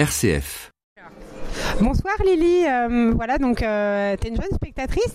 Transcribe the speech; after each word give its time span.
RCF. 0.00 0.70
Bonsoir 1.78 2.14
Lily, 2.24 2.64
Euh, 2.66 3.12
voilà 3.14 3.36
donc 3.36 3.62
euh, 3.62 4.16
tu 4.18 4.26
es 4.26 4.30
une 4.30 4.36
jeune 4.40 4.50
spectatrice, 4.54 5.14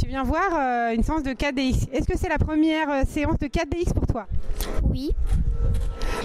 tu 0.00 0.06
viens 0.08 0.22
voir 0.22 0.50
euh, 0.56 0.94
une 0.94 1.02
séance 1.02 1.24
de 1.24 1.30
4DX. 1.32 1.88
Est-ce 1.92 2.06
que 2.06 2.16
c'est 2.16 2.28
la 2.28 2.38
première 2.38 2.88
euh, 2.88 3.02
séance 3.04 3.36
de 3.40 3.48
4DX 3.48 3.92
pour 3.92 4.06
toi? 4.06 4.28
Oui. 4.84 5.10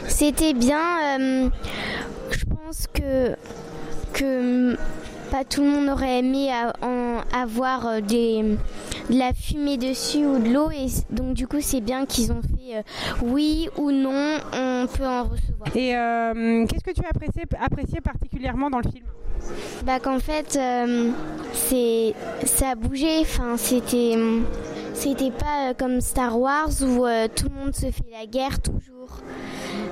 C'était 0.07 0.53
bien. 0.53 1.19
euh, 1.19 1.49
je 2.29 2.45
pense 2.45 2.85
que, 2.93 3.35
que 4.13 4.77
pas 5.31 5.43
tout 5.43 5.61
le 5.61 5.69
monde 5.69 5.89
aurait 5.89 6.19
aimé 6.19 6.49
en 6.81 7.21
avoir 7.33 7.87
euh, 7.87 8.01
des, 8.01 8.43
de 9.09 9.17
la 9.17 9.33
fumée 9.33 9.77
dessus 9.77 10.25
ou 10.25 10.39
de 10.39 10.49
l'eau. 10.49 10.71
Et 10.71 10.87
donc, 11.09 11.33
du 11.33 11.47
coup, 11.47 11.57
c'est 11.61 11.81
bien 11.81 12.05
qu'ils 12.05 12.31
ont 12.31 12.41
fait 12.41 12.77
euh, 12.77 12.81
oui 13.23 13.69
ou 13.77 13.91
non, 13.91 14.37
on 14.53 14.87
peut 14.87 15.05
en 15.05 15.23
recevoir. 15.23 15.75
Et 15.75 15.95
euh, 15.95 16.65
qu'est-ce 16.67 16.83
que 16.83 16.91
tu 16.91 17.05
as 17.05 17.09
apprécié, 17.09 17.43
apprécié 17.63 18.01
particulièrement 18.01 18.69
dans 18.69 18.79
le 18.79 18.89
film? 18.89 19.05
Bah, 19.85 19.99
qu'en 19.99 20.19
fait, 20.19 20.59
c'est, 21.53 22.13
ça 22.45 22.69
a 22.71 22.75
bougé. 22.75 23.19
Enfin, 23.21 23.55
c'était, 23.55 24.15
c'était 24.97 25.29
pas 25.29 25.69
euh, 25.69 25.73
comme 25.75 26.01
Star 26.01 26.39
Wars 26.39 26.71
où 26.81 27.05
euh, 27.05 27.27
tout 27.33 27.47
le 27.49 27.55
monde 27.55 27.75
se 27.75 27.91
fait 27.91 28.09
la 28.11 28.25
guerre 28.25 28.59
toujours. 28.59 29.21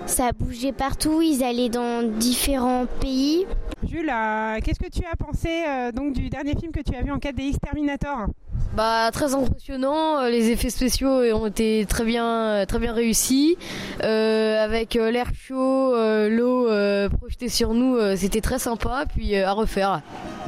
Ça 0.07 0.31
bougé 0.31 0.71
partout. 0.71 1.21
Ils 1.21 1.43
allaient 1.43 1.69
dans 1.69 2.01
différents 2.17 2.87
pays. 2.99 3.45
Jules, 3.87 4.09
euh, 4.11 4.59
qu'est-ce 4.63 4.79
que 4.79 4.89
tu 4.89 5.05
as 5.05 5.15
pensé 5.15 5.63
donc 5.93 6.13
du 6.13 6.29
dernier 6.29 6.55
film 6.55 6.71
que 6.71 6.81
tu 6.81 6.95
as 6.95 7.03
vu 7.03 7.11
en 7.11 7.17
4DX 7.17 7.59
Terminator? 7.59 8.25
Bah 8.75 9.09
très 9.13 9.33
impressionnant, 9.33 10.19
euh, 10.19 10.29
les 10.29 10.49
effets 10.49 10.69
spéciaux 10.69 11.21
ont 11.33 11.45
été 11.45 11.85
très 11.87 12.03
bien 12.03 12.25
euh, 12.25 12.65
très 12.65 12.77
bien 12.77 12.91
réussis 12.91 13.57
Euh, 14.03 14.61
avec 14.61 14.95
l'air 14.95 15.27
chaud, 15.33 15.95
euh, 15.95 16.29
l'eau 16.29 16.67
euh, 16.67 17.07
projetée 17.07 17.47
sur 17.47 17.73
nous, 17.73 17.97
c'était 18.17 18.41
très 18.41 18.59
sympa 18.59 19.05
puis 19.07 19.37
à 19.37 19.53
refaire. 19.53 20.01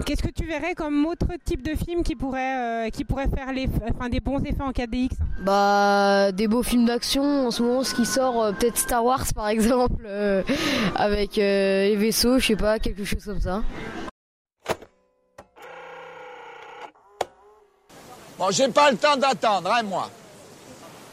Qu'est-ce 0.06 0.22
que 0.22 0.32
tu 0.32 0.46
verrais 0.46 0.74
comme 0.76 1.06
autre 1.06 1.28
type 1.46 1.64
de 1.64 1.74
film 1.76 2.04
qui 2.04 2.16
pourrait, 2.16 2.92
qui 2.92 3.06
pourrait 3.06 3.30
faire 3.34 3.54
les, 3.54 3.70
enfin, 3.98 4.10
des 4.10 4.20
bons 4.20 4.40
effets 4.40 4.62
en 4.62 4.72
4DX 4.72 5.12
Bah 5.42 6.34
des 6.34 6.50
beaux 6.50 6.64
films 6.64 6.86
d'action 6.86 7.48
en 7.48 7.52
ce 7.52 7.64
moment 7.64 7.84
ce 7.84 7.96
qui 7.96 8.06
sort 8.06 8.54
peut-être 8.60 8.78
Star 8.78 9.06
Wars 9.06 9.26
par 9.36 9.48
exemple 9.48 10.06
avec 10.96 11.38
les 11.38 11.96
vaisseaux, 11.96 12.40
je 12.40 12.48
sais 12.48 12.56
pas, 12.58 12.78
quelque 12.80 13.06
chose 13.06 13.24
comme 13.24 13.40
ça. 13.40 13.64
Bon, 18.38 18.52
j'ai 18.52 18.68
pas 18.70 18.92
le 18.92 18.98
temps 18.98 19.18
d'attendre, 19.18 19.72
hein, 19.72 19.84
moi. 19.84 20.10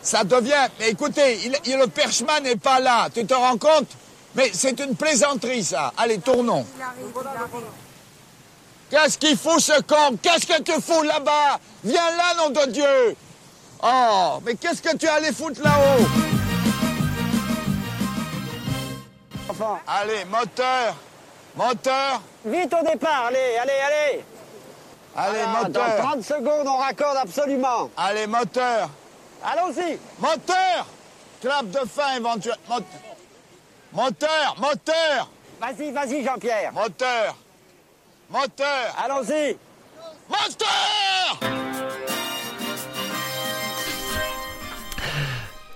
Ça 0.03 0.25
devient. 0.25 0.69
Mais 0.79 0.91
écoutez, 0.91 1.39
il, 1.45 1.57
il- 1.65 1.79
le 1.79 1.87
perchemin 1.87 2.41
n'est 2.41 2.57
pas 2.57 2.81
là. 2.81 3.09
Tu 3.15 3.25
te 3.27 3.33
rends 3.35 3.57
compte? 3.57 3.89
Mais 4.35 4.51
c'est 4.53 4.79
une 4.81 4.95
plaisanterie, 4.97 5.65
ça. 5.65 5.93
Allez, 5.97 6.19
tournons. 6.19 6.67
Qu'est-ce 8.91 9.17
qu'il 9.17 9.37
fout, 9.37 9.61
ce 9.61 9.81
con? 9.83 10.17
Qu'est-ce 10.21 10.47
que 10.47 10.61
tu 10.63 10.73
fous 10.83 11.03
là-bas? 11.03 11.59
Viens 11.83 12.11
là, 12.17 12.35
nom 12.37 12.51
de 12.51 12.71
Dieu 12.71 13.17
Oh, 13.83 14.39
mais 14.45 14.55
qu'est-ce 14.57 14.83
que 14.83 14.97
tu 14.97 15.07
allais 15.09 15.33
foutre 15.33 15.61
là-haut? 15.63 16.07
Allez, 19.87 20.25
moteur 20.27 20.97
Moteur 21.57 22.21
Vite 22.45 22.75
au 22.75 22.85
départ, 22.91 23.27
allez, 23.29 23.57
allez, 23.61 23.73
allez 23.87 24.25
Allez, 25.17 25.47
moteur. 25.47 25.97
Dans 25.99 26.05
30 26.11 26.23
secondes, 26.25 26.67
on 26.67 26.77
raccorde 26.77 27.17
absolument. 27.19 27.91
Allez, 27.97 28.27
moteur. 28.27 28.91
Allons-y. 29.45 29.99
Moteur. 30.19 30.87
Clap 31.41 31.71
de 31.71 31.81
fin 31.87 32.17
éventuellement. 32.17 32.81
Moteur 33.93 34.57
Moteur. 34.59 35.29
Vas-y, 35.61 35.93
vas-y, 35.93 36.25
Jean-Pierre. 36.25 36.73
Moteur. 36.73 37.37
Moteur. 38.31 38.97
Allons-y. 39.05 39.57
Moteur 40.29 41.94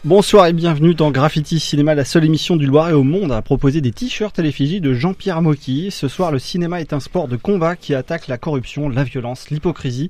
Bonsoir 0.05 0.47
et 0.47 0.53
bienvenue 0.53 0.95
dans 0.95 1.11
Graffiti 1.11 1.59
Cinéma, 1.59 1.93
la 1.97 2.05
seule 2.05 2.25
émission 2.25 2.55
du 2.55 2.67
Loiret 2.67 2.93
au 2.93 3.03
monde 3.03 3.33
à 3.33 3.43
proposer 3.43 3.81
des 3.81 3.91
t-shirts 3.91 4.39
à 4.39 4.43
l'effigie 4.43 4.81
de 4.81 4.95
Jean-Pierre 4.95 5.43
Mocky. 5.43 5.91
Ce 5.91 6.07
soir, 6.07 6.31
le 6.31 6.39
cinéma 6.39 6.81
est 6.81 6.93
un 6.93 7.01
sport 7.01 7.27
de 7.27 7.35
combat 7.35 7.75
qui 7.75 7.97
attaque 7.97 8.29
la 8.29 8.39
corruption, 8.39 8.89
la 8.89 9.03
violence, 9.03 9.51
l'hypocrisie. 9.51 10.07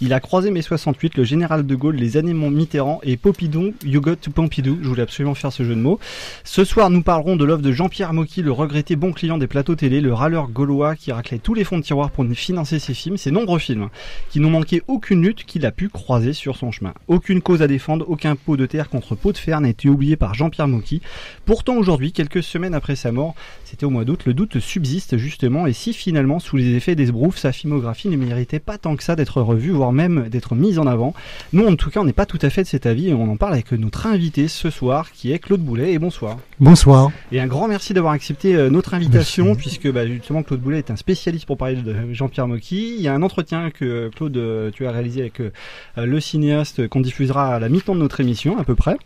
Il 0.00 0.12
a 0.12 0.20
croisé 0.20 0.52
mai 0.52 0.62
68, 0.62 1.16
le 1.16 1.24
général 1.24 1.66
de 1.66 1.74
Gaulle, 1.74 1.96
les 1.96 2.16
années 2.16 2.34
Mitterrand 2.34 3.00
et 3.02 3.16
Popidon, 3.16 3.74
You 3.84 4.00
Got 4.00 4.30
Pompidou. 4.32 4.78
Je 4.80 4.86
voulais 4.86 5.02
absolument 5.02 5.34
faire 5.34 5.52
ce 5.52 5.64
jeu 5.64 5.74
de 5.74 5.80
mots. 5.80 5.98
Ce 6.44 6.62
soir, 6.62 6.88
nous 6.88 7.02
parlerons 7.02 7.34
de 7.34 7.44
l'œuvre 7.44 7.62
de 7.62 7.72
Jean-Pierre 7.72 8.12
Mocky, 8.12 8.42
le 8.42 8.52
regretté 8.52 8.94
bon 8.94 9.10
client 9.10 9.38
des 9.38 9.48
plateaux 9.48 9.74
télé, 9.74 10.00
le 10.00 10.14
râleur 10.14 10.50
gaulois 10.50 10.94
qui 10.94 11.10
raclait 11.10 11.40
tous 11.40 11.54
les 11.54 11.64
fonds 11.64 11.78
de 11.78 11.82
tiroir 11.82 12.12
pour 12.12 12.24
financer 12.32 12.78
ses 12.78 12.94
films, 12.94 13.16
ses 13.16 13.32
nombreux 13.32 13.58
films, 13.58 13.88
qui 14.30 14.38
n'ont 14.38 14.50
manqué 14.50 14.82
aucune 14.86 15.20
lutte 15.20 15.44
qu'il 15.44 15.66
a 15.66 15.72
pu 15.72 15.88
croiser 15.88 16.32
sur 16.32 16.56
son 16.56 16.70
chemin. 16.70 16.94
Aucune 17.08 17.42
cause 17.42 17.60
à 17.60 17.66
défendre, 17.66 18.04
aucun 18.08 18.36
pot 18.36 18.56
de 18.56 18.66
terre 18.66 18.88
contre 18.88 19.16
pot 19.16 19.31
de 19.32 19.38
fer 19.38 19.60
n'a 19.60 19.68
été 19.68 19.88
oublié 19.88 20.16
par 20.16 20.34
Jean-Pierre 20.34 20.68
Mocky. 20.68 21.00
Pourtant, 21.44 21.76
aujourd'hui, 21.76 22.12
quelques 22.12 22.42
semaines 22.42 22.74
après 22.74 22.96
sa 22.96 23.12
mort, 23.12 23.34
c'était 23.64 23.86
au 23.86 23.90
mois 23.90 24.04
d'août, 24.04 24.24
le 24.26 24.34
doute 24.34 24.60
subsiste 24.60 25.16
justement, 25.16 25.66
et 25.66 25.72
si 25.72 25.92
finalement, 25.92 26.38
sous 26.38 26.56
les 26.56 26.74
effets 26.74 26.94
des 26.94 27.06
sbroufs, 27.06 27.38
sa 27.38 27.52
filmographie 27.52 28.08
ne 28.08 28.16
méritait 28.16 28.58
pas 28.58 28.78
tant 28.78 28.96
que 28.96 29.02
ça 29.02 29.16
d'être 29.16 29.40
revue, 29.40 29.70
voire 29.70 29.92
même 29.92 30.28
d'être 30.28 30.54
mise 30.54 30.78
en 30.78 30.86
avant. 30.86 31.14
Nous, 31.52 31.66
en 31.66 31.74
tout 31.76 31.90
cas, 31.90 32.00
on 32.00 32.04
n'est 32.04 32.12
pas 32.12 32.26
tout 32.26 32.38
à 32.42 32.50
fait 32.50 32.62
de 32.62 32.68
cet 32.68 32.86
avis, 32.86 33.08
et 33.08 33.14
on 33.14 33.30
en 33.30 33.36
parle 33.36 33.54
avec 33.54 33.72
notre 33.72 34.06
invité 34.06 34.48
ce 34.48 34.70
soir, 34.70 35.10
qui 35.12 35.32
est 35.32 35.38
Claude 35.38 35.62
Boulet, 35.62 35.92
et 35.92 35.98
bonsoir. 35.98 36.38
Bonsoir. 36.60 37.10
Et 37.32 37.40
un 37.40 37.46
grand 37.46 37.66
merci 37.66 37.94
d'avoir 37.94 38.12
accepté 38.12 38.54
euh, 38.54 38.70
notre 38.70 38.94
invitation, 38.94 39.46
Merci. 39.46 39.60
puisque 39.60 39.90
bah, 39.90 40.06
justement 40.06 40.42
Claude 40.42 40.60
Boulet 40.60 40.78
est 40.78 40.90
un 40.90 40.96
spécialiste 40.96 41.46
pour 41.46 41.56
parler 41.56 41.76
de 41.76 42.12
Jean-Pierre 42.12 42.48
Mocky. 42.48 42.94
Il 42.96 43.02
y 43.02 43.08
a 43.08 43.14
un 43.14 43.22
entretien 43.22 43.70
que 43.70 44.10
Claude, 44.14 44.36
euh, 44.36 44.70
tu 44.70 44.86
as 44.86 44.92
réalisé 44.92 45.22
avec 45.22 45.40
euh, 45.40 45.50
le 45.96 46.20
cinéaste 46.20 46.88
qu'on 46.88 47.00
diffusera 47.00 47.54
à 47.54 47.58
la 47.58 47.68
mi-temps 47.68 47.94
de 47.94 48.00
notre 48.00 48.20
émission 48.20 48.58
à 48.58 48.64
peu 48.64 48.74
près. 48.74 48.96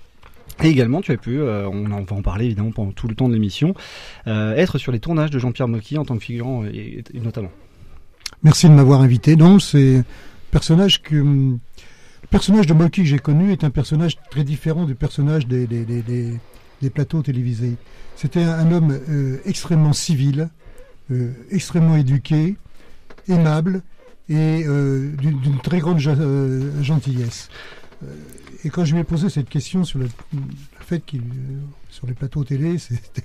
Et 0.63 0.69
également, 0.69 1.01
tu 1.03 1.13
as 1.13 1.17
pu, 1.19 1.39
euh, 1.39 1.69
on 1.69 1.85
va 2.05 2.17
en 2.17 2.23
parler 2.23 2.47
évidemment 2.47 2.71
pendant 2.73 2.93
tout 2.93 3.09
le 3.09 3.15
temps 3.15 3.29
de 3.29 3.35
l'émission, 3.35 3.75
euh, 4.27 4.55
être 4.55 4.79
sur 4.79 4.91
les 4.91 5.01
tournages 5.01 5.31
de 5.31 5.39
Jean-Pierre 5.39 5.69
Mocky 5.69 5.99
en 5.99 6.05
tant 6.05 6.17
que 6.17 6.23
figurant 6.25 6.65
et, 6.65 7.05
notamment. 7.15 7.51
Merci 8.43 8.69
de 8.69 8.73
m'avoir 8.75 9.03
invité. 9.03 9.37
Non, 9.37 9.59
c'est 9.59 10.03
personnage 10.51 11.03
que 11.03 11.17
hum, 11.21 11.59
le 12.23 12.29
personnage 12.29 12.67
de 12.67 12.73
Molky 12.75 13.03
que 13.03 13.09
j'ai 13.09 13.19
connu 13.19 13.53
est 13.53 13.65
un 13.65 13.71
personnage 13.71 14.17
très 14.31 14.45
différent 14.45 14.85
du 14.87 14.95
personnage 14.95 15.47
des, 15.47 15.67
des, 15.67 15.85
des, 15.85 16.03
des- 16.03 16.91
plateaux 16.91 17.23
télévisés. 17.23 17.75
C'était 18.17 18.43
un, 18.43 18.71
homme 18.73 18.99
euh, 19.11 19.39
extrêmement 19.45 19.93
civil, 19.93 20.49
extrêmement 21.51 21.97
éduqué, 21.97 22.57
aimable 23.29 23.83
et 24.29 24.65
d'une 24.65 25.59
très 25.63 25.79
grande 25.81 25.99
ge- 25.99 26.83
gentillesse. 26.83 27.49
Et 28.67 28.69
quand 28.69 28.85
je 28.85 28.95
lui 28.95 29.01
ai 29.01 29.05
posé 29.05 29.31
cette 29.31 29.49
question 29.49 29.85
sur 29.85 30.01
le, 30.01 30.07
le 30.35 30.41
fait 30.81 31.01
qu'il 31.07 31.21
euh, 31.21 31.61
sur 31.89 32.07
les 32.09 32.15
plateaux 32.15 32.43
télé, 32.43 32.79
c'était- 32.79 33.23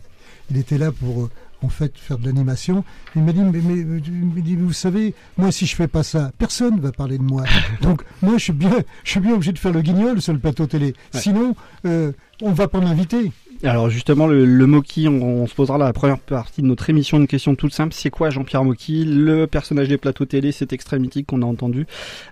il 0.52 0.58
était 0.58 0.78
là 0.78 0.92
pour 0.92 1.24
euh, 1.24 1.30
en 1.64 1.70
fait 1.70 1.98
faire 1.98 2.20
de 2.20 2.26
l'animation. 2.28 2.84
Il 3.16 3.24
m'a 3.24 3.32
dit, 3.34 3.40
mais, 3.42 3.60
mais, 3.60 3.84
euh, 3.84 4.56
vous 4.60 4.72
savez, 4.74 5.16
moi 5.38 5.52
si 5.52 5.66
je 5.66 5.76
fais 5.76 5.88
pas 5.88 6.04
ça, 6.04 6.32
personne 6.38 6.80
va 6.80 6.92
parler 6.92 7.18
de 7.18 7.24
moi. 7.24 7.44
Donc 7.82 8.04
moi 8.22 8.34
je 8.38 8.44
suis 8.44 8.54
bien, 8.54 8.72
je 9.04 9.10
suis 9.10 9.20
bien 9.20 9.34
obligé 9.34 9.52
de 9.52 9.58
faire 9.60 9.72
le 9.72 9.82
guignol 9.82 10.22
sur 10.22 10.34
le 10.34 10.40
plateau 10.40 10.68
télé. 10.68 10.94
Ouais. 11.14 11.20
Sinon, 11.20 11.56
euh, 11.86 12.12
on 12.44 12.52
va 12.52 12.68
pas 12.68 12.80
m'inviter. 12.82 13.32
Alors 13.64 13.92
justement, 13.92 14.26
le, 14.26 14.44
le 14.44 14.66
Mocky, 14.66 15.08
on, 15.08 15.22
on 15.22 15.46
se 15.46 15.54
posera 15.54 15.78
la 15.78 15.94
première 15.94 16.18
partie 16.18 16.64
de 16.64 16.68
notre 16.68 16.90
émission 16.90 17.18
une 17.18 17.28
question 17.28 17.54
toute 17.54 17.74
simple. 17.74 17.94
C'est 17.94 18.10
quoi 18.10 18.32
Jean-Pierre 18.32 18.64
Mocky 18.64 19.06
Le 19.06 19.46
personnage 19.46 19.88
des 19.88 19.98
plateaux 19.98 20.26
télé, 20.26 20.52
cet 20.52 20.74
extrait 20.74 20.98
mythique 20.98 21.28
qu'on 21.28 21.44
a 21.44 21.46
entendu, 21.46 21.86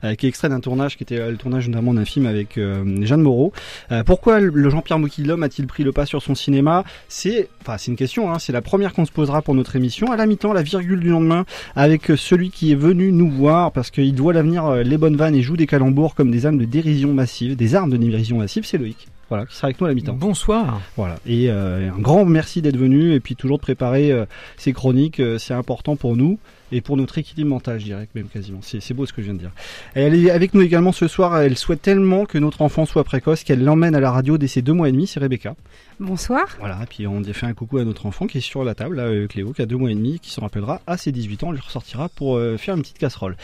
euh, 0.03 0.16
qui 0.16 0.25
est 0.25 0.29
extrait 0.29 0.50
d'un 0.50 0.59
tournage 0.59 0.97
qui 0.97 1.03
était 1.03 1.19
euh, 1.19 1.29
le 1.29 1.38
tournage 1.38 1.69
notamment 1.69 1.94
d'un 1.94 2.06
film 2.06 2.25
avec 2.25 2.57
euh, 2.57 2.84
Jeanne 3.06 3.22
Moreau. 3.22 3.53
Euh, 3.91 4.03
pourquoi 4.03 4.39
le 4.39 4.69
Jean-Pierre 4.72 4.97
Mocky 4.97 5.23
l'homme 5.23 5.44
a-t-il 5.44 5.68
pris 5.68 5.84
le 5.84 5.91
pas 5.91 6.07
sur 6.07 6.23
son 6.23 6.34
cinéma 6.34 6.84
C'est, 7.09 7.50
enfin, 7.62 7.78
c'est 7.78 7.91
une 7.91 7.97
question. 7.97 8.31
Hein, 8.31 8.39
c'est 8.39 8.53
la 8.53 8.63
première 8.63 8.94
qu'on 8.94 9.06
se 9.06 9.12
posera 9.12 9.44
pour 9.44 9.53
notre 9.53 9.75
émission. 9.75 10.12
À 10.12 10.15
la 10.15 10.25
mi-temps, 10.25 10.51
la 10.51 10.63
virgule 10.63 11.00
du 11.00 11.09
lendemain, 11.09 11.45
avec 11.75 12.09
euh, 12.09 12.18
celui 12.18 12.50
qui 12.50 12.71
est 12.71 12.75
venu 12.75 13.12
nous 13.12 13.30
voir 13.30 13.71
parce 13.71 13.92
qu'il 13.92 14.15
doit 14.15 14.33
l'avenir 14.33 14.65
euh, 14.65 14.81
les 14.81 14.98
bonnes 14.98 15.15
vannes 15.15 15.36
et 15.36 15.44
joue 15.44 15.57
des 15.57 15.68
calembours 15.68 16.15
comme 16.15 16.31
des 16.31 16.48
armes 16.48 16.57
de 16.57 16.65
dérision 16.65 17.13
massive, 17.13 17.56
des 17.56 17.75
armes 17.75 17.92
de 17.92 17.98
dérision 17.98 18.39
massive. 18.39 18.65
C'est 18.65 18.80
Loïc. 18.80 19.07
Voilà, 19.29 19.45
qui 19.45 19.55
sera 19.55 19.67
avec 19.67 19.79
nous 19.79 19.85
à 19.85 19.89
la 19.89 19.95
mi-temps. 19.95 20.13
Bonsoir. 20.13 20.81
Voilà. 20.97 21.17
Et 21.27 21.49
euh, 21.49 21.91
un 21.91 21.99
grand 21.99 22.25
merci 22.25 22.61
d'être 22.63 22.77
venu 22.77 23.13
et 23.13 23.19
puis 23.19 23.35
toujours 23.35 23.57
de 23.57 23.61
préparer 23.61 24.11
euh, 24.11 24.25
ces 24.57 24.73
chroniques. 24.73 25.19
euh, 25.19 25.37
c'est 25.37 25.53
important 25.53 25.95
pour 25.95 26.17
nous. 26.17 26.39
et 26.71 26.81
pour 26.81 26.97
notre 26.97 27.17
équilibre 27.19 27.49
mental, 27.51 27.79
je 27.79 27.85
dirais 27.85 28.07
même 28.15 28.27
quasiment. 28.27 28.59
C'est 28.61 28.93
beau 28.93 29.05
ce 29.05 29.13
que 29.13 29.21
je 29.21 29.27
viens 29.27 29.35
de 29.35 29.39
dire. 29.39 29.51
Elle 29.93 30.15
est 30.15 30.31
avec 30.31 30.53
nous 30.55 30.61
également 30.61 30.91
ce 30.91 31.07
soir. 31.07 31.37
Elle 31.39 31.57
souhaite 31.57 31.81
tellement 31.81 32.25
que 32.25 32.39
notre 32.39 32.63
enfant 32.63 32.85
soit 32.85 33.03
précoce 33.03 33.43
qu'elle 33.43 33.63
l'emmène 33.63 33.95
à 33.95 33.99
la 33.99 34.11
radio 34.11 34.37
dès 34.37 34.47
ses 34.47 34.63
deux 34.63 34.73
mois 34.73 34.89
et 34.89 34.91
demi. 34.91 35.05
C'est 35.05 35.19
Rebecca. 35.19 35.55
Bonsoir. 36.00 36.46
Voilà, 36.60 36.80
puis 36.90 37.07
on 37.07 37.22
a 37.22 37.34
fait 37.34 37.46
un 37.46 37.54
coucou 37.54 37.78
à 37.78 37.84
notre 37.84 38.06
enfant 38.06 38.25
qui 38.25 38.38
est 38.38 38.42
sur 38.42 38.63
la 38.63 38.74
table, 38.74 38.96
là, 38.96 39.04
euh, 39.04 39.28
Cléo, 39.28 39.51
qui 39.51 39.62
a 39.62 39.66
deux 39.66 39.75
mois 39.75 39.92
et 39.92 39.96
demi, 39.96 40.18
qui 40.22 40.31
se 40.31 40.40
rappellera 40.40 40.80
à 40.88 40.96
ses 40.96 41.12
18 41.12 41.44
ans, 41.44 41.48
on 41.50 41.51
lui 41.51 41.60
ressortira 41.60 42.07
pour 42.07 42.38
euh, 42.38 42.56
faire 42.56 42.75
une 42.75 42.84
petite 42.84 43.00
casserole. 43.00 43.36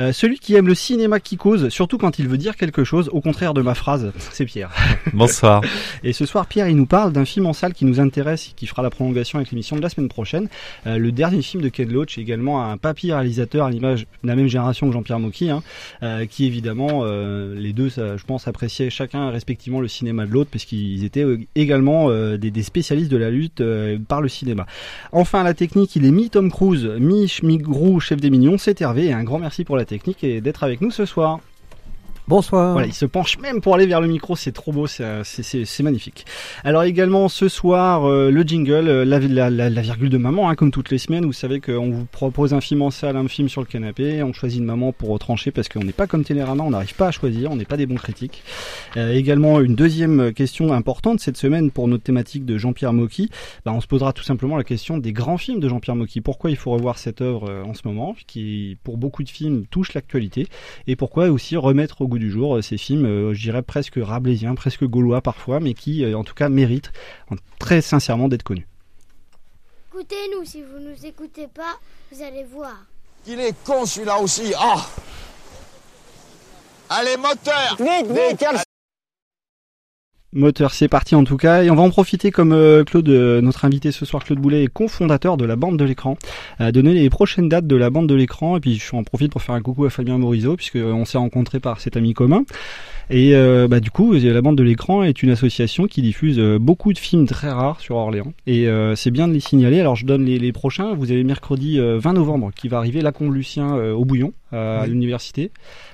Euh, 0.00 0.12
celui 0.12 0.40
qui 0.40 0.56
aime 0.56 0.66
le 0.66 0.74
cinéma 0.74 1.20
qui 1.20 1.36
cause, 1.36 1.68
surtout 1.68 1.98
quand 1.98 2.18
il 2.18 2.26
veut 2.26 2.38
dire 2.38 2.56
quelque 2.56 2.82
chose, 2.82 3.08
au 3.12 3.20
contraire 3.20 3.54
de 3.54 3.62
ma 3.62 3.76
phrase, 3.76 4.10
c'est 4.18 4.46
Pierre. 4.46 4.72
Bonsoir. 5.12 5.62
et 6.02 6.12
ce 6.12 6.26
soir, 6.26 6.46
Pierre, 6.46 6.66
il 6.66 6.74
nous 6.74 6.86
parle 6.86 7.12
d'un 7.12 7.24
film 7.24 7.46
en 7.46 7.52
salle 7.52 7.72
qui 7.72 7.84
nous 7.84 8.00
intéresse 8.00 8.48
et 8.48 8.52
qui 8.56 8.66
fera 8.66 8.82
la 8.82 8.90
prolongation 8.90 9.38
avec 9.38 9.52
l'émission 9.52 9.76
de 9.76 9.82
la 9.82 9.88
semaine 9.88 10.08
prochaine. 10.08 10.48
le 10.84 11.12
dernier 11.12 11.40
film 11.40 11.62
de 11.62 11.68
Ken 11.68 11.88
Loach, 11.88 12.18
également 12.18 12.64
un 12.64 12.78
papy 12.78 13.12
réalisateur 13.12 13.66
à 13.66 13.70
l'image 13.70 14.08
de 14.24 14.28
la 14.28 14.34
même 14.34 14.48
génération 14.48 14.88
que 14.88 14.92
Jean-Pierre 14.92 15.20
Mocky, 15.20 15.50
hein, 15.50 15.62
qui 16.28 16.46
évidemment, 16.46 17.04
les 17.04 17.72
deux, 17.72 17.90
je 17.90 18.24
pense, 18.24 18.48
appréciaient 18.48 18.90
chacun 18.90 19.30
respectivement 19.30 19.80
le 19.80 19.86
cinéma 19.86 20.26
de 20.26 20.32
l'autre, 20.32 20.50
parce 20.50 20.64
qu'ils 20.64 21.04
étaient 21.04 21.26
également 21.54 21.91
des, 22.38 22.50
des 22.50 22.62
spécialiste 22.62 23.10
de 23.10 23.16
la 23.16 23.30
lutte 23.30 23.60
euh, 23.60 23.98
par 24.08 24.20
le 24.20 24.28
cinéma. 24.28 24.66
Enfin, 25.12 25.42
la 25.42 25.54
technique, 25.54 25.96
il 25.96 26.04
est 26.04 26.10
mi-Tom 26.10 26.50
Cruise, 26.50 26.86
mi-Grou, 26.98 28.00
chef 28.00 28.20
des 28.20 28.30
mignons, 28.30 28.58
c'est 28.58 28.80
Hervé, 28.80 29.06
et 29.06 29.12
un 29.12 29.24
grand 29.24 29.38
merci 29.38 29.64
pour 29.64 29.76
la 29.76 29.84
technique 29.84 30.24
et 30.24 30.40
d'être 30.40 30.64
avec 30.64 30.80
nous 30.80 30.90
ce 30.90 31.04
soir. 31.04 31.40
Bonsoir. 32.28 32.72
Voilà, 32.72 32.86
il 32.86 32.94
se 32.94 33.04
penche 33.04 33.36
même 33.38 33.60
pour 33.60 33.74
aller 33.74 33.86
vers 33.86 34.00
le 34.00 34.06
micro, 34.06 34.36
c'est 34.36 34.52
trop 34.52 34.70
beau, 34.70 34.86
c'est 34.86 35.80
magnifique. 35.80 36.24
Alors 36.62 36.84
également 36.84 37.28
ce 37.28 37.48
soir, 37.48 38.04
euh, 38.08 38.30
le 38.30 38.42
jingle, 38.42 38.88
euh, 38.88 39.04
la, 39.04 39.18
la, 39.18 39.50
la, 39.50 39.82
virgule 39.82 40.08
de 40.08 40.18
maman, 40.18 40.48
hein, 40.48 40.54
comme 40.54 40.70
toutes 40.70 40.90
les 40.90 40.98
semaines, 40.98 41.26
vous 41.26 41.32
savez 41.32 41.60
qu'on 41.60 41.90
vous 41.90 42.04
propose 42.04 42.54
un 42.54 42.60
film 42.60 42.82
en 42.82 42.92
salle, 42.92 43.16
un 43.16 43.26
film 43.26 43.48
sur 43.48 43.60
le 43.60 43.66
canapé, 43.66 44.22
on 44.22 44.32
choisit 44.32 44.60
une 44.60 44.66
maman 44.66 44.92
pour 44.92 45.18
trancher 45.18 45.50
parce 45.50 45.68
qu'on 45.68 45.82
n'est 45.82 45.92
pas 45.92 46.06
comme 46.06 46.22
Télérama, 46.22 46.62
on 46.62 46.70
n'arrive 46.70 46.94
pas 46.94 47.08
à 47.08 47.10
choisir, 47.10 47.50
on 47.50 47.56
n'est 47.56 47.64
pas 47.64 47.76
des 47.76 47.86
bons 47.86 47.96
critiques. 47.96 48.44
Euh, 48.96 49.12
également 49.12 49.60
une 49.60 49.74
deuxième 49.74 50.32
question 50.32 50.72
importante 50.72 51.18
cette 51.18 51.36
semaine 51.36 51.72
pour 51.72 51.88
notre 51.88 52.04
thématique 52.04 52.44
de 52.44 52.56
Jean-Pierre 52.56 52.92
Mocky, 52.92 53.30
bah, 53.64 53.72
on 53.74 53.80
se 53.80 53.88
posera 53.88 54.12
tout 54.12 54.22
simplement 54.22 54.56
la 54.56 54.64
question 54.64 54.96
des 54.96 55.12
grands 55.12 55.38
films 55.38 55.58
de 55.58 55.68
Jean-Pierre 55.68 55.96
Mocky. 55.96 56.20
Pourquoi 56.20 56.50
il 56.50 56.56
faut 56.56 56.70
revoir 56.70 56.98
cette 56.98 57.20
œuvre 57.20 57.64
en 57.66 57.74
ce 57.74 57.82
moment, 57.84 58.14
qui 58.28 58.78
pour 58.84 58.96
beaucoup 58.96 59.24
de 59.24 59.28
films 59.28 59.66
touche 59.66 59.92
l'actualité, 59.94 60.46
et 60.86 60.94
pourquoi 60.94 61.28
aussi 61.28 61.56
remettre 61.56 62.00
au 62.00 62.11
goût 62.12 62.18
du 62.18 62.30
jour 62.30 62.56
euh, 62.56 62.62
ces 62.62 62.76
films, 62.76 63.06
euh, 63.06 63.34
je 63.34 63.40
dirais 63.40 63.62
presque 63.62 63.94
rabelaisiens, 63.96 64.54
presque 64.54 64.84
gaulois 64.84 65.22
parfois, 65.22 65.60
mais 65.60 65.72
qui 65.72 66.04
euh, 66.04 66.16
en 66.16 66.24
tout 66.24 66.34
cas 66.34 66.48
méritent 66.48 66.92
très 67.58 67.80
sincèrement 67.80 68.28
d'être 68.28 68.42
connus. 68.42 68.66
Écoutez-nous, 69.90 70.44
si 70.44 70.62
vous 70.62 70.78
ne 70.78 70.90
nous 70.90 71.06
écoutez 71.06 71.48
pas, 71.48 71.78
vous 72.10 72.22
allez 72.22 72.44
voir. 72.44 72.84
Il 73.26 73.40
est 73.40 73.54
con 73.64 73.86
celui-là 73.86 74.18
aussi. 74.18 74.52
Ah 74.58 74.86
Allez, 76.90 77.16
moteur 77.16 77.76
Vite, 77.78 78.10
vite, 78.10 78.71
Moteur, 80.34 80.72
c'est 80.72 80.88
parti 80.88 81.14
en 81.14 81.24
tout 81.24 81.36
cas. 81.36 81.62
Et 81.62 81.70
on 81.70 81.74
va 81.74 81.82
en 81.82 81.90
profiter 81.90 82.30
comme 82.30 82.52
euh, 82.52 82.84
Claude, 82.84 83.08
euh, 83.10 83.42
notre 83.42 83.66
invité 83.66 83.92
ce 83.92 84.06
soir, 84.06 84.24
Claude 84.24 84.38
Boulet, 84.38 84.64
est 84.64 84.68
cofondateur 84.68 85.36
de 85.36 85.44
la 85.44 85.56
bande 85.56 85.76
de 85.76 85.84
l'écran, 85.84 86.16
à 86.58 86.72
donner 86.72 86.94
les 86.94 87.10
prochaines 87.10 87.50
dates 87.50 87.66
de 87.66 87.76
la 87.76 87.90
bande 87.90 88.08
de 88.08 88.14
l'écran. 88.14 88.56
Et 88.56 88.60
puis 88.60 88.76
je 88.76 88.96
en 88.96 89.04
profite 89.04 89.30
pour 89.30 89.42
faire 89.42 89.54
un 89.54 89.60
coucou 89.60 89.84
à 89.84 89.90
Fabien 89.90 90.16
Morisot, 90.16 90.56
puisqu'on 90.56 91.04
s'est 91.04 91.18
rencontré 91.18 91.60
par 91.60 91.80
cet 91.80 91.98
ami 91.98 92.14
commun. 92.14 92.44
Et 93.10 93.34
euh, 93.34 93.68
bah, 93.68 93.80
du 93.80 93.90
coup, 93.90 94.12
la 94.12 94.42
bande 94.42 94.56
de 94.56 94.62
l'écran 94.62 95.02
est 95.02 95.22
une 95.22 95.30
association 95.30 95.86
qui 95.86 96.02
diffuse 96.02 96.38
beaucoup 96.60 96.92
de 96.92 96.98
films 96.98 97.26
très 97.26 97.50
rares 97.50 97.80
sur 97.80 97.96
Orléans. 97.96 98.32
Et 98.46 98.66
c'est 98.96 99.10
bien 99.10 99.28
de 99.28 99.32
les 99.32 99.40
signaler. 99.40 99.80
Alors 99.80 99.96
je 99.96 100.06
donne 100.06 100.24
les, 100.24 100.52
prochains. 100.52 100.94
Vous 100.94 101.10
avez 101.10 101.24
mercredi 101.24 101.78
20 101.80 102.12
novembre 102.12 102.50
qui 102.54 102.68
va 102.68 102.78
arriver 102.78 103.00
La 103.00 103.12
Combe 103.12 103.34
Lucien 103.34 103.74
au 103.74 104.04
Bouillon 104.04 104.32
à 104.52 104.86
l'université 104.86 105.50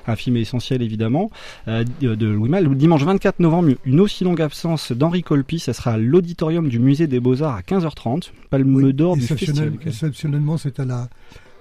un 0.09 0.17
film 0.17 0.37
essentiel 0.37 0.83
évidemment, 0.83 1.31
euh, 1.69 1.85
de 2.03 2.27
Louis. 2.27 2.49
Le 2.49 2.75
dimanche 2.75 3.03
24 3.05 3.41
novembre, 3.41 3.75
une 3.85 4.01
aussi 4.01 4.25
longue 4.25 4.43
absence 4.43 4.93
d'Henri 4.93 5.23
Colpi, 5.23 5.59
ça 5.59 5.73
sera 5.73 5.93
à 5.93 5.99
l'auditorium 5.99 6.69
du 6.69 6.79
musée 6.79 7.07
des 7.07 7.21
Beaux-Arts 7.21 7.57
à 7.57 7.61
15h30. 7.61 8.31
Palme 8.51 8.93
d'or 8.93 9.17
du 9.17 9.23
festival. 9.23 9.73
Exceptionnellement, 9.85 10.57
c'est 10.57 10.81
à 10.81 10.85
la 10.85 11.09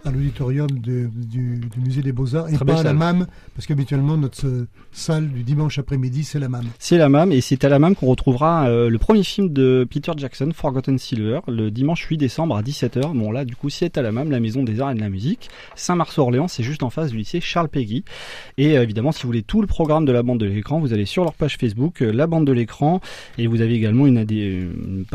à 0.05 0.11
l'auditorium 0.11 0.69
du, 0.69 1.09
musée 1.77 2.01
des 2.01 2.11
Beaux-Arts 2.11 2.49
et 2.49 2.57
pas 2.57 2.79
à 2.79 2.83
la 2.83 2.93
MAM, 2.93 3.27
parce 3.55 3.67
qu'habituellement 3.67 4.17
notre 4.17 4.67
salle 4.91 5.29
du 5.29 5.43
dimanche 5.43 5.79
après-midi 5.79 6.23
c'est 6.23 6.39
la 6.39 6.49
MAM. 6.49 6.65
C'est 6.79 6.97
la 6.97 7.09
MAM 7.09 7.31
et 7.31 7.41
c'est 7.41 7.63
à 7.63 7.69
la 7.69 7.79
MAM 7.79 7.95
qu'on 7.95 8.07
retrouvera 8.07 8.67
euh, 8.67 8.89
le 8.89 8.97
premier 8.97 9.23
film 9.23 9.51
de 9.51 9.87
Peter 9.89 10.11
Jackson, 10.15 10.51
Forgotten 10.53 10.97
Silver, 10.97 11.39
le 11.47 11.71
dimanche 11.71 12.03
8 12.03 12.17
décembre 12.17 12.55
à 12.55 12.61
17h. 12.61 13.13
Bon 13.13 13.31
là 13.31 13.45
du 13.45 13.55
coup 13.55 13.69
c'est 13.69 13.97
à 13.97 14.01
la 14.01 14.11
MAM, 14.11 14.31
la 14.31 14.39
Maison 14.39 14.63
des 14.63 14.79
Arts 14.79 14.91
et 14.91 14.95
de 14.95 15.01
la 15.01 15.09
Musique. 15.09 15.49
Saint-Marceau-Orléans, 15.75 16.47
c'est 16.47 16.63
juste 16.63 16.83
en 16.83 16.89
face 16.89 17.11
du 17.11 17.17
lycée 17.17 17.41
Charles 17.41 17.69
Péguy. 17.69 18.03
Et 18.57 18.77
euh, 18.77 18.83
évidemment 18.83 19.11
si 19.11 19.23
vous 19.23 19.29
voulez 19.29 19.43
tout 19.43 19.61
le 19.61 19.67
programme 19.67 20.05
de 20.05 20.11
la 20.11 20.23
bande 20.23 20.39
de 20.39 20.45
l'écran, 20.45 20.79
vous 20.79 20.93
allez 20.93 21.05
sur 21.05 21.23
leur 21.23 21.33
page 21.33 21.57
Facebook, 21.57 22.01
euh, 22.01 22.11
la 22.11 22.27
bande 22.27 22.45
de 22.45 22.51
l'écran, 22.51 23.01
et 23.37 23.47
vous 23.47 23.61
avez 23.61 23.73
également 23.73 24.07
une, 24.07 24.25
une, 24.29 25.05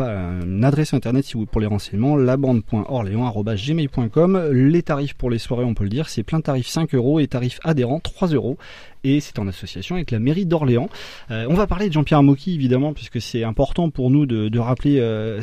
adresse 0.64 0.94
internet 0.94 1.25
si 1.25 1.34
vous 1.34 1.46
pour 1.46 1.61
les 1.61 1.67
renseignements, 1.67 2.17
labande.orléans.gmail.com. 2.17 4.50
Les 4.52 4.81
tarifs 4.82 5.14
pour 5.14 5.31
les 5.31 5.38
soirées, 5.38 5.64
on 5.64 5.75
peut 5.75 5.84
le 5.84 5.90
dire, 5.90 6.08
c'est 6.08 6.23
plein 6.23 6.40
tarif 6.40 6.67
5 6.67 6.94
euros 6.94 7.20
et 7.20 7.26
tarif 7.26 7.61
adhérent 7.64 8.00
3 8.00 8.29
euros. 8.29 8.58
Et 9.05 9.20
c'est 9.20 9.38
en 9.38 9.49
association 9.49 9.96
avec 9.96 10.11
la 10.12 10.20
mairie 10.20 10.46
d'Orléans. 10.46 10.88
Euh, 11.31 11.46
on 11.49 11.55
va 11.55 11.67
parler 11.67 11.88
de 11.88 11.93
Jean-Pierre 11.93 12.23
Mocky, 12.23 12.55
évidemment, 12.55 12.93
puisque 12.93 13.20
c'est 13.20 13.43
important 13.43 13.90
pour 13.90 14.11
nous 14.11 14.26
de, 14.26 14.58
rappeler 14.58 14.99
euh, 15.00 15.40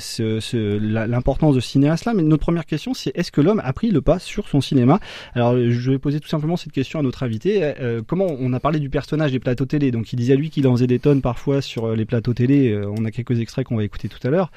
l'importance 0.53 1.55
de 1.55 1.59
cinéaste-là. 1.59 2.13
Mais 2.13 2.23
notre 2.23 2.43
première 2.43 2.65
question, 2.65 2.93
c'est 2.93 3.11
est-ce 3.15 3.31
que 3.31 3.41
l'homme 3.41 3.61
a 3.63 3.73
pris 3.73 3.91
le 3.91 4.01
pas 4.01 4.17
sur 4.17 4.47
son 4.47 4.61
cinéma? 4.61 4.99
Alors, 5.35 5.57
je 5.57 5.91
vais 5.91 5.99
poser 5.99 6.21
tout 6.21 6.29
simplement 6.29 6.55
cette 6.55 6.71
question 6.71 6.99
à 6.99 7.03
notre 7.03 7.23
invité. 7.23 7.59
Euh, 7.61 8.01
comment 8.05 8.27
on 8.39 8.53
a 8.53 8.59
parlé 8.61 8.79
du 8.79 8.89
personnage 8.89 9.33
des 9.33 9.39
plateaux 9.39 9.65
télé? 9.65 9.91
Donc, 9.91 10.13
il 10.13 10.15
disait 10.15 10.33
à 10.33 10.37
lui 10.37 10.49
qu'il 10.49 10.65
en 10.67 10.71
faisait 10.71 10.87
des 10.87 10.99
tonnes 10.99 11.21
parfois 11.21 11.61
sur 11.61 11.93
les 11.95 12.05
plateaux 12.05 12.33
télé. 12.33 12.79
on 12.97 13.03
a 13.03 13.11
quelques 13.11 13.39
extraits 13.39 13.65
qu'on 13.65 13.75
va 13.75 13.83
écouter 13.83 14.07
tout 14.07 14.25
à 14.25 14.29
l'heure. 14.29 14.51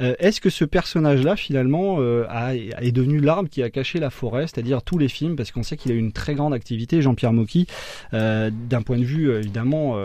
Euh, 0.00 0.14
est-ce 0.18 0.40
que 0.40 0.50
ce 0.50 0.64
personnage-là, 0.64 1.36
finalement, 1.36 1.96
euh, 1.98 2.26
est 2.52 2.92
devenu 2.92 3.20
l'arbre 3.20 3.48
qui 3.48 3.62
a 3.62 3.70
caché 3.70 4.00
la 4.00 4.10
forêt, 4.10 4.42
c'est-à-dire 4.42 4.82
tous 4.82 4.98
les 4.98 5.08
films, 5.08 5.36
parce 5.36 5.52
qu'on 5.52 5.62
sait 5.62 5.76
qu'il 5.76 5.92
a 5.92 5.94
eu 5.94 5.98
une 5.98 6.12
très 6.12 6.34
grande 6.34 6.54
activité, 6.54 7.02
Jean-Pierre 7.02 7.32
Mocky, 7.32 7.66
euh, 8.12 8.50
d'un 8.52 8.82
point 8.82 8.98
de 8.98 9.04
vue 9.04 9.32
évidemment 9.32 9.96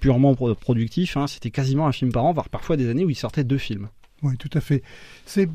purement 0.00 0.34
productif, 0.34 1.16
hein, 1.16 1.26
c'était 1.26 1.50
quasiment 1.50 1.86
un 1.86 1.92
film 1.92 2.12
par 2.12 2.24
an, 2.24 2.32
voire 2.32 2.48
parfois 2.48 2.76
des 2.76 2.88
années 2.88 3.04
où 3.04 3.10
il 3.10 3.16
sortait 3.16 3.44
deux 3.44 3.58
films. 3.58 3.88
Oui, 4.22 4.36
tout 4.38 4.50
à 4.54 4.60
fait. 4.60 4.82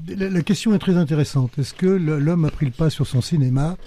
La, 0.07 0.41
question 0.41 0.73
est 0.75 0.79
très 0.79 0.95
intéressante. 0.95 1.57
Est-ce 1.57 1.73
que 1.73 1.87
l'homme 1.87 2.45
a 2.45 2.51
pris 2.51 2.67
le 2.67 2.71
pas 2.71 2.89
sur 2.89 3.07
son 3.07 3.21
cinéma? 3.21 3.77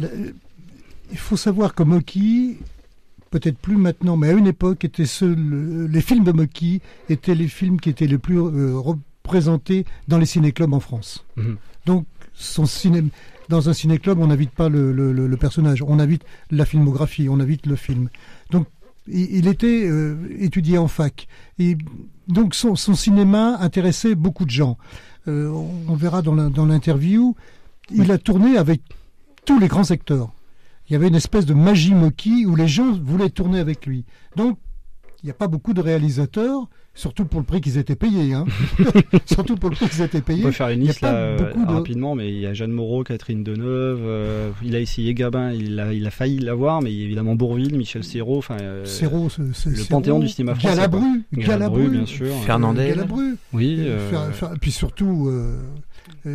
Il 0.00 1.18
faut 1.18 1.36
savoir 1.36 1.74
que 1.74 1.82
Mocky 1.82 2.56
peut-être 3.32 3.58
plus 3.58 3.76
maintenant, 3.76 4.16
mais 4.16 4.28
à 4.28 4.32
une 4.32 4.46
époque, 4.46 4.84
étaient 4.84 5.02
les 5.02 6.00
films 6.02 6.22
de 6.22 6.32
Mocky 6.32 6.80
étaient 7.08 7.34
les 7.34 7.48
films 7.48 7.80
qui 7.80 7.88
étaient 7.88 8.06
les 8.06 8.18
plus 8.18 8.38
euh, 8.38 8.78
représentés 8.78 9.84
dans 10.06 10.18
les 10.18 10.26
ciné-clubs 10.26 10.72
en 10.72 10.80
France. 10.80 11.24
Mhm. 11.36 11.56
Donc, 11.86 12.06
son 12.34 12.66
cinéma, 12.66 13.08
dans 13.48 13.68
un 13.68 13.72
ciné-club, 13.72 14.18
on 14.20 14.26
n'invite 14.28 14.50
pas 14.50 14.68
le, 14.68 15.36
personnage, 15.40 15.82
on 15.82 15.98
invite 15.98 16.22
la 16.50 16.64
filmographie, 16.64 17.28
on 17.28 17.40
invite 17.40 17.66
le 17.66 17.76
film. 17.76 18.08
Donc, 18.50 18.66
il, 19.08 19.48
était 19.48 19.84
euh, 19.84 20.14
étudié 20.38 20.78
en 20.78 20.86
fac. 20.86 21.26
Et 21.58 21.76
donc, 22.28 22.54
son, 22.54 22.76
cinéma 22.76 23.56
intéressait 23.60 24.14
beaucoup 24.14 24.44
de 24.44 24.50
gens. 24.50 24.76
Euh, 25.26 25.48
on, 25.88 25.94
verra 25.94 26.20
dans 26.22 26.66
l'interview, 26.66 27.34
il 27.90 28.12
a 28.12 28.18
tourné 28.18 28.58
avec 28.58 28.82
tous 29.44 29.58
les 29.58 29.68
grands 29.68 29.84
secteurs 29.84 30.30
il 30.88 30.92
y 30.92 30.96
avait 30.96 31.08
une 31.08 31.14
espèce 31.14 31.46
de 31.46 31.54
magie 31.54 31.94
moquille 31.94 32.46
où 32.46 32.56
les 32.56 32.68
gens 32.68 32.92
voulaient 32.92 33.30
tourner 33.30 33.60
avec 33.60 33.86
lui. 33.86 34.04
Donc, 34.36 34.58
il 35.22 35.26
n'y 35.26 35.30
a 35.30 35.34
pas 35.34 35.46
beaucoup 35.46 35.72
de 35.72 35.80
réalisateurs, 35.80 36.66
surtout 36.94 37.26
pour 37.26 37.38
le 37.38 37.46
prix 37.46 37.60
qu'ils 37.60 37.78
étaient 37.78 37.94
payés. 37.94 38.34
Hein. 38.34 38.44
surtout 39.26 39.54
pour 39.54 39.70
le 39.70 39.76
prix 39.76 39.88
qu'ils 39.88 40.02
étaient 40.02 40.20
payés. 40.20 40.42
On 40.42 40.46
peut 40.46 40.52
faire 40.52 40.70
une 40.70 40.80
liste 40.80 41.06
rapidement, 41.66 42.16
mais 42.16 42.28
il 42.32 42.40
y 42.40 42.46
a 42.46 42.54
Jeanne 42.54 42.72
Moreau, 42.72 43.04
Catherine 43.04 43.44
Deneuve, 43.44 44.00
euh, 44.02 44.50
il 44.64 44.74
a 44.74 44.80
essayé 44.80 45.14
Gabin, 45.14 45.52
il 45.52 45.78
a, 45.78 45.92
il 45.92 46.04
a 46.08 46.10
failli 46.10 46.40
l'avoir, 46.40 46.82
mais 46.82 46.92
il 46.92 46.98
y 46.98 47.02
a 47.02 47.04
évidemment 47.04 47.36
Bourville, 47.36 47.76
Michel 47.76 48.02
Serrault, 48.02 48.38
enfin 48.38 48.56
euh, 48.60 48.84
le 48.84 49.88
panthéon 49.88 50.18
du 50.18 50.28
cinéma 50.28 50.56
français. 50.56 50.74
Galabru, 50.74 51.22
Galabru, 51.32 51.88
bien 51.88 52.06
sûr. 52.06 52.34
Fernandel. 52.44 52.88
Galabru. 52.88 53.36
Oui. 53.52 53.76
Euh... 53.78 54.10
puis 54.60 54.72
surtout 54.72 55.30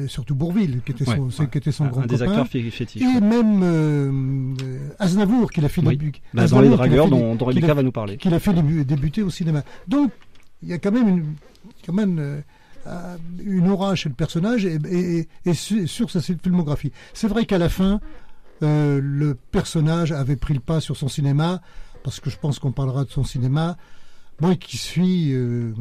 surtout 0.08 0.36
Bourville, 0.36 0.82
qui 0.86 0.92
était 0.92 1.06
son, 1.06 1.30
qui 1.48 1.58
était 1.58 1.72
son 1.72 1.86
un, 1.86 1.88
grand 1.90 2.02
un 2.02 2.06
des 2.06 2.18
copain. 2.18 2.32
acteurs 2.32 2.48
fétiches. 2.48 3.02
Et 3.02 3.22
même 3.22 3.62
euh, 3.64 4.90
Aznavour, 5.00 5.52
qui 5.52 5.62
l'a 5.62 5.70
fait, 5.70 5.82
oui. 5.86 6.12
bah, 6.34 6.48
dans 6.48 6.62
les 6.62 6.70
dragueurs, 6.70 7.10
dont, 7.10 7.36
dont 7.36 7.46
Rebecca 7.46 7.74
va 7.74 7.84
nous 7.84 7.92
parler. 7.92 8.18
Qui 8.18 8.30
l'a 8.30 8.40
fait 8.40 8.54
débuter 8.84 9.24
au 9.24 9.30
cinéma. 9.30 9.64
Donc, 9.88 10.12
il 10.64 10.70
y 10.70 10.74
a 10.74 10.78
quand 10.80 10.92
même 10.92 11.08
une, 11.08 11.26
quand 11.86 11.94
même, 11.94 12.20
euh, 12.20 13.18
une 13.44 13.70
aura 13.70 13.96
chez 13.96 14.10
le 14.10 14.16
personnage 14.16 14.66
et, 14.66 14.78
et, 14.90 15.28
et 15.46 15.54
sur 15.54 16.10
sa 16.10 16.22
filmographie. 16.22 16.92
C'est 17.14 17.28
vrai 17.28 17.46
qu'à 17.46 17.58
la 17.58 17.70
fin, 17.70 18.00
euh, 18.64 19.00
le 19.02 19.36
personnage 19.36 20.12
avait 20.12 20.36
pris 20.36 20.54
le 20.54 20.60
pas 20.60 20.82
sur 20.82 20.98
son 20.98 21.08
cinéma, 21.08 21.62
parce 22.04 22.20
que 22.20 22.30
je 22.30 22.38
pense 22.38 22.60
qu'on 22.60 22.72
parlera 22.72 23.04
de 23.06 23.10
son 23.10 23.24
cinéma. 23.24 23.78
Moi 24.40 24.56
qui 24.56 24.78
suis 24.78 25.34
euh, 25.34 25.74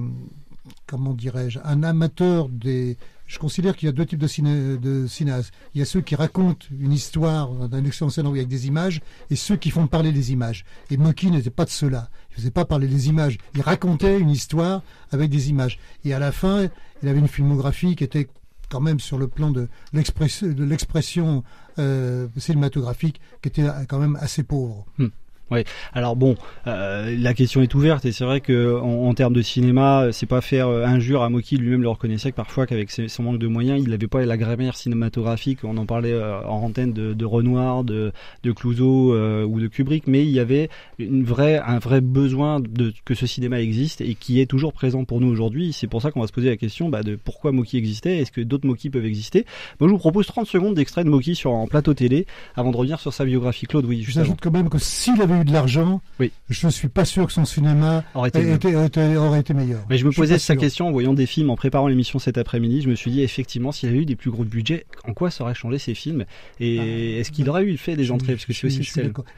comment 0.86 1.14
dirais-je, 1.14 1.58
un 1.64 1.82
amateur 1.82 2.48
des. 2.48 2.96
Je 3.26 3.38
considère 3.38 3.76
qu'il 3.76 3.86
y 3.86 3.88
a 3.88 3.92
deux 3.92 4.06
types 4.06 4.20
de, 4.20 4.26
ciné, 4.26 4.78
cinéastes. 5.08 5.52
Il 5.74 5.78
y 5.80 5.82
a 5.82 5.84
ceux 5.84 6.00
qui 6.00 6.14
racontent 6.14 6.66
une 6.78 6.92
histoire 6.92 7.50
d'un 7.68 7.84
excellent 7.84 8.10
scénario 8.10 8.36
avec 8.36 8.48
des 8.48 8.66
images 8.68 9.00
et 9.30 9.36
ceux 9.36 9.56
qui 9.56 9.70
font 9.70 9.86
parler 9.88 10.12
les 10.12 10.32
images. 10.32 10.64
Et 10.90 10.96
Moki 10.96 11.30
n'était 11.30 11.50
pas 11.50 11.64
de 11.64 11.70
ceux-là. 11.70 12.08
Il 12.30 12.36
faisait 12.36 12.50
pas 12.50 12.64
parler 12.64 12.86
les 12.86 13.08
images. 13.08 13.38
Il 13.54 13.62
racontait 13.62 14.20
une 14.20 14.30
histoire 14.30 14.82
avec 15.10 15.30
des 15.30 15.50
images. 15.50 15.78
Et 16.04 16.14
à 16.14 16.18
la 16.18 16.30
fin, 16.30 16.68
il 17.02 17.08
avait 17.08 17.18
une 17.18 17.28
filmographie 17.28 17.96
qui 17.96 18.04
était 18.04 18.28
quand 18.68 18.80
même 18.80 19.00
sur 19.00 19.18
le 19.18 19.28
plan 19.28 19.50
de 19.50 19.68
l'expression 19.92 21.44
euh, 21.78 22.28
cinématographique 22.36 23.20
qui 23.42 23.48
était 23.48 23.66
quand 23.88 23.98
même 23.98 24.16
assez 24.20 24.42
pauvre. 24.42 24.86
Hmm. 24.98 25.08
Oui. 25.52 25.62
Alors 25.92 26.16
bon, 26.16 26.34
euh, 26.66 27.16
la 27.16 27.32
question 27.32 27.62
est 27.62 27.72
ouverte 27.72 28.04
et 28.04 28.10
c'est 28.10 28.24
vrai 28.24 28.40
que 28.40 28.76
en, 28.80 29.14
termes 29.14 29.32
de 29.32 29.42
cinéma, 29.42 30.08
c'est 30.10 30.26
pas 30.26 30.40
faire 30.40 30.66
euh, 30.66 30.84
injure 30.84 31.22
à 31.22 31.28
Moki 31.28 31.56
lui-même 31.56 31.82
le 31.82 31.88
reconnaissait 31.88 32.32
que 32.32 32.36
parfois 32.36 32.66
qu'avec 32.66 32.90
son 32.90 33.22
manque 33.22 33.38
de 33.38 33.46
moyens, 33.46 33.80
il 33.80 33.90
n'avait 33.90 34.08
pas 34.08 34.24
la 34.26 34.36
grammaire 34.36 34.76
cinématographique. 34.76 35.60
On 35.62 35.76
en 35.76 35.86
parlait 35.86 36.12
euh, 36.12 36.42
en 36.42 36.64
antenne 36.64 36.92
de, 36.92 37.14
de 37.14 37.24
Renoir, 37.24 37.84
de, 37.84 38.12
de 38.42 38.52
Clouseau 38.52 39.14
ou 39.44 39.60
de 39.60 39.68
Kubrick, 39.68 40.08
mais 40.08 40.24
il 40.24 40.30
y 40.30 40.40
avait 40.40 40.68
une 40.98 41.22
vraie, 41.22 41.58
un 41.64 41.78
vrai 41.78 42.00
besoin 42.00 42.58
de 42.58 42.92
que 43.04 43.14
ce 43.14 43.26
cinéma 43.26 43.60
existe 43.60 44.00
et 44.00 44.14
qui 44.14 44.40
est 44.40 44.46
toujours 44.46 44.72
présent 44.72 45.04
pour 45.04 45.20
nous 45.20 45.28
aujourd'hui. 45.28 45.72
C'est 45.72 45.86
pour 45.86 46.02
ça 46.02 46.10
qu'on 46.10 46.20
va 46.20 46.26
se 46.26 46.32
poser 46.32 46.48
la 46.48 46.56
question 46.56 46.88
bah, 46.88 47.04
de 47.04 47.14
pourquoi 47.14 47.52
Moki 47.52 47.76
existait. 47.76 48.18
Est-ce 48.18 48.32
que 48.32 48.40
d'autres 48.40 48.66
Moki 48.66 48.90
peuvent 48.90 49.06
exister? 49.06 49.46
Moi, 49.78 49.88
je 49.88 49.92
vous 49.92 49.98
propose 49.98 50.26
30 50.26 50.46
secondes 50.48 50.74
d'extrait 50.74 51.04
de 51.04 51.08
Moki 51.08 51.36
sur 51.36 51.52
en 51.52 51.68
plateau 51.68 51.94
télé 51.94 52.26
avant 52.56 52.72
de 52.72 52.76
revenir 52.76 52.98
sur 52.98 53.12
sa 53.12 53.24
biographie. 53.24 53.66
Claude, 53.66 53.84
oui. 53.84 54.04
J'ajoute 54.08 54.38
quand 54.42 54.50
même 54.50 54.68
que 54.68 54.78
s'il 54.78 55.20
avait 55.22 55.35
eu 55.40 55.44
de 55.44 55.52
l'argent, 55.52 56.00
oui. 56.20 56.32
je 56.48 56.66
ne 56.66 56.72
suis 56.72 56.88
pas 56.88 57.04
sûr 57.04 57.26
que 57.26 57.32
son 57.32 57.44
cinéma 57.44 58.04
aurait 58.14 58.28
été, 58.28 58.74
aurait 59.16 59.40
été, 59.40 59.54
meilleur. 59.54 59.80
Mais 59.88 59.98
je 59.98 60.06
me 60.06 60.12
posais 60.12 60.38
cette 60.38 60.58
question 60.58 60.88
en 60.88 60.90
voyant 60.92 61.14
des 61.14 61.26
films, 61.26 61.50
en 61.50 61.56
préparant 61.56 61.88
l'émission 61.88 62.18
cet 62.18 62.38
après-midi. 62.38 62.82
Je 62.82 62.88
me 62.88 62.94
suis 62.94 63.10
dit, 63.10 63.22
effectivement, 63.22 63.72
s'il 63.72 63.88
y 63.88 63.92
avait 63.92 64.02
eu 64.02 64.06
des 64.06 64.16
plus 64.16 64.30
gros 64.30 64.44
budgets, 64.44 64.86
en 65.06 65.12
quoi 65.12 65.30
ça 65.30 65.44
aurait 65.44 65.54
changé 65.54 65.78
ces 65.78 65.94
films 65.94 66.24
Et 66.60 66.78
ah, 66.78 67.20
est-ce 67.20 67.30
qu'il 67.30 67.48
aurait 67.48 67.64
eu 67.64 67.76
fait 67.76 67.96
des 67.96 68.10
entrées? 68.10 68.34
Parce 68.34 68.46
que 68.46 68.52
c'est 68.52 68.66
aussi 68.66 68.88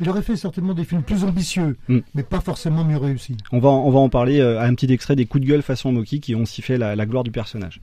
Il 0.01 0.09
aurait 0.09 0.23
fait 0.23 0.37
certainement 0.37 0.75
des 0.75 0.85
films 0.85 1.03
plus 1.03 1.25
ambitieux, 1.25 1.77
hmm. 1.89 1.99
mais 2.15 2.23
pas 2.23 2.41
forcément 2.41 2.85
mieux 2.85 2.99
réussis. 2.99 3.37
On 3.53 3.59
va, 3.59 3.69
on 3.69 3.91
va 3.91 3.99
en 3.99 4.09
parler 4.09 4.41
euh, 4.41 4.61
à 4.61 4.65
un 4.65 4.75
petit 4.75 4.93
extrait 4.93 5.17
des 5.17 5.27
coups 5.27 5.45
de 5.45 5.49
gueule 5.49 5.63
façon 5.63 5.93
Moki 5.93 6.21
qui 6.21 6.35
ont 6.35 6.45
sifflé 6.45 6.79
la, 6.79 6.97
la 6.97 7.07
gloire 7.07 7.25
du 7.25 7.31
personnage. 7.31 7.81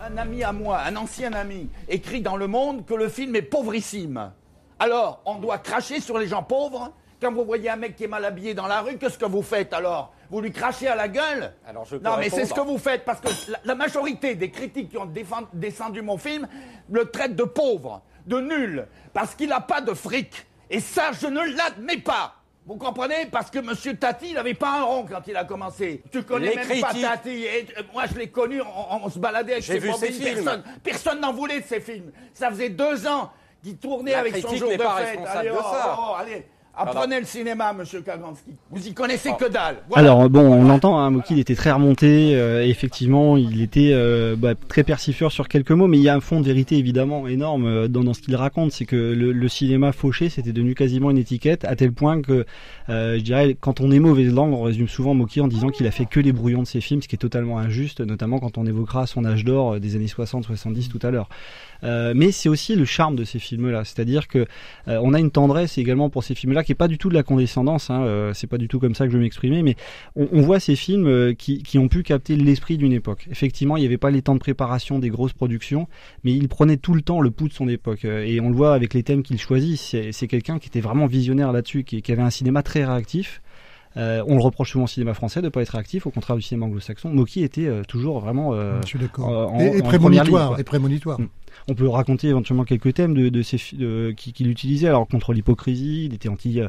Un 0.00 0.16
ami 0.18 0.42
à 0.42 0.52
moi, 0.52 0.82
un 0.86 0.94
ancien 0.96 1.32
ami, 1.32 1.68
écrit 1.88 2.20
dans 2.20 2.36
Le 2.36 2.46
Monde 2.46 2.84
que 2.84 2.94
le 2.94 3.08
film 3.08 3.34
est 3.34 3.42
pauvrissime. 3.42 4.30
Alors, 4.78 5.22
on 5.24 5.38
doit 5.38 5.58
cracher 5.58 6.00
sur 6.00 6.18
les 6.18 6.26
gens 6.26 6.42
pauvres 6.42 6.92
quand 7.20 7.32
vous 7.32 7.44
voyez 7.44 7.70
un 7.70 7.76
mec 7.76 7.96
qui 7.96 8.04
est 8.04 8.08
mal 8.08 8.24
habillé 8.24 8.54
dans 8.54 8.66
la 8.66 8.80
rue, 8.80 8.98
qu'est-ce 8.98 9.18
que 9.18 9.26
vous 9.26 9.42
faites 9.42 9.72
alors 9.72 10.12
Vous 10.30 10.40
lui 10.40 10.52
crachez 10.52 10.88
à 10.88 10.94
la 10.94 11.08
gueule 11.08 11.52
alors 11.66 11.84
je 11.84 11.96
Non, 11.96 12.16
mais 12.18 12.30
c'est 12.30 12.44
ce 12.44 12.54
que 12.54 12.60
vous 12.60 12.78
faites, 12.78 13.04
parce 13.04 13.20
que 13.20 13.28
la, 13.64 13.74
majorité 13.74 14.34
des 14.34 14.50
critiques 14.50 14.90
qui 14.90 14.98
ont 14.98 15.10
descendu 15.52 16.02
mon 16.02 16.18
film 16.18 16.46
le 16.90 17.10
traitent 17.10 17.36
de 17.36 17.44
pauvre, 17.44 18.02
de 18.26 18.40
nul, 18.40 18.86
parce 19.12 19.34
qu'il 19.34 19.48
n'a 19.48 19.60
pas 19.60 19.80
de 19.80 19.94
fric. 19.94 20.46
Et 20.68 20.80
ça, 20.80 21.12
je 21.12 21.26
ne 21.26 21.56
l'admets 21.56 21.98
pas 21.98 22.34
vous 22.66 22.76
comprenez 22.76 23.26
Parce 23.30 23.48
que 23.48 23.60
M. 23.60 23.96
Tati, 23.96 24.30
il 24.30 24.34
n'avait 24.34 24.54
pas 24.54 24.80
un 24.80 24.82
rond 24.82 25.06
quand 25.08 25.22
il 25.28 25.36
a 25.36 25.44
commencé. 25.44 26.02
Tu 26.10 26.24
connais 26.24 26.54
même 26.54 26.80
pas 26.80 26.92
Tati. 26.92 27.44
Et, 27.44 27.66
euh, 27.78 27.82
moi, 27.94 28.04
je 28.12 28.18
l'ai 28.18 28.28
connu, 28.28 28.60
on, 28.60 29.08
se 29.08 29.20
baladait 29.20 29.52
avec 29.52 29.64
ses 29.64 29.80
films. 29.80 29.94
Personne, 30.20 30.62
personne 30.82 31.20
n'en 31.20 31.32
voulait 31.32 31.60
de 31.60 31.64
ces 31.64 31.80
films. 31.80 32.10
Ça 32.34 32.50
faisait 32.50 32.70
deux 32.70 33.06
ans 33.06 33.30
qu'il 33.62 33.76
tournait 33.78 34.14
avec 34.14 34.36
son 34.38 34.54
jour 34.56 34.70
de 34.70 34.78
fête. 34.78 35.20
Allez, 35.26 35.50
oh, 35.52 35.62
oh, 35.62 36.14
allez. 36.18 36.46
Apprenez 36.78 37.20
le 37.20 37.24
cinéma, 37.24 37.72
monsieur 37.72 38.02
Kaganski. 38.02 38.50
Vous 38.70 38.86
y 38.86 38.92
connaissez 38.92 39.30
que 39.38 39.48
dalle. 39.48 39.76
Alors 39.94 40.28
bon, 40.28 40.40
on 40.40 40.64
l'entend, 40.64 40.98
hein, 40.98 41.10
Moki 41.10 41.32
il 41.32 41.40
était 41.40 41.54
très 41.54 41.72
remonté. 41.72 42.36
Euh, 42.36 42.62
effectivement, 42.66 43.38
il 43.38 43.62
était 43.62 43.92
euh, 43.92 44.36
bah, 44.36 44.54
très 44.54 44.84
persifleur 44.84 45.32
sur 45.32 45.48
quelques 45.48 45.70
mots, 45.70 45.86
mais 45.86 45.96
il 45.96 46.02
y 46.02 46.10
a 46.10 46.14
un 46.14 46.20
fond 46.20 46.38
de 46.38 46.44
vérité 46.44 46.76
évidemment 46.76 47.28
énorme 47.28 47.64
euh, 47.64 47.88
dans, 47.88 48.04
dans, 48.04 48.12
ce 48.12 48.20
qu'il 48.20 48.36
raconte. 48.36 48.72
C'est 48.72 48.84
que 48.84 48.96
le, 48.96 49.32
le, 49.32 49.48
cinéma 49.48 49.92
fauché, 49.92 50.28
c'était 50.28 50.52
devenu 50.52 50.74
quasiment 50.74 51.10
une 51.10 51.16
étiquette, 51.16 51.64
à 51.64 51.76
tel 51.76 51.92
point 51.92 52.20
que, 52.20 52.44
je 52.88 53.20
dirais, 53.20 53.56
quand 53.58 53.80
on 53.80 53.90
est 53.90 53.98
mauvaise 53.98 54.34
langue, 54.34 54.52
on 54.52 54.62
résume 54.62 54.88
souvent 54.88 55.14
Moki 55.14 55.40
en 55.40 55.48
disant 55.48 55.70
qu'il 55.70 55.86
a 55.86 55.90
fait 55.90 56.04
que 56.04 56.20
les 56.20 56.32
brouillons 56.32 56.62
de 56.62 56.66
ses 56.66 56.82
films, 56.82 57.00
ce 57.00 57.08
qui 57.08 57.14
est 57.14 57.18
totalement 57.18 57.58
injuste, 57.58 58.02
notamment 58.02 58.38
quand 58.38 58.58
on 58.58 58.66
évoquera 58.66 59.06
son 59.06 59.24
âge 59.24 59.44
d'or 59.44 59.80
des 59.80 59.96
années 59.96 60.06
60-70 60.06 60.88
tout 60.88 61.00
à 61.02 61.10
l'heure. 61.10 61.30
Euh, 61.86 62.12
mais 62.16 62.32
c'est 62.32 62.48
aussi 62.48 62.74
le 62.74 62.84
charme 62.84 63.16
de 63.16 63.24
ces 63.24 63.38
films-là, 63.38 63.84
c'est-à-dire 63.84 64.28
que 64.28 64.46
euh, 64.88 65.00
on 65.02 65.14
a 65.14 65.20
une 65.20 65.30
tendresse 65.30 65.78
également 65.78 66.10
pour 66.10 66.24
ces 66.24 66.34
films-là 66.34 66.64
qui 66.64 66.72
est 66.72 66.76
pas 66.76 66.88
du 66.88 66.98
tout 66.98 67.08
de 67.08 67.14
la 67.14 67.22
condescendance. 67.22 67.90
Hein, 67.90 68.02
euh, 68.02 68.34
c'est 68.34 68.46
pas 68.46 68.58
du 68.58 68.68
tout 68.68 68.80
comme 68.80 68.94
ça 68.94 69.06
que 69.06 69.12
je 69.12 69.16
vais 69.16 69.22
m'exprimer, 69.22 69.62
mais 69.62 69.76
on, 70.16 70.28
on, 70.32 70.42
voit 70.42 70.60
ces 70.60 70.76
films 70.76 71.34
qui, 71.36 71.62
qui, 71.62 71.78
ont 71.78 71.88
pu 71.88 72.02
capter 72.02 72.36
l'esprit 72.36 72.76
d'une 72.76 72.92
époque. 72.92 73.28
Effectivement, 73.30 73.76
il 73.76 73.80
n'y 73.80 73.86
avait 73.86 73.98
pas 73.98 74.10
les 74.10 74.22
temps 74.22 74.34
de 74.34 74.40
préparation 74.40 74.98
des 74.98 75.10
grosses 75.10 75.32
productions, 75.32 75.88
mais 76.24 76.32
il 76.32 76.48
prenait 76.48 76.76
tout 76.76 76.94
le 76.94 77.02
temps 77.02 77.20
le 77.20 77.30
pouls 77.30 77.48
de 77.48 77.54
son 77.54 77.68
époque. 77.68 78.04
Et 78.04 78.40
on 78.40 78.48
le 78.48 78.56
voit 78.56 78.74
avec 78.74 78.92
les 78.92 79.02
thèmes 79.02 79.22
qu'il 79.22 79.38
choisit. 79.40 79.78
C'est 79.78 80.28
quelqu'un 80.28 80.58
qui 80.58 80.68
était 80.68 80.80
vraiment 80.80 81.06
visionnaire 81.06 81.52
là-dessus, 81.52 81.84
qui, 81.84 82.02
qui 82.02 82.12
avait 82.12 82.22
un 82.22 82.30
cinéma 82.30 82.62
très 82.62 82.84
réactif. 82.84 83.40
Euh, 83.96 84.22
on 84.26 84.36
le 84.36 84.42
reproche 84.42 84.72
souvent 84.72 84.84
au 84.84 84.88
cinéma 84.88 85.14
français 85.14 85.40
de 85.40 85.46
ne 85.46 85.50
pas 85.50 85.62
être 85.62 85.70
réactif, 85.70 86.06
au 86.06 86.10
contraire 86.10 86.36
du 86.36 86.42
cinéma 86.42 86.66
anglo-saxon. 86.66 87.10
Moki 87.10 87.42
était 87.42 87.66
euh, 87.66 87.82
toujours 87.82 88.20
vraiment 88.20 88.52
euh, 88.52 88.80
Je 88.82 88.88
suis 88.88 88.98
d'accord. 88.98 89.54
et, 89.58 89.82
prémonitoire, 89.82 90.60
et 90.60 90.64
prémonitoire. 90.64 91.18
On 91.68 91.74
peut 91.74 91.88
raconter 91.88 92.28
éventuellement 92.28 92.64
quelques 92.64 92.94
thèmes 92.94 93.14
de, 93.14 94.12
qu'il 94.12 94.48
utilisait. 94.48 94.88
Alors 94.88 95.06
contre 95.08 95.32
l'hypocrisie, 95.32 96.06
il 96.06 96.14
était 96.14 96.28
anti, 96.28 96.60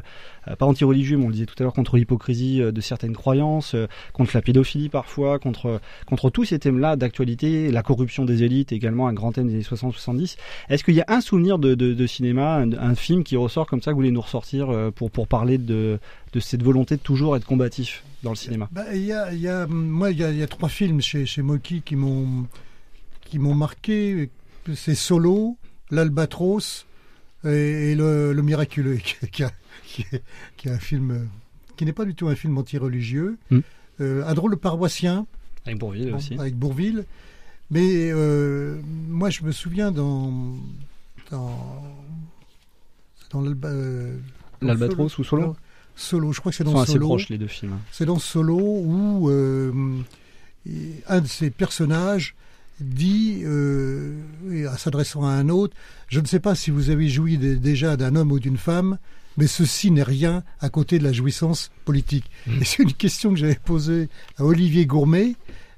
pas 0.58 0.66
anti-religieux, 0.66 1.16
mais 1.16 1.24
on 1.24 1.28
le 1.28 1.34
disait 1.34 1.46
tout 1.46 1.54
à 1.58 1.62
l'heure 1.62 1.72
contre 1.72 1.96
l'hypocrisie 1.96 2.60
de 2.60 2.80
certaines 2.80 3.14
croyances, 3.14 3.74
contre 4.12 4.32
la 4.34 4.42
pédophilie 4.42 4.88
parfois, 4.88 5.38
contre 5.38 5.80
contre 6.06 6.30
tous 6.30 6.44
ces 6.44 6.58
thèmes-là 6.58 6.96
d'actualité, 6.96 7.70
la 7.70 7.82
corruption 7.82 8.24
des 8.24 8.42
élites 8.42 8.72
également 8.72 9.08
un 9.08 9.12
grand 9.12 9.32
thème 9.32 9.48
des 9.48 9.54
années 9.54 9.62
60-70. 9.62 10.36
Est-ce 10.68 10.84
qu'il 10.84 10.94
y 10.94 11.00
a 11.00 11.06
un 11.08 11.20
souvenir 11.20 11.58
de, 11.58 12.06
cinéma, 12.06 12.56
un, 12.56 12.94
film 12.94 13.24
qui 13.24 13.36
ressort 13.36 13.66
comme 13.66 13.82
ça 13.82 13.90
que 13.90 13.94
vous 13.94 14.00
voulez 14.00 14.10
nous 14.10 14.20
ressortir 14.20 14.68
pour 14.94 15.10
pour 15.10 15.28
parler 15.28 15.58
de 15.58 15.98
de 16.32 16.40
cette 16.40 16.62
volonté 16.62 16.96
de 16.96 17.00
toujours 17.00 17.36
être 17.36 17.46
combatif 17.46 18.04
dans 18.22 18.30
le 18.30 18.36
cinéma? 18.36 18.68
Bah, 18.72 18.94
y 18.94 19.12
a, 19.12 19.66
Moi, 19.66 20.10
il 20.10 20.18
y, 20.18 20.38
y 20.38 20.42
a, 20.42 20.46
trois 20.46 20.68
films 20.68 21.00
chez, 21.00 21.26
chez 21.26 21.42
Moki 21.42 21.82
qui 21.82 21.96
m'ont 21.96 22.46
qui 23.24 23.38
m'ont 23.38 23.54
marqué. 23.54 24.30
C'est 24.74 24.94
Solo, 24.94 25.56
L'Albatros 25.90 26.86
et, 27.44 27.94
le, 27.94 28.32
le, 28.32 28.42
Miraculeux, 28.42 28.96
qui, 29.04 29.14
qui, 29.30 29.44
qui, 30.56 30.68
est, 30.68 30.70
un 30.70 30.78
film 30.78 31.28
qui 31.76 31.84
n'est 31.84 31.92
pas 31.92 32.04
du 32.04 32.14
tout 32.14 32.28
un 32.28 32.34
film 32.34 32.58
anti-religieux. 32.58 33.38
Hmm. 33.50 33.60
Euh, 34.00 34.24
un 34.26 34.34
drôle 34.34 34.56
paroissien. 34.56 35.26
Avec 35.64 35.78
Bourville 35.78 36.14
aussi. 36.14 36.34
Avec 36.38 36.56
Bourville. 36.56 37.04
Mais 37.70 38.10
euh, 38.10 38.80
moi, 39.08 39.30
je 39.30 39.42
me 39.42 39.52
souviens 39.52 39.92
dans 39.92 40.32
dans, 41.30 41.84
dans 43.30 43.44
euh, 43.44 44.16
l'Albatros 44.62 45.18
ou 45.18 45.24
Solo 45.24 45.56
Solo. 45.94 46.32
Je 46.32 46.40
crois 46.40 46.52
que 46.52 46.56
c'est 46.56 46.64
dans 46.64 46.70
Solo. 46.70 46.82
assez 46.82 46.98
proches 46.98 47.28
les 47.28 47.38
deux 47.38 47.48
films. 47.48 47.78
C'est 47.92 48.06
dans 48.06 48.18
Solo 48.18 48.58
où 48.58 49.28
euh, 49.28 50.02
un 51.06 51.20
de 51.20 51.26
ces 51.26 51.50
personnages 51.50 52.34
dit, 52.80 53.42
euh, 53.44 54.14
s'adressant 54.76 55.24
à 55.24 55.30
un 55.30 55.48
autre, 55.48 55.76
je 56.08 56.20
ne 56.20 56.26
sais 56.26 56.40
pas 56.40 56.54
si 56.54 56.70
vous 56.70 56.90
avez 56.90 57.08
joui 57.08 57.38
déjà 57.38 57.96
d'un 57.96 58.16
homme 58.16 58.32
ou 58.32 58.38
d'une 58.38 58.56
femme, 58.56 58.98
mais 59.36 59.46
ceci 59.46 59.90
n'est 59.90 60.02
rien 60.02 60.42
à 60.60 60.68
côté 60.68 60.98
de 60.98 61.04
la 61.04 61.12
jouissance 61.12 61.70
politique. 61.84 62.30
Mmh. 62.46 62.52
Et 62.60 62.64
c'est 62.64 62.82
une 62.82 62.92
question 62.92 63.30
que 63.30 63.36
j'avais 63.36 63.54
posée 63.54 64.08
à 64.36 64.44
Olivier 64.44 64.84
Gourmet 64.86 65.36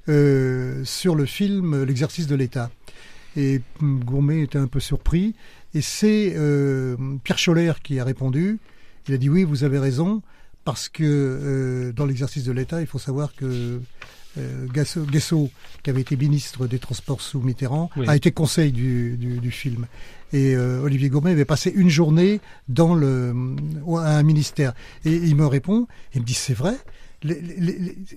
euh, 0.09 0.83
sur 0.83 1.15
le 1.15 1.25
film 1.25 1.83
L'exercice 1.83 2.27
de 2.27 2.35
l'État. 2.35 2.71
Et 3.37 3.61
Gourmet 3.81 4.41
était 4.41 4.57
un 4.57 4.67
peu 4.67 4.79
surpris. 4.79 5.35
Et 5.73 5.81
c'est 5.81 6.33
euh, 6.35 6.97
Pierre 7.23 7.37
Scholler 7.37 7.73
qui 7.83 7.99
a 7.99 8.03
répondu. 8.03 8.57
Il 9.07 9.13
a 9.13 9.17
dit 9.17 9.29
oui, 9.29 9.43
vous 9.43 9.63
avez 9.63 9.79
raison, 9.79 10.21
parce 10.65 10.89
que 10.89 11.03
euh, 11.03 11.91
dans 11.93 12.05
l'exercice 12.05 12.43
de 12.43 12.51
l'État, 12.51 12.81
il 12.81 12.87
faut 12.87 12.99
savoir 12.99 13.33
que 13.35 13.79
euh, 14.37 14.67
Guesso, 14.67 15.49
qui 15.83 15.89
avait 15.89 16.01
été 16.01 16.15
ministre 16.15 16.67
des 16.67 16.79
Transports 16.79 17.21
sous 17.21 17.41
Mitterrand, 17.41 17.89
a 18.07 18.15
été 18.15 18.31
conseil 18.31 18.71
du, 18.71 19.17
du, 19.17 19.51
film. 19.51 19.87
Et 20.33 20.55
euh, 20.55 20.81
Olivier 20.81 21.09
Gourmet 21.09 21.31
avait 21.31 21.45
passé 21.45 21.71
une 21.75 21.89
journée 21.89 22.39
dans 22.69 22.95
le, 22.95 23.33
un 23.87 24.23
ministère. 24.23 24.73
Et 25.05 25.13
il 25.13 25.35
me 25.35 25.45
répond, 25.45 25.87
il 26.15 26.21
me 26.21 26.25
dit 26.25 26.33
c'est 26.33 26.53
vrai, 26.53 26.75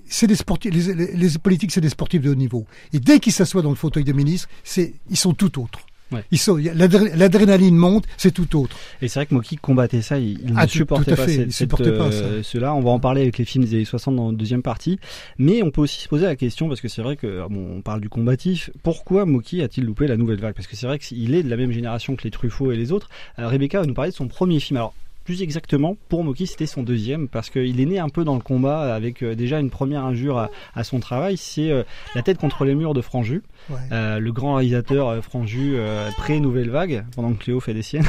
c'est 0.09 0.27
des 0.27 0.37
sportifs, 0.37 0.73
les, 0.73 1.15
les 1.15 1.39
politiques, 1.39 1.73
c'est 1.73 1.81
des 1.81 1.89
sportifs 1.89 2.23
de 2.23 2.31
haut 2.31 2.37
niveau. 2.37 2.67
Et 2.93 3.01
dès 3.01 3.21
qu'ils 3.21 3.33
s'assoient 3.33 3.63
dans 3.63 3.71
le 3.71 3.77
fauteuil 3.77 4.05
de 4.05 4.13
ministre, 4.13 4.49
c'est, 4.63 4.95
ils 5.11 5.17
sont 5.17 5.35
tout 5.35 5.61
autres. 5.61 5.81
L'adrénaline 6.11 7.77
monte, 7.77 8.05
c'est 8.17 8.33
tout 8.33 8.59
autre. 8.59 8.77
Et 9.03 9.09
c'est 9.09 9.21
vrai 9.21 9.27
que 9.27 9.35
Moki 9.35 9.57
combattait 9.57 10.03
ça, 10.03 10.19
il, 10.19 10.39
ah, 10.57 10.65
ne 10.65 10.71
supportait 10.71 11.17
pas, 11.17 11.23
euh, 11.23 12.43
cela. 12.43 12.75
On 12.75 12.81
va 12.81 12.91
en 12.91 13.01
parler 13.01 13.23
avec 13.23 13.39
les 13.39 13.45
films 13.45 13.65
des 13.65 13.75
années 13.75 13.85
60 13.85 14.17
dans 14.17 14.31
la 14.31 14.37
deuxième 14.37 14.63
partie. 14.63 14.99
Mais 15.39 15.63
on 15.63 15.71
peut 15.71 15.81
aussi 15.81 16.01
se 16.01 16.09
poser 16.09 16.27
la 16.27 16.37
question, 16.37 16.69
parce 16.69 16.81
que 16.81 16.89
c'est 16.89 17.03
vrai 17.03 17.17
que, 17.17 17.47
bon, 17.49 17.77
on 17.79 17.83
parle 17.83 18.01
du 18.01 18.09
combatif, 18.09 18.71
pourquoi 18.83 19.25
Moki 19.25 19.63
a-t-il 19.63 19.87
loupé 19.87 20.07
la 20.07 20.17
nouvelle 20.17 20.41
vague? 20.41 20.55
Parce 20.55 20.67
que 20.67 20.77
c'est 20.77 20.87
vrai 20.87 20.99
qu'il 20.99 21.35
est 21.35 21.43
de 21.43 21.51
la 21.51 21.57
même 21.57 21.73
génération 21.73 22.17
que 22.17 22.25
les 22.25 22.31
Truffaut 22.31 22.73
et 22.73 22.77
les 22.77 22.93
autres. 22.93 23.09
Euh, 23.39 23.49
Rebecca 23.49 23.81
va 23.81 23.87
nous 23.87 23.95
parler 23.95 24.11
de 24.11 24.17
son 24.17 24.29
premier 24.29 24.61
film. 24.61 24.77
Alors, 24.77 24.95
plus 25.25 25.43
exactement, 25.43 25.97
pour 26.09 26.23
Moki, 26.23 26.47
c'était 26.47 26.67
son 26.67 26.83
deuxième, 26.83 27.29
parce 27.29 27.51
qu'il 27.51 27.81
est 27.81 27.87
né 27.87 27.99
un 27.99 28.09
peu 28.09 28.25
dans 28.25 28.35
le 28.35 28.41
combat 28.41 28.95
avec 28.95 29.23
euh, 29.23 29.35
déjà 29.35 29.59
une 29.59 29.71
première 29.71 30.05
injure 30.05 30.39
à, 30.39 30.51
à 30.75 30.85
son 30.85 31.01
travail, 31.01 31.37
c'est 31.37 31.71
euh, 31.71 31.83
La 32.15 32.23
tête 32.23 32.39
contre 32.39 32.65
les 32.65 32.75
murs 32.75 32.95
de 32.95 33.01
Franju, 33.01 33.43
Ouais. 33.71 33.79
Euh, 33.93 34.19
le 34.19 34.31
grand 34.31 34.57
réalisateur 34.57 35.25
Franju 35.25 35.77
euh, 35.77 36.11
pré-Nouvelle 36.19 36.69
Vague, 36.69 37.07
pendant 37.17 37.33
que 37.33 37.43
Cléo 37.43 37.61
fait 37.61 37.73
des 37.73 37.81
siennes, 37.81 38.05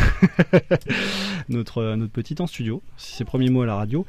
notre, 1.49 1.95
notre 1.95 2.11
petit 2.11 2.35
en 2.39 2.47
studio, 2.47 2.81
c'est 2.97 3.15
ses 3.15 3.23
premiers 3.23 3.49
mots 3.49 3.61
à 3.61 3.65
la 3.65 3.75
radio. 3.75 4.05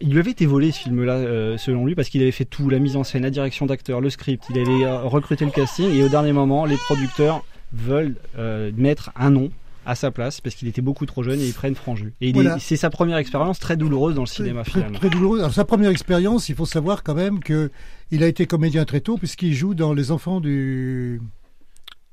Il 0.00 0.12
lui 0.12 0.20
avait 0.20 0.30
été 0.30 0.46
volé 0.46 0.72
ce 0.72 0.80
film-là, 0.80 1.58
selon 1.58 1.84
lui, 1.84 1.94
parce 1.94 2.08
qu'il 2.08 2.22
avait 2.22 2.30
fait 2.30 2.46
tout, 2.46 2.70
la 2.70 2.78
mise 2.78 2.96
en 2.96 3.04
scène, 3.04 3.24
la 3.24 3.30
direction 3.30 3.66
d'acteur, 3.66 4.00
le 4.00 4.08
script, 4.08 4.44
il 4.48 4.58
avait 4.58 4.90
recruté 5.00 5.44
le 5.44 5.50
casting, 5.50 5.90
et 5.94 6.02
au 6.02 6.08
dernier 6.08 6.32
moment, 6.32 6.64
les 6.64 6.76
producteurs 6.76 7.44
veulent 7.72 8.16
mettre 8.76 9.10
un 9.16 9.30
nom 9.30 9.50
à 9.86 9.94
sa 9.94 10.10
place 10.10 10.40
parce 10.40 10.54
qu'il 10.56 10.68
était 10.68 10.82
beaucoup 10.82 11.06
trop 11.06 11.22
jeune 11.22 11.40
et 11.40 11.46
ils 11.46 11.54
prennent 11.54 11.74
Franju. 11.76 12.12
Et 12.20 12.32
Voilà. 12.32 12.58
c'est 12.58 12.76
sa 12.76 12.90
première 12.90 13.16
expérience 13.18 13.58
très 13.60 13.76
douloureuse 13.76 14.14
dans 14.16 14.22
le 14.22 14.26
cinéma 14.26 14.62
très, 14.62 14.72
finalement. 14.72 14.98
très 14.98 15.08
douloureux. 15.10 15.38
Alors, 15.38 15.54
sa 15.54 15.64
première 15.64 15.90
expérience, 15.90 16.48
il 16.48 16.54
faut 16.56 16.66
savoir 16.66 17.02
quand 17.02 17.14
même 17.14 17.38
que 17.40 17.70
il 18.10 18.22
a 18.22 18.26
été 18.26 18.46
comédien 18.46 18.84
très 18.84 19.00
tôt 19.00 19.16
puisqu'il 19.16 19.54
joue 19.54 19.74
dans 19.74 19.92
Les 19.94 20.10
Enfants 20.10 20.40
du. 20.40 21.20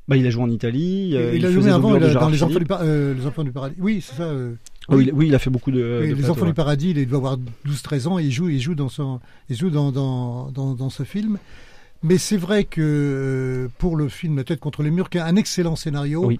Bah, 0.08 0.18
il 0.18 0.28
a 0.28 0.30
joué 0.30 0.44
en 0.44 0.50
Italie. 0.50 1.12
euh, 1.16 1.34
il, 1.34 1.46
a 1.46 1.52
joué 1.52 1.70
avant 1.72 1.96
il 1.96 2.04
a- 2.04 2.14
dans 2.14 2.28
les 2.30 2.44
enfants, 2.44 2.60
du 2.60 2.66
euh, 2.72 3.14
les 3.14 3.26
Enfants 3.26 3.44
du 3.46 3.52
Paradis. 3.54 3.76
Oui, 3.80 4.02
c'est 4.06 4.16
ça. 4.16 4.24
euh, 4.24 4.54
Oh, 4.90 5.00
il- 5.00 5.14
oui, 5.14 5.28
il 5.28 5.36
a 5.36 5.40
fait 5.40 5.50
beaucoup 5.50 5.72
de. 5.72 6.00
oui, 6.02 6.10
de 6.10 6.16
les 6.16 6.30
Enfants 6.30 6.42
ouais. 6.42 6.48
du 6.50 6.54
Paradis, 6.54 6.90
il 6.92 7.08
doit 7.08 7.20
avoir 7.20 7.38
12-13 7.66 8.08
ans 8.08 8.20
et 8.20 8.24
il 8.26 8.32
joue, 8.32 8.50
il 8.50 8.60
joue, 8.60 8.76
dans, 8.76 8.90
son, 8.90 9.22
il 9.50 9.56
joue 9.56 9.70
dans, 9.70 9.94
dans, 9.94 10.52
dans, 10.52 10.74
dans 10.74 10.90
ce 10.90 11.04
film. 11.04 11.38
Mais 12.04 12.18
c'est 12.18 12.36
vrai 12.36 12.66
que 12.66 12.82
euh, 12.82 13.70
pour 13.78 13.96
le 13.96 14.10
film 14.10 14.36
La 14.36 14.44
tête 14.44 14.60
contre 14.60 14.84
les 14.84 14.92
murs, 14.92 15.10
qui 15.10 15.20
est 15.20 15.22
un 15.22 15.38
excellent 15.38 15.78
scénario, 15.78 16.26
Oui. 16.26 16.38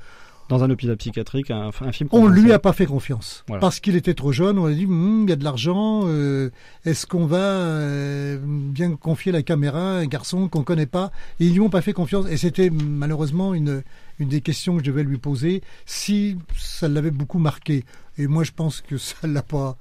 Dans 0.54 0.64
un 0.64 0.70
hôpital 0.70 0.96
psychiatrique, 0.98 1.50
un, 1.50 1.72
un 1.82 1.92
film. 1.92 2.10
on 2.12 2.28
lui 2.28 2.52
a 2.52 2.60
pas 2.60 2.74
fait 2.74 2.86
confiance. 2.86 3.44
Voilà. 3.48 3.60
Parce 3.60 3.80
qu'il 3.80 3.96
était 3.96 4.14
trop 4.14 4.32
jeune, 4.32 4.60
on 4.60 4.66
a 4.66 4.72
dit, 4.72 4.86
Hum, 4.86 5.24
il 5.26 5.30
y 5.30 5.34
a 5.34 5.36
de 5.36 5.44
l'argent, 5.44 6.04
euh, 6.06 6.52
est-ce 6.86 7.08
qu'on 7.08 7.26
va 7.26 7.38
euh, 7.38 8.38
bien 8.44 8.96
confier 8.96 9.32
la 9.32 9.42
caméra 9.42 9.80
à 9.80 10.00
un 10.02 10.06
garçon 10.06 10.48
qu'on 10.48 10.64
connaît 10.64 10.86
pas? 10.86 11.12
Et 11.40 11.46
ils 11.48 11.54
lui 11.54 11.60
ont 11.62 11.70
pas 11.72 11.82
fait 11.82 11.94
confiance. 11.94 12.28
Et 12.30 12.38
c'était 12.38 12.70
malheureusement 12.70 13.56
une, 13.56 13.82
une 14.20 14.28
des 14.30 14.42
questions 14.42 14.78
que 14.78 14.84
je 14.84 14.92
devais 14.92 15.04
lui 15.04 15.18
poser, 15.18 15.64
si 15.88 16.38
ça 16.56 16.88
l'avait 16.88 17.10
beaucoup 17.12 17.40
marqué. 17.40 17.84
Et 18.20 18.28
moi, 18.28 18.44
je 18.44 18.52
pense 18.52 18.82
que 18.82 18.98
ça 18.98 19.16
l'a 19.28 19.42
pas... 19.42 19.76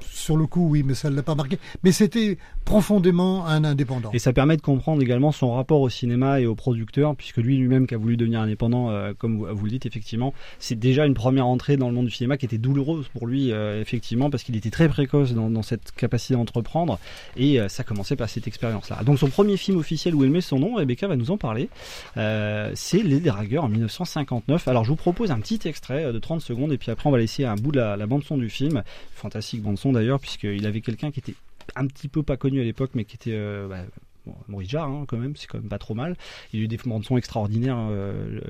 Sur 0.00 0.36
le 0.36 0.46
coup, 0.46 0.68
oui, 0.68 0.82
mais 0.84 0.94
ça 0.94 1.10
ne 1.10 1.16
l'a 1.16 1.22
pas 1.22 1.34
marqué. 1.34 1.58
Mais 1.82 1.90
c'était 1.90 2.38
profondément 2.64 3.46
un 3.46 3.64
indépendant. 3.64 4.10
Et 4.12 4.18
ça 4.18 4.32
permet 4.32 4.56
de 4.56 4.62
comprendre 4.62 5.02
également 5.02 5.32
son 5.32 5.54
rapport 5.54 5.80
au 5.80 5.88
cinéma 5.88 6.40
et 6.40 6.46
au 6.46 6.54
producteur, 6.54 7.16
puisque 7.16 7.38
lui 7.38 7.56
lui-même 7.56 7.86
qui 7.86 7.94
a 7.94 7.98
voulu 7.98 8.16
devenir 8.16 8.40
indépendant, 8.40 8.90
euh, 8.90 9.12
comme 9.16 9.38
vous, 9.38 9.64
le 9.64 9.70
dites 9.70 9.86
effectivement, 9.86 10.34
c'est 10.58 10.78
déjà 10.78 11.06
une 11.06 11.14
première 11.14 11.46
entrée 11.46 11.76
dans 11.76 11.88
le 11.88 11.94
monde 11.94 12.06
du 12.06 12.12
cinéma 12.12 12.36
qui 12.36 12.44
était 12.44 12.58
douloureuse 12.58 13.08
pour 13.08 13.26
lui, 13.26 13.52
euh, 13.52 13.80
effectivement, 13.80 14.30
parce 14.30 14.42
qu'il 14.42 14.54
était 14.54 14.70
très 14.70 14.88
précoce 14.88 15.32
dans, 15.32 15.62
cette 15.62 15.92
capacité 15.92 16.34
d'entreprendre, 16.34 16.98
et 17.36 17.60
euh, 17.60 17.68
ça 17.68 17.82
commençait 17.82 18.16
par 18.16 18.28
cette 18.28 18.46
expérience-là. 18.46 19.02
Donc 19.04 19.18
son 19.18 19.28
premier 19.28 19.56
film 19.56 19.78
officiel 19.78 20.14
où 20.14 20.22
elle 20.22 20.30
met 20.30 20.40
son 20.40 20.58
nom, 20.58 20.74
Rebecca 20.74 21.08
va 21.08 21.16
nous 21.16 21.30
en 21.30 21.38
parler, 21.38 21.70
c'est 22.14 23.02
Les 23.02 23.20
Dragueurs 23.20 23.64
en 23.64 23.68
1959. 23.68 24.68
Alors 24.68 24.84
je 24.84 24.90
vous 24.90 24.96
propose 24.96 25.30
un 25.30 25.40
petit 25.40 25.60
extrait 25.66 26.12
de 26.12 26.18
30 26.18 26.40
secondes, 26.40 26.72
et 26.72 26.78
puis 26.78 26.90
après 26.90 27.08
on 27.08 27.12
va 27.12 27.18
laisser 27.18 27.44
un 27.44 27.56
bout 27.56 27.72
de 27.72 27.78
la, 27.78 27.96
la 27.96 28.06
bande-son 28.06 28.36
du 28.36 28.50
film, 28.50 28.82
fantastique 29.14 29.62
bande-son 29.62 29.87
d'ailleurs, 29.92 30.20
puisqu'il 30.20 30.66
avait 30.66 30.80
quelqu'un 30.80 31.10
qui 31.10 31.20
était 31.20 31.34
un 31.76 31.86
petit 31.86 32.08
peu 32.08 32.22
pas 32.22 32.36
connu 32.36 32.60
à 32.60 32.64
l'époque, 32.64 32.90
mais 32.94 33.04
qui 33.04 33.16
était 33.16 33.34
euh, 33.34 33.68
bah, 33.68 33.82
bon, 34.26 34.34
Maurice 34.48 34.70
Jarre 34.70 34.88
hein, 34.88 35.04
quand 35.06 35.16
même, 35.16 35.36
c'est 35.36 35.46
quand 35.46 35.58
même 35.58 35.68
pas 35.68 35.78
trop 35.78 35.94
mal. 35.94 36.16
Il 36.52 36.60
a 36.60 36.62
eu 36.64 36.68
des 36.68 36.78
bandes 36.78 37.04
extraordinaires. 37.16 37.78
Euh, 37.90 38.40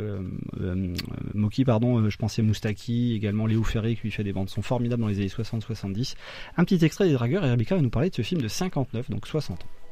euh, 0.60 0.94
Moki, 1.34 1.64
pardon, 1.64 2.08
je 2.08 2.16
pensais 2.16 2.42
Moustaki, 2.42 3.14
également 3.14 3.46
Léo 3.46 3.62
Ferré 3.62 3.96
qui 3.96 4.02
lui 4.02 4.10
fait 4.10 4.24
des 4.24 4.32
bandes 4.32 4.48
son 4.48 4.62
formidables 4.62 5.02
dans 5.02 5.08
les 5.08 5.18
années 5.18 5.26
60-70. 5.26 6.14
Un 6.56 6.64
petit 6.64 6.84
extrait 6.84 7.06
des 7.08 7.14
Dragueurs 7.14 7.44
et 7.44 7.50
Rebecca 7.50 7.74
va 7.76 7.82
nous 7.82 7.90
parler 7.90 8.10
de 8.10 8.14
ce 8.14 8.22
film 8.22 8.40
de 8.40 8.48
59, 8.48 9.10
donc 9.10 9.26
60 9.26 9.62
ans. 9.62 9.87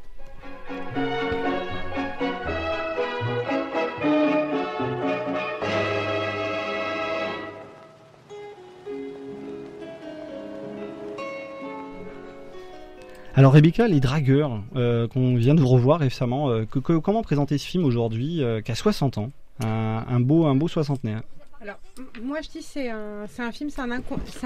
Alors 13.38 13.52
Rebecca, 13.52 13.86
les 13.86 14.00
dragueurs 14.00 14.62
euh, 14.76 15.06
qu'on 15.08 15.36
vient 15.36 15.54
de 15.54 15.62
revoir 15.62 16.00
récemment, 16.00 16.48
euh, 16.48 16.64
comment 16.64 17.22
présenter 17.22 17.58
ce 17.58 17.66
film 17.66 17.84
aujourd'hui, 17.84 18.42
euh, 18.42 18.62
qui 18.62 18.72
a 18.72 18.74
60 18.74 19.18
ans, 19.18 19.30
un, 19.62 20.20
beau, 20.20 20.46
un 20.46 20.54
beau 20.54 20.68
soixantenaire? 20.68 21.20
Alors, 21.60 21.76
moi 22.22 22.38
je 22.42 22.48
dis 22.48 22.62
c'est 22.62 22.88
un, 22.88 23.26
c'est 23.28 23.42
un 23.42 23.52
film, 23.52 23.68
c'est 23.68 23.82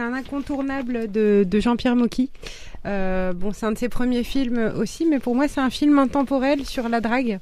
un, 0.00 0.12
incontournable 0.12 1.08
de, 1.08 1.46
Jean-Pierre 1.60 1.94
Mocky. 1.94 2.30
Bon, 2.84 3.52
c'est 3.52 3.66
un 3.66 3.72
de 3.72 3.78
ses 3.78 3.88
premiers 3.88 4.24
films 4.24 4.72
aussi, 4.76 5.06
mais 5.06 5.20
pour 5.20 5.36
moi 5.36 5.46
c'est 5.46 5.60
un 5.60 5.70
film 5.70 5.96
intemporel 6.00 6.66
sur 6.66 6.88
la 6.88 7.00
drague. 7.00 7.38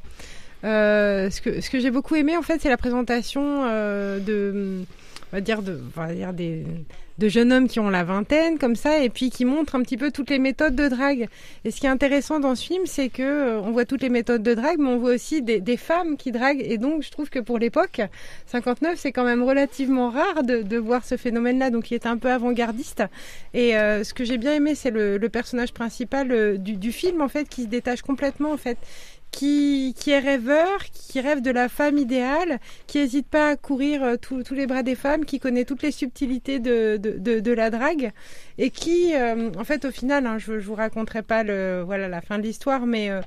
Ce 0.64 1.40
que, 1.71 1.81
j'ai 1.81 1.90
beaucoup 1.90 2.14
aimé 2.14 2.37
en 2.37 2.43
fait, 2.43 2.61
c'est 2.61 2.69
la 2.69 2.76
présentation 2.76 3.64
de, 3.64 4.85
on 5.33 5.37
va 5.37 5.41
dire, 5.41 5.62
de, 5.62 5.81
on 5.97 6.01
va 6.01 6.12
dire 6.12 6.33
des, 6.33 6.64
de 7.19 7.29
jeunes 7.29 7.53
hommes 7.53 7.69
qui 7.69 7.81
ont 7.81 7.91
la 7.91 8.05
vingtaine 8.05 8.59
comme 8.59 8.77
ça, 8.77 9.03
et 9.03 9.11
puis 9.11 9.31
qui 9.31 9.45
montrent 9.45 9.75
un 9.75 9.83
petit 9.83 9.97
peu 9.97 10.11
toutes 10.11 10.31
les 10.31 10.38
méthodes 10.38 10.77
de 10.77 10.88
drague. 10.88 11.29
Et 11.64 11.71
ce 11.71 11.81
qui 11.81 11.87
est 11.87 11.91
intéressant 11.91 12.38
dans 12.41 12.55
ce 12.55 12.64
film, 12.64 12.83
c'est 12.87 13.09
que 13.09 13.23
euh, 13.23 13.61
on 13.61 13.73
voit 13.73 13.85
toutes 13.85 14.03
les 14.03 14.09
méthodes 14.09 14.43
de 14.43 14.55
drague, 14.55 14.79
mais 14.79 14.88
on 14.88 14.99
voit 14.99 15.14
aussi 15.14 15.43
des, 15.43 15.61
des 15.61 15.77
femmes 15.77 16.17
qui 16.17 16.31
draguent. 16.31 16.62
Et 16.64 16.79
donc, 16.79 17.03
je 17.03 17.11
trouve 17.11 17.29
que 17.29 17.41
pour 17.41 17.59
l'époque, 17.59 18.01
59, 18.47 18.95
c'est 18.97 19.12
quand 19.12 19.25
même 19.25 19.43
relativement 19.43 20.11
rare 20.11 20.45
de, 20.45 20.62
de 20.62 20.77
voir 20.79 21.05
ce 21.05 21.17
phénomène-là, 21.17 21.71
donc 21.71 21.91
il 21.91 21.95
est 21.95 22.07
un 22.07 22.17
peu 22.17 22.31
avant-gardiste. 22.31 23.03
Et 23.53 23.77
euh, 23.77 24.05
ce 24.05 24.14
que 24.14 24.25
j'ai 24.25 24.38
bien 24.38 24.55
aimé, 24.55 24.75
c'est 24.77 24.91
le, 24.91 25.19
le 25.19 25.29
personnage 25.29 25.73
principal 25.73 26.31
euh, 26.31 26.57
du, 26.57 26.77
du 26.77 26.93
film, 26.93 27.21
en 27.21 27.29
fait, 27.29 27.49
qui 27.49 27.64
se 27.64 27.69
détache 27.69 28.03
complètement, 28.03 28.53
en 28.53 28.57
fait. 28.57 28.79
Qui, 29.38 29.94
qui 29.96 30.11
est 30.11 30.18
rêveur, 30.18 30.81
qui 30.92 31.20
rêve 31.20 31.42
de 31.42 31.53
la 31.53 31.68
femme 31.68 31.96
idéale, 31.96 32.59
qui 32.88 32.98
n'hésite 32.98 33.29
pas 33.29 33.51
à 33.51 33.57
courir 33.57 34.03
euh, 34.03 34.16
tous 34.16 34.53
les 34.53 34.66
bras 34.66 34.83
des 34.83 34.96
femmes, 34.96 35.24
qui 35.24 35.38
connaît 35.38 35.64
toutes 35.64 35.83
les 35.83 35.92
subtilités 35.92 36.59
de, 36.59 36.96
de, 36.96 37.38
de, 37.38 37.53
la 37.53 37.70
drague, 37.70 38.11
et 38.59 38.70
qui, 38.70 39.14
euh, 39.14 39.51
en 39.57 39.62
fait, 39.62 39.85
au 39.85 39.92
final, 39.92 40.27
hein, 40.27 40.38
je 40.38 40.55
ne 40.55 40.59
vous 40.59 40.74
raconterai 40.74 41.22
pas 41.22 41.44
le, 41.44 41.83
voilà, 41.87 42.09
la 42.09 42.20
fin 42.20 42.38
de 42.38 42.42
l'histoire, 42.42 42.85
mais 42.85 43.11
euh, 43.11 43.20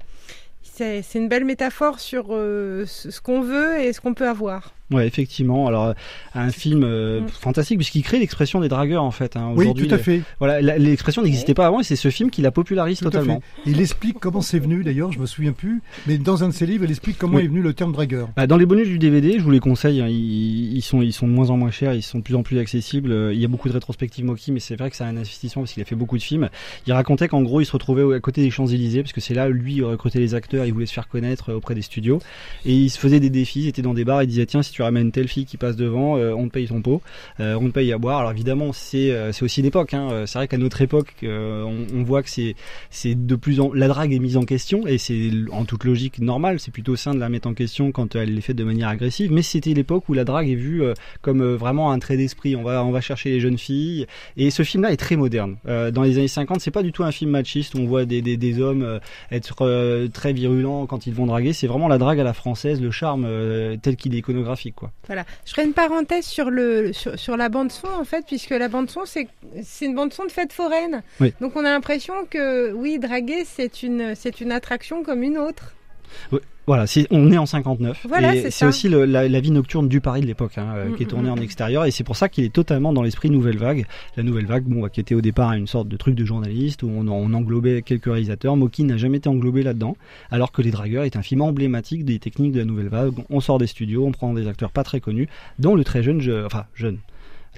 c'est 0.63 1.15
une 1.15 1.29
belle 1.29 1.45
métaphore 1.45 2.01
sur 2.01 2.27
euh, 2.31 2.85
ce 2.85 3.21
qu'on 3.21 3.41
veut 3.41 3.79
et 3.79 3.93
ce 3.93 4.01
qu'on 4.01 4.13
peut 4.13 4.27
avoir. 4.27 4.73
Ouais, 4.91 5.07
effectivement. 5.07 5.67
Alors, 5.67 5.93
un 6.35 6.49
film 6.51 6.83
euh, 6.83 7.21
Mm. 7.21 7.27
fantastique 7.29 7.77
puisqu'il 7.77 8.03
crée 8.03 8.19
l'expression 8.19 8.59
des 8.59 8.67
dragueurs 8.69 9.03
en 9.03 9.11
fait. 9.11 9.35
Hein. 9.37 9.53
Oui, 9.55 9.73
tout 9.73 9.85
à 9.89 9.97
le- 9.97 9.97
fait. 9.97 10.21
Voilà, 10.39 10.61
l'expression 10.77 11.21
n'existait 11.23 11.53
pas 11.53 11.67
avant 11.67 11.79
et 11.79 11.83
c'est 11.83 11.95
ce 11.95 12.09
film 12.09 12.29
qui 12.29 12.41
la 12.41 12.51
popularise 12.51 12.99
Tout 12.99 13.07
à 13.07 13.11
totalement. 13.11 13.41
fait. 13.63 13.71
Il 13.71 13.79
explique 13.81 14.19
comment 14.19 14.41
c'est 14.41 14.59
venu, 14.59 14.83
d'ailleurs, 14.83 15.11
je 15.11 15.19
me 15.19 15.25
souviens 15.25 15.51
plus, 15.53 15.81
mais 16.07 16.17
dans 16.17 16.43
un 16.43 16.49
de 16.49 16.53
ses 16.53 16.65
livres, 16.65 16.83
il 16.85 16.89
explique 16.91 17.17
comment 17.17 17.37
Oui. 17.37 17.43
est 17.45 17.47
venu 17.47 17.61
le 17.61 17.73
terme 17.73 17.91
dragueur. 17.91 18.29
Bah, 18.35 18.47
dans 18.47 18.57
les 18.57 18.65
bonus 18.65 18.87
du 18.87 18.99
DVD, 18.99 19.35
je 19.39 19.43
vous 19.43 19.51
les 19.51 19.59
conseille, 19.59 20.01
hein, 20.01 20.07
ils, 20.09 20.75
ils 20.75 20.81
sont, 20.81 21.01
ils 21.01 21.13
sont 21.13 21.27
de 21.27 21.33
moins 21.33 21.49
en 21.49 21.57
moins 21.57 21.71
chers, 21.71 21.93
ils 21.93 22.01
sont 22.01 22.19
de 22.19 22.23
plus 22.23 22.35
en 22.35 22.43
plus 22.43 22.59
accessibles. 22.59 23.11
Euh, 23.11 23.33
Il 23.33 23.39
y 23.39 23.45
a 23.45 23.47
beaucoup 23.47 23.67
de 23.69 23.73
rétrospectives 23.73 24.25
Moki, 24.25 24.51
mais 24.51 24.59
c'est 24.59 24.75
vrai 24.75 24.89
que 24.89 24.95
c'est 24.95 25.03
un 25.03 25.15
investissement 25.17 25.61
parce 25.63 25.73
qu'il 25.73 25.81
a 25.81 25.85
fait 25.85 25.95
beaucoup 25.95 26.17
de 26.17 26.23
films. 26.23 26.49
Il 26.87 26.93
racontait 26.93 27.27
qu'en 27.27 27.41
gros, 27.41 27.61
il 27.61 27.65
se 27.65 27.71
retrouvait 27.71 28.15
à 28.15 28.19
côté 28.19 28.41
des 28.41 28.49
Champs-Élysées, 28.51 29.01
parce 29.03 29.13
que 29.13 29.21
c'est 29.21 29.33
là, 29.33 29.47
lui, 29.49 29.75
il 29.75 29.83
recrutait 29.83 30.19
les 30.19 30.35
acteurs, 30.35 30.65
il 30.65 30.73
voulait 30.73 30.85
se 30.85 30.93
faire 30.93 31.07
connaître 31.07 31.51
euh, 31.51 31.55
auprès 31.55 31.75
des 31.75 31.81
studios. 31.81 32.19
Et 32.65 32.73
il 32.73 32.89
se 32.89 32.99
faisait 32.99 33.19
des 33.19 33.29
défis, 33.29 33.61
il 33.61 33.67
était 33.67 33.81
dans 33.81 33.93
des 33.93 34.05
bars, 34.05 34.23
il 34.23 34.27
disait, 34.27 34.45
tiens, 34.45 34.61
si 34.63 34.71
tu 34.71 34.80
ramènes 34.81 35.11
telle 35.11 35.27
fille 35.27 35.45
qui 35.45 35.57
passe 35.57 35.75
devant, 35.75 36.17
euh, 36.17 36.33
on 36.33 36.47
te 36.47 36.53
paye 36.53 36.67
ton 36.67 36.81
pot, 36.81 37.01
euh, 37.39 37.55
on 37.59 37.67
te 37.67 37.73
paye 37.73 37.91
à 37.91 37.97
boire. 37.97 38.19
Alors 38.19 38.31
évidemment, 38.31 38.73
c'est 38.73 39.11
euh, 39.11 39.31
aussi 39.41 39.61
l'époque. 39.61 39.93
Hein. 39.93 40.23
C'est 40.25 40.37
vrai 40.39 40.47
qu'à 40.47 40.57
notre 40.57 40.81
époque, 40.81 41.15
on, 41.23 42.03
voit 42.03 42.23
que 42.23 42.29
c'est 42.29 43.15
de 43.15 43.35
plus 43.35 43.59
en 43.59 43.71
la 43.73 43.87
drague 43.87 44.13
est 44.13 44.19
mise 44.19 44.37
en 44.37 44.43
question 44.43 44.87
et 44.87 44.97
c'est 44.97 45.31
en 45.51 45.65
toute 45.65 45.83
logique 45.83 46.19
normal. 46.19 46.59
C'est 46.59 46.71
plutôt 46.71 46.95
sain 46.95 47.13
de 47.13 47.19
la 47.19 47.29
mettre 47.29 47.47
en 47.47 47.53
question 47.53 47.91
quand 47.91 48.15
elle 48.15 48.37
est 48.37 48.41
faite 48.41 48.55
de 48.55 48.63
manière 48.63 48.89
agressive. 48.89 49.31
Mais 49.31 49.41
c'était 49.41 49.73
l'époque 49.73 50.09
où 50.09 50.13
la 50.13 50.23
drague 50.23 50.49
est 50.49 50.55
vue 50.55 50.83
comme 51.21 51.43
vraiment 51.55 51.91
un 51.91 51.99
trait 51.99 52.17
d'esprit. 52.17 52.55
On 52.55 52.63
va 52.63 52.83
on 52.83 52.91
va 52.91 53.01
chercher 53.01 53.29
les 53.29 53.39
jeunes 53.39 53.57
filles. 53.57 54.07
Et 54.37 54.49
ce 54.49 54.63
film-là 54.63 54.91
est 54.91 54.97
très 54.97 55.15
moderne. 55.15 55.57
Dans 55.65 56.03
les 56.03 56.17
années 56.17 56.27
50, 56.27 56.59
c'est 56.59 56.71
pas 56.71 56.83
du 56.83 56.91
tout 56.91 57.03
un 57.03 57.11
film 57.11 57.31
machiste 57.31 57.75
on 57.75 57.85
voit 57.85 58.05
des 58.05 58.21
des, 58.21 58.59
hommes 58.59 58.99
être 59.31 60.07
très 60.07 60.33
virulents 60.33 60.85
quand 60.85 61.07
ils 61.07 61.13
vont 61.13 61.25
draguer. 61.25 61.53
C'est 61.53 61.67
vraiment 61.67 61.87
la 61.87 61.97
drague 61.97 62.19
à 62.19 62.23
la 62.23 62.33
française, 62.33 62.81
le 62.81 62.91
charme 62.91 63.27
tel 63.81 63.95
qu'il 63.95 64.15
est 64.15 64.19
iconographique 64.19 64.70
quoi. 64.71 64.91
Voilà. 65.07 65.25
Je 65.45 65.51
ferai 65.51 65.63
une 65.63 65.73
parenthèse 65.73 66.25
sur 66.25 66.49
le 66.49 66.93
sur, 66.93 67.17
sur 67.17 67.37
la 67.37 67.49
bande 67.49 67.71
son 67.71 67.87
en 67.87 68.03
fait, 68.03 68.25
puisque 68.25 68.51
la 68.51 68.67
bande 68.67 68.89
son 68.89 69.05
c'est 69.05 69.27
c'est 69.63 69.85
une 69.85 69.95
bande 69.95 70.13
son 70.13 70.25
de 70.25 70.31
fête 70.31 70.53
foraine. 70.53 71.03
Oui. 71.19 71.33
Donc 71.41 71.55
on 71.55 71.65
a 71.65 71.69
l'impression 71.71 72.13
que 72.29 72.71
oui, 72.71 72.99
draguer 72.99 73.45
c'est 73.45 73.83
une 73.83 74.15
c'est 74.15 74.41
une 74.41 74.51
attraction 74.51 75.03
comme 75.03 75.23
une 75.23 75.37
autre. 75.37 75.73
Voilà, 76.67 76.85
on 77.09 77.31
est 77.31 77.37
en 77.39 77.47
59. 77.47 78.05
Voilà, 78.07 78.35
et 78.35 78.51
c'est 78.51 78.65
aussi 78.65 78.87
le- 78.87 79.03
la, 79.05 79.27
la 79.27 79.39
vie 79.41 79.49
nocturne 79.51 79.89
du 79.89 79.99
Paris 79.99 80.21
de 80.21 80.27
l'époque, 80.27 80.57
hein, 80.57 80.67
euh, 80.75 80.89
Mm, 80.89 80.95
qui 80.95 81.03
est 81.03 81.05
tournée 81.07 81.29
mm, 81.29 81.33
en 81.33 81.35
mm. 81.37 81.41
extérieur. 81.43 81.85
Et 81.85 81.91
c'est 81.91 82.03
pour 82.03 82.15
ça 82.15 82.29
qu'il 82.29 82.43
est 82.45 82.53
totalement 82.53 82.93
dans 82.93 83.01
l'esprit 83.01 83.29
Nouvelle 83.31 83.57
Vague. 83.57 83.85
La 84.15 84.21
Nouvelle 84.23 84.45
Vague, 84.45 84.63
bon, 84.65 84.81
bah, 84.83 84.89
qui 84.89 84.99
était 84.99 85.15
au 85.15 85.21
départ 85.21 85.51
une 85.53 85.65
sorte 85.67 85.87
de 85.87 85.97
truc 85.97 86.13
de 86.15 86.23
journaliste 86.23 86.83
où 86.83 86.87
on, 86.89 87.07
on 87.07 87.33
englobait 87.33 87.81
quelques 87.81 88.05
réalisateurs. 88.05 88.55
Moki 88.55 88.83
n'a 88.83 88.95
jamais 88.97 89.17
été 89.17 89.27
englobé 89.27 89.63
là-dedans. 89.63 89.97
Alors 90.29 90.51
que 90.51 90.61
Les 90.61 90.69
Dragueurs 90.71 91.03
est 91.03 91.15
un 91.15 91.23
film 91.23 91.41
emblématique 91.41 92.05
des 92.05 92.19
techniques 92.19 92.51
de 92.53 92.59
la 92.59 92.65
Nouvelle 92.65 92.89
Vague. 92.89 93.13
On 93.31 93.41
sort 93.41 93.57
des 93.57 93.67
studios, 93.67 94.05
on 94.05 94.11
prend 94.11 94.33
des 94.33 94.47
acteurs 94.47 94.71
pas 94.71 94.83
très 94.83 94.99
connus, 95.01 95.27
dont 95.57 95.75
le 95.75 95.83
très 95.83 96.03
jeune, 96.03 96.21
je- 96.21 96.45
enfin 96.45 96.65
jeune. 96.75 96.99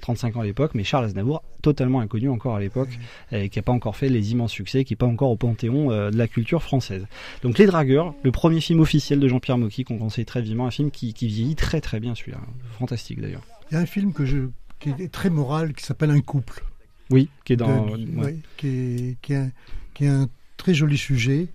35 0.02 0.36
ans 0.36 0.40
à 0.40 0.44
l'époque, 0.44 0.72
mais 0.74 0.84
Charles 0.84 1.06
Aznavour, 1.06 1.42
totalement 1.62 2.00
inconnu 2.00 2.28
encore 2.28 2.56
à 2.56 2.60
l'époque, 2.60 2.90
et 3.32 3.48
qui 3.48 3.58
n'a 3.58 3.62
pas 3.62 3.72
encore 3.72 3.96
fait 3.96 4.08
les 4.08 4.32
immenses 4.32 4.52
succès, 4.52 4.84
qui 4.84 4.92
n'est 4.92 4.96
pas 4.98 5.06
encore 5.06 5.30
au 5.30 5.36
panthéon 5.36 5.90
euh, 5.90 6.10
de 6.10 6.16
la 6.18 6.28
culture 6.28 6.62
française. 6.62 7.06
Donc 7.42 7.58
Les 7.58 7.66
Dragueurs, 7.66 8.14
le 8.22 8.30
premier 8.32 8.60
film 8.60 8.80
officiel 8.80 9.20
de 9.20 9.28
Jean-Pierre 9.28 9.58
Mocky, 9.58 9.84
qu'on 9.84 9.98
conseille 9.98 10.24
très 10.26 10.42
vivement, 10.42 10.66
un 10.66 10.70
film 10.70 10.90
qui, 10.90 11.14
qui 11.14 11.26
vieillit 11.28 11.56
très 11.56 11.80
très 11.80 12.00
bien 12.00 12.14
celui-là, 12.14 12.40
fantastique 12.78 13.20
d'ailleurs. 13.20 13.42
Il 13.70 13.74
y 13.74 13.76
a 13.78 13.80
un 13.80 13.86
film 13.86 14.12
que 14.12 14.26
je, 14.26 14.48
qui 14.80 14.90
est 14.90 15.10
très 15.10 15.30
moral, 15.30 15.72
qui 15.72 15.84
s'appelle 15.84 16.10
Un 16.10 16.20
couple. 16.20 16.62
Oui, 17.10 17.28
qui 17.44 17.54
est 17.54 17.56
dans... 17.56 17.86
De- 17.86 17.90
ouais. 17.92 18.24
ouais, 18.24 18.36
qui, 18.56 18.66
est, 18.68 19.16
qui, 19.22 19.32
est 19.32 19.36
un, 19.36 19.50
qui 19.94 20.04
est 20.04 20.08
un 20.08 20.28
très 20.56 20.74
joli 20.74 20.98
sujet. 20.98 21.48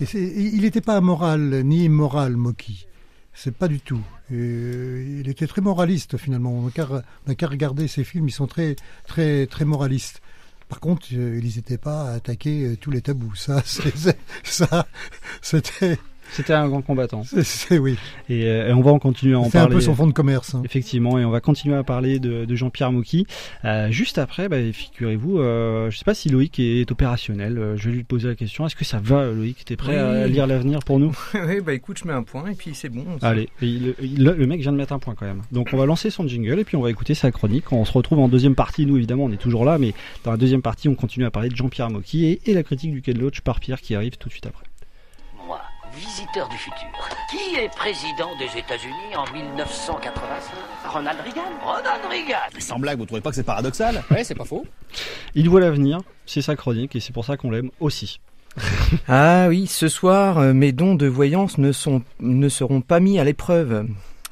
Et 0.00 0.06
il 0.14 0.62
n'était 0.62 0.80
pas 0.80 0.96
amoral 0.96 1.62
ni 1.64 1.84
immoral, 1.84 2.36
Moki. 2.36 2.86
C'est 3.32 3.54
pas 3.54 3.68
du 3.68 3.80
tout. 3.80 4.00
Euh, 4.32 5.20
il 5.20 5.28
était 5.28 5.46
très 5.46 5.60
moraliste 5.60 6.16
finalement. 6.16 6.52
On 6.52 6.70
n'a 7.26 7.34
qu'à 7.34 7.46
regarder 7.46 7.88
ces 7.88 8.04
films, 8.04 8.28
ils 8.28 8.32
sont 8.32 8.46
très 8.46 8.76
très 9.06 9.46
très 9.46 9.64
moralistes. 9.64 10.20
Par 10.68 10.80
contre, 10.80 11.06
euh, 11.12 11.36
ils 11.38 11.44
n'hésitaient 11.44 11.78
pas 11.78 12.10
à 12.10 12.14
attaquer 12.14 12.64
euh, 12.64 12.76
tous 12.76 12.90
les 12.90 13.02
tabous. 13.02 13.34
Ça, 13.34 13.62
ça, 14.44 14.86
c'était, 15.42 15.98
C'était 16.32 16.52
un 16.52 16.68
grand 16.68 16.82
combattant. 16.82 17.22
c'est- 17.24 17.42
c'est 17.44 17.78
oui. 17.78 17.96
Et, 18.28 18.44
euh, 18.46 18.68
et 18.68 18.72
on 18.72 18.80
va 18.82 18.90
en 18.92 18.98
continuer 18.98 19.34
à 19.34 19.38
en 19.40 19.44
C'est 19.50 19.58
un 19.58 19.62
parler. 19.62 19.76
peu 19.76 19.80
son 19.80 19.94
fond 19.94 20.06
de 20.06 20.12
commerce. 20.12 20.54
hein. 20.54 20.62
Effectivement, 20.64 21.18
et 21.18 21.24
on 21.24 21.30
va 21.30 21.40
continuer 21.40 21.76
à 21.76 21.82
parler 21.84 22.18
de, 22.18 22.44
de 22.44 22.54
Jean-Pierre 22.56 22.92
Mocky. 22.92 23.26
Euh, 23.64 23.90
juste 23.90 24.18
après, 24.18 24.48
bah, 24.48 24.56
figurez-vous, 24.72 25.38
euh, 25.38 25.90
je 25.90 25.98
sais 25.98 26.04
pas 26.04 26.14
si 26.14 26.28
Loïc 26.28 26.58
est 26.58 26.90
opérationnel. 26.90 27.58
euh, 27.58 27.76
je 27.76 27.88
vais 27.88 27.96
lui 27.96 28.04
poser 28.04 28.28
la 28.28 28.34
question. 28.34 28.66
Est-ce 28.66 28.76
que 28.76 28.84
ça 28.84 29.00
va, 29.02 29.26
Loïc? 29.26 29.64
T'es 29.64 29.76
prêt 29.76 29.96
à 29.96 30.26
lire 30.26 30.46
l'avenir 30.46 30.80
pour 30.80 30.98
nous? 30.98 31.16
Oui, 31.46 31.60
bah 31.60 31.74
écoute, 31.74 31.98
je 32.02 32.06
mets 32.08 32.14
un 32.14 32.22
point 32.22 32.48
et 32.50 32.54
puis 32.54 32.70
c'est 32.74 32.88
bon. 32.88 33.04
Allez, 33.22 33.42
et 33.62 33.66
il- 33.66 33.94
il- 34.02 34.24
le 34.24 34.46
mec 34.46 34.60
vient 34.60 34.72
de 34.72 34.76
mettre 34.76 34.92
un 34.92 34.98
point 34.98 35.14
quand 35.14 35.26
même. 35.26 35.42
Donc 35.52 35.68
on 35.72 35.76
va 35.76 35.84
lancer 35.86 36.10
son 36.10 36.26
jingle 36.26 36.58
et 36.58 36.64
puis 36.64 36.76
on 36.76 36.80
va 36.82 36.90
écouter 36.90 37.14
sa 37.14 37.30
chronique. 37.30 37.70
On 37.72 37.84
se 37.84 37.92
retrouve 37.92 38.18
en 38.18 38.28
deuxième 38.28 38.54
partie. 38.54 38.86
Nous 38.86 38.96
évidemment, 38.96 39.24
on 39.24 39.30
est 39.32 39.36
toujours 39.36 39.64
là, 39.64 39.78
mais 39.78 39.92
dans 40.24 40.30
la 40.30 40.36
deuxième 40.36 40.62
partie, 40.62 40.88
on 40.88 40.94
continue 40.94 41.24
à 41.26 41.30
parler 41.30 41.48
de 41.50 41.56
Jean-Pierre 41.56 41.90
Mocky 41.90 42.24
et, 42.26 42.40
et 42.46 42.54
la 42.54 42.62
critique 42.62 42.92
du 42.92 43.02
Quai 43.02 43.12
de 43.14 43.20
Loach 43.20 43.40
par 43.42 43.60
Pierre 43.60 43.80
qui 43.80 43.94
arrive 43.94 44.16
tout 44.16 44.28
de 44.28 44.32
suite 44.32 44.46
après. 44.46 44.64
Visiteur 45.96 46.48
du 46.48 46.56
futur. 46.56 46.88
Qui 47.30 47.56
est 47.56 47.68
président 47.68 48.30
des 48.38 48.58
États-Unis 48.58 49.14
en 49.16 49.30
1985 49.32 50.92
Ronald 50.92 51.20
Reagan. 51.20 51.42
Ronald 51.62 52.02
Reagan. 52.10 52.58
Sans 52.58 52.78
blague, 52.78 52.98
vous 52.98 53.06
trouvez 53.06 53.20
pas 53.20 53.30
que 53.30 53.36
c'est 53.36 53.44
paradoxal? 53.44 54.02
Ouais, 54.10 54.24
c'est 54.24 54.34
pas 54.34 54.44
faux. 54.44 54.66
Il 55.36 55.48
voit 55.48 55.60
l'avenir, 55.60 56.00
c'est 56.26 56.42
sa 56.42 56.56
chronique 56.56 56.96
et 56.96 57.00
c'est 57.00 57.12
pour 57.12 57.24
ça 57.24 57.36
qu'on 57.36 57.50
l'aime 57.50 57.70
aussi. 57.80 58.20
Ah 59.08 59.46
oui, 59.48 59.66
ce 59.66 59.88
soir, 59.88 60.38
euh, 60.38 60.52
mes 60.52 60.72
dons 60.72 60.94
de 60.94 61.06
voyance 61.06 61.58
ne, 61.58 61.72
sont, 61.72 62.02
ne 62.20 62.48
seront 62.48 62.80
pas 62.80 63.00
mis 63.00 63.18
à 63.18 63.24
l'épreuve. 63.24 63.86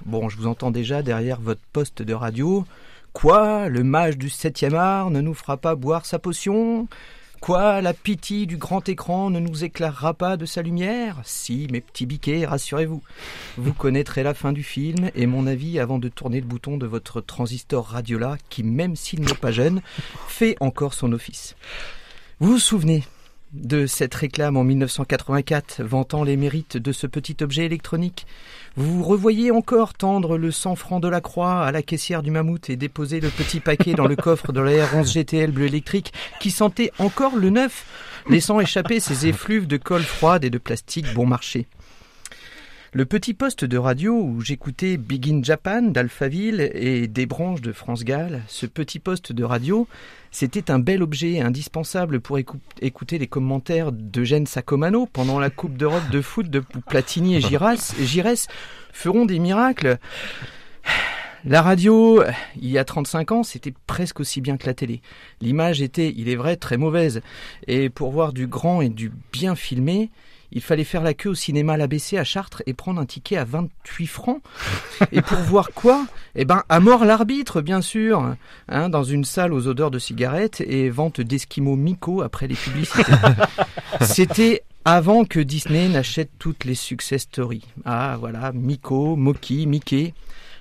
Bon, 0.04 0.28
je 0.28 0.36
vous 0.36 0.46
entends 0.46 0.70
déjà 0.70 1.02
derrière 1.02 1.40
votre 1.40 1.62
poste 1.72 2.02
de 2.02 2.14
radio. 2.14 2.64
Quoi? 3.12 3.68
Le 3.68 3.84
mage 3.84 4.18
du 4.18 4.28
7e 4.28 4.74
art 4.74 5.10
ne 5.10 5.20
nous 5.20 5.34
fera 5.34 5.56
pas 5.56 5.74
boire 5.74 6.06
sa 6.06 6.18
potion? 6.18 6.88
Quoi 7.42 7.82
La 7.82 7.92
pitié 7.92 8.46
du 8.46 8.56
grand 8.56 8.88
écran 8.88 9.28
ne 9.28 9.40
nous 9.40 9.64
éclairera 9.64 10.14
pas 10.14 10.36
de 10.36 10.46
sa 10.46 10.62
lumière? 10.62 11.20
Si, 11.24 11.66
mes 11.72 11.80
petits 11.80 12.06
biquets, 12.06 12.46
rassurez-vous. 12.46 13.02
Vous 13.56 13.72
connaîtrez 13.72 14.22
la 14.22 14.32
fin 14.32 14.52
du 14.52 14.62
film 14.62 15.10
et 15.16 15.26
mon 15.26 15.48
avis 15.48 15.80
avant 15.80 15.98
de 15.98 16.08
tourner 16.08 16.40
le 16.40 16.46
bouton 16.46 16.76
de 16.76 16.86
votre 16.86 17.20
transistor 17.20 17.84
radiola 17.84 18.36
qui, 18.48 18.62
même 18.62 18.94
s'il 18.94 19.22
n'est 19.22 19.34
pas 19.34 19.50
jeune, 19.50 19.82
fait 20.28 20.54
encore 20.60 20.94
son 20.94 21.12
office. 21.12 21.56
Vous 22.38 22.52
vous 22.52 22.58
souvenez 22.60 23.02
de 23.52 23.86
cette 23.86 24.14
réclame 24.14 24.56
en 24.56 24.64
1984 24.64 25.82
vantant 25.82 26.24
les 26.24 26.36
mérites 26.36 26.76
de 26.76 26.92
ce 26.92 27.06
petit 27.06 27.36
objet 27.42 27.66
électronique. 27.66 28.26
Vous 28.76 29.02
revoyez 29.02 29.50
encore 29.50 29.92
tendre 29.92 30.38
le 30.38 30.50
100 30.50 30.76
francs 30.76 31.02
de 31.02 31.08
la 31.08 31.20
croix 31.20 31.60
à 31.62 31.72
la 31.72 31.82
caissière 31.82 32.22
du 32.22 32.30
mammouth 32.30 32.70
et 32.70 32.76
déposer 32.76 33.20
le 33.20 33.28
petit 33.28 33.60
paquet 33.60 33.92
dans 33.92 34.06
le 34.06 34.16
coffre 34.16 34.52
de 34.52 34.60
la 34.60 34.86
R11 34.86 35.12
GTL 35.12 35.50
bleu 35.50 35.66
électrique 35.66 36.12
qui 36.40 36.50
sentait 36.50 36.90
encore 36.98 37.36
le 37.36 37.50
neuf, 37.50 37.84
laissant 38.30 38.60
échapper 38.60 39.00
ses 39.00 39.26
effluves 39.26 39.66
de 39.66 39.76
colle 39.76 40.02
froide 40.02 40.44
et 40.44 40.50
de 40.50 40.58
plastique 40.58 41.12
bon 41.12 41.26
marché. 41.26 41.66
Le 42.94 43.06
petit 43.06 43.32
poste 43.32 43.64
de 43.64 43.78
radio 43.78 44.14
où 44.20 44.42
j'écoutais 44.42 44.98
Big 44.98 45.26
in 45.30 45.42
Japan 45.42 45.80
d'Alphaville 45.80 46.70
et 46.74 47.08
des 47.08 47.24
branches 47.24 47.62
de 47.62 47.72
France 47.72 48.04
Gall, 48.04 48.42
ce 48.48 48.66
petit 48.66 48.98
poste 48.98 49.32
de 49.32 49.44
radio, 49.44 49.88
c'était 50.30 50.70
un 50.70 50.78
bel 50.78 51.02
objet 51.02 51.40
indispensable 51.40 52.20
pour 52.20 52.36
écou- 52.38 52.58
écouter 52.82 53.16
les 53.16 53.26
commentaires 53.28 53.92
d'Eugène 53.92 54.46
Sacomano 54.46 55.06
pendant 55.10 55.40
la 55.40 55.48
Coupe 55.48 55.78
d'Europe 55.78 56.10
de 56.10 56.20
foot 56.20 56.50
de 56.50 56.62
Platini 56.86 57.36
et 57.36 57.40
Giras, 57.40 58.46
feront 58.92 59.24
des 59.24 59.38
miracles. 59.38 59.96
La 61.46 61.62
radio, 61.62 62.22
il 62.60 62.68
y 62.68 62.76
a 62.76 62.84
35 62.84 63.32
ans, 63.32 63.42
c'était 63.42 63.72
presque 63.86 64.20
aussi 64.20 64.42
bien 64.42 64.58
que 64.58 64.66
la 64.66 64.74
télé. 64.74 65.00
L'image 65.40 65.80
était, 65.80 66.12
il 66.14 66.28
est 66.28 66.36
vrai, 66.36 66.56
très 66.56 66.76
mauvaise. 66.76 67.22
Et 67.66 67.88
pour 67.88 68.12
voir 68.12 68.34
du 68.34 68.46
grand 68.46 68.82
et 68.82 68.90
du 68.90 69.10
bien 69.32 69.54
filmé, 69.56 70.10
il 70.52 70.60
fallait 70.60 70.84
faire 70.84 71.02
la 71.02 71.14
queue 71.14 71.30
au 71.30 71.34
cinéma 71.34 71.76
l'ABC 71.76 72.14
à 72.18 72.24
Chartres 72.24 72.62
et 72.66 72.74
prendre 72.74 73.00
un 73.00 73.06
ticket 73.06 73.36
à 73.36 73.44
28 73.44 74.06
francs. 74.06 74.42
Et 75.10 75.22
pour 75.22 75.38
voir 75.38 75.70
quoi? 75.74 76.06
Eh 76.34 76.44
ben, 76.44 76.62
à 76.68 76.78
mort 76.78 77.04
l'arbitre, 77.04 77.62
bien 77.62 77.80
sûr, 77.80 78.34
hein, 78.68 78.88
dans 78.88 79.02
une 79.02 79.24
salle 79.24 79.52
aux 79.52 79.66
odeurs 79.66 79.90
de 79.90 79.98
cigarettes 79.98 80.60
et 80.60 80.90
vente 80.90 81.20
d'esquimaux 81.20 81.76
Miko 81.76 82.22
après 82.22 82.46
les 82.46 82.54
publicités. 82.54 83.12
C'était 84.02 84.62
avant 84.84 85.24
que 85.24 85.40
Disney 85.40 85.88
n'achète 85.88 86.30
toutes 86.38 86.64
les 86.64 86.74
success 86.74 87.22
stories. 87.22 87.64
Ah, 87.84 88.16
voilà, 88.18 88.52
Miko, 88.52 89.16
Moki, 89.16 89.66
Mickey. 89.66 90.12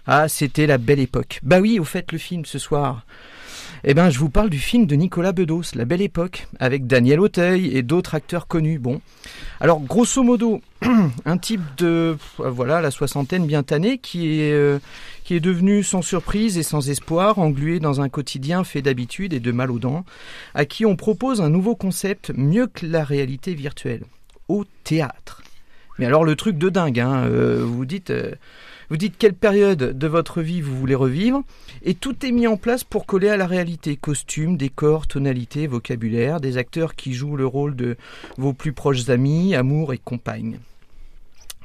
Ah, 0.08 0.28
c'était 0.28 0.68
la 0.68 0.78
belle 0.78 1.00
époque. 1.00 1.40
Bah 1.44 1.60
oui, 1.60 1.80
au 1.80 1.84
fait, 1.84 2.12
le 2.12 2.18
film 2.18 2.46
ce 2.46 2.60
soir. 2.60 3.06
Eh 3.84 3.96
ben, 3.96 4.12
je 4.12 4.20
vous 4.20 4.30
parle 4.30 4.52
du 4.52 4.60
film 4.60 4.86
de 4.86 4.94
Nicolas 4.94 5.32
Bedos, 5.32 5.74
La 5.74 5.86
Belle 5.86 6.04
Époque, 6.04 6.48
avec 6.60 6.86
Daniel 6.86 7.20
Auteuil 7.20 7.76
et 7.76 7.82
d'autres 7.82 8.14
acteurs 8.14 8.46
connus. 8.46 8.78
Bon, 8.78 9.02
alors 9.60 9.80
grosso 9.82 10.22
modo, 10.22 10.62
un 11.26 11.38
type 11.40 11.64
de 11.78 12.16
euh, 12.40 12.50
voilà 12.52 12.80
la 12.80 12.92
soixantaine 12.92 13.48
bien 13.48 13.64
tannée 13.64 13.98
qui 13.98 14.40
est 14.40 14.54
euh, 14.54 14.78
qui 15.24 15.34
est 15.34 15.40
devenu 15.40 15.82
sans 15.82 16.04
surprise 16.04 16.60
et 16.60 16.64
sans 16.64 16.92
espoir, 16.92 17.40
englué 17.40 17.80
dans 17.80 18.02
un 18.02 18.10
quotidien 18.10 18.64
fait 18.64 18.84
d'habitude 18.84 19.34
et 19.34 19.40
de 19.40 19.52
mal 19.52 19.72
aux 19.72 19.80
dents, 19.80 20.06
à 20.54 20.66
qui 20.66 20.86
on 20.86 20.96
propose 20.96 21.42
un 21.42 21.50
nouveau 21.50 21.76
concept 21.76 22.32
mieux 22.36 22.68
que 22.68 22.86
la 22.86 23.04
réalité 23.04 23.56
virtuelle, 23.56 24.04
au 24.48 24.64
théâtre. 24.84 25.42
Mais 25.98 26.06
alors 26.06 26.24
le 26.24 26.36
truc 26.36 26.60
de 26.60 26.70
dingue, 26.70 27.00
hein, 27.00 27.24
euh, 27.26 27.64
vous 27.66 27.86
dites. 27.86 28.14
Vous 28.92 28.98
dites 28.98 29.18
quelle 29.18 29.34
période 29.34 29.98
de 29.98 30.08
votre 30.08 30.42
vie 30.42 30.60
vous 30.60 30.78
voulez 30.78 30.96
revivre, 30.96 31.44
et 31.82 31.94
tout 31.94 32.26
est 32.26 32.32
mis 32.34 32.46
en 32.46 32.58
place 32.58 32.84
pour 32.84 33.06
coller 33.06 33.30
à 33.30 33.38
la 33.38 33.48
réalité. 33.48 33.96
Costumes, 33.96 34.58
décors, 34.58 35.08
tonalité, 35.08 35.66
vocabulaire, 35.66 36.42
des 36.42 36.58
acteurs 36.58 36.96
qui 36.96 37.14
jouent 37.14 37.38
le 37.38 37.46
rôle 37.46 37.78
de 37.78 37.96
vos 38.38 38.52
plus 38.52 38.74
proches 38.74 39.08
amis, 39.08 39.56
amour 39.56 39.94
et 39.94 39.98
compagnes. 39.98 40.60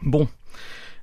Bon. 0.02 0.28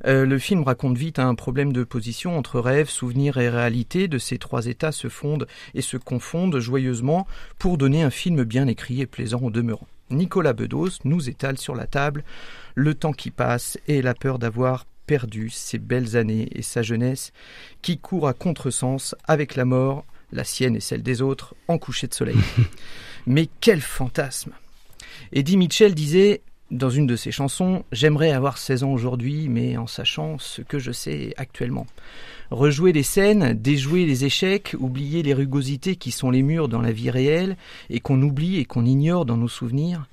Euh, 0.06 0.26
le 0.26 0.40
film 0.40 0.64
raconte 0.64 0.98
vite 0.98 1.20
un 1.20 1.36
problème 1.36 1.74
de 1.74 1.84
position 1.84 2.38
entre 2.38 2.62
rêve, 2.62 2.90
souvenir 2.90 3.38
et 3.38 3.50
réalité. 3.50 4.08
De 4.08 4.18
ces 4.18 4.38
trois 4.38 4.68
états 4.68 4.94
se 4.94 5.10
fondent 5.10 5.48
et 5.74 5.82
se 5.82 5.98
confondent 5.98 6.58
joyeusement 6.58 7.28
pour 7.60 7.78
donner 7.78 8.02
un 8.02 8.10
film 8.10 8.46
bien 8.46 8.68
écrit 8.68 9.02
et 9.02 9.08
plaisant 9.08 9.42
au 9.42 9.52
demeurant. 9.52 9.88
Nicolas 10.10 10.54
Bedos 10.54 11.00
nous 11.04 11.30
étale 11.30 11.58
sur 11.58 11.76
la 11.76 11.86
table 11.86 12.24
le 12.76 12.94
temps 12.94 13.14
qui 13.14 13.30
passe 13.30 13.78
et 13.90 14.02
la 14.02 14.14
peur 14.14 14.40
d'avoir 14.40 14.86
perdu 15.06 15.50
ses 15.50 15.78
belles 15.78 16.16
années 16.16 16.48
et 16.52 16.62
sa 16.62 16.82
jeunesse 16.82 17.32
qui 17.82 17.98
court 17.98 18.28
à 18.28 18.34
contresens 18.34 19.16
avec 19.26 19.56
la 19.56 19.66
mort, 19.66 20.06
la 20.32 20.44
sienne 20.44 20.76
et 20.76 20.80
celle 20.80 21.04
des 21.04 21.22
autres, 21.22 21.56
en 21.68 21.78
coucher 21.78 22.08
de 22.08 22.14
soleil. 22.14 22.38
Mais 23.28 23.48
quel 23.62 23.82
fantasme 23.82 24.52
Eddie 25.32 25.58
Mitchell 25.58 25.96
disait 25.96 26.42
dans 26.72 26.90
une 26.90 27.08
de 27.08 27.16
ses 27.16 27.32
chansons 27.32 27.84
J'aimerais 27.92 28.32
avoir 28.32 28.58
16 28.58 28.84
ans 28.84 28.92
aujourd'hui, 28.92 29.48
mais 29.48 29.78
en 29.78 29.88
sachant 29.88 30.38
ce 30.40 30.62
que 30.62 30.80
je 30.80 30.92
sais 30.92 31.34
actuellement. 31.38 31.86
Rejouer 32.50 32.94
les 32.94 33.04
scènes, 33.04 33.54
déjouer 33.54 34.06
les 34.06 34.26
échecs, 34.26 34.76
oublier 34.80 35.24
les 35.24 35.34
rugosités 35.34 35.96
qui 35.96 36.12
sont 36.12 36.32
les 36.32 36.42
murs 36.42 36.68
dans 36.68 36.82
la 36.82 36.92
vie 36.92 37.10
réelle 37.10 37.58
et 37.90 38.00
qu'on 38.00 38.22
oublie 38.22 38.58
et 38.58 38.66
qu'on 38.66 38.86
ignore 38.86 39.26
dans 39.26 39.38
nos 39.38 39.48
souvenirs. 39.48 40.08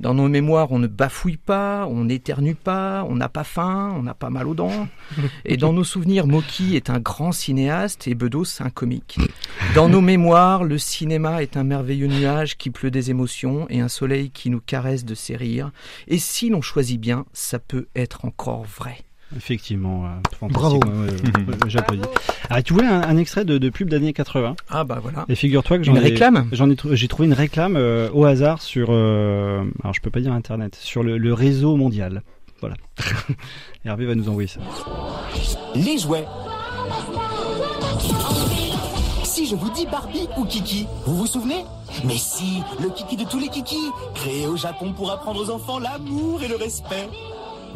Dans 0.00 0.14
nos 0.14 0.28
mémoires, 0.28 0.70
on 0.70 0.78
ne 0.78 0.86
bafouille 0.86 1.36
pas, 1.36 1.86
on 1.88 2.04
n'éternue 2.04 2.54
pas, 2.54 3.04
on 3.08 3.16
n'a 3.16 3.28
pas 3.28 3.42
faim, 3.42 3.92
on 3.96 4.02
n'a 4.02 4.14
pas 4.14 4.30
mal 4.30 4.46
aux 4.46 4.54
dents. 4.54 4.88
Et 5.44 5.56
dans 5.56 5.72
nos 5.72 5.82
souvenirs, 5.82 6.26
Moki 6.26 6.76
est 6.76 6.88
un 6.88 7.00
grand 7.00 7.32
cinéaste 7.32 8.06
et 8.06 8.14
Bedos 8.14 8.60
un 8.60 8.70
comique. 8.70 9.18
Dans 9.74 9.88
nos 9.88 10.00
mémoires, 10.00 10.62
le 10.62 10.78
cinéma 10.78 11.42
est 11.42 11.56
un 11.56 11.64
merveilleux 11.64 12.06
nuage 12.06 12.56
qui 12.56 12.70
pleut 12.70 12.92
des 12.92 13.10
émotions 13.10 13.66
et 13.70 13.80
un 13.80 13.88
soleil 13.88 14.30
qui 14.30 14.50
nous 14.50 14.60
caresse 14.60 15.04
de 15.04 15.14
ses 15.16 15.34
rires. 15.34 15.72
Et 16.06 16.18
si 16.18 16.48
l'on 16.48 16.62
choisit 16.62 17.00
bien, 17.00 17.26
ça 17.32 17.58
peut 17.58 17.88
être 17.96 18.24
encore 18.24 18.64
vrai. 18.64 19.07
Effectivement, 19.36 20.06
euh, 20.06 20.08
fantastique. 20.38 20.52
Bravo. 20.52 20.80
ouais, 20.84 21.10
ouais, 21.10 21.44
ouais, 21.48 21.54
J'applaudis. 21.68 22.02
Ah, 22.50 22.62
tu 22.62 22.72
voulais 22.72 22.86
un, 22.86 23.02
un 23.02 23.16
extrait 23.18 23.44
de, 23.44 23.58
de 23.58 23.68
pub 23.70 23.90
d'années 23.90 24.12
80 24.14 24.56
Ah 24.70 24.84
bah 24.84 24.98
voilà. 25.02 25.26
Et 25.28 25.34
figure-toi 25.34 25.76
que 25.78 25.84
j'en 25.84 25.94
ai, 25.96 26.00
réclame? 26.00 26.48
j'en 26.52 26.70
ai, 26.70 26.76
j'ai 26.92 27.08
trouvé 27.08 27.26
une 27.28 27.34
réclame 27.34 27.76
euh, 27.76 28.08
au 28.14 28.24
hasard 28.24 28.62
sur, 28.62 28.88
euh, 28.90 29.64
alors 29.82 29.92
je 29.94 30.00
peux 30.00 30.10
pas 30.10 30.20
dire 30.20 30.32
internet, 30.32 30.76
sur 30.80 31.02
le, 31.02 31.18
le 31.18 31.34
réseau 31.34 31.76
mondial. 31.76 32.22
Voilà. 32.60 32.76
Hervé 33.84 34.06
va 34.06 34.14
nous 34.14 34.28
envoyer 34.28 34.48
ça. 34.48 34.60
Les 35.74 35.98
jouets. 35.98 36.24
Si 39.24 39.46
je 39.46 39.54
vous 39.54 39.70
dis 39.70 39.86
Barbie 39.86 40.26
ou 40.36 40.44
Kiki. 40.44 40.86
Vous 41.06 41.16
vous 41.18 41.26
souvenez? 41.26 41.64
Mais 42.04 42.16
si, 42.16 42.62
le 42.82 42.88
Kiki 42.90 43.16
de 43.16 43.24
tous 43.28 43.38
les 43.38 43.48
Kiki, 43.48 43.78
créé 44.14 44.46
au 44.46 44.56
Japon 44.56 44.92
pour 44.92 45.10
apprendre 45.12 45.40
aux 45.42 45.50
enfants 45.50 45.78
l'amour 45.78 46.42
et 46.42 46.48
le 46.48 46.56
respect. 46.56 47.08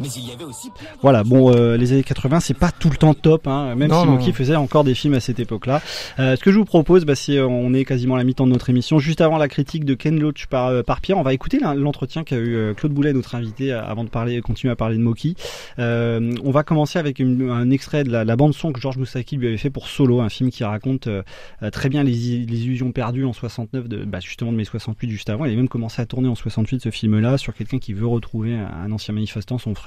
Mais 0.01 0.07
il 0.17 0.27
y 0.27 0.31
avait 0.31 0.43
aussi 0.43 0.69
plein 0.71 0.85
de- 0.91 0.97
Voilà, 1.01 1.23
bon, 1.23 1.53
euh, 1.55 1.77
les 1.77 1.93
années 1.93 2.03
80, 2.03 2.39
c'est 2.39 2.55
pas 2.57 2.71
tout 2.71 2.89
le 2.89 2.97
temps 2.97 3.13
top, 3.13 3.47
hein, 3.47 3.75
même 3.75 3.89
Non, 3.89 4.01
si 4.19 4.29
non. 4.29 4.33
faisait 4.33 4.55
encore 4.55 4.83
des 4.83 4.95
films 4.95 5.13
à 5.13 5.19
cette 5.19 5.39
époque-là. 5.39 5.81
Euh, 6.19 6.35
ce 6.35 6.41
que 6.43 6.51
je 6.51 6.57
vous 6.57 6.65
propose, 6.65 7.05
bah, 7.05 7.13
c'est, 7.15 7.37
euh, 7.37 7.47
on 7.47 7.73
est 7.73 7.85
quasiment 7.85 8.15
à 8.15 8.17
la 8.17 8.23
mi-temps 8.23 8.47
de 8.47 8.51
notre 8.51 8.69
émission, 8.69 8.97
juste 8.99 9.21
avant 9.21 9.37
la 9.37 9.47
critique 9.47 9.85
de 9.85 9.93
Ken 9.93 10.19
Loach 10.19 10.47
par, 10.47 10.67
euh, 10.67 10.81
par 10.83 10.99
Pierre, 10.99 11.17
on 11.19 11.23
va 11.23 11.33
écouter 11.33 11.59
l'en- 11.59 11.73
l'entretien 11.75 12.23
qu'a 12.23 12.37
eu 12.37 12.55
euh, 12.55 12.73
Claude 12.73 12.91
Boulet, 12.91 13.13
notre 13.13 13.35
invité, 13.35 13.71
avant 13.71 14.03
de 14.03 14.09
parler, 14.09 14.41
continuer 14.41 14.71
à 14.71 14.75
parler 14.75 14.97
de 14.97 15.01
Moki. 15.03 15.35
Euh, 15.79 16.33
on 16.43 16.51
va 16.51 16.63
commencer 16.63 16.97
avec 16.97 17.19
une- 17.19 17.49
un 17.51 17.69
extrait 17.69 18.03
de 18.03 18.09
la, 18.11 18.25
la 18.25 18.35
bande 18.35 18.53
son 18.53 18.71
que 18.73 18.81
Georges 18.81 18.97
Moussaki 18.97 19.37
lui 19.37 19.47
avait 19.47 19.57
fait 19.57 19.69
pour 19.69 19.87
Solo, 19.87 20.21
un 20.21 20.29
film 20.29 20.49
qui 20.49 20.63
raconte 20.63 21.07
très 21.71 21.89
bien 21.89 22.03
les, 22.03 22.11
les 22.11 22.63
illusions 22.65 22.91
perdues 22.91 23.25
en 23.25 23.33
69, 23.33 23.87
de, 23.87 24.03
bah, 24.05 24.19
justement 24.19 24.51
de 24.51 24.57
mai 24.57 24.65
68 24.65 25.09
juste 25.09 25.29
avant. 25.29 25.45
Il 25.45 25.49
avait 25.49 25.57
même 25.57 25.67
commencé 25.69 26.01
à 26.01 26.05
tourner 26.07 26.27
en 26.29 26.35
68 26.35 26.81
ce 26.81 26.89
film-là 26.89 27.37
sur 27.37 27.53
quelqu'un 27.53 27.77
qui 27.77 27.93
veut 27.93 28.07
retrouver 28.07 28.55
un 28.55 28.91
ancien 28.91 29.13
manifestant, 29.13 29.57
son 29.59 29.75
frère. 29.75 29.82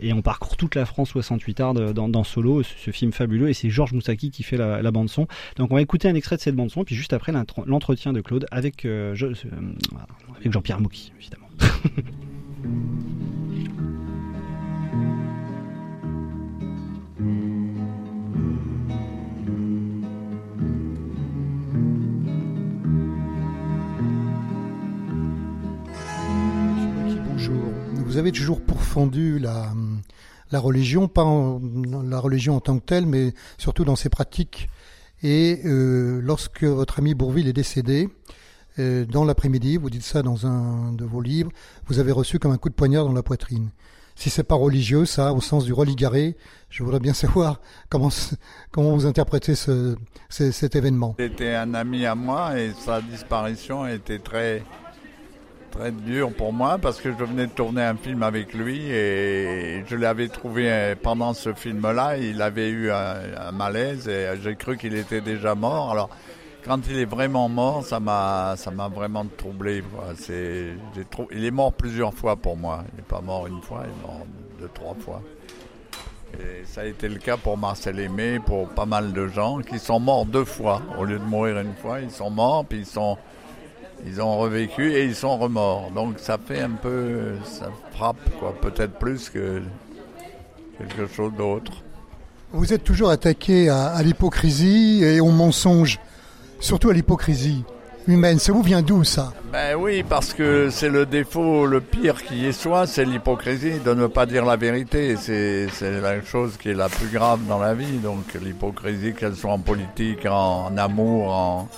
Et 0.00 0.12
on 0.12 0.22
parcourt 0.22 0.56
toute 0.56 0.74
la 0.74 0.84
France 0.84 1.10
68 1.10 1.60
art 1.60 1.74
de- 1.74 1.92
dans, 1.92 2.24
Solo, 2.24 2.62
ce, 2.62 2.90
film 2.90 3.12
fabuleux. 3.12 3.48
Et 3.48 3.54
c'est 3.54 3.70
Georges 3.70 3.92
Moussaki 3.92 4.30
qui 4.30 4.42
fait 4.42 4.56
la, 4.56 4.82
la 4.82 4.90
bande 4.90 5.08
son. 5.08 5.26
Donc 5.56 5.70
on 5.70 5.74
va 5.74 5.82
écouter 5.82 6.08
un 6.08 6.14
extrait 6.14 6.36
de 6.36 6.40
cette 6.40 6.56
bande 6.56 6.70
son, 6.70 6.84
puis 6.84 6.94
juste 6.94 7.12
après 7.12 7.32
l'entretien 7.66 8.12
de 8.12 8.20
Claude 8.20 8.46
avec, 8.50 8.84
euh, 8.84 9.14
euh, 9.22 9.34
avec 10.36 10.52
Jean-Pierre 10.52 10.80
Mocky, 10.80 11.12
évidemment. 11.18 11.48
Bonjour. 27.44 27.81
Vous 28.12 28.18
avez 28.18 28.30
toujours 28.30 28.60
pourfendu 28.60 29.38
la, 29.38 29.72
religion, 30.52 31.08
pas 31.08 31.24
en- 31.24 31.62
la 32.04 32.18
religion 32.20 32.56
en 32.56 32.60
tant 32.60 32.78
que 32.78 32.84
telle, 32.84 33.06
mais 33.06 33.32
surtout 33.56 33.86
dans 33.86 33.96
ses 33.96 34.10
pratiques. 34.10 34.68
Et 35.22 35.62
euh, 35.64 36.20
lorsque 36.22 36.62
votre 36.64 36.98
ami 36.98 37.14
Bourville 37.14 37.48
est 37.48 37.54
décédé, 37.54 38.10
euh, 38.78 39.06
dans 39.06 39.24
l'après-midi, 39.24 39.78
vous 39.78 39.88
dites 39.88 40.02
ça 40.02 40.20
dans 40.20 40.46
un 40.46 40.92
de 40.92 41.06
vos 41.06 41.22
livres, 41.22 41.50
vous 41.86 42.00
avez 42.00 42.12
reçu 42.12 42.38
comme 42.38 42.52
un 42.52 42.58
coup 42.58 42.68
de 42.68 42.74
poignard 42.74 43.06
dans 43.06 43.14
la 43.14 43.22
poitrine. 43.22 43.70
Si 44.14 44.28
c'est 44.28 44.42
pas 44.44 44.56
religieux, 44.56 45.06
ça, 45.06 45.32
au 45.32 45.40
sens 45.40 45.64
du 45.64 45.72
religaré, 45.72 46.36
je 46.68 46.82
voudrais 46.82 47.00
bien 47.00 47.14
savoir 47.14 47.62
comment 47.88 48.10
comment 48.72 48.92
vous 48.94 49.06
interprétez 49.06 49.54
ce, 49.54 49.96
ce- 50.28 50.50
cet 50.50 50.76
événement. 50.76 51.14
C'était 51.18 51.54
un 51.54 51.72
ami 51.72 52.04
à 52.04 52.14
moi 52.14 52.60
et 52.60 52.72
sa 52.78 53.00
disparition 53.00 53.86
était 53.86 54.18
très 54.18 54.62
très 55.72 55.90
dure 55.90 56.32
pour 56.32 56.52
moi 56.52 56.78
parce 56.78 57.00
que 57.00 57.10
je 57.10 57.24
venais 57.24 57.46
de 57.46 57.52
tourner 57.52 57.82
un 57.82 57.96
film 57.96 58.22
avec 58.22 58.52
lui 58.52 58.90
et 58.90 59.82
je 59.86 59.96
l'avais 59.96 60.28
trouvé 60.28 60.70
euh, 60.70 60.94
pendant 61.00 61.32
ce 61.32 61.52
film-là, 61.54 62.18
il 62.18 62.40
avait 62.42 62.68
eu 62.68 62.90
un, 62.90 63.50
malaise 63.52 64.06
et 64.06 64.28
j'ai 64.42 64.54
cru 64.54 64.76
qu'il 64.76 64.94
était 64.94 65.22
déjà 65.22 65.54
mort. 65.54 65.90
Alors 65.90 66.10
quand 66.64 66.78
il 66.88 66.98
est 66.98 67.06
vraiment 67.06 67.48
mort, 67.48 67.84
ça 67.84 67.98
m'a 67.98 68.54
ça 68.56 68.70
m'a 68.70 68.88
vraiment 68.88 69.26
troublé. 69.36 69.82
C'est 70.16 70.74
il 71.32 71.44
est 71.44 71.50
mort 71.50 71.72
plusieurs 71.72 72.14
fois 72.14 72.36
pour 72.36 72.56
moi. 72.56 72.84
Il 72.92 72.96
n'est 72.98 73.02
pas 73.02 73.20
mort 73.20 73.46
une 73.46 73.62
fois, 73.62 73.82
il 73.84 73.90
est 73.90 74.06
mort 74.06 74.26
deux 74.60 74.70
trois 74.72 74.94
fois. 74.94 75.22
Et 76.34 76.64
ça 76.64 76.82
a 76.82 76.84
été 76.84 77.08
le 77.08 77.16
cas 77.16 77.36
pour 77.36 77.58
Marcel 77.58 77.98
Aimé, 77.98 78.38
pour 78.44 78.68
pas 78.68 78.86
mal 78.86 79.12
de 79.12 79.26
gens 79.26 79.58
qui 79.58 79.78
sont 79.78 80.00
morts 80.00 80.26
deux 80.26 80.44
fois. 80.44 80.80
Au 80.98 81.04
lieu 81.04 81.18
de 81.18 81.24
mourir 81.24 81.58
une 81.58 81.74
fois, 81.74 82.00
ils 82.00 82.10
sont 82.10 82.30
morts, 82.30 82.64
puis 82.64 82.78
ils 82.80 82.86
sont, 82.86 83.18
ils 84.06 84.20
ont 84.20 84.38
revécu 84.38 84.92
et 84.92 85.04
ils 85.04 85.14
sont 85.14 85.38
remords. 85.38 85.90
Donc 85.94 86.18
ça 86.18 86.38
fait 86.38 86.60
un 86.60 86.70
peu, 86.70 87.34
ça 87.44 87.70
frappe 87.92 88.16
quoi, 88.38 88.54
peut-être 88.60 88.98
plus 88.98 89.30
que 89.30 89.62
quelque 90.78 91.12
chose 91.12 91.32
d'autre. 91.36 91.72
Vous 92.52 92.72
êtes 92.72 92.84
toujours 92.84 93.10
attaqué 93.10 93.68
à, 93.68 93.86
à 93.86 94.02
l'hypocrisie 94.02 95.02
et 95.02 95.20
au 95.20 95.30
mensonge, 95.30 95.98
surtout 96.60 96.90
à 96.90 96.92
l'hypocrisie 96.92 97.64
humaine. 98.08 98.38
Ça 98.38 98.52
vous 98.52 98.62
vient 98.62 98.82
d'où 98.82 99.04
ça? 99.04 99.32
Ben 99.52 99.76
oui, 99.76 100.02
parce 100.02 100.32
que 100.32 100.70
c'est 100.70 100.88
le 100.88 101.06
défaut 101.06 101.66
le 101.66 101.80
pire 101.80 102.22
qui 102.22 102.46
est 102.46 102.52
soit, 102.52 102.86
c'est 102.86 103.04
l'hypocrisie 103.04 103.78
de 103.84 103.94
ne 103.94 104.06
pas 104.06 104.26
dire 104.26 104.44
la 104.44 104.56
vérité. 104.56 105.16
C'est 105.16 105.68
c'est 105.72 106.00
la 106.00 106.22
chose 106.22 106.56
qui 106.56 106.70
est 106.70 106.74
la 106.74 106.88
plus 106.88 107.08
grave 107.08 107.40
dans 107.48 107.58
la 107.58 107.74
vie. 107.74 107.98
Donc 107.98 108.24
l'hypocrisie, 108.42 109.14
qu'elle 109.14 109.34
soit 109.34 109.52
en 109.52 109.58
politique, 109.58 110.26
en, 110.26 110.76
amour, 110.76 111.32
en, 111.32 111.68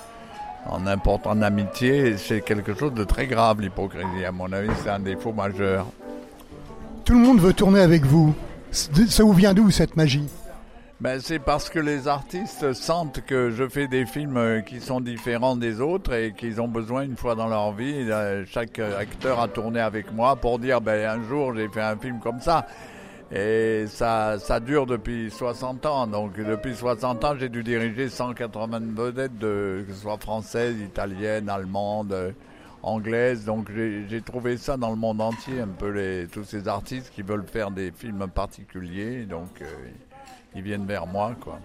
en 0.68 0.80
n'importe 0.80 1.26
en 1.26 1.42
amitié, 1.42 2.16
c'est 2.16 2.40
quelque 2.40 2.74
chose 2.74 2.94
de 2.94 3.04
très 3.04 3.26
grave 3.26 3.60
l'hypocrisie. 3.60 4.24
À 4.26 4.32
mon 4.32 4.50
avis, 4.52 4.70
c'est 4.82 4.90
un 4.90 5.00
défaut 5.00 5.32
majeur. 5.32 5.86
Tout 7.04 7.12
le 7.14 7.18
monde 7.20 7.40
veut 7.40 7.52
tourner 7.52 7.80
avec 7.80 8.04
vous. 8.04 8.34
C'est- 8.70 9.06
Ça 9.10 9.22
vous 9.24 9.32
vient 9.32 9.52
d'où 9.54 9.70
cette 9.70 9.96
magie? 9.96 10.28
Ben, 11.00 11.20
c'est 11.20 11.38
parce 11.40 11.68
que 11.68 11.78
les 11.80 12.08
artistes 12.08 12.72
sentent 12.72 13.20
que 13.26 13.50
je 13.50 13.68
fais 13.68 13.88
des 13.88 14.06
films 14.06 14.36
euh, 14.38 14.60
qui 14.60 14.80
sont 14.80 15.00
différents 15.00 15.56
des 15.56 15.80
autres 15.80 16.14
et 16.14 16.32
qu'ils 16.32 16.60
ont 16.62 16.68
besoin 16.68 17.02
une 17.02 17.16
fois 17.16 17.34
dans 17.34 17.48
leur 17.48 17.72
vie, 17.72 17.94
euh, 18.10 18.44
chaque 18.46 18.78
euh, 18.78 18.98
acteur 18.98 19.40
a 19.40 19.48
tourné 19.48 19.80
avec 19.80 20.12
moi 20.14 20.36
pour 20.36 20.58
dire 20.58 20.80
ben 20.80 21.04
un 21.20 21.28
jour 21.28 21.52
j'ai 21.54 21.68
fait 21.68 21.82
un 21.82 21.96
film 21.96 22.20
comme 22.20 22.40
ça. 22.40 22.66
Et 23.32 23.86
ça, 23.88 24.38
ça 24.38 24.60
dure 24.60 24.86
depuis 24.86 25.30
60 25.30 25.86
ans. 25.86 26.06
Donc 26.06 26.36
depuis 26.36 26.74
60 26.74 27.24
ans, 27.24 27.34
j'ai 27.38 27.48
dû 27.48 27.62
diriger 27.62 28.08
180 28.08 28.80
vedettes, 28.94 29.38
de, 29.38 29.84
que 29.86 29.92
ce 29.94 30.02
soit 30.02 30.18
françaises, 30.18 30.78
italiennes, 30.80 31.48
allemandes, 31.48 32.12
euh, 32.12 32.32
anglaises. 32.82 33.44
Donc 33.44 33.70
j'ai 33.72 34.20
trouvé 34.20 34.56
ça 34.56 34.76
dans 34.76 34.90
le 34.90 34.96
monde 34.96 35.20
entier, 35.20 35.60
un 35.60 35.68
peu 35.68 35.88
les, 35.88 36.26
tous 36.26 36.44
ces 36.44 36.68
artistes 36.68 37.10
qui 37.14 37.22
veulent 37.22 37.46
faire 37.46 37.70
des 37.70 37.90
films 37.90 38.26
particuliers. 38.28 39.24
Donc 39.24 39.62
euh, 39.62 39.64
ils 40.54 40.62
viennent 40.62 40.86
vers 40.86 41.06
moi, 41.06 41.32
quoi. 41.40 41.58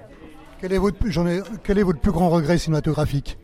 quel 0.62 0.74
est, 0.74 0.78
votre, 0.78 0.98
quel 1.64 1.78
est 1.78 1.84
votre 1.84 2.00
plus 2.00 2.12
grand 2.12 2.30
regret 2.30 2.58
cinématographique? 2.58 3.38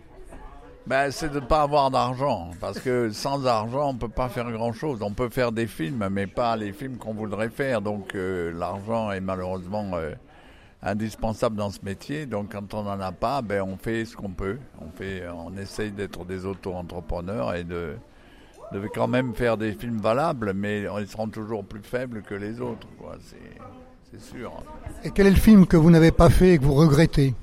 Ben, 0.88 1.10
c'est 1.10 1.30
de 1.30 1.40
ne 1.40 1.46
pas 1.46 1.64
avoir 1.64 1.90
d'argent. 1.90 2.52
Parce 2.60 2.80
que 2.80 3.10
sans 3.10 3.46
argent, 3.48 3.90
on 3.90 3.94
ne 3.94 3.98
peut 3.98 4.08
pas 4.08 4.30
faire 4.30 4.52
grand-chose. 4.52 5.00
On 5.02 5.12
peut 5.12 5.30
faire 5.30 5.52
des 5.52 5.66
films, 5.66 6.08
mais 6.12 6.28
pas 6.28 6.56
les 6.56 6.74
films 6.74 6.98
qu'on 6.98 7.14
voudrait 7.14 7.50
faire. 7.50 7.82
Donc 7.82 8.14
euh, 8.14 8.52
l'argent 8.56 9.12
est 9.12 9.20
malheureusement 9.20 9.90
euh, 9.96 10.14
indispensable 10.84 11.56
dans 11.56 11.72
ce 11.72 11.80
métier. 11.84 12.28
Donc 12.28 12.52
quand 12.52 12.74
on 12.76 12.84
n'en 12.84 13.00
a 13.00 13.12
pas, 13.12 13.42
ben, 13.42 13.64
on 13.64 13.78
fait 13.78 14.06
ce 14.06 14.16
qu'on 14.16 14.30
peut. 14.30 14.60
On, 14.80 14.96
fait, 14.96 15.24
on 15.28 15.58
essaye 15.58 15.92
d'être 15.92 16.24
des 16.24 16.46
auto-entrepreneurs 16.46 17.56
et 17.56 17.64
de, 17.64 17.96
de 18.72 18.88
quand 18.94 19.08
même 19.08 19.34
faire 19.34 19.58
des 19.58 19.74
films 19.74 19.98
valables, 19.98 20.54
mais 20.54 20.84
ils 21.00 21.08
seront 21.08 21.30
toujours 21.30 21.66
plus 21.66 21.82
faibles 21.82 22.22
que 22.22 22.36
les 22.36 22.62
autres. 22.62 22.88
c'est 24.12 24.22
sûr. 24.22 24.52
Et 25.04 25.10
quel 25.10 25.26
est 25.26 25.32
le 25.32 25.36
film 25.36 25.66
que 25.66 25.78
vous 25.78 25.90
n'avez 25.90 26.12
pas 26.12 26.30
fait 26.30 26.54
et 26.54 26.58
que 26.60 26.64
vous 26.64 26.76
regrettez? 26.76 27.34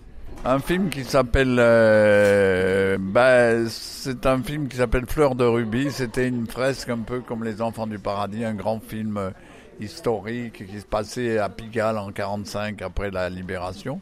Un 0.44 0.58
film 0.58 0.90
qui 0.90 1.04
s'appelle. 1.04 1.56
euh, 1.58 2.96
bah, 3.00 3.68
c'est 3.68 4.26
un 4.26 4.42
film 4.42 4.66
qui 4.66 4.76
s'appelle 4.76 5.06
Fleur 5.06 5.36
de 5.36 5.44
rubis. 5.44 5.92
C'était 5.92 6.26
une 6.26 6.48
fresque 6.48 6.88
un 6.88 6.98
peu 6.98 7.20
comme 7.20 7.44
Les 7.44 7.62
Enfants 7.62 7.86
du 7.86 7.98
Paradis, 8.00 8.44
un 8.44 8.54
grand 8.54 8.80
film 8.80 9.18
euh, 9.18 9.30
historique 9.78 10.66
qui 10.66 10.80
se 10.80 10.84
passait 10.86 11.38
à 11.38 11.48
Pigalle 11.48 11.96
en 11.96 12.10
45 12.10 12.82
après 12.82 13.12
la 13.12 13.30
libération. 13.30 14.00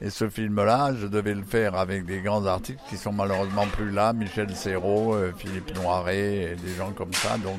Et 0.00 0.10
ce 0.10 0.28
film-là, 0.28 0.92
je 0.94 1.08
devais 1.08 1.34
le 1.34 1.42
faire 1.42 1.74
avec 1.74 2.04
des 2.04 2.20
grands 2.20 2.46
artistes 2.46 2.80
qui 2.88 2.96
sont 2.96 3.12
malheureusement 3.12 3.66
plus 3.66 3.90
là, 3.90 4.12
Michel 4.12 4.54
Serrault, 4.54 5.14
euh, 5.14 5.32
Philippe 5.36 5.74
Noiret, 5.74 6.52
et 6.52 6.54
des 6.54 6.74
gens 6.78 6.92
comme 6.92 7.12
ça. 7.12 7.36
Donc, 7.38 7.58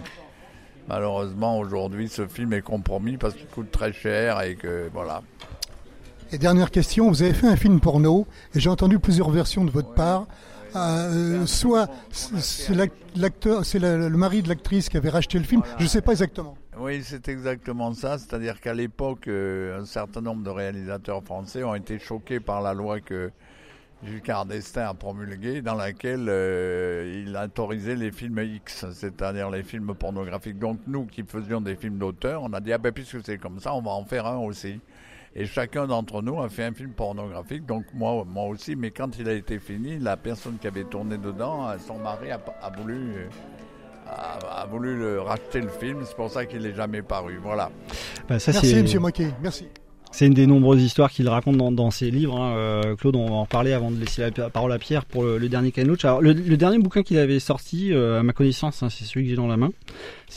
malheureusement, 0.88 1.60
aujourd'hui, 1.60 2.08
ce 2.08 2.28
film 2.28 2.54
est 2.54 2.62
compromis 2.62 3.18
parce 3.18 3.34
qu'il 3.34 3.48
coûte 3.48 3.72
très 3.72 3.92
cher 3.92 4.42
et 4.42 4.56
que, 4.56 4.90
voilà. 4.94 5.22
Et 6.36 6.38
dernière 6.38 6.70
question, 6.70 7.08
vous 7.08 7.22
avez 7.24 7.32
fait 7.34 7.48
un 7.48 7.56
film 7.56 7.80
porno 7.80 8.28
et 8.54 8.60
j'ai 8.60 8.70
entendu 8.70 9.00
plusieurs 9.00 9.30
versions 9.30 9.64
de 9.64 9.72
votre 9.72 9.94
part. 9.94 10.28
Euh, 10.76 11.46
soit 11.46 11.90
c'est 12.12 12.76
l'ac- 12.76 12.92
l'acteur, 13.16 13.64
c'est 13.64 13.80
le 13.80 14.10
mari 14.10 14.42
de 14.42 14.50
l'actrice 14.50 14.90
qui 14.90 14.98
avait 14.98 15.08
racheté 15.12 15.38
le 15.38 15.46
film. 15.46 15.62
Je 15.78 15.84
ne 15.84 15.88
sais 15.88 16.02
pas 16.02 16.12
exactement. 16.12 16.58
Oui, 16.78 17.02
c'est 17.06 17.30
exactement 17.30 17.94
ça. 17.94 18.18
C'est-à-dire 18.18 18.60
qu'à 18.60 18.74
l'époque, 18.74 19.30
euh, 19.30 19.80
un 19.80 19.86
certain 19.86 20.20
nombre 20.20 20.44
de 20.44 20.50
réalisateurs 20.50 21.24
français 21.24 21.64
ont 21.64 21.74
été 21.74 22.00
choqués 22.00 22.42
par 22.42 22.62
la 22.62 22.74
loi 22.74 23.00
que 23.00 23.32
Giscard 24.06 24.46
d'Estaing 24.46 24.90
a 24.90 24.94
promulguée, 24.94 25.62
dans 25.62 25.76
laquelle 25.76 26.26
euh, 26.28 27.24
il 27.26 27.38
autorisait 27.38 27.96
les 27.96 28.12
films 28.12 28.40
X, 28.40 28.86
c'est-à-dire 28.92 29.50
les 29.50 29.64
films 29.64 29.96
pornographiques. 29.96 30.60
Donc 30.60 30.80
nous, 30.86 31.06
qui 31.06 31.24
faisions 31.24 31.62
des 31.62 31.78
films 31.78 31.98
d'auteur, 31.98 32.44
on 32.44 32.52
a 32.52 32.60
dit, 32.60 32.74
ah 32.74 32.78
ben 32.78 32.92
puisque 32.92 33.24
c'est 33.26 33.38
comme 33.38 33.62
ça, 33.62 33.74
on 33.74 33.82
va 33.82 33.92
en 33.92 34.04
faire 34.04 34.26
un 34.26 34.40
aussi. 34.40 34.82
Et 35.36 35.46
chacun 35.46 35.86
d'entre 35.88 36.22
nous 36.22 36.42
a 36.42 36.48
fait 36.50 36.64
un 36.64 36.74
film 36.74 36.92
pornographique, 36.92 37.66
donc 37.66 37.84
moi, 37.94 38.24
moi 38.26 38.46
aussi. 38.46 38.76
Mais 38.76 38.92
quand 38.92 39.20
il 39.20 39.28
a 39.28 39.34
été 39.34 39.60
fini, 39.60 40.00
la 40.00 40.16
personne 40.18 40.58
qui 40.62 40.68
avait 40.68 40.86
tourné 40.86 41.18
dedans, 41.18 41.68
son 41.86 41.98
mari 42.00 42.32
a, 42.32 42.40
a 42.62 42.70
voulu... 42.70 43.28
a, 44.08 44.62
a 44.62 44.66
voulu 44.66 44.98
le, 44.98 45.20
racheter 45.22 45.60
le 45.62 45.68
film, 45.70 46.04
c'est 46.06 46.16
pour 46.16 46.30
ça 46.30 46.46
qu'il 46.46 46.62
n'est 46.62 46.74
jamais 46.76 47.02
paru. 47.02 47.38
Voilà. 47.44 47.70
Bah, 48.30 48.40
ça, 48.40 48.52
Merci, 48.54 48.76
Monsieur 48.76 49.00
Moquet. 49.00 49.30
Merci. 49.42 49.68
C'est 50.12 50.28
une 50.28 50.34
des 50.34 50.48
nombreuses 50.48 50.82
histoires 50.82 51.12
qu'il 51.12 51.28
raconte 51.28 51.58
dans, 51.58 51.74
dans 51.74 51.92
ses 51.92 52.10
livres. 52.10 52.40
hein. 52.40 52.56
Euh, 52.56 52.96
Claude, 52.96 53.18
on 53.18 53.26
va 53.26 53.34
en 53.34 53.42
reparler 53.44 53.74
avant 53.74 53.92
de 53.92 54.00
laisser 54.00 54.22
la 54.38 54.50
parole 54.50 54.72
à 54.72 54.80
Pierre 54.80 55.04
pour 55.04 55.24
le, 55.24 55.38
le 55.38 55.50
dernier 55.50 55.74
Ken 55.74 55.86
Loach. 55.86 56.06
Alors, 56.06 56.22
le, 56.22 56.32
le 56.32 56.56
dernier 56.56 56.78
bouquin 56.80 57.04
qu'il 57.04 57.18
avait 57.18 57.40
sorti, 57.40 57.92
euh, 57.92 58.22
à 58.22 58.24
ma 58.24 58.32
connaissance, 58.32 58.82
hein, 58.82 58.90
c'est 58.90 59.04
celui 59.04 59.26
que 59.26 59.32
j'ai 59.32 59.36
dans 59.36 59.48
la 59.48 59.58
main, 59.58 59.72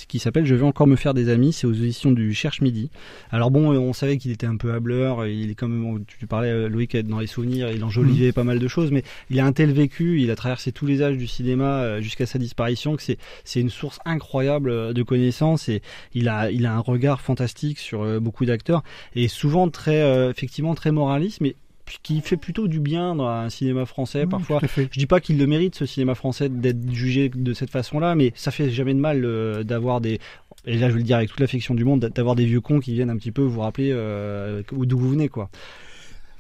qui 0.09 0.19
s'appelle 0.19 0.47
Je 0.47 0.55
vais 0.55 0.65
encore 0.65 0.87
me 0.87 0.97
faire 0.97 1.15
des 1.15 1.29
amis. 1.29 1.53
C'est 1.53 1.67
aux 1.67 1.73
éditions 1.73 2.11
du 2.11 2.35
Cherche 2.35 2.61
Midi. 2.61 2.91
Alors 3.31 3.51
bon, 3.51 3.71
on 3.71 3.93
savait 3.93 4.17
qu'il 4.19 4.31
était 4.31 4.47
un 4.47 4.57
peu 4.57 4.73
hableur. 4.73 5.27
Il 5.27 5.51
est 5.51 5.55
quand 5.55 5.69
même, 5.69 6.05
tu 6.07 6.27
parlais 6.27 6.51
euh, 6.51 6.69
Loïc 6.69 6.97
dans 6.97 7.21
les 7.21 7.27
souvenirs, 7.27 7.71
il 7.71 7.85
enjolivait 7.85 8.33
pas 8.33 8.45
mal 8.45 8.59
de 8.59 8.69
choses, 8.69 8.91
mais 8.91 9.03
il 9.31 9.39
a 9.41 9.45
un 9.45 9.53
tel 9.53 9.73
vécu, 9.73 10.21
il 10.21 10.31
a 10.31 10.37
traversé 10.37 10.73
tous 10.73 10.87
les 10.87 11.03
âges 11.03 11.17
du 11.17 11.27
cinéma 11.27 11.83
euh, 11.83 12.01
jusqu'à 12.01 12.27
sa 12.27 12.39
disparition 12.39 12.97
que 12.97 13.03
c'est 13.03 13.19
c'est 13.45 13.61
une 13.61 13.71
source 13.71 13.99
incroyable 14.05 14.71
euh, 14.71 14.93
de 14.93 15.03
connaissances 15.03 15.69
et 15.69 15.83
il 16.15 16.29
a 16.29 16.51
il 16.51 16.67
a 16.67 16.75
un 16.75 16.81
regard 16.81 17.21
fantastique 17.21 17.79
sur 17.79 18.21
beaucoup 18.21 18.45
d'acteurs 18.45 18.83
et 19.15 19.29
souvent 19.29 19.69
très 19.69 20.03
euh, 20.03 20.31
effectivement 20.31 20.75
très 20.75 20.93
moraliste, 20.93 21.41
mais 21.41 21.55
qui 22.03 22.21
fait 22.21 22.37
plutôt 22.37 22.69
du 22.69 22.81
bien 22.81 23.15
dans 23.15 23.29
un 23.29 23.51
cinéma 23.51 23.87
français 23.87 24.23
Oui, 24.23 24.29
parfois. 24.29 24.61
Je 24.77 24.99
dis 24.99 25.07
pas 25.07 25.21
qu'il 25.21 25.39
le 25.39 25.47
mérite 25.47 25.75
ce 25.75 25.87
cinéma 25.87 26.15
français 26.15 26.49
d'être 26.49 26.91
jugé 26.93 27.29
de 27.29 27.53
cette 27.53 27.71
façon-là, 27.71 28.15
mais 28.15 28.33
ça 28.35 28.51
fait 28.51 28.71
jamais 28.71 28.95
de 28.95 29.01
mal 29.01 29.25
euh, 29.25 29.63
d'avoir 29.65 30.01
des 30.01 30.19
et 30.67 30.77
là 30.77 30.89
je 30.89 30.93
veux 30.93 30.99
le 30.99 31.05
dire 31.05 31.17
avec 31.17 31.31
toute 31.31 31.41
l'affection 31.41 31.75
du 31.75 31.85
monde 31.85 32.01
d'avoir 32.01 32.35
des 32.35 32.45
vieux 32.45 32.61
cons 32.61 32.81
qui 32.81 32.93
viennent 32.93 33.11
un 33.11 33.17
petit 33.17 33.33
peu 33.33 33.43
vous 33.43 33.61
rappeler 33.61 33.91
euh, 33.93 34.63
d'où 34.71 34.99
vous 34.99 35.11
venez 35.11 35.29
quoi. 35.29 35.51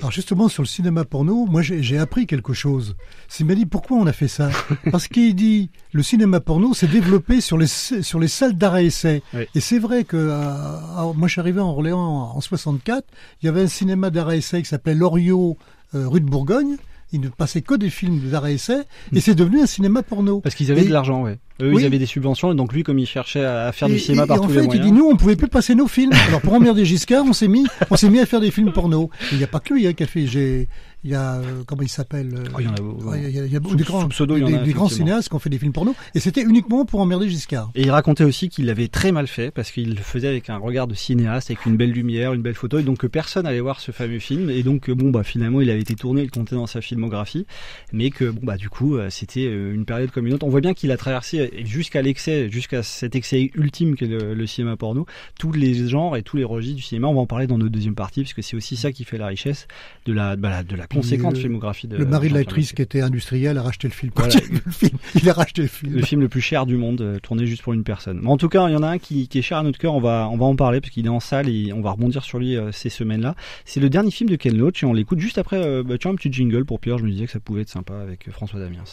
Alors 0.00 0.12
justement 0.12 0.48
sur 0.48 0.62
le 0.62 0.68
cinéma 0.68 1.04
porno, 1.04 1.44
moi 1.46 1.61
j'ai 1.61 1.98
appris 1.98 2.28
quelque 2.28 2.52
chose. 2.52 2.94
C'est 3.26 3.42
m'a 3.42 3.56
dit 3.56 3.66
pourquoi 3.66 3.96
on 3.96 4.06
a 4.06 4.12
fait 4.12 4.28
ça? 4.28 4.48
Parce 4.92 5.08
qu'il 5.08 5.34
dit 5.34 5.70
le 5.92 6.04
cinéma 6.04 6.38
porno 6.38 6.72
s'est 6.72 6.87
développé 6.87 7.40
sur 7.40 7.58
les 7.58 7.66
sur 7.66 8.20
les 8.20 8.28
salles 8.28 8.56
d'arrêt 8.56 8.87
essai. 8.87 9.22
Oui. 9.34 9.46
Et 9.56 9.61
c'est 9.61 9.80
vrai 9.80 10.04
que 10.04 10.16
euh, 10.16 11.12
moi 11.14 11.26
je 11.26 11.32
suis 11.32 11.40
arrivé 11.40 11.61
en 11.61 11.70
Orléans 11.70 11.98
en, 11.98 12.37
en 12.37 12.40
64, 12.40 13.04
il 13.42 13.46
y 13.46 13.48
avait 13.48 13.62
un 13.62 13.66
cinéma 13.68 14.11
d'arrêt 14.11 14.38
essai 14.38 14.62
qui 14.62 14.68
s'appelait 14.68 14.94
Loriot 14.94 15.56
euh, 15.96 16.06
rue 16.06 16.20
de 16.20 16.26
Bourgogne. 16.26 16.76
Il 17.12 17.21
ne 17.21 17.29
passait 17.29 17.62
que 17.62 17.75
des 17.75 17.88
films 17.88 18.18
d'arrêt 18.31 18.53
essai 18.55 18.83
et 19.14 19.21
c'est 19.21 19.35
devenu 19.35 19.61
un 19.62 19.66
cinéma 19.66 20.03
porno. 20.03 20.40
Parce 20.40 20.55
qu'ils 20.55 20.71
avaient 20.71 20.83
Et- 20.83 20.88
de 20.88 20.92
l'argent, 20.92 21.23
ouais. 21.23 21.38
Eux, 21.61 21.73
Oui. 21.75 21.83
ils 21.83 21.87
avaient 21.87 21.99
des 21.99 22.07
subventions, 22.07 22.53
et 22.53 22.55
donc 22.55 22.73
lui, 22.73 22.85
comme 22.85 22.99
il 23.01 23.07
cherchait 23.07 23.44
à 23.44 23.73
faire 23.73 23.88
et, 23.88 23.92
du 23.92 23.99
cinéma 23.99 24.25
et- 24.25 24.27
par 24.29 24.37
et 24.37 24.40
en 24.40 24.42
tous 24.44 24.49
fait, 24.51 24.59
les 24.61 24.64
il 24.64 24.66
moyens. 24.66 24.87
dit 24.87 24.92
nous, 24.92 25.07
on 25.11 25.16
pouvait 25.16 25.35
plus 25.35 25.49
passer 25.49 25.75
nos 25.75 25.88
films. 25.88 26.12
Alors 26.29 26.40
pour 26.40 26.53
emmerder 26.53 26.85
Giscard, 26.85 27.25
on 27.27 27.33
s'est 27.33 27.49
mis, 27.49 27.66
on 27.90 27.97
s'est 27.97 28.11
mis 28.11 28.21
à 28.21 28.27
faire 28.27 28.40
des 28.40 28.51
films 28.53 28.73
porno. 28.73 29.11
Il 29.33 29.38
n'y 29.38 29.44
a 29.44 29.49
pas 29.49 29.59
que 29.59 29.75
lui 29.75 29.87
hein, 29.87 29.92
qui 29.94 30.03
a 30.05 30.07
fait. 30.07 30.27
J'ai, 30.27 30.68
il 31.04 31.11
y 31.11 31.14
a 31.14 31.37
euh, 31.37 31.62
comment 31.66 31.82
il 31.82 31.88
s'appelle 31.88 32.34
euh, 32.34 32.44
Oh, 32.54 32.61
il 32.61 32.66
y 32.66 32.68
en 32.68 32.74
a- 32.74 32.80
ouais, 32.80 33.22
il 33.28 33.37
y 33.37 33.38
a, 33.40 33.44
il 33.46 33.52
y 33.52 33.56
a 33.56 33.61
Sous- 33.62 33.76
des 33.76 33.84
grands, 33.84 34.08
pseudo, 34.08 34.37
il 34.37 34.40
y 34.40 34.44
en 34.44 34.48
des, 34.48 34.54
a, 34.56 34.62
des 34.64 34.72
grands 34.72 34.88
cinéastes 34.88 35.28
qui 35.28 35.34
ont 35.34 35.38
fait 35.38 35.50
des 35.50 35.58
films 35.58 35.72
porno. 35.72 35.94
Et 36.14 36.20
c'était 36.20 36.42
uniquement 36.42 36.84
pour 36.84 37.00
emmerder 37.00 37.28
Giscard. 37.28 37.70
Et 37.76 37.82
il 37.82 37.90
racontait 37.90 38.24
aussi 38.24 38.48
qu'il 38.48 38.66
l'avait 38.66 38.88
très 38.88 39.12
mal 39.12 39.26
fait 39.28 39.50
parce 39.52 39.70
qu'il 39.70 39.90
le 39.94 40.00
faisait 40.02 40.28
avec 40.28 40.50
un 40.50 40.56
regard 40.56 40.87
de 40.88 40.94
cinéaste, 40.94 41.50
avec 41.50 41.66
une 41.66 41.76
belle 41.76 41.92
lumière, 41.92 42.32
une 42.32 42.42
belle 42.42 42.54
photo, 42.54 42.78
et 42.78 42.82
donc 42.82 42.98
que 42.98 43.06
personne 43.06 43.46
allait 43.46 43.61
voir 43.61 43.80
ce 43.80 43.92
fameux 43.92 44.18
film. 44.18 44.50
Et 44.50 44.62
donc, 44.64 44.90
euh, 44.90 44.94
bon, 44.94 45.11
bah 45.11 45.22
finalement, 45.22 45.61
il 45.61 45.70
avait 45.70 45.80
été 45.80 45.94
tourné, 45.94 46.22
il 46.22 46.30
comptait 46.30 46.56
dans 46.56 46.66
sa 46.66 46.80
filmographie, 46.80 47.46
mais 47.92 48.11
que, 48.11 48.24
bon, 48.30 48.40
bah 48.42 48.56
du 48.56 48.68
coup, 48.68 48.96
c'était 49.11 49.44
une 49.44 49.84
période 49.84 50.11
comme 50.11 50.26
une 50.26 50.34
autre. 50.34 50.44
On 50.46 50.50
voit 50.50 50.61
bien 50.61 50.74
qu'il 50.74 50.90
a 50.90 50.96
traversé 50.96 51.52
jusqu'à 51.64 52.02
l'excès, 52.02 52.50
jusqu'à 52.50 52.82
cet 52.82 53.14
excès 53.14 53.50
ultime 53.54 53.94
qu'est 53.94 54.06
le, 54.06 54.34
le 54.34 54.46
cinéma 54.48 54.76
porno, 54.76 55.06
tous 55.38 55.52
les 55.52 55.87
genres 55.88 56.16
et 56.16 56.22
tous 56.22 56.37
les 56.37 56.44
registres 56.44 56.76
du 56.76 56.82
cinéma. 56.82 57.06
On 57.06 57.14
va 57.14 57.20
en 57.20 57.26
parler 57.26 57.46
dans 57.46 57.56
notre 57.58 57.70
deuxième 57.70 57.94
partie, 57.94 58.22
parce 58.22 58.34
que 58.34 58.42
c'est 58.42 58.56
aussi 58.56 58.76
ça 58.76 58.90
qui 58.90 59.04
fait 59.04 59.18
la 59.18 59.26
richesse 59.28 59.68
de 60.06 60.12
la, 60.12 60.34
bah, 60.34 60.64
de 60.64 60.74
la 60.74 60.88
conséquente 60.88 61.33
Puis, 61.33 61.40
euh, 61.40 61.42
filmographie 61.42 61.87
de 61.87 61.96
le 61.96 62.07
mari 62.07 62.29
de 62.29 62.35
l'actrice 62.35 62.72
qui 62.72 62.83
était 62.83 63.01
industriel 63.01 63.59
a 63.59 63.62
racheté 63.62 63.88
le 63.88 63.92
film. 63.92 64.12
Voilà. 64.14 64.35
il 64.35 64.38
a 64.38 64.46
vu 64.46 64.62
le 64.64 64.72
film, 64.72 64.98
il 65.14 65.31
a 65.31 65.33
racheté 65.33 65.62
le 65.62 65.68
film. 65.68 65.94
le 65.94 66.03
film 66.03 66.20
le 66.20 66.29
plus 66.29 66.40
cher 66.40 66.66
du 66.66 66.77
monde, 66.77 67.01
euh, 67.01 67.18
tourné 67.18 67.46
juste 67.46 67.62
pour 67.62 67.72
une 67.72 67.85
personne. 67.85 68.20
Mais 68.22 68.31
en 68.31 68.37
tout 68.37 68.48
cas, 68.48 68.68
il 68.68 68.72
y 68.72 68.77
en 68.77 68.83
a 68.83 68.88
un 68.88 68.98
qui, 68.98 69.29
qui 69.29 69.38
est 69.38 69.42
cher 69.42 69.59
à 69.59 69.62
notre 69.62 69.79
cœur. 69.79 69.94
On 69.94 70.01
va, 70.01 70.29
on 70.31 70.37
va 70.37 70.46
en 70.46 70.57
parler 70.57 70.81
parce 70.81 70.92
qu'il 70.92 71.07
est 71.07 71.11
en 71.11 71.20
salle 71.20 71.48
et 71.48 71.72
on 71.72 71.81
va 71.81 71.92
rebondir 71.92 72.24
sur 72.24 72.38
lui 72.38 72.57
euh, 72.57 72.72
ces 72.72 72.88
semaines-là. 72.88 73.35
C'est 73.64 73.81
le 73.81 73.90
dernier 73.90 74.11
film 74.11 74.31
de 74.31 74.37
Ken 74.37 74.57
Loach 74.57 74.83
et 74.83 74.87
on 74.87 74.92
l'écoute 74.92 75.18
juste 75.18 75.38
après. 75.38 75.57
Euh, 75.57 75.83
bah, 75.83 75.96
tiens, 75.98 76.12
un 76.12 76.14
petit 76.14 76.33
jingle 76.33 76.64
pour 76.64 76.81
Pierre. 76.81 76.98
Je 76.98 77.05
me 77.05 77.11
disais 77.11 77.27
que 77.27 77.33
ça 77.33 77.40
pouvait 77.40 77.62
être 77.62 77.68
sympa 77.68 77.94
avec 77.94 78.29
euh, 78.29 78.33
François 78.33 78.61
Damiens. 78.61 78.85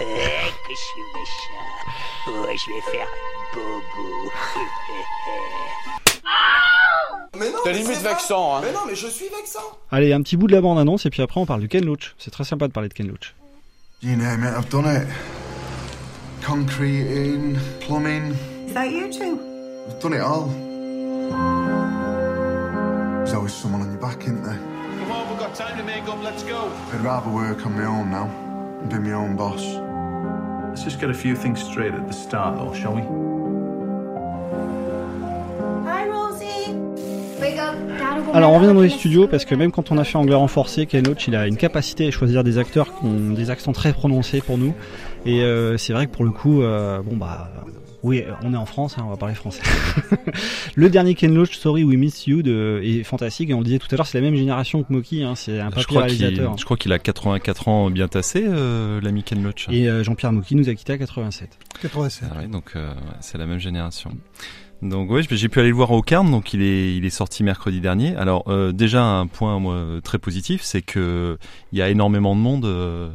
Eh, 0.00 0.04
que 0.04 0.72
je 0.72 0.80
suis 0.80 1.02
méchant. 1.14 2.42
Ouais, 2.42 2.56
je 2.56 2.72
vais 2.72 2.80
faire 2.92 3.08
bobo. 3.54 4.30
Mais 7.38 7.50
non, 7.50 7.58
T'es 7.64 7.72
mais 7.72 7.78
limite 7.78 7.98
vexant, 8.02 8.56
hein. 8.56 8.60
Mais 8.62 8.72
non, 8.72 8.80
mais 8.86 8.94
je 8.94 9.06
suis 9.06 9.26
vexant. 9.28 9.60
Allez, 9.90 10.12
un 10.12 10.20
petit 10.22 10.36
bout 10.36 10.46
de 10.48 10.52
la 10.52 10.60
bande-annonce 10.60 11.06
et 11.06 11.10
puis 11.10 11.22
après 11.22 11.40
on 11.40 11.46
parle 11.46 11.60
de 11.62 11.66
Ken 11.66 11.84
Loach. 11.84 12.14
C'est 12.18 12.30
très 12.30 12.44
sympa 12.44 12.66
de 12.66 12.72
parler 12.72 12.88
de 12.88 12.94
Ken 12.94 13.06
Loach. 13.06 13.34
You 14.02 14.16
name 14.16 14.42
it, 14.44 14.52
I've 14.56 14.68
done 14.70 14.86
it. 14.86 15.06
Concreting, 16.42 17.56
plumbing, 17.80 18.34
Is 18.66 18.72
that 18.74 18.90
you 18.90 19.10
too? 19.12 19.38
I've 19.88 20.00
done 20.00 20.14
it 20.14 20.20
all. 20.20 20.48
There's 23.18 23.34
always 23.34 23.52
someone 23.54 23.82
on 23.82 23.90
your 23.92 24.00
back, 24.00 24.22
isn't 24.24 24.42
there? 24.42 24.58
Come 24.98 25.12
on, 25.12 25.28
we've 25.28 25.38
got 25.38 25.54
time 25.54 25.76
to 25.76 25.84
make 25.84 26.08
up. 26.08 26.20
Let's 26.22 26.42
go. 26.42 26.72
I'd 26.92 27.00
rather 27.02 27.30
work 27.30 27.64
on 27.66 27.76
my 27.76 27.84
own 27.84 28.10
now 28.10 28.28
and 28.80 28.90
be 28.90 28.98
my 28.98 29.12
own 29.12 29.36
boss. 29.36 29.62
Let's 30.70 30.82
just 30.82 30.98
get 31.00 31.10
a 31.10 31.14
few 31.14 31.36
things 31.36 31.62
straight 31.62 31.92
at 31.94 32.06
the 32.08 32.12
start, 32.14 32.56
though, 32.58 32.72
shall 32.74 32.94
we? 32.94 33.02
Hi, 35.88 36.06
Rosie. 36.08 36.72
Alors 38.32 38.52
on 38.52 38.58
revient 38.58 38.72
dans 38.72 38.80
les 38.80 38.90
studios 38.90 39.26
parce 39.26 39.44
que 39.44 39.54
même 39.54 39.72
quand 39.72 39.90
on 39.90 39.98
a 39.98 40.04
fait 40.04 40.16
anglais 40.16 40.34
renforcé, 40.34 40.86
Ken 40.86 41.04
Loach 41.04 41.26
il 41.26 41.34
a 41.34 41.46
une 41.46 41.56
capacité 41.56 42.06
à 42.06 42.10
choisir 42.10 42.44
des 42.44 42.58
acteurs 42.58 42.94
qui 42.94 43.04
ont 43.04 43.30
des 43.32 43.50
accents 43.50 43.72
très 43.72 43.92
prononcés 43.92 44.40
pour 44.40 44.56
nous. 44.58 44.74
Et 45.26 45.42
euh, 45.42 45.76
c'est 45.76 45.92
vrai 45.92 46.06
que 46.06 46.12
pour 46.12 46.24
le 46.24 46.30
coup, 46.30 46.62
euh, 46.62 47.00
bon 47.02 47.16
bah 47.16 47.50
oui, 48.02 48.24
on 48.42 48.54
est 48.54 48.56
en 48.56 48.64
France, 48.64 48.96
hein, 48.96 49.02
on 49.06 49.10
va 49.10 49.16
parler 49.16 49.34
français. 49.34 49.62
le 50.74 50.88
dernier 50.88 51.14
Ken 51.14 51.34
Loach, 51.34 51.58
Sorry 51.58 51.84
We 51.84 51.98
Miss 51.98 52.26
You, 52.26 52.40
de, 52.42 52.80
est 52.82 53.02
fantastique 53.02 53.50
et 53.50 53.54
on 53.54 53.58
le 53.58 53.64
disait 53.64 53.78
tout 53.78 53.88
à 53.90 53.96
l'heure, 53.96 54.06
c'est 54.06 54.18
la 54.18 54.24
même 54.24 54.36
génération 54.36 54.82
que 54.82 54.92
Moki, 54.92 55.22
hein, 55.22 55.34
c'est 55.34 55.60
un 55.60 55.68
Je 55.68 55.74
papier 55.74 55.84
crois 55.84 56.06
qu'il 56.06 56.18
réalisateur. 56.18 56.56
je 56.56 56.64
crois 56.64 56.76
qu'il 56.78 56.92
a 56.92 56.98
84 56.98 57.68
ans 57.68 57.90
bien 57.90 58.08
tassé, 58.08 58.42
euh, 58.46 59.00
l'ami 59.02 59.22
Ken 59.22 59.42
Loach. 59.42 59.66
Et 59.70 59.88
euh, 59.88 60.02
Jean-Pierre 60.02 60.32
Moki 60.32 60.54
nous 60.54 60.70
a 60.70 60.74
quitté 60.74 60.94
à 60.94 60.98
87. 60.98 61.58
87. 61.82 62.28
Ah 62.32 62.38
ouais, 62.38 62.46
donc 62.46 62.72
euh, 62.74 62.90
c'est 63.20 63.36
la 63.36 63.44
même 63.46 63.58
génération. 63.58 64.12
Donc 64.82 65.10
ouais, 65.10 65.22
j'ai 65.28 65.48
pu 65.48 65.60
aller 65.60 65.68
le 65.68 65.74
voir 65.74 65.90
au 65.90 66.00
Carn, 66.00 66.30
donc 66.30 66.54
il 66.54 66.62
est 66.62 66.96
il 66.96 67.04
est 67.04 67.10
sorti 67.10 67.42
mercredi 67.44 67.80
dernier. 67.80 68.16
Alors 68.16 68.44
euh, 68.48 68.72
déjà 68.72 69.04
un 69.04 69.26
point 69.26 69.58
moi 69.58 70.00
très 70.02 70.18
positif, 70.18 70.62
c'est 70.62 70.80
que 70.80 71.38
il 71.72 71.78
y 71.78 71.82
a 71.82 71.90
énormément 71.90 72.34
de 72.34 72.40
monde 72.40 72.64
euh, 72.64 73.10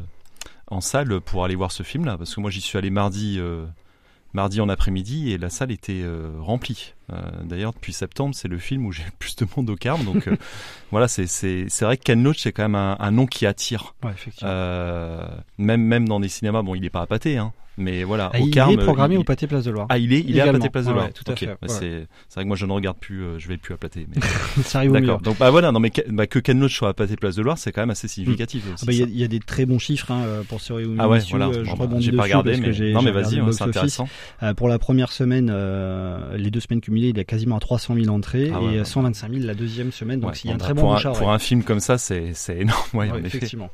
en 0.68 0.80
salle 0.80 1.20
pour 1.20 1.44
aller 1.44 1.56
voir 1.56 1.72
ce 1.72 1.82
film 1.82 2.04
là, 2.04 2.16
parce 2.16 2.34
que 2.34 2.40
moi 2.40 2.50
j'y 2.50 2.60
suis 2.60 2.78
allé 2.78 2.90
mardi 2.90 3.38
euh, 3.40 3.66
mardi 4.32 4.60
en 4.60 4.68
après-midi 4.68 5.32
et 5.32 5.38
la 5.38 5.50
salle 5.50 5.72
était 5.72 6.04
remplie. 6.38 6.94
Euh, 7.12 7.16
D'ailleurs 7.44 7.72
depuis 7.72 7.92
septembre 7.92 8.34
c'est 8.34 8.48
le 8.48 8.58
film 8.58 8.84
où 8.84 8.90
j'ai 8.92 9.04
le 9.06 9.10
plus 9.18 9.36
de 9.36 9.46
monde 9.56 9.70
au 9.70 9.76
Carn, 9.76 10.04
donc 10.04 10.26
euh, 10.26 10.36
voilà 10.90 11.06
c'est 11.06 11.24
vrai 11.82 11.96
que 11.96 12.02
Ken 12.02 12.22
Loach 12.22 12.38
c'est 12.40 12.50
quand 12.52 12.64
même 12.64 12.74
un, 12.74 12.96
un 12.98 13.10
nom 13.12 13.26
qui 13.26 13.46
attire. 13.46 13.94
Ouais. 14.02 14.10
Euh, 14.42 15.24
même 15.58 15.82
même 15.82 16.08
dans 16.08 16.20
des 16.20 16.28
cinémas, 16.28 16.62
bon 16.62 16.74
il 16.74 16.84
est 16.84 16.90
pas 16.90 17.02
à 17.02 17.06
pâté 17.06 17.36
hein. 17.38 17.52
Mais 17.78 18.04
voilà, 18.04 18.30
Ah, 18.32 18.40
au 18.40 18.46
il 18.46 18.50
Carme, 18.52 18.72
est 18.72 18.78
programmé 18.78 19.16
il- 19.16 19.18
au 19.18 19.22
Pâté 19.22 19.46
Place 19.46 19.64
de 19.64 19.70
Loire. 19.70 19.84
Ah, 19.90 19.98
il 19.98 20.10
est, 20.14 20.20
il 20.26 20.34
est 20.38 20.40
à. 20.40 20.50
Pâté 20.50 20.70
Place 20.70 20.86
de 20.86 20.92
Loire. 20.92 21.04
ouais, 21.08 21.12
tout 21.12 21.30
à 21.30 21.36
fait, 21.36 21.44
bah, 21.44 21.56
ouais. 21.60 21.68
C'est 21.68 22.06
vrai 22.34 22.44
que 22.44 22.48
moi 22.48 22.56
je 22.56 22.64
ne 22.64 22.72
regarde 22.72 22.96
plus, 22.96 23.22
euh, 23.22 23.38
je 23.38 23.48
vais 23.48 23.58
plus 23.58 23.74
à 23.74 23.76
Pâté. 23.76 24.06
Mais... 24.08 24.22
Ça 24.62 24.78
arrive 24.78 24.92
au 24.92 24.94
meilleur. 24.94 25.20
Donc 25.20 25.36
bah 25.36 25.50
voilà, 25.50 25.72
non 25.72 25.78
mais 25.78 25.90
que, 25.90 26.00
bah, 26.10 26.26
que 26.26 26.38
Ken 26.38 26.58
Loach 26.58 26.74
soit 26.74 26.88
à 26.88 26.94
Pâté 26.94 27.16
Place 27.16 27.36
de 27.36 27.42
Loire, 27.42 27.58
c'est 27.58 27.72
quand 27.72 27.82
même 27.82 27.90
assez 27.90 28.08
significatif. 28.08 28.64
Ah 28.66 28.72
aussi, 28.72 28.86
bah, 28.86 28.92
Il 28.94 28.98
y, 29.14 29.22
a- 29.22 29.26
y 29.26 29.28
des 29.28 29.40
très 29.40 29.66
bons 29.66 29.78
chiffres 29.78 30.10
hein, 30.10 30.22
pour 30.48 30.62
Sorry 30.62 30.86
We 30.86 30.96
Ah 30.98 31.06
ouais, 31.06 31.18
voilà. 31.28 31.48
euh, 31.48 31.64
Bon, 31.64 31.74
je 31.76 31.86
bah, 31.86 31.96
j'ai 32.00 32.12
pas 32.12 32.22
regardé, 32.22 32.56
mais- 32.56 32.92
non, 32.92 33.02
mais 33.02 33.10
vas-y, 33.10 33.42
ouais, 33.42 33.52
c'est 33.52 33.64
intéressant. 33.64 34.08
Euh, 34.42 34.54
pour 34.54 34.70
la 34.70 34.78
première 34.78 35.12
semaine, 35.12 35.54
les 36.34 36.50
deux 36.50 36.60
semaines 36.60 36.80
cumulées, 36.80 36.95
il 37.02 37.16
y 37.16 37.20
a 37.20 37.24
quasiment 37.24 37.56
à 37.56 37.60
300 37.60 37.94
000 37.94 38.08
entrées 38.14 38.50
Ah 38.54 38.60
ouais, 38.60 38.74
et 38.74 38.78
ouais. 38.78 38.84
125 38.84 39.32
000 39.32 39.44
la 39.46 39.54
deuxième 39.54 39.92
semaine. 39.92 40.20
Donc 40.20 40.32
Ouais, 40.32 40.36
il 40.44 40.48
y 40.48 40.50
a 40.50 40.54
un 40.54 40.56
bon, 40.56 40.64
très 40.64 40.74
bah, 40.74 40.82
bon 40.82 40.88
pour, 40.96 41.06
un, 41.06 41.12
pour 41.12 41.30
un 41.32 41.38
film 41.38 41.62
comme 41.62 41.80
ça, 41.80 41.98
c'est 41.98 42.32
énorme. 42.48 42.80
Ouais, 42.94 43.10
en 43.10 43.22
effectivement. 43.24 43.70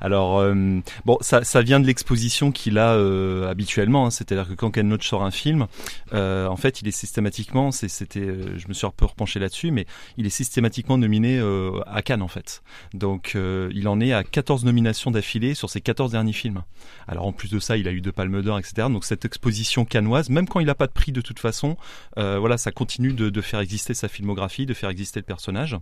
Alors 0.00 0.38
euh, 0.40 0.80
bon, 1.04 1.18
ça 1.20 1.44
ça 1.44 1.62
vient 1.62 1.80
de 1.80 1.86
l'exposition 1.86 2.52
qu'il 2.52 2.78
a 2.78 2.92
euh, 2.94 3.48
habituellement. 3.50 4.06
hein. 4.06 4.10
C'est-à-dire 4.10 4.48
que 4.48 4.54
quand 4.54 4.70
Ken 4.70 4.88
Loach 4.88 5.08
sort 5.08 5.24
un 5.24 5.30
film, 5.30 5.66
euh, 6.12 6.46
en 6.46 6.56
fait, 6.56 6.80
il 6.82 6.88
est 6.88 6.92
systématiquement, 6.92 7.70
c'était, 7.70 8.26
je 8.56 8.68
me 8.68 8.72
suis 8.72 8.86
un 8.86 8.92
peu 8.96 9.04
repenché 9.04 9.38
là-dessus, 9.40 9.70
mais 9.70 9.86
il 10.16 10.26
est 10.26 10.30
systématiquement 10.30 10.98
nominé 10.98 11.40
à 11.86 12.02
Cannes 12.02 12.22
en 12.22 12.28
fait. 12.28 12.62
Donc 12.92 13.34
il 13.36 13.88
en 13.88 14.00
est 14.00 14.12
à 14.12 14.22
14 14.24 14.64
nominations 14.64 15.10
d'affilée 15.10 15.54
sur 15.54 15.70
ses 15.70 15.80
14 15.80 16.12
derniers 16.12 16.32
films. 16.32 16.62
Alors 17.08 17.26
en 17.26 17.32
plus 17.32 17.50
de 17.50 17.58
ça, 17.58 17.76
il 17.76 17.88
a 17.88 17.92
eu 17.92 18.00
deux 18.00 18.12
Palmes 18.12 18.42
d'Or, 18.42 18.58
etc. 18.58 18.88
Donc 18.90 19.04
cette 19.04 19.24
exposition 19.24 19.84
cannoise, 19.84 20.28
même 20.30 20.48
quand 20.48 20.60
il 20.60 20.66
n'a 20.66 20.74
pas 20.74 20.86
de 20.86 20.92
prix 20.92 21.12
de 21.12 21.20
toute 21.20 21.38
façon, 21.38 21.76
euh, 22.18 22.38
voilà, 22.54 22.58
ça 22.58 22.70
continue 22.70 23.12
de, 23.12 23.30
de 23.30 23.40
faire 23.40 23.58
exister 23.58 23.94
sa 23.94 24.06
filmographie, 24.06 24.64
de 24.64 24.74
faire 24.74 24.90
exister 24.90 25.18
le 25.18 25.24
personnage. 25.24 25.76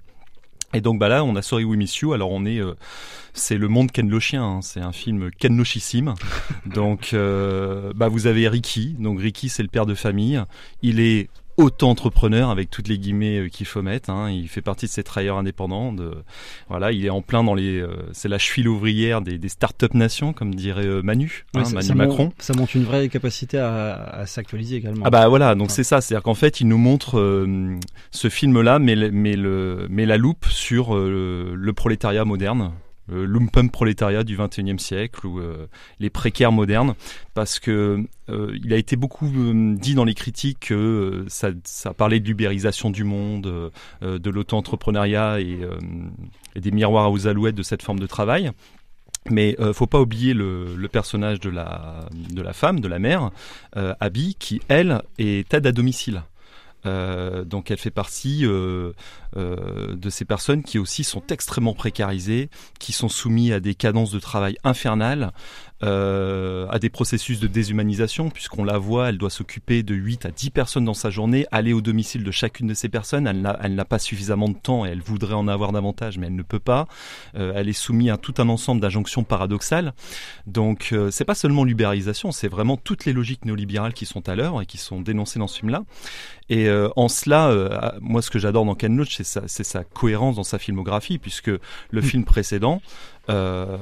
Et 0.73 0.81
donc 0.81 0.99
bah 0.99 1.09
là, 1.09 1.23
on 1.23 1.37
a 1.37 1.43
Sorry 1.43 1.65
We 1.65 1.77
Miss 1.77 1.99
You. 1.99 2.15
Alors 2.15 2.31
on 2.31 2.47
est, 2.47 2.59
euh, 2.59 2.73
c'est 3.35 3.59
le 3.59 3.69
monde 3.69 3.93
Ken 3.93 4.09
Loachien. 4.09 4.43
Hein. 4.43 4.63
C'est 4.63 4.81
un 4.81 4.93
film 4.93 5.31
Ken 5.31 5.55
Loachissime. 5.55 6.15
donc 6.67 7.11
euh, 7.13 7.93
bah 7.95 8.09
vous 8.09 8.27
avez 8.27 8.49
Ricky. 8.49 8.97
Donc 8.99 9.21
Ricky, 9.21 9.51
c'est 9.51 9.63
le 9.63 9.69
père 9.69 9.85
de 9.85 9.95
famille. 9.95 10.43
Il 10.81 10.99
est 10.99 11.29
auto-entrepreneur 11.63 12.51
avec 12.51 12.69
toutes 12.71 12.89
les 12.89 12.99
guillemets 12.99 13.39
euh, 13.39 13.49
qu'il 13.49 13.67
faut 13.67 13.83
mettre. 13.83 14.11
Hein. 14.11 14.31
Il 14.31 14.49
fait 14.49 14.61
partie 14.61 14.87
de 14.87 14.91
ces 14.91 15.03
travailleurs 15.03 15.39
indépendants. 15.39 15.93
De, 15.93 16.13
voilà, 16.69 16.93
il 16.93 17.05
est 17.07 17.11
en 17.11 17.23
plein 17.23 17.43
dans 17.45 17.55
les. 17.55 17.81
euh, 17.81 17.97
c'est 18.13 18.29
la 18.29 18.39
cheville 18.39 18.69
ouvrière 18.69 19.23
des, 19.23 19.39
des 19.39 19.49
start-up 19.49 19.95
nations, 19.95 20.33
comme 20.33 20.55
dirait 20.55 20.87
euh, 20.87 21.03
Manu, 21.03 21.47
hein, 21.55 21.65
ça, 21.65 21.75
Manu 21.75 21.87
ça 21.87 21.95
Macron. 21.95 22.33
ça 22.39 22.55
montre 22.55 22.77
une 22.77 22.85
vraie 22.85 23.09
capacité 23.09 23.59
à, 23.59 23.95
à 23.95 24.27
s'actualiser 24.27 24.77
également. 24.77 25.05
Ah 25.07 25.11
bah 25.11 25.29
voilà, 25.29 25.55
donc 25.55 25.71
c'est 25.71 25.85
ça, 25.85 26.01
c'est-à-dire 26.01 26.23
qu'en 26.23 26.35
fait, 26.35 26.61
il 26.61 26.69
nous 26.69 26.79
montre 26.79 27.19
euh, 27.19 27.79
ce 28.11 28.29
film-là, 28.29 28.79
mais, 28.79 28.97
mais, 29.11 29.37
le, 29.37 29.87
mais 29.89 30.07
la 30.07 30.17
loupe 30.17 30.47
sur 30.47 30.95
le 30.97 31.73
prolétariat 31.73 32.25
moderne, 32.25 32.73
le 33.13 33.25
lumpen 33.25 33.71
prolétariat 33.71 34.25
du 34.25 34.37
21e 34.37 34.79
siècle 34.79 35.27
ou 35.27 35.39
euh, 35.39 35.67
les 36.01 36.11
précaires 36.11 36.53
modernes, 36.53 36.95
parce 37.35 37.59
que 37.59 38.05
euh, 38.29 38.59
il 38.63 38.73
a 38.73 38.77
été 38.77 38.97
beaucoup 38.97 39.27
euh, 39.27 39.75
dit 39.77 39.95
dans 39.95 40.05
les 40.05 40.15
critiques 40.15 40.61
que 40.69 40.75
euh, 40.75 41.25
ça, 41.29 41.95
parlait 41.95 42.21
de 42.21 42.27
l'ubérisation 42.27 42.91
du 42.91 43.05
monde, 43.05 43.47
euh, 43.47 43.71
euh, 44.03 44.19
de 44.19 44.31
l'auto-entrepreneuriat 44.31 45.41
et, 45.41 45.61
euh, 45.63 45.79
des 46.57 46.71
miroirs 46.71 47.13
aux 47.13 47.27
alouettes 47.27 47.55
de 47.55 47.63
cette 47.63 47.83
forme 47.83 48.01
de 48.01 48.07
travail. 48.07 48.51
Mais 49.31 49.57
euh, 49.61 49.73
faut 49.73 49.87
pas 49.87 50.01
oublier 50.01 50.35
le, 50.35 50.89
personnage 50.91 51.39
de 51.39 51.49
la 51.49 52.07
de 52.13 52.43
la 52.43 52.53
femme, 52.53 52.81
de 52.81 52.89
la 52.89 52.99
mère, 52.99 53.31
euh, 53.77 53.95
Abby, 54.01 54.35
qui 54.39 54.61
elle 54.69 55.03
est 55.19 55.55
aide 55.55 55.67
à 55.67 55.73
domicile. 55.73 56.23
Euh, 56.85 57.45
donc 57.45 57.71
elle 57.71 57.79
fait 57.79 57.93
partie 57.93 58.45
euh, 58.45 58.93
euh, 59.37 59.95
de 59.95 60.11
ces 60.11 60.25
personnes 60.25 60.63
qui 60.63 60.79
aussi 60.79 61.05
sont 61.05 61.23
extrêmement 61.31 61.75
précarisées, 61.75 62.51
qui 62.79 62.93
sont 62.93 63.09
soumises 63.09 63.53
à 63.53 63.61
des 63.61 63.75
cadences 63.75 64.13
de 64.13 64.21
travail 64.21 64.57
infernales, 64.65 65.33
euh, 65.85 66.69
à 66.71 66.79
des 66.79 66.91
processus 66.91 67.41
de 67.41 67.49
déshumanisation, 67.49 68.31
puisqu'on 68.31 68.63
la 68.63 68.79
voit, 68.79 69.09
elle 69.09 69.19
doit 69.19 69.31
s'occuper 69.31 69.83
de 69.83 69.97
8 69.97 70.27
à 70.27 70.31
10 70.31 70.51
personnes 70.51 70.85
dans 70.85 70.95
sa 70.95 71.11
journée, 71.11 71.45
aller 71.51 71.73
au 71.73 71.81
domicile 71.81 72.23
de 72.23 72.31
chacune 72.31 72.69
de 72.69 72.75
ces 72.75 72.89
personnes, 72.89 73.27
elle 73.27 73.75
n'a, 73.75 73.85
pas 73.85 73.99
suffisamment 73.99 74.49
de 74.49 74.55
temps 74.55 74.87
et 74.87 74.91
elle 74.91 75.01
voudrait 75.01 75.35
en 75.35 75.49
avoir 75.49 75.73
davantage, 75.73 76.19
mais 76.19 76.29
elle 76.29 76.37
ne 76.37 76.43
peut 76.45 76.61
pas. 76.61 76.87
Euh, 77.35 77.53
elle 77.57 77.69
est 77.69 77.73
soumise 77.73 78.11
à 78.11 78.17
tout 78.17 78.35
un 78.39 78.49
ensemble 78.49 78.81
d'injonctions 78.81 79.25
paradoxales. 79.25 79.93
Donc 80.47 80.91
euh, 80.93 81.11
c'est 81.11 81.25
pas 81.25 81.35
seulement 81.35 81.65
l'ubérisation, 81.65 82.31
c'est 82.31 82.49
vraiment 82.49 82.77
toutes 82.77 83.05
les 83.05 83.13
logiques 83.13 83.45
néolibérales 83.45 83.93
qui 83.93 84.07
sont 84.07 84.29
à 84.29 84.37
l'œuvre 84.37 84.63
et 84.63 84.67
qui 84.67 84.79
sont 84.79 85.01
dénoncées 85.01 85.41
dans 85.41 85.49
ce 85.49 85.59
film-là. 85.59 85.83
Et 86.49 86.69
en 86.97 87.09
cela, 87.09 87.95
moi, 88.03 88.21
ce 88.21 88.29
que 88.29 88.39
j'adore 88.39 88.67
dans 88.67 88.75
Ken 88.75 88.95
Loach, 88.95 89.22
c'est 89.25 89.65
sa, 89.65 89.85
cohérence 89.85 90.37
dans 90.37 90.45
sa 90.45 90.59
filmographie, 90.59 91.19
puisque 91.19 91.51
le 91.91 92.01
film 92.01 92.25
précédent, 92.25 92.81
euh, 93.31 93.77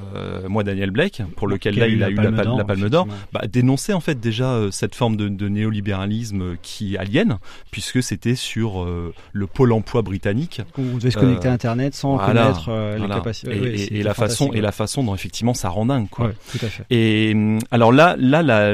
moi, 0.47 0.63
Daniel 0.63 0.91
Blake, 0.91 1.23
pour 1.35 1.47
lequel 1.47 1.73
Qui 1.73 1.79
là, 1.79 1.87
il 1.87 2.03
a 2.03 2.09
eu 2.09 2.13
la, 2.13 2.31
Palme 2.63 2.89
d'Or, 2.89 3.07
bah, 3.33 3.41
dénonçait 3.51 3.93
en 3.93 3.99
fait 3.99 4.19
déjà 4.19 4.51
euh, 4.51 4.71
cette 4.71 4.93
forme 4.93 5.15
de, 5.17 5.29
de 5.29 5.47
néolibéralisme 5.47 6.41
euh, 6.41 6.55
qui 6.61 6.95
aliène, 6.97 7.39
puisque 7.71 8.03
c'était 8.03 8.35
sur 8.35 8.83
euh, 8.83 9.13
le 9.33 9.47
pôle 9.47 9.71
emploi 9.71 10.03
britannique. 10.03 10.61
On 10.77 10.97
devait 10.97 11.11
se 11.11 11.17
connecter 11.17 11.47
à 11.47 11.53
Internet 11.53 11.95
sans 11.95 12.17
connaître, 12.17 12.69
les 12.69 12.97
voilà. 12.99 13.15
capacités. 13.15 13.55
Et, 13.55 13.61
Ouais, 13.61 13.73
et- 13.73 13.77
c'était 13.77 13.95
et 13.95 14.03
la 14.03 14.13
façon 14.13 14.51
et 14.53 14.61
la 14.61 14.71
façon 14.71 15.03
dont 15.03 15.15
effectivement 15.15 15.53
ça 15.53 15.69
rend 15.69 15.85
dingue 15.85 16.09
quoi. 16.09 16.27
Ouais, 16.27 16.33
tout 16.51 16.65
à 16.65 16.69
fait. 16.69 16.85
Et 16.89 17.31
hum, 17.33 17.59
alors 17.71 17.91
là, 17.91 18.15
là, 18.17 18.43
la, 18.43 18.73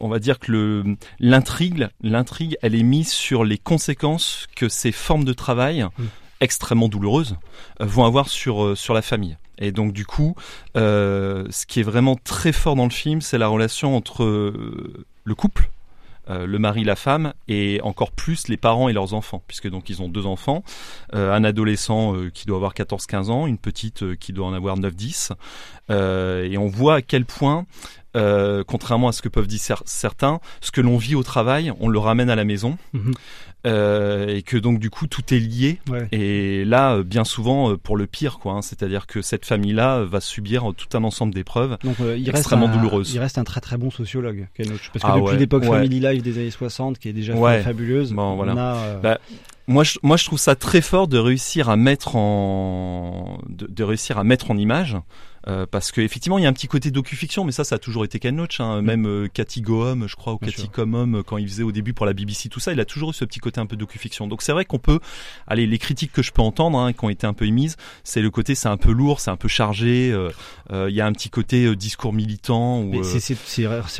on 0.00 0.08
va 0.08 0.18
dire 0.18 0.38
que 0.38 0.52
le 0.52 0.96
l'intrigue, 1.20 1.88
l'intrigue, 2.02 2.56
elle 2.62 2.74
est 2.74 2.82
mise 2.82 3.10
sur 3.10 3.44
les 3.44 3.58
conséquences 3.58 4.46
que 4.56 4.68
ces 4.68 4.92
formes 4.92 5.24
de 5.24 5.32
travail 5.32 5.86
Mm. 5.98 6.04
extrêmement 6.40 6.88
douloureuses 6.88 7.36
euh, 7.80 7.86
vont 7.86 8.04
avoir 8.04 8.28
sur 8.28 8.64
euh, 8.64 8.74
sur 8.74 8.94
la 8.94 9.02
famille. 9.02 9.36
Et 9.58 9.72
donc 9.72 9.92
du 9.92 10.06
coup, 10.06 10.36
euh, 10.76 11.46
ce 11.50 11.66
qui 11.66 11.80
est 11.80 11.84
vraiment 11.84 12.16
très 12.16 12.52
fort 12.52 12.76
dans 12.76 12.84
le 12.84 12.90
film, 12.90 13.20
c'est 13.20 13.38
la 13.38 13.48
relation 13.48 13.96
entre 13.96 14.24
le 15.24 15.34
couple, 15.34 15.70
euh, 16.30 16.46
le 16.46 16.58
mari, 16.58 16.84
la 16.84 16.96
femme, 16.96 17.32
et 17.48 17.80
encore 17.82 18.12
plus 18.12 18.48
les 18.48 18.58
parents 18.58 18.88
et 18.88 18.92
leurs 18.92 19.14
enfants, 19.14 19.42
puisque 19.46 19.68
donc 19.68 19.88
ils 19.88 20.02
ont 20.02 20.08
deux 20.08 20.26
enfants, 20.26 20.62
euh, 21.14 21.32
un 21.32 21.42
adolescent 21.42 22.14
euh, 22.14 22.30
qui 22.30 22.44
doit 22.46 22.56
avoir 22.56 22.74
14-15 22.74 23.30
ans, 23.30 23.46
une 23.46 23.56
petite 23.56 24.16
qui 24.16 24.32
doit 24.32 24.46
en 24.46 24.52
avoir 24.52 24.76
9-10, 24.76 25.32
euh, 25.90 26.44
et 26.44 26.58
on 26.58 26.68
voit 26.68 26.96
à 26.96 27.02
quel 27.02 27.24
point, 27.24 27.66
euh, 28.18 28.64
contrairement 28.66 29.08
à 29.08 29.12
ce 29.12 29.22
que 29.22 29.28
peuvent 29.28 29.46
dire 29.46 29.58
cer- 29.60 29.82
certains, 29.86 30.40
ce 30.60 30.70
que 30.70 30.80
l'on 30.82 30.96
vit 30.98 31.14
au 31.14 31.22
travail, 31.22 31.72
on 31.80 31.88
le 31.88 31.98
ramène 31.98 32.28
à 32.30 32.36
la 32.36 32.44
maison. 32.44 32.76
Mhm. 32.92 33.12
Euh, 33.66 34.28
et 34.28 34.42
que 34.42 34.56
donc 34.56 34.78
du 34.78 34.88
coup 34.88 35.08
tout 35.08 35.34
est 35.34 35.40
lié 35.40 35.80
Ouais. 35.90 36.06
et 36.12 36.64
là 36.64 36.92
euh, 36.94 37.02
bien 37.02 37.24
souvent 37.24 37.76
pour 37.76 37.96
le 37.96 38.06
pire 38.06 38.38
quoi 38.38 38.52
hein, 38.52 38.62
c'est-à-dire 38.62 39.08
que 39.08 39.20
cette 39.20 39.44
famille 39.44 39.72
là 39.72 40.04
va 40.04 40.20
subir 40.20 40.70
tout 40.76 40.96
un 40.96 41.02
ensemble 41.02 41.34
d'épreuves 41.34 41.76
euh, 42.00 42.16
extrêmement 42.24 42.68
un, 42.68 42.76
douloureuses 42.76 43.12
Il 43.12 43.18
reste 43.18 43.36
un 43.36 43.42
très 43.42 43.60
très 43.60 43.76
bon 43.76 43.90
sociologue. 43.90 44.46
Parce 44.56 44.68
que 44.68 44.98
Ah 45.02 45.14
depuis 45.16 45.22
ouais, 45.32 45.36
l'époque 45.38 45.64
ouais. 45.64 45.70
Family 45.70 45.98
Life 45.98 46.22
des 46.22 46.38
années 46.38 46.52
60, 46.52 47.00
qui 47.00 47.08
est 47.08 47.12
déjà 47.12 47.34
fabuleuse, 47.62 48.12
Bon, 48.12 48.36
voilà. 48.36 48.54
on 48.54 48.58
a. 48.58 48.94
Bah, 49.02 49.18
moi, 49.66 49.82
je, 49.84 49.98
moi, 50.02 50.16
je 50.16 50.24
trouve 50.24 50.38
ça 50.38 50.54
très 50.54 50.80
fort 50.80 51.08
de 51.08 51.18
réussir 51.18 51.68
à 51.68 51.76
mettre 51.76 52.16
en, 52.16 53.38
de, 53.48 53.66
de 53.66 53.84
réussir 53.84 54.18
à 54.18 54.24
mettre 54.24 54.50
en 54.50 54.56
image. 54.56 54.96
Euh, 55.48 55.66
parce 55.70 55.92
que 55.92 56.00
effectivement 56.00 56.38
il 56.38 56.42
y 56.42 56.46
a 56.46 56.48
un 56.48 56.52
petit 56.52 56.68
côté 56.68 56.90
docu-fiction 56.90 57.44
mais 57.44 57.52
ça 57.52 57.64
ça 57.64 57.76
a 57.76 57.78
toujours 57.78 58.04
été 58.04 58.18
Ken 58.18 58.36
Loach 58.36 58.60
hein. 58.60 58.82
même 58.82 59.06
euh, 59.06 59.28
Cathy 59.32 59.60
Goham 59.62 60.06
je 60.06 60.14
crois 60.16 60.32
ou 60.34 60.36
Mm. 60.36 60.40
Bien 60.42 60.50
Cathy 60.50 60.62
sûr. 60.62 60.70
Comham 60.70 61.14
euh, 61.16 61.22
quand 61.22 61.36
il 61.38 61.48
faisait 61.48 61.62
au 61.62 61.72
début 61.72 61.94
pour 61.94 62.06
la 62.06 62.12
BBC 62.12 62.48
tout 62.48 62.60
ça 62.60 62.72
il 62.72 62.80
a 62.80 62.84
toujours 62.84 63.10
eu 63.10 63.14
ce 63.14 63.24
petit 63.24 63.38
côté 63.40 63.60
un 63.60 63.66
peu 63.66 63.76
docu-fiction 63.76 64.26
donc 64.26 64.42
c'est 64.42 64.52
vrai 64.52 64.64
qu'on 64.64 64.78
peut 64.78 65.00
allez 65.46 65.66
les 65.66 65.78
critiques 65.78 66.12
que 66.12 66.22
je 66.22 66.32
peux 66.32 66.42
entendre 66.42 66.78
hein, 66.78 66.92
qui 66.92 67.04
ont 67.04 67.08
été 67.10 67.26
un 67.26 67.32
peu 67.32 67.46
émises 67.46 67.76
c'est 68.04 68.20
le 68.20 68.30
côté 68.30 68.54
c'est 68.54 68.68
un 68.68 68.76
peu 68.76 68.92
lourd 68.92 69.20
c'est 69.20 69.30
un 69.30 69.36
peu 69.36 69.48
chargé 69.48 70.12
euh, 70.12 70.30
il 70.88 70.94
y 70.94 71.00
a 71.00 71.06
un 71.06 71.12
petit 71.12 71.30
côté 71.30 71.74
discours 71.76 72.12
militant 72.12 72.80
ou 72.82 72.90
mais 72.90 73.02
c'est- 73.02 73.36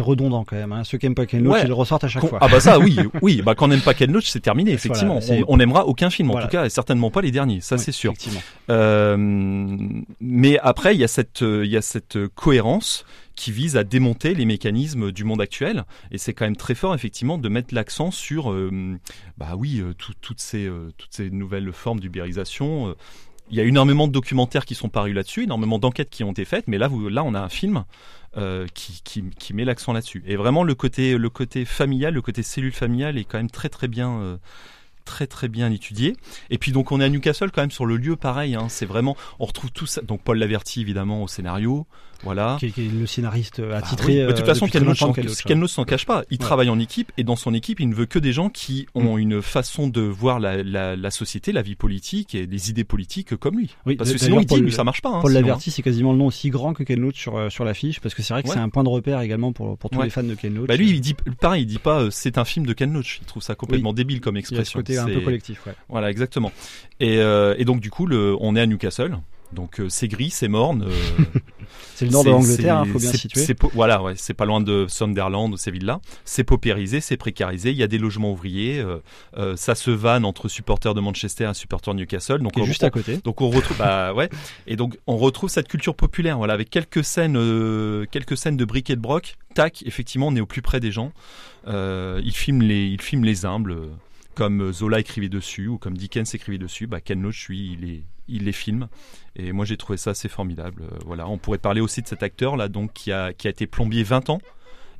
redondant 0.03 0.45
quand 0.45 0.57
même. 0.57 0.73
Hein. 0.73 0.85
Ceux 0.85 0.97
qui 0.99 1.07
aiment 1.07 1.15
pas 1.15 1.27
Ken 1.27 1.43
Loach, 1.43 1.55
Ouais. 1.55 1.63
ils 1.65 1.69
le 1.69 1.75
ressortent 1.75 2.05
à 2.05 2.09
chaque 2.09 2.25
fois. 2.27 2.39
Ah 2.41 2.49
bah 2.49 2.61
ça 2.61 2.79
oui, 2.79 2.97
oui, 3.23 3.43
bah 3.43 3.55
quand 3.55 3.67
on 3.67 3.69
n'aime 3.69 3.81
pas 3.81 3.95
Ken 3.95 4.11
Loach, 4.13 4.27
c'est 4.29 4.41
terminé 4.41 4.73
effectivement. 4.73 5.19
Voilà, 5.19 5.43
on, 5.49 5.57
n'aimera 5.57 5.87
aucun 5.87 6.09
film 6.11 6.29
Voilà. 6.31 6.47
en 6.47 6.49
tout 6.49 6.53
cas 6.53 6.65
et 6.65 6.71
certainement 6.71 7.11
pas 7.11 7.21
les 7.21 7.31
derniers, 7.31 7.61
ça 7.61 7.77
Oui, 7.77 7.83
c'est 7.85 7.93
sûr. 7.93 8.13
mais 10.21 10.59
après 10.63 10.95
il 10.95 11.01
y 11.01 11.05
a 11.05 11.09
cette 11.09 11.38
euh, 11.43 11.65
il 11.65 11.71
y 11.71 11.77
a 11.77 11.83
cette 11.83 12.17
euh, 12.17 12.29
cohérence 12.35 13.05
qui 13.35 13.53
vise 13.53 13.77
à 13.77 13.85
démonter 13.85 14.35
les 14.35 14.45
mécanismes 14.45 15.13
du 15.13 15.25
monde 15.25 15.41
actuel 15.41 15.85
et 16.11 16.19
c'est 16.19 16.35
quand 16.35 16.45
même 16.45 16.57
très 16.57 16.75
fort 16.75 16.95
effectivement 16.95 17.39
de 17.39 17.49
mettre 17.49 17.75
l'accent 17.75 18.11
sur 18.11 18.51
euh, 18.51 18.99
bah 19.37 19.55
oui 19.57 19.83
tout- 19.97 20.15
toutes 20.21 20.41
ces 20.41 20.69
toutes 20.97 21.13
ces 21.13 21.31
nouvelles 21.31 21.73
formes 21.73 22.01
d'ubérisation. 22.01 22.95
il 23.51 23.57
y 23.57 23.61
a 23.61 23.65
énormément 23.65 24.09
de 24.09 24.13
documentaires 24.13 24.65
qui 24.65 24.75
sont 24.75 24.89
parus 24.89 25.15
là-dessus, 25.15 25.45
énormément 25.45 25.79
d'enquêtes 25.79 26.11
qui 26.11 26.25
ont 26.25 26.33
été 26.33 26.45
faites, 26.45 26.67
mais 26.67 26.79
là, 26.79 26.91
là, 27.11 27.23
on 27.25 27.35
a 27.35 27.41
un 27.41 27.49
film 27.49 27.85
qui, 28.75 29.55
met 29.55 29.65
l'accent 29.65 29.93
là-dessus. 29.93 30.23
Et 30.27 30.37
vraiment, 30.37 30.65
le 30.65 30.75
côté, 30.75 31.17
le 31.17 31.31
côté 31.31 31.65
familial, 31.65 32.15
le 32.15 32.23
côté 32.23 32.43
cellule 32.43 32.73
familiale 32.73 33.17
est 33.19 33.25
quand 33.25 33.39
même 33.39 33.51
très 33.51 33.69
très 33.69 33.89
bien, 33.89 34.39
très 35.09 35.27
très 35.27 35.49
bien 35.49 35.73
étudié. 35.73 36.15
Et 36.51 36.59
puis 36.59 36.71
donc, 36.71 36.93
on 36.93 37.01
est 37.01 37.05
à 37.05 37.09
Newcastle 37.09 37.51
quand 37.51 37.63
même 37.63 37.71
sur 37.71 37.87
le 37.87 37.97
lieu, 37.97 38.15
pareil. 38.15 38.55
Hein, 38.55 38.67
c'est 38.69 38.85
vraiment, 38.85 39.17
on 39.39 39.47
retrouve 39.47 39.73
tout 39.73 39.87
ça. 39.87 40.03
Donc 40.03 40.21
Paul 40.23 40.39
Laverty 40.39 40.83
évidemment 40.83 41.23
au 41.23 41.29
scénario, 41.29 41.87
voilà. 42.25 42.57
Qui, 42.59 42.67
est- 42.67 42.71
qui 42.71 42.87
est 42.87 42.91
le 42.93 43.07
scénariste 43.07 43.61
Bah 43.61 43.79
attitré. 43.79 44.13
oui. 44.13 44.21
Bah, 44.27 44.33
de 44.33 44.37
toute 44.37 44.47
façon, 44.47 44.65
euh, 44.67 44.69
Loach 44.81 45.01
longtemps, 45.01 45.15
s'en- 45.69 45.85
cache 45.85 46.07
pas. 46.07 46.23
Il 46.31 46.35
Ouais. 46.35 46.39
travaille 46.39 46.69
en 46.71 46.79
équipe 46.79 47.13
et 47.17 47.25
dans 47.25 47.37
son 47.37 47.55
équipe, 47.55 47.81
il 47.81 47.89
ne 47.89 47.95
veut 47.95 48.07
que 48.07 48.19
des 48.19 48.33
gens 48.33 48.49
qui 48.49 48.87
ont 48.95 49.17
Mm. 49.17 49.21
une 49.21 49.43
façon 49.43 49.89
de 49.89 50.01
voir 50.01 50.41
la, 50.41 50.63
la, 50.63 50.97
la 50.97 51.11
société, 51.11 51.53
la 51.53 51.63
vie 51.63 51.75
politique 51.77 52.35
et 52.35 52.47
des 52.47 52.71
idées 52.71 52.85
politiques 52.85 53.37
comme 53.37 53.57
lui. 53.59 53.75
Oui, 53.87 53.97
parce 53.97 54.13
que 54.13 54.19
sinon, 54.19 54.41
il 54.41 54.47
dit, 54.47 54.55
Paul- 54.61 54.73
ça 54.73 54.85
marche 54.85 55.01
pas. 55.03 55.11
hein, 55.11 55.21
Paul 55.23 55.33
Laverty, 55.33 55.71
c'est 55.71 55.83
quasiment 55.83 56.13
le 56.13 56.19
nom 56.19 56.27
aussi 56.27 56.51
grand 56.51 56.75
que 56.75 56.83
Ken 56.83 57.01
Loach 57.01 57.19
sur, 57.19 57.37
euh, 57.37 57.51
sur 57.51 57.65
l'affiche, 57.65 58.01
parce 58.01 58.15
que 58.15 58.23
c'est 58.23 58.35
vrai 58.35 58.43
que 58.43 58.49
Ouais. 58.49 58.55
c'est 58.55 58.61
un 58.61 58.69
point 58.69 58.85
de 58.85 58.89
repère 58.89 59.21
également 59.21 59.53
pour, 59.53 59.79
pour 59.79 59.91
tous 59.91 59.99
Ouais. 59.99 60.05
les 60.05 60.11
fans 60.11 60.23
de 60.23 60.35
Ken 60.35 60.55
Loach. 60.55 60.67
Bah 60.69 60.77
lui, 60.77 60.91
il 60.91 61.01
dit 61.01 61.15
pareil, 61.41 61.63
il 61.63 61.67
dit 61.67 61.79
pas 61.79 62.01
euh, 62.03 62.11
c'est 62.11 62.39
un 62.39 62.45
film 62.45 62.67
de 62.67 62.73
Ken 62.73 62.93
Loach. 62.93 63.19
Il 63.23 63.27
trouve 63.27 63.43
ça 63.43 63.55
complètement 63.55 63.91
Oui. 63.91 63.95
débile 63.97 64.21
comme 64.21 64.37
Il 64.37 64.41
y 64.41 64.45
a 64.45 64.47
ce 64.49 64.55
expression. 64.55 64.79
côté 64.81 64.99
un 64.99 65.07
peu 65.07 65.21
collectif. 65.25 65.63
Voilà, 65.89 66.11
exactement. 66.11 66.53
Et, 67.01 67.19
euh, 67.19 67.55
et 67.59 67.65
donc 67.65 67.81
du 67.81 67.91
coup, 67.91 68.07
le, 68.07 68.37
on 68.41 68.57
est 68.57 68.61
à 68.61 68.67
Newcastle. 68.67 69.19
Donc 69.53 69.81
euh, 69.81 69.89
c'est 69.89 70.09
gris, 70.09 70.31
c'est 70.31 70.49
morne. 70.49 70.83
euh, 70.89 70.91
C'est 71.95 72.05
le 72.05 72.13
nord 72.13 72.23
de 72.23 72.31
l'Angleterre, 72.31 72.77
hein, 72.79 72.85
faut 72.93 72.99
bien 73.01 73.11
situer. 73.19 73.41
voilà, 73.75 74.01
ouais, 74.03 74.15
c'est 74.17 74.33
pas 74.35 74.45
loin 74.45 74.61
de 74.61 74.87
Sunderland, 74.89 75.57
ces 75.57 75.71
villes-là. 75.73 76.01
C'est 76.25 76.45
paupérisé, 76.45 77.01
c'est 77.01 77.17
précarisé. 77.17 77.71
Il 77.73 77.77
y 77.77 77.83
a 77.83 77.89
des 77.89 77.99
logements 77.99 78.31
ouvriers. 78.33 78.79
euh, 79.37 79.57
ça 79.57 79.75
se 79.75 79.91
vanne 79.91 80.25
entre 80.25 80.49
supporters 80.49 80.95
de 80.95 81.01
Manchester 81.01 81.51
et 81.51 81.55
supporters 81.55 81.95
de 81.95 81.99
Newcastle. 82.01 82.39
Donc 82.39 82.53
on- 82.57 82.65
juste 82.65 82.85
à 82.85 82.91
côté. 82.91 83.19
Donc 83.25 83.41
on 83.41 83.51
retrouve, 83.51 83.77
bah 83.79 84.15
ouais. 84.15 84.29
Et 84.69 84.77
donc 84.77 84.97
on 85.09 85.17
retrouve 85.17 85.51
cette 85.51 85.67
culture 85.69 85.95
populaire, 85.97 86.39
voilà, 86.39 86.55
avec 86.55 86.71
quelques 86.71 87.03
scènes, 87.05 87.35
quelques 88.11 88.37
scènes 88.37 88.57
de 88.57 88.65
briquet 88.65 88.95
de 88.95 89.01
broc. 89.01 89.37
Tac, 89.55 89.83
effectivement, 89.85 90.29
on 90.29 90.37
est 90.37 90.41
au 90.41 90.47
plus 90.47 90.63
près 90.63 90.79
des 90.81 90.93
gens. 90.93 91.13
Il 91.67 92.33
filme 92.33 92.63
les, 92.63 92.87
il 92.87 93.01
filme 93.03 93.25
les 93.25 93.45
humbles, 93.45 93.77
comme 94.37 94.73
Zola 94.73 95.01
écrivait 95.01 95.29
dessus 95.29 95.67
ou 95.69 95.79
comme 95.79 95.97
Dickens 95.97 96.33
écrivait 96.35 96.59
dessus. 96.59 96.87
Bah 96.87 97.01
Ken 97.01 97.21
Loach, 97.21 97.49
lui, 97.49 97.77
il 97.81 97.91
est 97.91 98.03
il 98.29 98.45
les 98.45 98.53
filme. 98.53 98.89
Et 99.37 99.53
moi 99.53 99.65
j'ai 99.65 99.77
trouvé 99.77 99.97
ça 99.97 100.11
assez 100.11 100.29
formidable. 100.29 100.83
Euh, 100.83 100.99
voilà 101.07 101.29
on 101.29 101.39
pourrait 101.39 101.59
parler 101.59 101.81
aussi 101.81 102.03
de 102.03 102.09
cet 102.09 102.23
acteur 102.23 102.57
là 102.57 102.69
donc 102.69 102.93
qui 102.93 103.13
a 103.13 103.33
qui 103.33 103.47
a 103.47 103.51
été 103.51 103.67
plombier 103.67 104.03
20 104.03 104.31
ans 104.31 104.41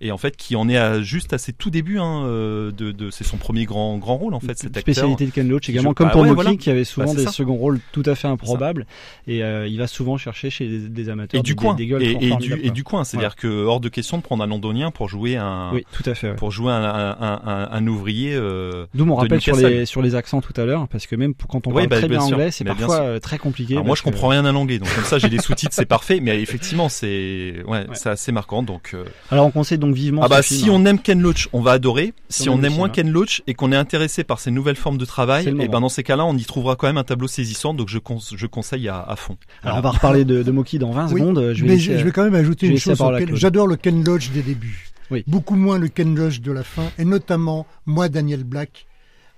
et 0.01 0.13
en 0.13 0.19
fait 0.19 0.37
qui 0.37 0.57
en 0.57 0.69
est 0.69 0.77
à 0.77 1.01
juste 1.03 1.33
à 1.33 1.39
ses 1.39 1.53
tout 1.53 1.71
débuts. 1.71 1.99
Hein, 1.99 2.25
euh, 2.27 2.71
de, 2.73 2.93
de 2.93 3.11
c'est 3.11 3.25
son 3.25 3.37
premier 3.37 3.65
grand 3.65 3.99
grand 3.99 4.17
rôle 4.17 4.35
en 4.35 4.41
fait. 4.41 4.59
Cet 4.59 4.77
acteur. 4.77 4.83
Spécialité 4.83 5.27
de 5.27 5.31
Ken 5.31 5.49
Loach 5.49 5.69
également, 5.69 5.95
comme 5.95 6.07
Bah 6.07 6.13
pour 6.13 6.23
ouais, 6.23 6.29
Moki, 6.29 6.43
voilà. 6.43 6.57
qui 6.57 6.71
avait 6.71 6.85
souvent 6.85 7.07
Bah, 7.07 7.13
c'est 7.13 7.19
des 7.19 7.25
ça. 7.27 7.33
seconds 7.33 7.57
rôles 7.57 7.81
tout 7.93 8.03
à 8.07 8.15
fait 8.15 8.29
improbables, 8.29 8.87
et 9.27 9.43
euh, 9.43 9.67
il 9.67 9.79
va 9.79 9.87
souvent 9.87 10.17
chercher 10.17 10.51
chez 10.51 10.69
des, 10.69 10.89
des 10.89 11.09
amateurs 11.09 11.39
Et 11.39 11.43
du 11.43 11.53
des, 11.53 11.57
coin, 11.57 11.75
des 11.75 11.87
gueules 11.87 12.03
et, 12.03 12.15
du, 12.37 12.55
et 12.55 12.83
coin, 12.83 13.05
c'est-à-dire 13.05 13.37
que 13.37 13.47
hors 13.65 13.81
de 13.81 13.89
question 13.89 14.19
de 14.19 14.23
prendre 14.23 14.43
un 14.43 14.47
londonien 14.47 14.91
pour 14.91 15.09
jouer 15.09 15.37
un, 15.37 15.71
Oui, 15.73 15.85
tout 15.93 16.09
à 16.09 16.15
fait, 16.15 16.31
ouais. 16.31 16.37
pour 16.37 16.51
jouer 16.51 16.73
un, 16.73 16.83
un, 16.85 17.69
un, 17.71 17.87
ouvrier. 17.87 18.35
Euh, 18.35 18.87
D'où 18.95 19.05
mon 19.05 19.17
rappel 19.17 19.41
sur 19.41 19.57
les, 19.57 19.87
sur 19.87 20.03
les 20.03 20.15
accents 20.15 20.41
tout 20.41 20.59
à 20.61 20.65
l'heure, 20.65 20.89
parce 20.89 21.07
que 21.07 21.17
même 21.17 21.35
quand 21.35 21.67
on 21.67 21.73
parle 21.73 21.87
bah, 21.89 21.99
très 21.99 22.09
bien, 22.09 22.19
bien 22.19 22.27
anglais, 22.27 22.51
c'est 22.51 22.65
parfois 22.65 23.01
euh, 23.01 23.19
très 23.19 23.39
compliqué. 23.39 23.75
Alors 23.75 23.85
moi, 23.87 23.97
je 23.97 24.03
comprends 24.03 24.29
rien 24.29 24.45
à 24.45 24.53
l'anglais, 24.53 24.79
donc 24.79 24.93
comme 24.95 25.05
ça, 25.05 25.19
j'ai 25.19 25.29
des 25.29 25.39
sous-titres, 25.41 25.75
c'est 25.75 25.87
parfait. 25.87 26.21
Mais 26.21 26.41
effectivement, 26.41 26.89
c'est 26.89 27.63
ouais, 27.67 27.87
c'est 27.95 28.11
assez 28.11 28.33
marquant. 28.33 28.63
Donc 28.63 28.93
euh, 28.95 29.05
Alors 29.31 29.47
on 29.47 29.51
conseille 29.51 29.79
donc 29.79 29.88
vivement. 29.93 30.23
ah 30.23 30.27
ce 30.27 30.31
bah 30.31 30.43
film, 30.43 30.61
si 30.61 30.69
hein. 30.69 30.73
on 30.75 30.85
aime 30.87 30.99
Ken 30.99 31.21
Loach, 31.21 31.49
on 31.53 31.61
va 31.61 31.73
adorer. 31.73 32.15
Si 32.29 32.49
on 32.49 32.55
on 32.55 32.63
aime 32.63 32.75
moins 32.75 32.89
cinéma. 32.89 32.91
Ken 32.95 33.11
Loach 33.11 33.43
et 33.47 33.55
qu'on 33.55 33.73
est 33.73 33.77
intéressé 33.77 34.25
par 34.25 34.41
ses 34.41 34.51
nouvelles 34.51 34.77
formes 34.77 34.99
de 34.99 35.05
travail, 35.05 35.47
et 35.49 35.53
moment. 35.53 35.71
ben 35.71 35.81
dans 35.81 35.89
ces 35.89 36.03
cas-là, 36.03 36.25
on 36.25 36.37
y 36.37 36.45
trouvera 36.45 36.77
quand 36.77 36.87
même 36.87 36.97
un 36.99 37.05
tableau 37.05 37.29
saisissant. 37.29 37.75
Donc 37.75 37.89
je, 37.89 37.99
cons- 37.99 38.19
je 38.35 38.47
conseille 38.47 38.89
à, 38.89 39.01
à 39.03 39.17
fond. 39.17 39.37
Alors, 39.63 39.79
on 39.79 39.81
va 39.81 39.91
reparler 39.91 40.25
de, 40.25 40.43
de 40.43 40.51
Moki 40.51 40.79
dans 40.79 40.91
20 40.91 41.13
Oui, 41.13 41.21
secondes. 41.21 41.53
Je 41.55 41.63
vais, 41.63 41.69
mais 41.69 41.77
laisser- 41.77 41.99
je, 41.99 42.05
vais 42.05 42.11
quand 42.13 42.25
même 42.25 42.35
ajouter 42.35 42.67
une 42.67 42.79
chose. 42.79 42.99
J'adore 43.35 43.67
le 43.67 43.77
Ken 43.77 44.03
Loach 44.05 44.31
des 44.31 44.43
débuts. 44.43 44.89
Oui. 45.11 45.25
Beaucoup 45.27 45.57
moins 45.57 45.79
le 45.79 45.89
Ken 45.89 46.15
Loach 46.15 46.41
de 46.41 46.53
la 46.53 46.63
fin, 46.65 46.85
et 46.99 47.05
notamment 47.05 47.67
moi, 47.87 48.09
Daniel 48.11 48.45
Black, 48.45 48.87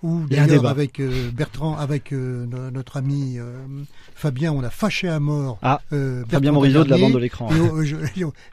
ou 0.02 0.24
d'ailleurs 0.26 0.66
avec 0.66 0.98
euh, 1.00 1.30
Bertrand, 1.32 1.76
avec 1.76 2.12
euh, 2.12 2.46
no- 2.46 2.70
notre 2.70 2.96
ami 2.96 3.38
euh, 3.38 3.54
Fabien, 4.14 4.52
on 4.52 4.62
a 4.62 4.70
fâché 4.70 5.08
à 5.08 5.20
mort. 5.20 5.58
Ah, 5.62 5.80
euh, 5.92 6.24
Fabien 6.28 6.52
Morisot 6.52 6.84
de 6.84 6.90
la 6.90 6.98
bande 6.98 7.12
de 7.12 7.18
l'écran. 7.18 7.48
Et, 7.50 7.60
oh, 7.60 7.82
je, 7.82 7.96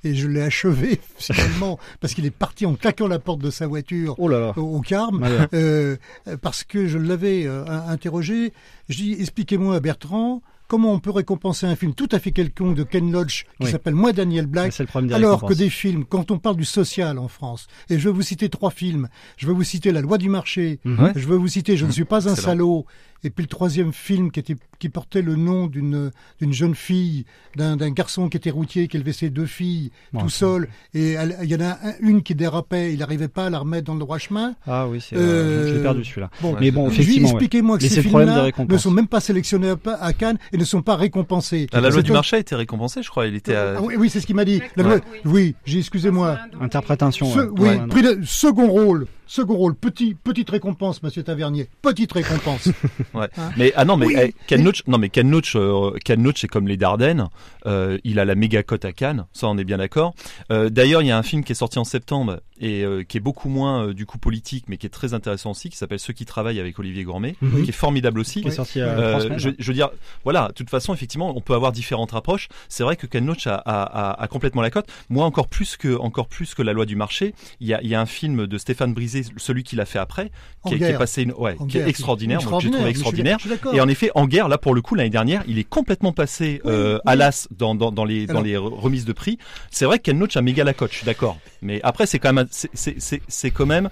et 0.03 0.13
je 0.15 0.27
l'ai 0.27 0.41
achevé 0.41 0.99
finalement 1.17 1.79
parce 2.01 2.13
qu'il 2.13 2.25
est 2.25 2.31
parti 2.31 2.65
en 2.65 2.75
claquant 2.75 3.07
la 3.07 3.19
porte 3.19 3.39
de 3.41 3.49
sa 3.49 3.65
voiture 3.67 4.15
Oh 4.17 4.27
là 4.27 4.39
là. 4.39 4.53
au, 4.57 4.77
au 4.77 4.81
Carme, 4.81 5.25
euh, 5.53 5.95
parce 6.41 6.63
que 6.63 6.87
je 6.87 6.97
l'avais 6.97 7.45
euh, 7.45 7.63
interrogé. 7.87 8.51
Je 8.89 8.97
dis 8.97 9.13
expliquez-moi 9.13 9.79
Bertrand. 9.79 10.41
Comment 10.67 10.91
on 10.91 10.99
peut 10.99 11.11
récompenser 11.11 11.65
un 11.65 11.75
film 11.77 11.93
tout 11.93 12.09
à 12.11 12.19
fait 12.19 12.31
quelconque 12.31 12.75
de 12.75 12.83
Ken 12.83 13.09
Loach 13.11 13.43
qui 13.59 13.65
Oui. 13.65 13.71
s'appelle 13.71 13.95
Moi 13.95 14.11
Daniel 14.11 14.47
Black 14.47 14.73
des 14.77 15.13
alors 15.13 15.45
que 15.45 15.53
des 15.53 15.69
films, 15.69 16.03
quand 16.03 16.29
on 16.31 16.39
parle 16.39 16.57
du 16.57 16.65
social 16.65 17.17
en 17.19 17.27
France, 17.29 17.67
et 17.89 17.97
je 17.97 18.09
vais 18.09 18.13
vous 18.13 18.21
citer 18.21 18.49
trois 18.49 18.69
films, 18.71 19.07
je 19.37 19.47
vais 19.47 19.53
vous 19.53 19.63
citer 19.63 19.91
La 19.91 20.01
loi 20.01 20.17
du 20.17 20.27
marché, 20.29 20.79
Mhm. 20.83 21.13
Je 21.15 21.27
vais 21.27 21.37
vous 21.37 21.47
citer 21.47 21.77
Je 21.77 21.85
ne 21.85 21.91
suis 21.91 22.03
pas 22.05 22.27
un 22.29 22.35
salaud, 22.35 22.85
et 23.23 23.29
puis 23.29 23.43
le 23.43 23.49
troisième 23.49 23.93
film 23.93 24.31
qui, 24.31 24.39
était, 24.39 24.55
qui 24.79 24.89
portait 24.89 25.21
le 25.21 25.35
nom 25.35 25.67
d'une 25.67 26.11
d'une 26.39 26.53
jeune 26.53 26.75
fille, 26.75 27.25
d'un 27.55 27.75
garçon 27.91 28.29
qui 28.29 28.37
était 28.37 28.49
routier, 28.51 28.87
qui 28.87 28.97
élevait 28.97 29.13
ses 29.13 29.29
deux 29.29 29.45
filles 29.45 29.91
Bon, 30.13 30.21
tout 30.21 30.29
seul, 30.29 30.67
et 30.93 31.11
elle- 31.13 31.37
il 31.43 31.49
y 31.49 31.55
en 31.55 31.61
a 31.61 31.71
un- 31.71 31.93
une 32.01 32.21
qui 32.23 32.35
dérapait, 32.35 32.93
il 32.93 32.99
n'arrivait 32.99 33.27
pas 33.27 33.45
à 33.45 33.49
la 33.49 33.59
remettre 33.59 33.85
dans 33.85 33.93
le 33.93 33.99
droit 33.99 34.17
chemin. 34.17 34.53
Ah 34.67 34.87
oui, 34.87 34.99
c'est, 35.01 35.15
euh, 35.17 35.67
je 35.69 35.73
l'ai 35.75 35.81
perdu, 35.81 36.03
celui-là. 36.05 36.29
Bon, 36.41 36.55
Mais 36.59 36.71
bon, 36.71 36.89
effectivement, 36.89 37.27
ouais. 37.29 37.33
Expliquez-moi 37.33 37.77
que 37.77 37.83
Mais 37.83 37.89
ces 37.89 38.01
films-là 38.01 38.49
ne 38.69 38.77
sont 38.77 38.91
même 38.91 39.07
pas 39.07 39.19
sélectionnés 39.19 39.73
à- 39.99 40.13
Cannes 40.13 40.37
et 40.53 40.57
ne 40.57 40.63
sont 40.65 40.81
pas 40.81 40.95
récompensés. 40.95 41.67
Ah, 41.73 41.81
la 41.81 41.89
loi 41.89 42.01
du 42.01 42.11
marché 42.11 42.35
a 42.37 42.39
été 42.39 42.55
récompensée, 42.55 43.01
je 43.03 43.09
crois. 43.09 43.27
Il 43.27 43.35
était. 43.35 43.55
à- 43.55 43.75
ah 43.77 43.81
oui, 43.81 43.95
oui, 43.97 44.09
c'est 44.09 44.19
ce 44.19 44.25
qu'il 44.27 44.35
m'a 44.35 44.45
dit. 44.45 44.61
La 44.75 44.83
Ouais. 44.83 44.89
loi- 44.97 45.01
Oui, 45.25 45.55
j'ai 45.65 45.79
excusez-moi. 45.79 46.37
Interprétation. 46.61 47.25
Ce- 47.33 47.39
ouais. 47.39 47.47
oui, 47.57 47.67
Ouais, 47.69 47.87
prix 47.87 48.01
de- 48.03 48.19
second 48.23 48.67
rôle, 48.67 49.07
second 49.27 49.55
rôle, 49.55 49.75
petit, 49.75 50.15
petite 50.15 50.49
récompense, 50.49 51.03
Monsieur 51.03 51.23
Tavernier, 51.23 51.69
petite 51.81 52.11
récompense. 52.11 52.69
Ouais. 53.13 53.27
Hein 53.37 53.51
Mais 53.57 53.73
ah 53.75 53.85
non 53.85 53.97
mais 53.97 54.05
Oui, 54.07 54.15
eh, 54.17 54.33
Ken 54.47 54.59
mais- 54.59 54.65
Loach, 54.65 54.83
non 54.87 54.97
mais 54.97 55.09
Ken 55.09 55.29
Loach, 55.29 55.55
euh, 55.55 55.91
Ken 56.03 56.21
Loach 56.23 56.41
c'est 56.41 56.47
comme 56.47 56.67
les 56.67 56.77
Dardennes, 56.77 57.27
euh, 57.65 57.97
il 58.03 58.19
a 58.19 58.25
la 58.25 58.35
méga 58.35 58.63
cote 58.63 58.85
à 58.85 58.91
Cannes, 58.91 59.25
ça 59.33 59.47
on 59.47 59.57
est 59.57 59.63
bien 59.63 59.77
d'accord. 59.77 60.13
Euh, 60.51 60.69
D'ailleurs 60.69 61.01
il 61.01 61.07
y 61.07 61.11
a 61.11 61.17
un 61.17 61.23
film 61.23 61.43
qui 61.43 61.51
est 61.51 61.55
sorti 61.55 61.79
en 61.79 61.83
septembre 61.83 62.41
et 62.59 62.83
euh, 62.83 63.03
qui 63.03 63.17
est 63.17 63.21
beaucoup 63.21 63.49
moins 63.49 63.87
euh, 63.87 63.93
du 63.93 64.05
coup 64.05 64.17
politique 64.17 64.65
mais 64.67 64.77
qui 64.77 64.85
est 64.85 64.89
très 64.91 65.13
intéressant 65.13 65.51
aussi, 65.51 65.69
qui 65.69 65.77
s'appelle 65.77 65.99
Ceux 65.99 66.13
qui 66.13 66.25
travaillent 66.25 66.59
avec 66.59 66.77
Olivier 66.79 67.03
Gourmet, 67.03 67.35
Mhm. 67.41 67.63
qui 67.63 67.69
est 67.69 67.73
formidable 67.73 68.19
aussi. 68.19 68.41
Qui 68.41 68.47
est 68.49 68.51
sorti 68.51 68.81
Euh, 68.81 69.19
semaines. 69.19 69.39
je, 69.39 69.49
je 69.57 69.67
veux 69.67 69.73
dire, 69.73 69.89
voilà, 70.23 70.47
de 70.49 70.53
toute 70.53 70.69
façon 70.69 70.93
effectivement 70.93 71.33
on 71.35 71.41
peut 71.41 71.53
avoir 71.53 71.71
différentes 71.71 72.13
approches. 72.13 72.49
C'est 72.69 72.83
vrai 72.83 72.95
que 72.95 73.07
Ken 73.07 73.25
Loach 73.25 73.47
a, 73.47 73.55
a, 73.55 73.83
a, 73.83 74.21
a 74.23 74.27
complètement 74.27 74.61
la 74.61 74.69
cote. 74.69 74.87
Moi 75.09 75.25
encore 75.25 75.47
plus 75.47 75.77
que 75.77 75.97
encore 75.97 76.27
plus 76.27 76.53
que 76.55 76.61
la 76.61 76.73
loi 76.73 76.85
du 76.85 76.95
marché, 76.95 77.33
il 77.59 77.67
y 77.67 77.73
a, 77.73 77.81
il 77.81 77.87
y 77.89 77.95
a 77.95 78.01
un 78.01 78.05
film 78.05 78.47
de 78.47 78.57
Stéphane 78.57 78.93
Brisé, 78.93 79.16
celui 79.37 79.63
qu'il 79.63 79.79
a 79.81 79.85
fait 79.85 79.99
après, 79.99 80.31
qui, 80.67 80.75
est- 80.75 80.77
qui 80.77 80.83
est 80.83 80.97
passé 80.97 81.23
une, 81.23 81.33
ouais, 81.33 81.55
qui 81.57 81.63
est 81.77 81.79
guerre, 81.81 81.87
extraordinaire. 81.87 82.39
Moi, 82.43 82.59
je 82.59 82.67
l'ai 82.67 82.77
extraordinaire, 82.77 82.77
trouvé 82.79 82.85
mais 82.85 82.93
je 82.93 82.99
suis 82.99 83.01
extraordinaire. 83.01 83.37
je 83.63 83.69
suis. 83.69 83.77
Et 83.77 83.81
en 83.81 83.87
effet, 83.87 84.11
en 84.15 84.25
guerre, 84.27 84.47
là 84.49 84.57
pour 84.57 84.73
le 84.75 84.81
coup 84.81 84.95
l'année 84.95 85.09
dernière, 85.09 85.43
il 85.47 85.59
est 85.59 85.63
complètement 85.63 86.11
passé 86.13 86.61
euh, 86.65 86.99
à 87.05 87.15
l'as 87.15 87.47
dans, 87.57 87.75
dans, 87.75 87.91
dans 87.91 88.05
les 88.05 88.25
dans 88.27 88.33
Alors- 88.33 88.43
les 88.43 88.55
re- 88.55 88.73
remises 88.79 89.05
de 89.05 89.13
prix. 89.13 89.37
C'est 89.71 89.85
vrai 89.85 89.97
que 89.99 90.03
Ken 90.03 90.19
Loach 90.19 90.37
a 90.37 90.41
méga 90.41 90.63
la 90.63 90.73
cote, 90.73 90.91
je 90.91 90.97
suis 90.97 91.05
d'accord. 91.05 91.37
Mais 91.61 91.79
après 91.83 92.05
c'est 92.05 92.19
quand 92.19 92.33
même 92.33 92.45
un- 92.45 92.49
c'est 92.51 92.69
c'est 92.73 92.95
c'est 92.99 93.21
c'est 93.27 93.51
quand 93.51 93.65
même 93.65 93.89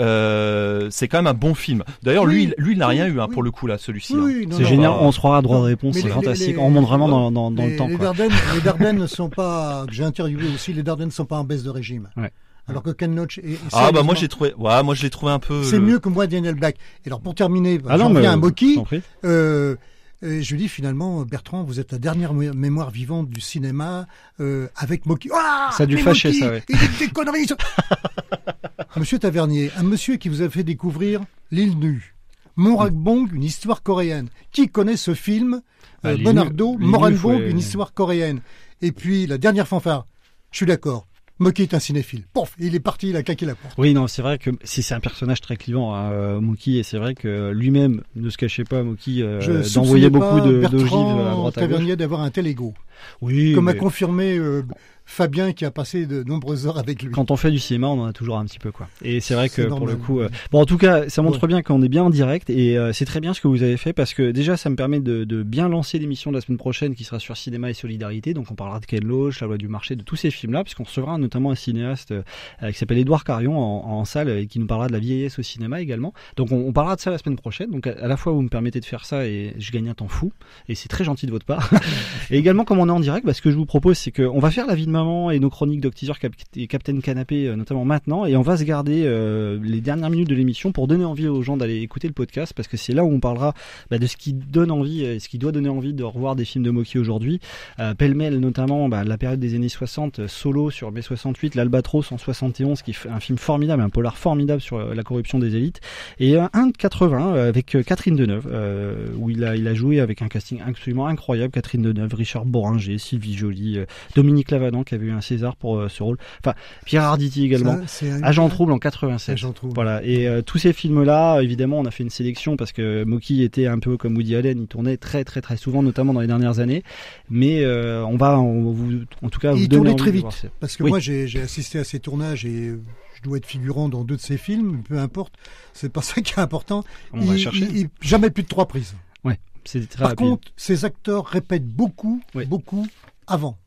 euh, 0.00 0.88
c'est 0.90 1.08
quand 1.08 1.18
même 1.18 1.26
un 1.26 1.34
bon 1.34 1.54
film. 1.54 1.84
D'ailleurs, 2.02 2.24
Oui, 2.24 2.32
lui, 2.34 2.42
il- 2.44 2.54
lui, 2.58 2.72
il 2.72 2.78
n'a 2.78 2.88
oui, 2.88 2.94
rien 2.94 3.06
eu 3.06 3.20
hein, 3.20 3.26
oui. 3.28 3.34
pour 3.34 3.42
le 3.42 3.50
coup 3.50 3.66
là, 3.66 3.76
celui-ci. 3.78 4.14
Oui, 4.14 4.44
hein. 4.44 4.46
oui, 4.48 4.54
C'est 4.56 4.64
génial, 4.64 4.90
bah, 4.92 4.98
on 5.00 5.12
se 5.12 5.18
croira 5.18 5.38
à 5.38 5.42
droit 5.42 5.56
de 5.58 5.62
non. 5.62 5.66
réponse, 5.66 5.94
Mais 5.96 6.00
c'est 6.00 6.06
les- 6.08 6.12
fantastique. 6.14 6.48
les- 6.48 6.58
on 6.58 6.70
monte 6.70 6.86
vraiment 6.86 7.08
dans, 7.08 7.30
dans, 7.30 7.50
dans 7.50 7.62
les, 7.64 7.72
le 7.72 7.76
temps. 7.76 7.86
Les. 7.88 7.96
Dardennes, 7.98 8.32
les 8.54 8.60
Dardennes 8.62 8.98
ne 8.98 9.06
sont 9.18 9.28
pas, 9.28 9.84
que 9.86 9.92
j'ai 9.92 10.04
interviewé 10.04 10.46
aussi, 10.54 10.72
les 10.72 10.82
Dardennes 10.82 11.08
ne 11.08 11.12
sont 11.12 11.26
pas 11.26 11.36
en 11.36 11.44
baisse 11.44 11.62
de 11.64 11.70
régime. 11.70 12.08
Ouais. 12.16 12.30
Alors 12.70 12.82
que 12.82 12.90
Ken 12.90 13.14
Loach 13.14 13.38
est, 13.38 13.52
est 13.52 13.58
Ah 13.72 13.90
bah 13.92 14.02
moi 14.02 14.14
j'ai 14.14 14.28
trouvé, 14.28 14.54
ouais, 14.54 14.82
moi 14.82 14.94
je 14.94 15.02
l'ai 15.02 15.10
trouvé 15.10 15.32
un 15.32 15.38
peu. 15.38 15.62
C'est 15.64 15.76
euh, 15.76 15.80
mieux 15.80 15.98
que 15.98 16.08
moi, 16.08 16.26
Daniel 16.26 16.54
Black. 16.54 16.76
Et 17.04 17.08
alors, 17.08 17.20
pour 17.20 17.34
terminer, 17.34 17.78
Ah 17.88 17.98
j'en 17.98 18.08
reviens 18.08 18.30
à 18.30 18.34
euh, 18.34 18.38
Moki. 18.38 18.78
Euh, 19.24 19.76
je 20.22 20.50
lui 20.52 20.58
dis 20.62 20.68
finalement, 20.68 21.22
Bertrand, 21.22 21.62
vous 21.64 21.80
êtes 21.80 21.92
la 21.92 21.98
dernière 21.98 22.34
mé- 22.34 22.52
mémoire 22.52 22.90
vivante 22.90 23.28
du 23.30 23.40
cinéma 23.40 24.06
euh, 24.40 24.68
avec 24.76 25.06
Moki. 25.06 25.30
Ah, 25.34 25.70
Ça 25.72 25.84
a 25.84 25.86
dû 25.86 25.96
fâcher, 25.98 26.28
Moki, 26.28 26.40
ça, 26.40 26.50
ouais. 26.50 26.62
Il 26.68 26.76
dit 26.78 27.06
des 27.06 27.08
conneries. 27.08 27.46
monsieur 28.96 29.18
Tavernier, 29.18 29.70
un 29.78 29.82
monsieur 29.82 30.16
qui 30.16 30.28
vous 30.28 30.42
a 30.42 30.50
fait 30.50 30.62
découvrir 30.64 31.20
L'île 31.50 31.78
nue, 31.78 32.14
Moranbong, 32.56 33.28
une 33.32 33.42
histoire 33.44 33.82
coréenne. 33.82 34.28
Qui 34.52 34.68
connaît 34.68 34.96
ce 34.98 35.14
film? 35.14 35.62
Ah, 36.02 36.08
euh, 36.08 36.14
L'île 36.14 36.24
Bonardo, 36.24 36.76
Moranbong, 36.78 37.40
une 37.40 37.58
histoire 37.58 37.94
coréenne. 37.94 38.40
Et 38.82 38.92
puis 38.92 39.26
la 39.26 39.38
dernière 39.38 39.66
fanfare. 39.68 40.06
Je 40.50 40.58
suis 40.58 40.66
d'accord. 40.66 41.06
Moki 41.40 41.62
est 41.62 41.72
un 41.72 41.78
cinéphile. 41.78 42.24
Pouf, 42.34 42.54
il 42.58 42.74
est 42.74 42.80
parti, 42.80 43.08
il 43.08 43.16
a 43.16 43.22
claqué 43.22 43.46
la 43.46 43.54
porte. 43.54 43.74
Oui, 43.78 43.94
non, 43.94 44.06
c'est 44.06 44.20
vrai 44.20 44.36
que 44.36 44.50
si 44.62 44.82
c'est 44.82 44.94
un 44.94 45.00
personnage 45.00 45.40
très 45.40 45.56
clivant, 45.56 45.94
hein, 45.94 46.12
euh, 46.12 46.40
Mookie, 46.40 46.78
et 46.78 46.82
c'est 46.82 46.98
vrai 46.98 47.14
que 47.14 47.50
lui-même 47.50 48.02
ne 48.14 48.28
se 48.28 48.36
cachait 48.36 48.64
pas, 48.64 48.82
Mookie, 48.82 49.22
euh, 49.22 49.62
d'envoyer 49.74 50.10
beaucoup 50.10 50.40
de 50.40 50.66
d'ogives 50.68 50.92
à 50.92 51.30
droite 51.32 51.56
à 51.56 51.66
gauche. 51.66 51.96
D'avoir 51.96 52.20
un 52.20 52.30
tel 52.30 52.46
ego. 52.46 52.74
Oui, 53.22 53.54
Comme 53.54 53.68
a 53.68 53.74
confirmé 53.74 54.36
euh, 54.36 54.62
Fabien 55.10 55.52
qui 55.52 55.64
a 55.64 55.70
passé 55.72 56.06
de 56.06 56.22
nombreuses 56.22 56.66
heures 56.68 56.78
avec 56.78 57.02
lui. 57.02 57.10
quand 57.10 57.30
on 57.32 57.36
fait 57.36 57.50
du 57.50 57.58
cinéma, 57.58 57.88
on 57.88 58.00
en 58.00 58.06
a 58.06 58.12
toujours 58.12 58.38
un 58.38 58.44
petit 58.44 58.58
peu, 58.60 58.70
quoi. 58.70 58.88
Et 59.02 59.20
c'est 59.20 59.34
vrai 59.34 59.48
que 59.48 59.62
pour 59.62 59.86
le 59.86 59.96
coup, 59.96 60.20
euh, 60.20 60.28
bon, 60.52 60.60
en 60.60 60.66
tout 60.66 60.78
cas, 60.78 61.08
ça 61.08 61.20
montre 61.22 61.42
Ouais. 61.42 61.48
bien 61.48 61.62
qu'on 61.62 61.82
est 61.82 61.88
bien 61.88 62.04
en 62.04 62.10
direct, 62.10 62.48
et 62.50 62.78
euh, 62.78 62.92
c'est 62.92 63.04
très 63.06 63.20
bien 63.20 63.34
ce 63.34 63.40
que 63.40 63.48
vous 63.48 63.62
avez 63.62 63.76
fait 63.76 63.92
parce 63.92 64.14
que 64.14 64.30
déjà, 64.30 64.56
ça 64.56 64.70
me 64.70 64.76
permet 64.76 65.00
de, 65.00 65.24
de 65.24 65.42
bien 65.42 65.68
lancer 65.68 65.98
l'émission 65.98 66.30
de 66.30 66.36
la 66.36 66.40
semaine 66.40 66.58
prochaine 66.58 66.94
qui 66.94 67.02
sera 67.04 67.18
sur 67.18 67.36
cinéma 67.36 67.70
et 67.70 67.74
solidarité. 67.74 68.34
Donc, 68.34 68.50
on 68.50 68.54
parlera 68.54 68.78
de 68.78 68.86
Ken 68.86 69.04
Loach, 69.04 69.40
la 69.40 69.46
loi 69.48 69.56
du 69.58 69.68
marché, 69.68 69.96
de 69.96 70.02
tous 70.02 70.16
ces 70.16 70.30
films-là, 70.30 70.62
puisqu'on 70.62 70.84
recevra 70.84 71.18
notamment 71.18 71.50
un 71.50 71.54
cinéaste 71.56 72.12
euh, 72.12 72.22
qui 72.70 72.78
s'appelle 72.78 72.98
Édouard 72.98 73.24
Carion 73.24 73.58
en, 73.58 73.98
en 73.98 74.04
salle 74.04 74.28
et 74.30 74.46
qui 74.46 74.58
nous 74.60 74.66
parlera 74.66 74.86
de 74.88 74.92
la 74.92 74.98
vieillesse 75.00 75.38
au 75.38 75.42
cinéma 75.42 75.80
également. 75.80 76.12
Donc, 76.36 76.52
on, 76.52 76.56
on 76.68 76.72
parlera 76.72 76.94
de 76.96 77.00
ça 77.00 77.10
la 77.10 77.18
semaine 77.18 77.36
prochaine. 77.36 77.70
Donc, 77.70 77.86
à, 77.88 77.92
à 78.00 78.06
la 78.06 78.16
fois, 78.16 78.32
vous 78.32 78.42
me 78.42 78.48
permettez 78.48 78.78
de 78.80 78.84
faire 78.84 79.04
ça 79.04 79.26
et 79.26 79.54
je 79.58 79.72
gagne 79.72 79.88
un 79.88 79.94
temps 79.94 80.08
fou, 80.08 80.30
et 80.68 80.74
c'est 80.76 80.88
très 80.88 81.02
gentil 81.04 81.26
de 81.26 81.32
votre 81.32 81.46
part. 81.46 81.68
et 82.30 82.38
également, 82.38 82.64
comme 82.64 82.78
on 82.78 82.86
est 82.88 82.92
en 82.92 83.00
direct, 83.00 83.26
bah, 83.26 83.34
ce 83.34 83.42
que 83.42 83.50
je 83.50 83.56
vous 83.56 83.66
propose, 83.66 83.98
c'est 83.98 84.12
qu'on 84.12 84.38
va 84.38 84.50
faire 84.52 84.66
la 84.66 84.74
vie 84.76 84.86
de 84.86 84.90
et 85.30 85.38
nos 85.38 85.50
chroniques 85.50 85.80
d'Octiseur 85.80 86.18
Cap- 86.18 86.32
et 86.56 86.66
Captain 86.66 87.00
Canapé, 87.00 87.46
euh, 87.48 87.56
notamment 87.56 87.84
maintenant, 87.84 88.26
et 88.26 88.36
on 88.36 88.42
va 88.42 88.56
se 88.56 88.64
garder 88.64 89.02
euh, 89.04 89.58
les 89.62 89.80
dernières 89.80 90.10
minutes 90.10 90.28
de 90.28 90.34
l'émission 90.34 90.72
pour 90.72 90.86
donner 90.86 91.04
envie 91.04 91.26
aux 91.28 91.42
gens 91.42 91.56
d'aller 91.56 91.80
écouter 91.80 92.06
le 92.08 92.12
podcast, 92.14 92.52
parce 92.54 92.68
que 92.68 92.76
c'est 92.76 92.92
là 92.92 93.04
où 93.04 93.10
on 93.10 93.20
parlera 93.20 93.54
bah, 93.90 93.98
de 93.98 94.06
ce 94.06 94.16
qui 94.16 94.32
donne 94.32 94.70
envie, 94.70 95.02
et 95.04 95.18
ce 95.18 95.28
qui 95.28 95.38
doit 95.38 95.52
donner 95.52 95.68
envie 95.68 95.94
de 95.94 96.04
revoir 96.04 96.36
des 96.36 96.44
films 96.44 96.64
de 96.64 96.70
Moki 96.70 96.98
aujourd'hui. 96.98 97.40
Euh, 97.78 97.94
Pêle-mêle, 97.94 98.38
notamment, 98.38 98.88
bah, 98.88 99.04
la 99.04 99.18
période 99.18 99.40
des 99.40 99.54
années 99.54 99.68
60, 99.68 100.20
euh, 100.20 100.28
Solo 100.28 100.70
sur 100.70 100.92
mai 100.92 101.02
68, 101.02 101.54
L'Albatros 101.54 102.12
en 102.12 102.18
71, 102.18 102.82
qui 102.82 102.90
est 102.92 103.08
un 103.08 103.20
film 103.20 103.38
formidable, 103.38 103.82
un 103.82 103.88
polar 103.88 104.16
formidable 104.18 104.60
sur 104.60 104.76
euh, 104.76 104.94
la 104.94 105.02
corruption 105.02 105.38
des 105.38 105.56
élites, 105.56 105.80
et 106.18 106.36
un, 106.36 106.50
un 106.52 106.66
de 106.68 106.76
80 106.76 107.34
euh, 107.34 107.48
avec 107.48 107.74
euh, 107.74 107.82
Catherine 107.82 108.16
Deneuve, 108.16 108.48
euh, 108.50 109.06
où 109.18 109.30
il 109.30 109.44
a, 109.44 109.74
joué 109.74 110.00
avec 110.00 110.20
un 110.22 110.28
casting 110.28 110.60
absolument 110.66 111.06
incroyable, 111.06 111.52
Catherine 111.52 111.82
Deneuve, 111.82 112.14
Richard 112.14 112.44
Boringer, 112.44 112.98
Sylvie 112.98 113.34
Joly, 113.34 113.78
euh, 113.78 113.86
Dominique 114.14 114.50
Lavadan 114.50 114.82
qui 114.90 114.94
avait 114.94 115.06
eu 115.06 115.12
un 115.12 115.20
César 115.22 115.56
pour 115.56 115.78
euh, 115.78 115.88
ce 115.88 116.02
rôle, 116.02 116.18
enfin 116.44 116.54
Pierre 116.84 117.04
Arditi 117.04 117.44
également, 117.44 117.78
Ça, 117.86 118.04
Agent 118.22 118.48
Trouble 118.50 118.72
en 118.72 118.78
87. 118.78 119.32
Agent 119.32 119.52
Trouble. 119.52 119.72
Voilà, 119.74 120.04
et 120.04 120.28
euh, 120.28 120.42
tous 120.42 120.58
ces 120.58 120.72
films-là, 120.74 121.40
évidemment, 121.40 121.78
on 121.78 121.84
a 121.86 121.90
fait 121.90 122.02
une 122.02 122.10
sélection 122.10 122.56
parce 122.56 122.72
que 122.72 123.04
Moki 123.04 123.42
était 123.42 123.66
un 123.66 123.78
peu 123.78 123.96
comme 123.96 124.14
Woody 124.16 124.36
Allen, 124.36 124.58
il 124.60 124.66
tournait 124.66 124.96
très 124.98 125.24
très 125.24 125.40
très 125.40 125.56
souvent, 125.56 125.82
notamment 125.82 126.12
dans 126.12 126.20
les 126.20 126.26
dernières 126.26 126.58
années, 126.58 126.82
mais 127.30 127.62
euh, 127.64 128.04
on 128.04 128.16
va, 128.16 128.38
on, 128.38 128.70
vous, 128.72 129.00
en 129.22 129.30
tout 129.30 129.40
cas, 129.40 129.52
vous 129.52 129.58
Il 129.62 129.68
donner 129.68 129.94
tournait 129.94 129.96
très 129.96 130.10
vite. 130.10 130.50
Parce 130.60 130.76
que 130.76 130.82
Oui. 130.82 130.90
moi, 130.90 130.98
j'ai 131.00 131.24
assisté 131.40 131.78
à 131.78 131.84
ces 131.84 132.00
tournages 132.00 132.44
et 132.44 132.74
je 133.14 133.22
dois 133.22 133.36
être 133.38 133.46
figurant 133.46 133.88
dans 133.88 134.02
deux 134.04 134.16
de 134.16 134.20
ces 134.20 134.36
films, 134.38 134.82
peu 134.88 134.98
importe. 134.98 135.34
C'est 135.72 135.92
pas 135.92 136.02
ça 136.02 136.20
qui 136.20 136.32
est 136.34 136.38
important. 136.40 136.82
On 137.12 137.20
va 137.20 137.34
Il- 137.34 137.40
chercher. 137.40 137.64
il- 137.70 137.76
il- 137.76 137.88
jamais 138.00 138.30
plus 138.30 138.42
de 138.42 138.48
trois 138.48 138.66
prises. 138.66 138.94
Ouais, 139.24 139.38
c'est 139.64 139.88
très 139.88 139.98
Par 140.00 140.08
rapide. 140.10 140.26
contre, 140.26 140.48
ces 140.56 140.84
acteurs 140.84 141.26
répètent 141.26 141.68
beaucoup, 141.68 142.20
beaucoup 142.48 142.86
avant. 143.26 143.58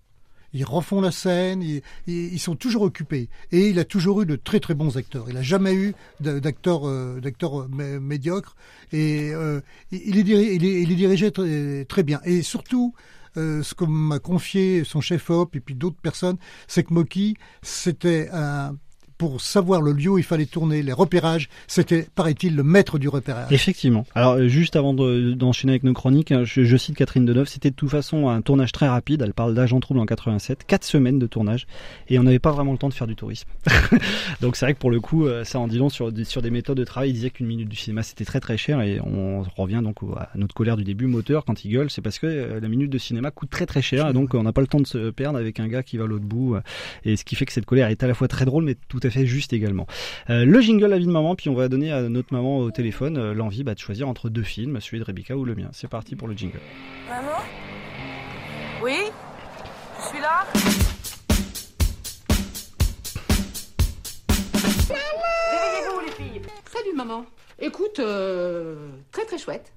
Ils 0.53 0.65
refont 0.65 1.01
la 1.01 1.11
scène, 1.11 1.61
ils, 1.61 1.81
ils, 2.07 2.39
sont 2.39 2.55
toujours 2.55 2.83
occupés. 2.83 3.29
Et 3.51 3.69
il 3.69 3.79
a 3.79 3.85
toujours 3.85 4.21
eu 4.21 4.25
de 4.25 4.35
très 4.35 4.59
très 4.59 4.73
bons 4.73 4.97
acteurs. 4.97 5.25
Il 5.29 5.37
a 5.37 5.41
jamais 5.41 5.73
eu 5.73 5.95
d'a- 6.19 6.39
d'acteurs 6.39 6.87
euh, 6.87 7.19
d'acteurs 7.19 7.61
euh, 7.61 7.69
mé- 7.71 7.99
médiocres. 7.99 8.55
Et 8.91 9.31
euh, 9.33 9.61
il, 9.91 10.17
est 10.17 10.21
il, 10.21 10.65
est, 10.65 10.81
il 10.83 10.91
est 10.91 10.95
dirigé 10.95 11.31
très, 11.31 11.85
très 11.85 12.03
bien. 12.03 12.21
Et 12.25 12.41
surtout, 12.41 12.93
euh, 13.37 13.63
ce 13.63 13.73
que 13.73 13.85
m'a 13.85 14.19
confié 14.19 14.83
son 14.83 15.01
chef 15.01 15.29
op 15.29 15.55
et 15.55 15.59
puis 15.59 15.75
d'autres 15.75 15.99
personnes, 16.01 16.37
c'est 16.67 16.83
que 16.83 16.93
Moki, 16.93 17.35
c'était 17.61 18.29
un 18.31 18.75
pour 19.17 19.41
savoir 19.41 19.81
le 19.81 19.91
lieu 19.91 20.09
où 20.09 20.17
il 20.17 20.23
fallait 20.23 20.45
tourner, 20.45 20.81
les 20.81 20.93
repérages, 20.93 21.49
c'était, 21.67 22.07
paraît-il, 22.15 22.55
le 22.55 22.63
maître 22.63 22.99
du 22.99 23.09
repérage. 23.09 23.51
Effectivement. 23.51 24.05
Alors 24.15 24.33
euh, 24.33 24.47
juste 24.47 24.75
avant 24.75 24.93
de- 24.93 25.33
d'enchaîner 25.33 25.73
avec 25.73 25.83
nos 25.83 25.93
chroniques, 25.93 26.31
hein, 26.31 26.43
je, 26.43 26.77
cite 26.77 26.95
Catherine 26.95 27.25
Deneuve, 27.25 27.47
c'était 27.47 27.69
de 27.69 27.75
toute 27.75 27.89
façon 27.89 28.29
un 28.29 28.41
tournage 28.41 28.71
très 28.71 28.87
rapide, 28.87 29.21
elle 29.21 29.33
parle 29.33 29.53
d'Agent 29.53 29.79
Trouble 29.79 29.99
en 29.99 30.05
87, 30.05 30.65
quatre 30.65 30.83
semaines 30.83 31.19
de 31.19 31.27
tournage, 31.27 31.67
et 32.09 32.19
on 32.19 32.23
n'avait 32.23 32.39
pas 32.39 32.51
vraiment 32.51 32.71
le 32.71 32.77
temps 32.77 32.89
de 32.89 32.93
faire 32.93 33.07
du 33.07 33.15
tourisme. 33.15 33.47
Donc 34.41 34.55
c'est 34.55 34.65
vrai 34.65 34.73
que 34.73 34.79
pour 34.79 34.91
le 34.91 34.99
coup, 34.99 35.25
euh, 35.25 35.43
ça 35.43 35.59
en 35.59 35.67
dit 35.67 35.77
long 35.77 35.89
sur, 35.89 36.11
sur 36.25 36.41
des 36.41 36.49
méthodes 36.49 36.77
de 36.77 36.83
travail, 36.83 37.09
il 37.09 37.13
disait 37.13 37.29
qu'une 37.29 37.47
minute 37.47 37.69
du 37.69 37.75
cinéma 37.75 38.03
c'était 38.03 38.25
très 38.25 38.39
très 38.39 38.57
cher, 38.57 38.81
et 38.81 38.99
on 39.01 39.43
revient 39.55 39.81
donc 39.83 39.97
à 40.17 40.29
notre 40.35 40.53
colère 40.55 40.77
du 40.77 40.83
début, 40.83 41.07
moteur, 41.07 41.45
quand 41.45 41.63
il 41.65 41.71
gueule, 41.71 41.89
c'est 41.89 42.01
parce 42.01 42.19
que 42.19 42.27
euh, 42.27 42.59
la 42.59 42.67
minute 42.67 42.89
de 42.89 42.97
cinéma 42.97 43.31
coûte 43.31 43.49
très 43.49 43.65
très 43.65 43.81
cher, 43.81 44.07
et 44.09 44.13
donc 44.13 44.33
on 44.33 44.43
n'a 44.43 44.53
pas 44.53 44.61
le 44.61 44.67
temps 44.67 44.79
de 44.79 44.87
se 44.87 45.11
perdre 45.11 45.37
avec 45.37 45.59
un 45.59 45.67
gars 45.67 45.83
qui 45.83 45.97
va 45.97 46.05
l'autre 46.05 46.25
bout, 46.25 46.57
et 47.05 47.15
ce 47.15 47.23
qui 47.23 47.35
fait 47.35 47.45
que 47.45 47.53
cette 47.53 47.65
colère 47.65 47.87
est 47.89 48.03
à 48.03 48.07
la 48.07 48.13
fois 48.13 48.27
très 48.27 48.45
drôle, 48.45 48.63
mais 48.63 48.75
tout 48.87 48.99
à 49.03 49.09
fait 49.09 49.25
juste 49.25 49.53
également. 49.53 49.87
Euh, 50.29 50.45
le 50.45 50.61
jingle 50.61 50.85
La 50.87 50.97
vie 50.97 51.05
de 51.05 51.11
maman, 51.11 51.35
puis 51.35 51.49
on 51.49 51.53
va 51.53 51.67
donner 51.67 51.91
à 51.91 52.01
notre 52.09 52.33
maman 52.33 52.59
au 52.59 52.71
téléphone 52.71 53.17
euh, 53.17 53.33
l'envie 53.33 53.63
bah, 53.63 53.73
de 53.73 53.79
choisir 53.79 54.07
entre 54.07 54.29
deux 54.29 54.43
films, 54.43 54.79
celui 54.81 54.99
de 54.99 55.03
Rebecca 55.03 55.35
ou 55.35 55.45
le 55.45 55.55
mien. 55.55 55.69
C'est 55.71 55.89
parti 55.89 56.15
pour 56.15 56.27
le 56.27 56.35
jingle. 56.35 56.59
Maman 57.09 57.39
Oui 58.83 58.97
Je 59.99 60.07
suis 60.07 60.19
là 60.19 60.45
Réveillez-vous 64.59 65.99
les 66.05 66.11
filles 66.11 66.41
Salut 66.71 66.95
maman. 66.95 67.25
Écoute, 67.59 67.99
euh, 67.99 68.89
très 69.11 69.25
très 69.25 69.37
chouette. 69.37 69.71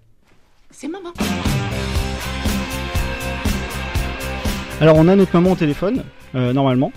C'est 0.71 0.89
maman. 0.89 1.13
Alors 4.81 4.97
on 4.97 5.09
a 5.09 5.17
notre 5.17 5.33
maman 5.35 5.53
au 5.53 5.57
téléphone, 5.57 6.05
euh, 6.35 6.53
normalement. 6.53 6.93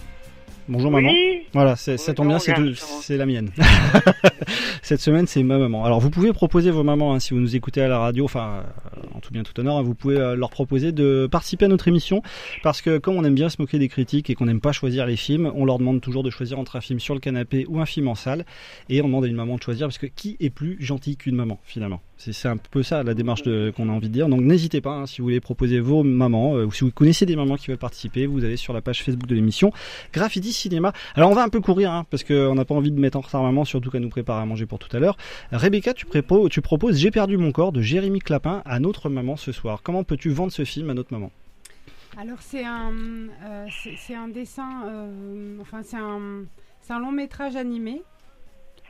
Bonjour 0.70 0.91
maman. 0.91 1.09
Oui. 1.09 1.41
Voilà, 1.53 1.76
c'est- 1.76 1.97
ça 1.97 2.13
tombe 2.13 2.28
bien, 2.28 2.38
c'est 2.39 3.17
la 3.17 3.26
mienne. 3.26 3.49
Cette 4.84 5.01
semaine, 5.01 5.26
c'est 5.26 5.41
ma 5.41 5.57
maman. 5.57 5.84
Alors 5.84 5.99
vous 5.99 6.11
pouvez 6.11 6.32
proposer 6.32 6.70
vos 6.70 6.84
mamans, 6.84 7.13
hein, 7.15 7.20
si 7.20 7.34
vous 7.34 7.39
nous 7.39 7.55
écoutez 7.55 7.82
à 7.82 7.88
la 7.88 7.97
radio, 7.97 8.26
enfin 8.26 8.63
euh, 8.95 9.01
en 9.15 9.20
tout 9.20 9.32
bien 9.34 9.41
tout 9.41 9.59
honneur, 9.59 9.78
hein, 9.78 9.82
vous 9.82 9.95
pouvez 9.95 10.17
euh, 10.17 10.36
leur 10.36 10.51
proposer 10.51 10.91
de 10.91 11.28
participer 11.32 11.65
à 11.65 11.67
notre 11.70 11.88
émission, 11.88 12.22
parce 12.61 12.82
que 12.84 12.99
comme 12.99 13.15
on 13.17 13.24
aime 13.24 13.34
bien 13.34 13.49
se 13.49 13.57
moquer 13.59 13.80
des 13.80 13.88
critiques 13.88 14.30
et 14.30 14.36
qu'on 14.36 14.45
n'aime 14.45 14.61
pas 14.61 14.72
choisir 14.72 15.07
les 15.07 15.15
films, 15.15 15.51
on 15.55 15.65
leur 15.65 15.80
demande 15.80 16.01
toujours 16.01 16.22
de 16.22 16.30
choisir 16.30 16.59
entre 16.59 16.76
un 16.76 16.82
film 16.82 16.99
sur 16.99 17.15
le 17.15 17.20
canapé 17.20 17.65
ou 17.67 17.80
un 17.80 17.86
film 17.88 18.07
en 18.07 18.15
salle, 18.15 18.45
et 18.89 19.01
on 19.01 19.05
demande 19.07 19.26
à 19.26 19.28
une 19.28 19.36
maman 19.36 19.55
de 19.55 19.63
choisir, 19.63 19.88
parce 19.88 19.97
que 19.97 20.05
qui 20.07 20.38
est 20.39 20.51
plus 20.51 20.78
gentil 20.80 21.17
qu'une 21.17 21.36
maman 21.36 21.59
finalement? 21.63 21.99
C'est 22.22 22.49
un 22.49 22.57
peu 22.57 22.84
ça 22.84 23.01
la 23.01 23.13
démarche 23.13 23.43
qu'on 23.43 23.88
a 23.88 23.91
envie 23.93 24.09
de 24.09 24.13
dire. 24.13 24.28
Donc 24.28 24.41
n'hésitez 24.41 24.82
pas, 24.82 24.91
hein, 24.91 25.05
si 25.05 25.20
vous 25.20 25.24
voulez 25.24 25.39
proposer 25.39 25.80
vos 25.80 26.03
mamans, 26.03 26.57
euh, 26.57 26.65
ou 26.65 26.72
si 26.74 26.84
vous 26.84 26.91
connaissez 26.91 27.26
des 27.26 27.38
mamans 27.38 27.55
qui 27.55 27.67
veulent 27.67 27.78
participer, 27.78 28.26
vous 28.26 28.43
allez 28.43 28.57
sur 28.57 28.74
la 28.74 28.82
page 28.82 29.03
Facebook 29.03 29.26
de 29.26 29.36
l'émission 29.36 29.72
Graffiti 30.11 30.51
Cinéma. 30.51 30.91
Alors 31.15 31.32
on 31.32 31.34
va 31.34 31.43
un 31.43 31.49
peu 31.49 31.61
courir, 31.61 31.91
hein, 31.91 32.05
parce 32.09 32.26
qu'on 32.26 32.55
n'a 32.55 32.65
pas 32.65 32.76
envie 32.76 32.91
de 32.91 32.99
mettre 32.99 33.17
en 33.17 33.22
retard 33.22 33.41
maman, 33.41 33.63
surtout 33.63 33.89
qu'elle 33.89 34.01
nous 34.01 34.09
prépare 34.09 34.38
à 34.38 34.45
manger 34.45 34.65
pour 34.65 34.80
tout 34.80 34.93
à 34.95 34.99
l'heure. 34.99 35.15
Rebecca, 35.53 35.93
tu, 35.93 36.05
proposes 36.05 36.97
J'ai 36.97 37.09
perdu 37.09 37.38
mon 37.38 37.53
corps 37.53 37.72
de 37.72 37.82
Jérémy 37.82 38.20
Clapin 38.20 38.63
à 38.65 38.82
notre 38.82 39.09
maman 39.09 39.38
ce 39.38 39.53
soir. 39.53 39.80
Comment 39.82 40.03
peux-tu 40.03 40.30
vendre 40.30 40.51
ce 40.51 40.65
film 40.65 40.89
à 40.89 40.93
notre 40.93 41.13
maman? 41.13 41.32
Alors 42.17 42.41
c'est 42.41 42.65
un, 42.65 42.91
euh, 43.45 43.67
un 44.09 44.28
dessin, 44.28 44.84
euh, 44.88 45.57
enfin 45.61 45.84
c'est 45.84 45.95
un, 45.95 46.43
c'est 46.82 46.91
un 46.91 46.99
long 46.99 47.13
métrage 47.13 47.55
animé. 47.55 48.01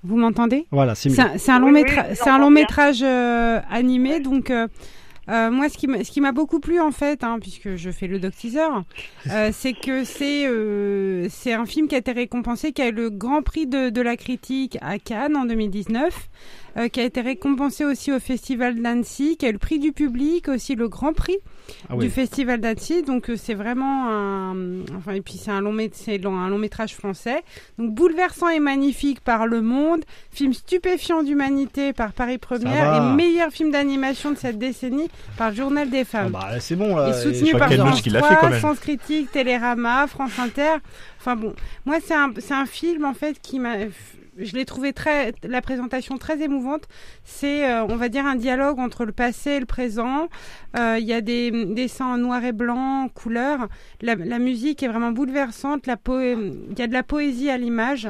Vous 0.04 0.18
m'entendez 0.18 0.66
Voilà, 0.72 0.96
c'est 0.96 1.10
mieux. 1.10 1.16
C'est 1.38 1.52
un, 1.52 1.60
long, 1.60 1.72
Oui, 1.72 1.84
métra- 1.84 2.30
un 2.30 2.40
long 2.40 2.50
métrage 2.50 3.02
euh, 3.04 3.60
animé, 3.70 4.20
donc 4.20 4.50
euh, 4.50 4.68
euh, 5.30 5.52
moi 5.52 5.68
ce 5.70 5.78
qui 5.78 6.22
m'a- 6.22 6.32
beaucoup 6.32 6.60
plu 6.60 6.80
en 6.80 6.92
fait, 6.92 7.24
hein, 7.24 7.38
puisque 7.40 7.76
je 7.76 7.92
fais 7.92 8.08
le 8.08 8.18
doc 8.20 8.34
teaser, 8.36 8.60
euh, 9.30 9.50
c'est 9.54 9.74
que 9.74 10.04
c'est 10.04 10.48
euh, 10.48 11.28
c'est 11.30 11.54
un 11.54 11.66
film 11.66 11.88
qui 11.88 11.96
a 11.96 12.00
été 12.00 12.12
récompensé, 12.14 12.72
qui 12.72 12.82
a 12.82 12.88
eu 12.88 12.92
le 12.94 13.10
Grand 13.10 13.42
Prix 13.44 13.68
de, 13.68 13.90
de 13.90 14.02
la 14.02 14.16
critique 14.18 14.78
à 14.82 14.98
Cannes 15.00 15.36
en 15.36 15.46
2019. 15.46 16.30
euh, 16.78 16.88
qui 16.88 17.00
a 17.00 17.04
été 17.04 17.22
récompensé 17.22 17.84
aussi 17.84 18.12
au 18.12 18.20
Festival 18.20 18.80
d'Annecy, 18.82 19.38
qui 19.38 19.46
a 19.46 19.50
eu 19.50 19.54
le 19.54 19.58
prix 19.58 19.80
du 19.80 19.92
public, 19.92 20.48
aussi 20.48 20.76
le 20.76 20.88
Grand 20.88 21.14
Prix 21.14 21.38
Ah 21.90 21.96
oui. 21.96 22.06
du 22.06 22.12
Festival 22.12 22.60
d'Annecy. 22.60 23.04
Donc 23.04 23.30
euh, 23.30 23.36
c'est 23.38 23.54
vraiment 23.54 24.08
un, 24.10 24.56
enfin 24.98 25.14
et 25.14 25.22
puis 25.22 25.36
c'est 25.36 25.52
un 25.52 25.62
long 25.62 25.76
c'est 25.94 26.18
long- 26.18 26.38
un 26.38 26.50
long 26.50 26.58
métrage 26.58 26.96
français. 26.96 27.44
Donc 27.78 27.94
bouleversant 27.94 28.50
et 28.50 28.60
magnifique 28.60 29.20
par 29.22 29.48
Le 29.48 29.62
Monde, 29.62 30.04
film 30.32 30.54
stupéfiant 30.54 31.24
d'humanité 31.24 31.94
par 31.94 32.14
Paris 32.14 32.38
Première 32.38 32.96
et 32.96 33.16
meilleur 33.16 33.52
film 33.52 33.72
d'animation 33.72 34.32
de 34.32 34.38
cette 34.38 34.58
décennie 34.58 35.10
par 35.38 35.54
Journal 35.54 35.90
des 35.90 36.04
Femmes. 36.06 36.32
bah 36.32 36.60
c'est 36.60 36.76
bon 36.76 36.96
là. 36.96 37.10
Et 37.10 37.14
soutenu 37.14 37.52
par 37.54 37.72
France 37.72 37.90
note 37.96 38.02
qu'il 38.02 38.14
l'a 38.14 38.22
fait 38.22 38.28
3, 38.36 38.38
quand 38.42 38.50
même. 38.50 38.62
Sens 38.62 38.80
Critique, 38.80 39.32
Télérama, 39.32 40.08
France 40.08 40.38
Inter. 40.40 40.76
Enfin 41.20 41.36
bon, 41.36 41.54
moi 41.86 41.98
c'est 42.04 42.14
un, 42.14 42.32
c'est 42.40 42.54
un 42.54 42.66
film 42.66 43.06
en 43.06 43.14
fait 43.14 43.40
qui 43.42 43.60
m'a... 43.60 43.76
Je 44.40 44.56
l'ai 44.56 44.66
trouvé 44.66 44.94
très, 44.94 45.34
la 45.44 45.62
présentation 45.62 46.18
très 46.18 46.42
émouvante. 46.42 46.84
C'est, 47.24 47.70
euh, 47.70 47.84
on 47.84 47.96
va 47.98 48.10
dire, 48.10 48.26
un 48.26 48.36
dialogue 48.36 48.80
entre 48.80 49.06
le 49.06 49.12
passé 49.12 49.52
et 49.52 49.60
le 49.60 49.66
présent. 49.66 50.30
Euh, 50.78 50.98
Il 51.00 51.06
y 51.06 51.14
a 51.14 51.22
des 51.22 51.52
des 51.52 51.66
dessins 51.66 52.06
en 52.06 52.18
noir 52.18 52.44
et 52.44 52.52
blanc, 52.54 53.10
en. 53.14 53.68
La, 54.02 54.16
la 54.16 54.40
musique 54.40 54.82
est 54.84 54.88
vraiment 54.88 55.12
bouleversante. 55.12 55.88
La 55.88 55.98
il 56.08 56.78
y 56.78 56.82
a 56.82 56.88
de 56.88 56.94
la 56.94 57.04
poésie 57.04 57.50
à 57.50 57.58
l'image. 57.58 58.08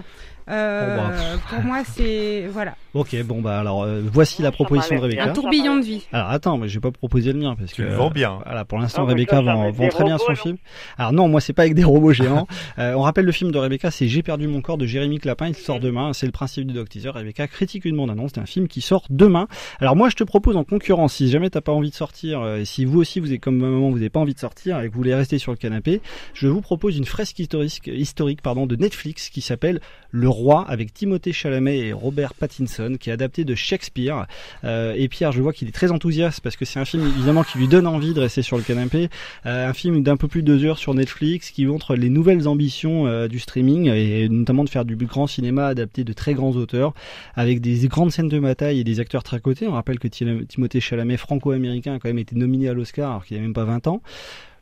Euh, 0.50 0.97
Oh, 1.00 1.02
bah. 1.10 1.14
Pour 1.50 1.64
moi, 1.64 1.84
c'est 1.86 2.47
voilà. 2.52 2.76
Ok, 2.93 3.16
bon 3.24 3.41
bah 3.41 3.60
alors 3.60 3.84
euh, 3.84 4.02
voici 4.04 4.41
la 4.41 4.52
proposition 4.52 4.95
de 4.95 5.02
Rebecca. 5.02 5.26
Un 5.26 5.34
tourbillon 5.34 5.78
de 5.78 5.84
vie. 5.84 6.08
Alors 6.12 6.30
attends, 6.30 6.58
mais 6.58 6.68
je 6.68 6.76
vais 6.76 6.80
pas 6.82 6.91
proposer 6.91 7.34
le 7.34 7.39
mien 7.39 7.56
parce 7.58 7.74
que 7.74 7.84
le 7.84 7.93
vends 7.93 8.10
bien. 8.10 8.39
Voilà, 8.45 8.66
pour 8.66 8.80
l'instant 8.80 9.04
Ah, 9.06 9.10
Rebecca 9.10 9.41
vend, 9.41 9.70
vend 9.72 9.89
très 9.89 10.04
bien 10.04 10.18
son 10.18 10.34
film. 10.36 10.58
Alors 10.97 11.14
non, 11.14 11.28
moi 11.28 11.39
c'est 11.41 11.54
pas 11.54 11.62
avec 11.64 11.76
des 11.76 11.84
robots 11.84 12.14
géants. 12.14 12.47
Euh, 12.78 12.93
on 12.93 13.02
rappelle 13.02 13.26
le 13.26 13.32
film 13.32 13.52
de 13.52 13.58
Rebecca, 13.58 13.91
c'est 13.91 14.08
J'ai 14.08 14.24
perdu 14.24 14.47
mon 14.47 14.62
corps 14.62 14.78
de 14.78 14.86
Jérémy 14.86 15.20
Clapin. 15.20 15.47
Il 15.47 15.56
sort 15.56 15.80
demain. 15.80 16.14
C'est 16.14 16.26
le 16.26 16.32
principe 16.32 16.66
du 16.68 16.74
Doc 16.74 16.88
Teaser. 16.88 17.10
Rebecca 17.10 17.47
critique 17.47 17.84
une 17.86 17.97
bande 17.97 18.10
annonce. 18.10 18.32
C'est 18.36 18.39
un 18.41 18.45
film 18.45 18.68
qui 18.68 18.80
sort 18.82 19.06
demain. 19.10 19.47
Alors 19.80 19.95
moi 19.95 20.10
je 20.10 20.16
te 20.16 20.24
propose 20.24 20.56
en 20.56 20.64
concurrence, 20.64 21.14
si 21.16 21.30
jamais 21.30 21.50
t'as 21.50 21.62
pas 21.62 21.72
envie 21.72 21.89
de 21.89 21.95
sortir, 21.95 22.41
euh, 22.41 22.58
et 22.60 22.66
si 22.66 22.86
vous 22.86 23.00
aussi 23.00 23.20
vous 23.20 23.34
êtes 23.34 23.41
comme 23.41 23.58
ma 23.58 23.68
maman, 23.68 23.89
vous 23.89 23.95
n'avez 23.95 24.10
pas 24.10 24.20
envie 24.20 24.34
de 24.34 24.39
sortir 24.39 24.80
et 24.80 24.88
que 24.88 24.93
vous 24.93 24.97
voulez 24.97 25.14
rester 25.16 25.39
sur 25.39 25.52
le 25.52 25.58
canapé, 25.58 26.02
je 26.34 26.47
vous 26.47 26.62
propose 26.62 26.97
une 26.97 27.06
fresque 27.06 27.39
historique, 27.39 27.82
historique 27.88 28.41
pardon, 28.41 28.66
de 28.66 28.76
Netflix 28.76 29.30
qui 29.30 29.41
s'appelle 29.41 29.82
Le 30.12 30.28
Roi 30.30 30.66
avec 30.68 30.93
Timothée 30.93 31.34
Chalamet 31.34 31.78
et 31.80 31.93
Robert 31.93 32.34
Pattinson, 32.34 32.95
qui 32.99 33.10
est 33.10 33.14
adapté 33.14 33.43
de 33.43 33.55
Shakespeare. 33.55 34.26
Euh, 34.64 34.93
et 34.97 35.07
Pierre, 35.07 35.32
je 35.32 35.41
vois 35.41 35.53
qu'il 35.53 35.68
est 35.68 35.72
très 35.72 35.91
enthousiaste 35.91 36.41
parce 36.41 36.55
que 36.55 36.66
c'est 36.66 36.80
un 36.80 36.86
film 36.86 37.05
évidemment 37.07 37.43
qui 37.43 37.57
lui 37.57 37.68
donne 37.68 37.86
envie 37.88 38.14
de 38.14 38.20
rester 38.20 38.41
sur 38.41 38.57
le 38.57 38.64
canapé. 38.64 39.10
Euh, 39.45 39.68
un 39.70 39.74
film 39.74 40.01
d'un 40.03 40.18
peu 40.18 40.28
plus 40.28 40.41
de 40.43 40.47
deux 40.55 40.66
heures 40.66 40.78
sur 40.80 40.93
Netflix 40.93 41.51
qui 41.51 41.66
montre 41.66 41.95
les 41.95 42.10
nouvelles 42.10 42.47
ambitions 42.47 43.05
euh, 43.07 43.28
du 43.28 43.39
streaming 43.39 43.88
et 43.89 44.28
notamment 44.30 44.64
de 44.64 44.70
faire 44.70 44.86
du 44.86 44.95
grand 44.95 45.28
cinéma 45.28 45.68
adapté 45.68 46.03
de 46.03 46.14
très 46.14 46.34
grands 46.34 46.51
auteurs 46.51 46.93
avec 47.36 47.62
des 47.62 47.88
grandes 47.88 48.12
scènes 48.12 48.30
de 48.30 48.39
bataille 48.39 48.80
et 48.80 48.84
des 48.84 48.99
acteurs 48.99 49.24
très 49.24 49.39
cotés. 49.39 49.68
On 49.68 49.74
rappelle 49.74 49.99
que 49.99 50.07
Tim- 50.07 50.45
Timothée 50.47 50.80
Chalamet, 50.80 51.18
franco-américain, 51.18 51.93
a 51.93 51.99
quand 51.99 52.10
même 52.10 52.20
été 52.20 52.36
nominé 52.36 52.68
à 52.70 52.74
l'Oscar 52.74 53.10
alors 53.12 53.26
qu'il 53.26 53.38
n'a 53.38 53.43
même 53.43 53.53
pas 53.53 53.66
20 53.66 53.88
ans. 53.88 54.01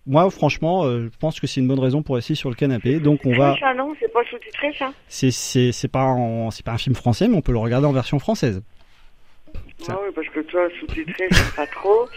Moi, 0.07 0.29
franchement, 0.31 0.85
euh, 0.85 1.09
je 1.11 1.17
pense 1.19 1.39
que 1.39 1.47
c'est 1.47 1.59
une 1.59 1.67
bonne 1.67 1.79
raison 1.81 2.01
pour 2.01 2.15
rester 2.15 2.33
sur 2.33 2.49
le 2.49 2.55
canapé. 2.55 2.99
Donc, 2.99 3.25
on 3.25 3.35
va. 3.37 3.57
Ça, 3.59 3.73
non, 3.73 3.93
c'est 3.99 4.11
pas 4.11 4.23
sous-titré, 4.29 4.73
ça? 4.79 4.93
C'est 5.09 5.31
c'est 5.31 5.71
c'est 5.73 5.89
pas 5.89 6.05
en- 6.05 6.49
c'est 6.49 6.65
pas 6.65 6.71
un 6.71 6.77
film 6.77 6.95
français, 6.95 7.27
mais 7.27 7.35
on 7.35 7.41
peut 7.41 7.51
le 7.51 7.57
regarder 7.57 7.87
en 7.87 7.91
version 7.91 8.17
française. 8.17 8.63
Ah 9.89 9.97
oui, 10.03 10.09
parce 10.15 10.27
que 10.29 10.39
toi, 10.41 10.67
sous-titré, 10.79 11.27
j'aime 11.29 11.51
pas 11.55 11.67
trop. 11.67 12.07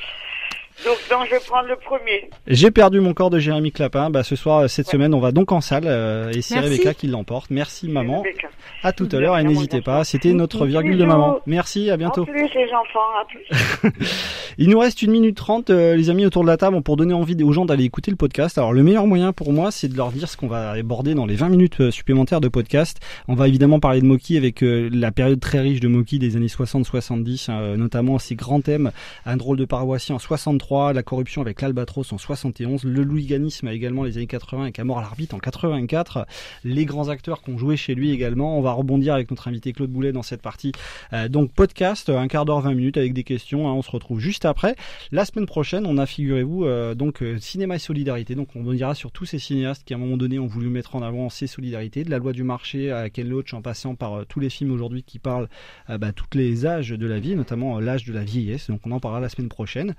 Donc, 0.85 0.97
non, 1.11 1.25
je 1.27 1.31
vais 1.33 1.41
prendre 1.41 1.69
le 1.69 1.77
premier. 1.77 2.31
J'ai 2.47 2.71
perdu 2.71 3.01
mon 3.01 3.13
corps 3.13 3.31
de 3.31 3.39
Jérémy 3.39 3.73
Clapin. 3.73 4.11
Bah, 4.11 4.23
ce 4.23 4.37
soir, 4.37 4.69
cette 4.69 4.89
semaine, 4.89 5.15
on 5.15 5.21
va 5.21 5.33
donc 5.33 5.53
en 5.53 5.61
salle 5.61 5.85
euh, 5.87 6.31
et 6.31 6.43
c'est. 6.43 6.59
Rebecca 6.59 6.95
qui 6.95 7.07
l'emporte. 7.07 7.51
Merci 7.51 7.89
maman. 7.89 8.21
Rebecca. 8.21 8.49
À 8.83 8.93
tout 8.93 9.09
à 9.13 9.17
l'heure 9.17 9.37
et 9.37 9.45
n'hésitez 9.45 9.83
pas. 9.83 10.05
C'était 10.05 10.33
notre 10.33 10.67
virgule 10.67 10.97
de 10.97 11.05
maman. 11.05 11.41
Merci, 11.47 11.91
à 11.91 11.97
bientôt. 11.97 12.23
En 12.23 12.27
plus, 12.27 12.49
les 12.55 12.71
enfants, 12.73 13.01
à 13.21 13.25
plus. 13.27 14.07
Il 14.59 14.69
nous 14.69 14.79
reste 14.79 15.03
une 15.03 15.11
minute 15.11 15.37
trente, 15.37 15.71
euh, 15.71 15.97
les 15.97 16.11
amis, 16.11 16.27
autour 16.27 16.43
de 16.43 16.49
la 16.49 16.57
table, 16.57 16.83
pour 16.83 16.97
donner 16.97 17.15
envie 17.15 17.37
aux 17.43 17.53
gens 17.53 17.65
d'aller 17.65 17.85
écouter 17.85 18.11
le 18.11 18.17
podcast. 18.17 18.59
Alors, 18.59 18.73
le 18.73 18.83
meilleur 18.83 19.07
moyen 19.07 19.33
pour 19.33 19.53
moi, 19.53 19.71
c'est 19.71 19.89
de 19.89 19.97
leur 19.97 20.13
dire 20.13 20.29
ce 20.29 20.37
qu'on 20.37 20.49
va 20.49 20.71
aborder 20.71 21.15
dans 21.15 21.27
les 21.27 21.35
20 21.35 21.49
minutes 21.49 21.81
euh, 21.81 21.91
supplémentaires 21.91 22.41
de 22.41 22.49
podcast. 22.49 23.01
On 23.29 23.35
va 23.35 23.49
évidemment 23.49 23.81
parler 23.81 24.01
de 24.01 24.07
Moki 24.07 24.37
avec 24.37 24.63
euh, 24.63 24.89
la 24.93 25.13
période 25.13 25.41
très 25.41 25.61
riche 25.61 25.81
de 25.81 25.89
Moki 25.89 26.19
des 26.19 26.37
années 26.37 26.47
60-70, 26.47 27.47
euh, 27.51 27.77
notamment 27.77 28.19
ses 28.19 28.35
grands 28.35 28.61
thèmes, 28.61 28.93
un 29.27 29.37
drôle 29.37 29.57
de 29.57 29.65
paroissien 29.65 30.17
en 30.17 30.19
63, 30.19 30.70
la 30.71 31.03
corruption 31.03 31.43
avec 31.43 31.61
l'Albatros 31.63 32.13
en 32.13 32.19
71, 32.19 32.85
le 32.85 33.03
louiganisme 33.03 33.67
également 33.69 34.05
les 34.05 34.17
années 34.17 34.29
80 34.29 34.63
avec 34.63 34.79
Amor 34.79 34.99
à 34.99 35.03
l'arbitre 35.03 35.35
en 35.35 35.39
84, 35.39 36.27
les 36.65 36.85
grands 36.85 37.09
acteurs 37.09 37.43
qui 37.43 37.51
ont 37.51 37.59
joué 37.59 37.77
chez 37.77 37.95
lui 37.95 38.13
également. 38.13 38.57
On 38.57 38.63
va 38.63 38.73
rebondir 38.73 39.15
avec 39.15 39.31
notre 39.31 39.49
invité 39.49 39.73
Claude 39.73 39.91
Boulet 39.91 40.13
dans 40.13 40.23
cette 40.23 40.43
partie. 40.43 40.71
Euh, 41.13 41.29
donc, 41.29 41.53
podcast, 41.53 42.09
un 42.09 42.29
quart 42.29 42.45
d'heure, 42.45 42.61
20 42.61 42.75
minutes 42.75 42.97
avec 42.97 43.15
des 43.15 43.25
questions. 43.25 43.69
hein. 43.69 43.73
on 43.73 43.83
se 43.83 43.91
retrouve 43.91 44.21
juste 44.21 44.45
après. 44.45 44.77
La 45.11 45.25
semaine 45.25 45.47
prochaine, 45.47 45.87
on 45.87 45.99
a, 45.99 46.07
figurez-vous, 46.07 46.65
euh, 46.65 46.95
donc 46.95 47.23
euh, 47.23 47.39
cinéma 47.41 47.75
et 47.75 47.81
solidarité. 47.81 48.37
Donc 48.37 48.55
on 48.55 48.63
dira 48.73 48.95
sur 48.95 49.11
tous 49.11 49.25
ces 49.25 49.41
cinéastes 49.41 49.83
qui 49.85 49.93
à 49.93 49.97
un 49.97 50.01
moment 50.01 50.17
donné 50.17 50.39
ont 50.39 50.47
voulu 50.47 50.69
mettre 50.69 50.95
en 50.95 51.03
avant 51.03 51.31
ces 51.31 51.49
solidarités, 51.49 52.05
de 52.05 52.11
la 52.11 52.19
loi 52.19 52.33
du 52.33 52.45
marché 52.45 52.93
à 52.93 53.11
Ken 53.11 53.29
Loach 53.29 53.55
en 53.55 53.63
passant 53.63 53.97
par 53.97 54.25
tous 54.27 54.39
les 54.39 54.51
films 54.51 54.71
aujourd'hui 54.71 55.03
qui 55.03 55.19
parlent 55.19 55.49
bah, 55.89 56.13
tous 56.13 56.27
les 56.35 56.65
âges 56.65 56.91
de 56.91 57.07
la 57.07 57.19
vie, 57.19 57.35
notamment 57.35 57.81
l'âge 57.81 58.05
de 58.05 58.13
la 58.13 58.23
vieillesse. 58.23 58.71
Donc 58.71 58.81
on 58.87 58.93
en 58.93 59.01
parlera 59.01 59.21
la 59.21 59.29
semaine 59.29 59.49
prochaine. 59.49 59.95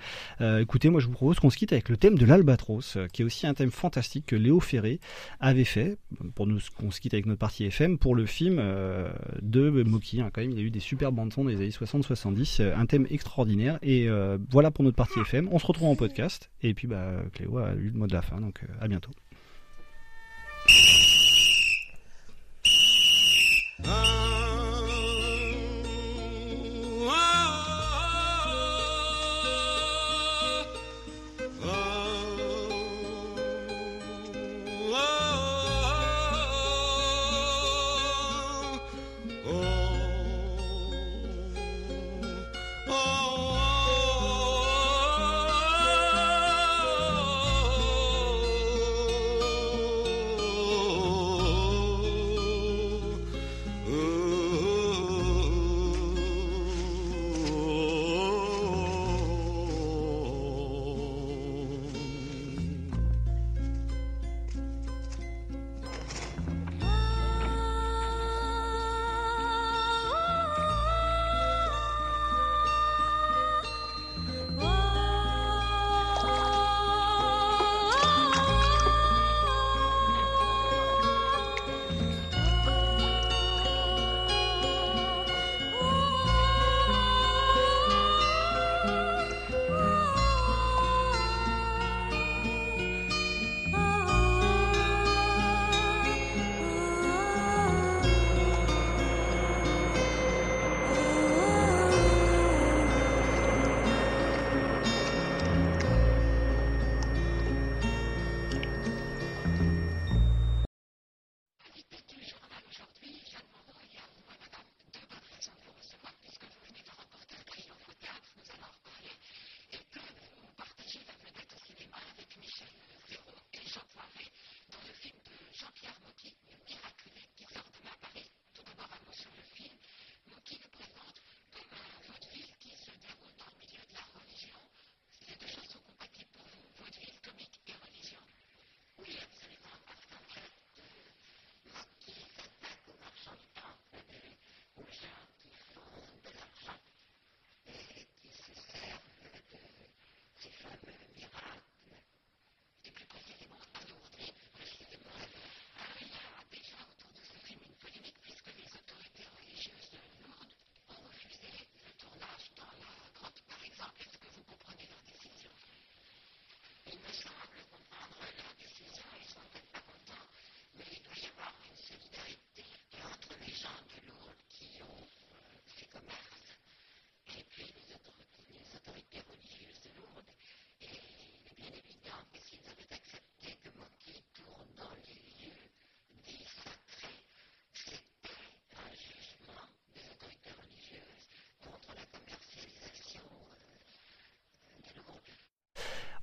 Euh, 0.61 0.63
écoutez, 0.63 0.89
moi 0.89 1.01
je 1.01 1.07
vous 1.07 1.13
propose 1.13 1.39
qu'on 1.39 1.49
se 1.49 1.57
quitte 1.57 1.73
avec 1.73 1.89
le 1.89 1.97
thème 1.97 2.17
de 2.17 2.25
l'albatros, 2.25 2.95
euh, 2.95 3.07
qui 3.07 3.21
est 3.21 3.25
aussi 3.25 3.47
un 3.47 3.53
thème 3.53 3.71
fantastique 3.71 4.25
que 4.25 4.35
Léo 4.35 4.59
Ferré 4.59 4.99
avait 5.39 5.63
fait 5.63 5.97
pour 6.35 6.47
nous 6.47 6.59
qu'on 6.77 6.91
se 6.91 7.01
quitte 7.01 7.13
avec 7.13 7.25
notre 7.25 7.39
partie 7.39 7.65
FM 7.65 7.97
pour 7.97 8.15
le 8.15 8.25
film 8.25 8.57
euh, 8.59 9.11
de 9.41 9.69
Moki. 9.69 10.21
hein, 10.21 10.29
quand 10.33 10.41
même, 10.41 10.51
il 10.51 10.57
y 10.57 10.61
a 10.61 10.63
eu 10.63 10.71
des 10.71 10.79
super 10.79 11.11
bandes 11.11 11.33
son 11.33 11.45
les 11.45 11.55
années 11.55 11.69
60-70, 11.69 12.61
euh, 12.61 12.75
un 12.75 12.85
thème 12.85 13.07
extraordinaire. 13.09 13.79
Et 13.81 14.07
euh, 14.07 14.37
voilà 14.49 14.71
pour 14.71 14.83
notre 14.83 14.97
partie 14.97 15.19
FM. 15.19 15.49
On 15.51 15.59
se 15.59 15.65
retrouve 15.65 15.89
en 15.89 15.95
podcast. 15.95 16.49
Et 16.61 16.73
puis 16.73 16.87
bah 16.87 17.23
Cléo 17.33 17.57
a 17.57 17.73
eu 17.73 17.89
le 17.89 17.97
mot 17.97 18.07
de 18.07 18.13
la 18.13 18.21
fin, 18.21 18.39
donc 18.39 18.61
euh, 18.63 18.67
à 18.79 18.87
bientôt. 18.87 19.11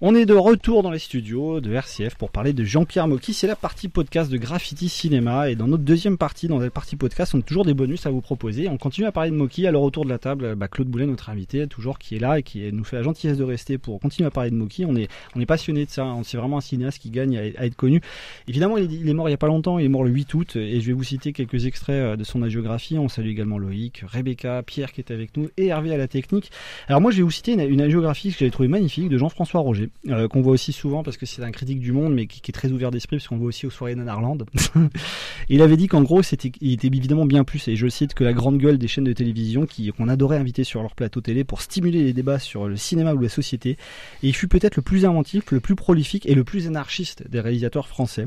On 0.01 0.15
est 0.15 0.27
de 0.27 0.35
retour 0.35 0.85
dans 0.85 0.93
les 0.93 1.01
studios 1.01 1.61
de 1.61 1.73
RCF 1.73 2.15
pour 2.15 2.31
parler 2.31 2.53
de 2.53 2.63
Jean-Pierre 2.63 3.09
Mocky. 3.09 3.35
C'est 3.35 3.49
la 3.49 3.57
partie 3.57 3.89
podcast 3.89 4.31
de 4.31 4.37
Graffiti 4.37 4.89
Cinéma. 4.89 5.51
Et 5.51 5.57
dans 5.57 5.67
notre 5.67 5.83
deuxième 5.83 6.19
partie, 6.19 6.47
dans 6.47 6.61
la 6.61 6.71
partie 6.71 6.95
podcast, 6.95 7.35
on 7.35 7.41
a 7.41 7.43
toujours 7.43 7.65
des 7.65 7.75
bonus 7.75 8.07
à 8.07 8.11
vous 8.11 8.21
proposer. 8.21 8.69
On 8.69 8.77
continue 8.77 9.09
à 9.09 9.13
parler 9.13 9.33
de 9.33 9.35
Mocky. 9.35 9.67
Alors 9.67 9.83
autour 9.83 10.05
de 10.05 10.09
la 10.09 10.19
table, 10.19 10.55
bah, 10.55 10.69
Claude 10.69 10.87
Boulet, 10.87 11.05
notre 11.05 11.31
invité, 11.31 11.67
toujours 11.67 11.99
qui 11.99 12.15
est 12.15 12.21
là 12.21 12.39
et 12.39 12.45
qui 12.45 12.73
nous 12.73 12.85
fait 12.85 12.95
la 12.95 13.03
gentillesse 13.03 13.39
de 13.39 13.43
rester 13.43 13.77
pour 13.77 13.99
continuer 13.99 14.29
à 14.29 14.31
parler 14.31 14.51
de 14.51 14.55
Mocky. 14.55 14.85
On 14.85 14.95
est, 14.95 15.09
on 15.35 15.45
passionné 15.47 15.85
de 15.85 15.91
ça. 15.91 16.15
C'est 16.23 16.37
vraiment 16.37 16.59
un 16.59 16.61
cinéaste 16.61 17.01
qui 17.01 17.11
gagne 17.11 17.37
à, 17.37 17.65
être 17.67 17.75
connu. 17.75 18.01
Évidemment, 18.47 18.77
il 18.77 18.85
est, 18.85 18.95
il 19.01 19.09
est, 19.09 19.15
mort 19.15 19.29
il 19.29 19.33
y 19.33 19.35
a 19.35 19.39
pas 19.39 19.49
longtemps. 19.49 19.81
Il 19.81 19.85
est 19.85 19.89
mort 19.89 20.05
le 20.05 20.11
8 20.11 20.33
août. 20.33 20.55
Et 20.55 20.81
je 20.81 20.87
vais 20.87 20.93
vous 20.93 21.03
citer 21.03 21.33
quelques 21.33 21.67
extraits 21.67 22.17
de 22.17 22.23
son 22.23 22.45
agiographie. 22.45 23.01
On 23.01 23.09
salue 23.09 23.31
également 23.31 23.59
Loïc, 23.59 24.05
Rebecca, 24.07 24.63
Pierre 24.63 24.93
qui 24.93 25.01
est 25.01 25.11
avec 25.11 25.37
nous 25.37 25.49
et 25.57 25.67
Hervé 25.67 25.93
à 25.93 25.97
la 25.97 26.07
technique. 26.07 26.53
Alors 26.87 27.01
moi, 27.01 27.11
je 27.11 27.17
vais 27.17 27.25
vous 27.25 27.33
citer 27.33 27.55
une, 27.55 27.63
une 27.63 27.89
que 27.89 28.39
j'avais 28.39 28.51
trouvée 28.53 28.69
magnifique 28.69 29.09
de 29.09 29.19
Jean-François 29.19 29.59
Roger. 29.59 29.88
Euh, 30.09 30.29
qu'on 30.29 30.41
voit 30.41 30.53
aussi 30.53 30.73
souvent 30.73 31.03
parce 31.03 31.17
que 31.17 31.27
c'est 31.27 31.43
un 31.43 31.51
critique 31.51 31.81
du 31.81 31.93
monde 31.93 32.15
mais 32.15 32.27
qui, 32.27 32.41
est 32.49 32.53
très 32.53 32.71
ouvert 32.71 32.91
d'esprit 32.91 33.17
parce 33.17 33.29
qu'on 33.29 33.37
voit 33.37 33.49
aussi 33.49 33.67
aux 33.67 33.71
soirées 33.71 33.95
Nanarland. 33.95 34.39
il 35.49 35.61
avait 35.63 35.77
dit 35.77 35.87
qu'en 35.87 36.03
gros 36.03 36.23
c'était 36.23 36.53
il 36.61 36.73
était 36.73 36.87
évidemment 36.87 37.27
bien 37.27 37.45
plus 37.45 37.69
et 37.69 37.77
je 37.77 37.89
cite 37.89 38.15
que 38.15 38.25
la 38.25 38.33
grande 38.33 38.59
gueule 38.59 38.79
des 38.79 38.89
chaînes 38.89 39.05
de 39.05 39.13
télévision 39.13 39.67
qui 39.67 39.91
qu'on 39.93 40.09
adorait 40.09 40.39
inviter 40.39 40.65
sur 40.65 40.83
leur 40.83 40.95
plateau 40.95 41.21
télé 41.21 41.45
pour 41.45 41.61
stimuler 41.61 42.05
les 42.05 42.13
débats 42.13 42.39
sur 42.39 42.69
le 42.69 42.77
cinéma 42.77 43.15
ou 43.15 43.19
la 43.19 43.29
société 43.29 43.71
et 43.71 44.29
il 44.29 44.35
fut 44.35 44.49
peut-être 44.49 44.77
le 44.77 44.83
plus 44.83 45.05
inventif, 45.05 45.51
le 45.51 45.61
plus 45.61 45.75
prolifique 45.75 46.27
et 46.27 46.35
le 46.35 46.45
plus 46.45 46.67
anarchiste 46.67 47.29
des 47.29 47.41
réalisateurs 47.41 47.89
français. 47.89 48.27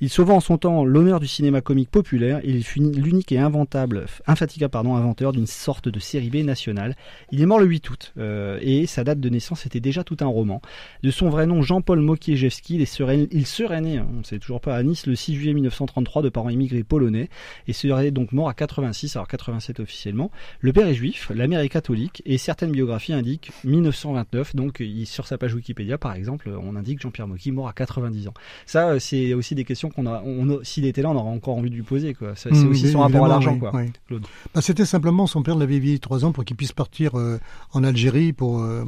Il 0.00 0.10
sauva 0.10 0.34
en 0.34 0.40
son 0.40 0.58
temps 0.58 0.84
l'honneur 0.84 1.20
du 1.20 1.28
cinéma 1.28 1.60
comique 1.60 1.90
populaire 1.90 2.40
et 2.42 2.50
il 2.50 2.64
fut 2.64 2.80
l'unique 2.80 3.32
et 3.32 3.38
inventable 3.38 4.06
infatigable 4.26 4.70
pardon 4.70 4.96
inventeur 4.96 5.32
d'une 5.32 5.46
sorte 5.46 5.88
de 5.88 6.00
série 6.00 6.30
B 6.30 6.36
nationale. 6.36 6.96
Il 7.30 7.40
est 7.40 7.46
mort 7.46 7.58
le 7.58 7.66
8 7.66 7.90
août 7.90 8.12
euh, 8.18 8.58
et 8.60 8.86
sa 8.86 9.04
date 9.04 9.20
de 9.20 9.28
naissance 9.28 9.66
était 9.66 9.80
déjà 9.80 10.04
tout 10.04 10.16
un 10.20 10.26
roman. 10.26 10.60
De 11.02 11.10
son 11.10 11.28
vrai 11.30 11.46
nom, 11.46 11.62
Jean-Paul 11.62 12.00
Mokiejewski, 12.00 12.76
il 12.76 12.86
serait, 12.86 13.28
il 13.32 13.46
serait 13.46 13.80
né, 13.80 13.98
hein, 13.98 14.06
on 14.14 14.18
ne 14.18 14.22
sait 14.24 14.38
toujours 14.38 14.60
pas, 14.60 14.76
à 14.76 14.82
Nice 14.82 15.06
le 15.06 15.14
6 15.16 15.34
juillet 15.34 15.52
1933 15.54 16.22
de 16.22 16.28
parents 16.28 16.48
immigrés 16.50 16.84
polonais 16.84 17.28
et 17.66 17.72
serait 17.72 18.10
donc 18.10 18.32
mort 18.32 18.48
à 18.48 18.54
86, 18.54 19.16
alors 19.16 19.26
87 19.28 19.80
officiellement. 19.80 20.30
Le 20.60 20.72
père 20.72 20.86
est 20.86 20.94
juif, 20.94 21.30
la 21.34 21.48
mère 21.48 21.60
est 21.60 21.68
catholique 21.68 22.22
et 22.24 22.38
certaines 22.38 22.70
biographies 22.72 23.12
indiquent 23.12 23.50
1929, 23.64 24.54
donc 24.56 24.82
sur 25.04 25.26
sa 25.26 25.38
page 25.38 25.54
Wikipédia 25.54 25.98
par 25.98 26.14
exemple, 26.14 26.50
on 26.62 26.76
indique 26.76 27.00
Jean-Pierre 27.00 27.26
Mocky 27.28 27.50
mort 27.52 27.68
à 27.68 27.72
90 27.72 28.28
ans. 28.28 28.34
Ça, 28.66 28.90
euh, 28.90 28.98
c'est 28.98 29.34
aussi 29.34 29.54
des 29.54 29.64
questions 29.64 29.90
qu'on 29.90 30.06
a, 30.06 30.22
on 30.24 30.60
s'il 30.62 30.84
était 30.86 31.02
là, 31.02 31.10
on 31.10 31.16
aurait 31.16 31.30
encore 31.30 31.56
envie 31.56 31.70
de 31.70 31.74
lui 31.74 31.82
poser. 31.82 32.14
quoi. 32.14 32.34
Ça, 32.36 32.50
C'est 32.52 32.62
Mmh, 32.64 32.68
aussi 32.70 32.90
son 32.92 33.00
rapport 33.00 33.24
à 33.24 33.28
l'argent. 33.28 33.52
oui, 33.54 33.58
quoi. 33.58 33.70
oui. 33.74 33.90
Claude. 34.06 34.22
Bah, 34.54 34.60
C'était 34.60 34.84
simplement 34.84 35.26
son 35.26 35.42
père 35.42 35.56
l'avait 35.56 35.78
vieilli 35.78 35.98
trois 36.00 36.24
ans 36.24 36.32
pour 36.32 36.44
qu'il 36.44 36.56
puisse 36.56 36.72
partir 36.72 37.18
euh, 37.18 37.38
en 37.72 37.82
Algérie 37.84 38.32
pour 38.32 38.60
euh, 38.62 38.84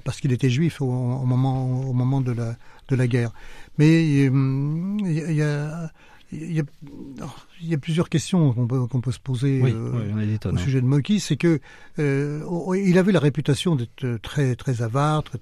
parce 0.00 0.20
qu'il 0.20 0.32
était 0.32 0.50
juif 0.50 0.80
au, 0.80 0.86
au 0.86 1.24
moment 1.26 1.80
au 1.88 1.92
moment 1.92 2.20
de 2.20 2.32
la 2.32 2.56
de 2.88 2.96
la 2.96 3.06
guerre. 3.06 3.32
Mais 3.78 4.26
euh, 4.28 4.96
il 5.00 5.32
y, 5.34 5.42
a- 5.42 5.90
il 6.32 6.52
y 6.54 6.60
a 6.60 6.64
il 7.60 7.72
y 7.72 7.76
plusieurs 7.76 8.08
questions 8.08 8.52
qu'on 8.52 8.66
peut, 8.66 8.86
qu'on 8.86 9.00
peut 9.00 9.12
se 9.12 9.20
poser 9.20 9.60
Oui, 9.62 9.72
euh, 9.74 9.92
oui, 10.16 10.38
au 10.44 10.48
hein. 10.48 10.56
sujet 10.56 10.80
de 10.80 10.86
Moki, 10.86 11.20
c'est 11.20 11.36
que 11.36 11.60
euh, 11.98 12.42
oh, 12.48 12.74
il 12.74 12.98
avait 12.98 13.12
la 13.12 13.20
réputation 13.20 13.76
d'être 13.76 14.18
très 14.22 14.56
très 14.56 14.82
avare, 14.82 15.22
très, 15.22 15.38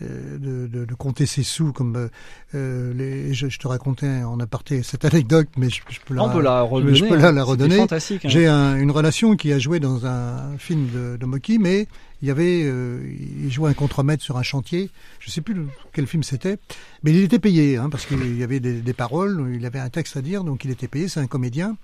de, 0.00 0.66
de, 0.66 0.84
de 0.84 0.94
compter 0.94 1.26
ses 1.26 1.42
sous 1.42 1.72
comme 1.72 1.96
euh, 1.96 2.08
euh, 2.54 2.92
les, 2.94 3.34
je, 3.34 3.48
je 3.48 3.58
te 3.58 3.66
racontais 3.66 4.22
en 4.22 4.38
aparté 4.40 4.82
cette 4.82 5.04
anecdote, 5.04 5.48
mais 5.56 5.70
je, 5.70 5.80
je 5.88 5.98
peux 6.04 6.14
la, 6.14 6.24
On 6.24 6.30
peut 6.30 6.40
la 6.42 6.62
redonner, 6.62 6.94
je 6.94 7.04
peux 7.04 7.16
la, 7.16 7.32
la 7.32 7.40
hein. 7.40 7.44
Redonner. 7.44 7.76
fantastique, 7.76 8.24
hein. 8.24 8.28
J'ai 8.28 8.46
un- 8.46 8.76
une 8.76 8.90
relation 8.90 9.34
qui 9.36 9.52
a 9.52 9.58
joué 9.58 9.80
dans 9.80 10.06
un 10.06 10.56
film 10.58 10.88
de, 10.94 11.16
de 11.16 11.58
mais 11.58 11.86
il 12.20 12.26
y 12.28 12.30
avait, 12.32 12.62
euh, 12.64 13.00
il 13.44 13.50
jouait 13.50 13.70
un 13.70 13.74
contremaître 13.74 14.22
sur 14.24 14.38
un 14.38 14.42
chantier. 14.42 14.90
Je 15.20 15.30
sais 15.30 15.40
plus 15.40 15.54
quel 15.92 16.06
film 16.08 16.22
c'était, 16.24 16.58
mais 17.04 17.12
il 17.12 17.22
était 17.22 17.38
payé 17.38 17.76
hein, 17.76 17.88
parce 17.90 18.06
qu'il 18.06 18.36
y 18.36 18.42
avait 18.42 18.58
des, 18.60 18.80
des 18.80 18.92
paroles, 18.92 19.54
il 19.54 19.64
avait 19.64 19.78
un 19.78 19.88
texte 19.88 20.16
à 20.16 20.22
dire, 20.22 20.42
donc 20.42 20.64
il 20.64 20.70
était 20.72 20.88
payé. 20.88 21.08
C'est 21.08 21.20
un 21.20 21.26
comédien. 21.28 21.76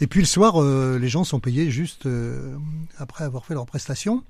Et 0.00 0.06
puis 0.06 0.20
le 0.20 0.26
soir, 0.26 0.60
euh, 0.62 0.98
les 0.98 1.08
gens 1.08 1.24
sont 1.24 1.38
payés 1.40 1.70
juste 1.70 2.06
euh, 2.06 2.56
après 2.98 3.24
avoir 3.24 3.44
fait 3.44 3.54
leur 3.54 3.66
prestation. 3.66 4.22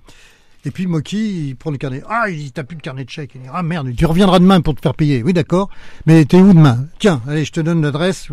Et 0.64 0.70
puis 0.70 0.86
Moki, 0.86 1.48
il 1.48 1.56
prend 1.56 1.70
le 1.70 1.78
carnet. 1.78 2.02
Ah, 2.08 2.28
il 2.28 2.36
dit, 2.36 2.52
t'as 2.52 2.64
plus 2.64 2.76
de 2.76 2.82
carnet 2.82 3.04
de 3.04 3.10
chèque. 3.10 3.32
Il 3.34 3.42
dit, 3.42 3.48
ah 3.52 3.62
merde, 3.62 3.94
tu 3.96 4.06
reviendras 4.06 4.38
demain 4.38 4.60
pour 4.60 4.74
te 4.74 4.80
faire 4.80 4.94
payer. 4.94 5.22
Oui, 5.22 5.32
d'accord. 5.32 5.70
Mais 6.06 6.24
t'es 6.24 6.40
où 6.40 6.52
demain? 6.52 6.86
Tiens, 6.98 7.22
allez, 7.28 7.44
je 7.44 7.52
te 7.52 7.60
donne 7.60 7.80
l'adresse. 7.82 8.26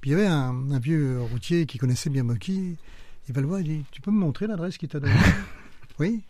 Puis 0.00 0.10
il 0.10 0.12
y 0.12 0.14
avait 0.14 0.26
un, 0.26 0.54
un 0.72 0.78
vieux 0.78 1.20
routier 1.30 1.66
qui 1.66 1.76
connaissait 1.78 2.08
bien 2.10 2.22
Moki. 2.22 2.76
Il 3.28 3.34
va 3.34 3.40
le 3.42 3.46
voir, 3.46 3.60
il 3.60 3.66
dit, 3.66 3.84
tu 3.92 4.00
peux 4.00 4.10
me 4.10 4.18
montrer 4.18 4.46
l'adresse 4.46 4.78
qu'il 4.78 4.88
t'a 4.88 5.00
donnée? 5.00 5.12
Oui. 5.98 6.22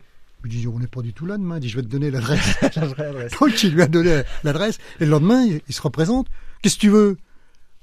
Il 0.44 0.50
dit, 0.50 0.66
on 0.66 0.78
n'est 0.80 0.88
pas 0.88 1.02
du 1.02 1.12
tout 1.12 1.26
là 1.26 1.36
demain. 1.38 1.58
Il 1.58 1.60
dit, 1.60 1.68
je 1.68 1.76
vais 1.76 1.82
te 1.82 1.88
donner 1.88 2.10
l'adresse. 2.10 2.56
Donc 3.40 3.62
il 3.62 3.72
lui 3.72 3.82
a 3.82 3.86
donné 3.86 4.22
l'adresse. 4.42 4.78
Et 4.98 5.04
le 5.04 5.10
lendemain, 5.12 5.44
il, 5.44 5.60
il 5.68 5.74
se 5.74 5.80
représente. 5.82 6.26
Qu'est-ce 6.60 6.74
que 6.74 6.80
tu 6.80 6.88
veux? 6.88 7.18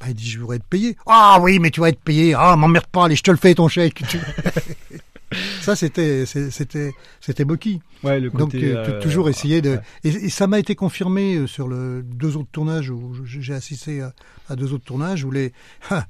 Bah, 0.02 0.08
Il 0.10 0.16
dit, 0.16 0.30
je 0.30 0.40
voudrais 0.40 0.58
être 0.58 0.66
payé. 0.66 0.98
Ah 1.06 1.38
oui, 1.42 1.60
mais 1.60 1.72
tu 1.72 1.80
vas 1.80 1.90
être 1.90 2.02
payé. 2.02 2.34
Ah, 2.38 2.56
m'emmerde 2.58 2.88
pas, 2.88 3.06
allez, 3.06 3.16
je 3.16 3.24
te 3.24 3.32
le 3.32 3.38
fais 3.38 3.56
ton 3.56 3.68
chèque. 3.70 4.04
ça, 5.62 5.76
c'était, 5.76 6.26
c'était, 6.26 6.94
c'était 7.20 7.46
Moki. 7.46 7.82
Ouais, 8.04 8.20
le 8.20 8.30
Donc, 8.30 8.52
côté, 8.52 8.72
euh, 8.76 8.86
t- 8.86 8.92
euh, 8.94 9.02
toujours 9.02 9.30
essayer 9.30 9.62
de. 9.62 9.72
ouais. 9.72 9.82
Et, 10.04 10.10
et 10.10 10.30
ça 10.30 10.48
m'a 10.48 10.60
été 10.60 10.76
confirmé 10.76 11.36
euh, 11.36 11.48
sur 11.48 11.68
le 11.68 12.02
deux 12.04 12.38
autres 12.38 12.50
tournages 12.52 12.90
où 12.90 13.14
j'ai 13.26 13.54
assisté 13.54 14.02
à, 14.02 14.14
à 14.50 14.56
deux 14.56 14.74
autres 14.74 14.86
tournages 14.86 15.24
où 15.24 15.32
les. 15.32 15.52
Ah, 15.90 16.08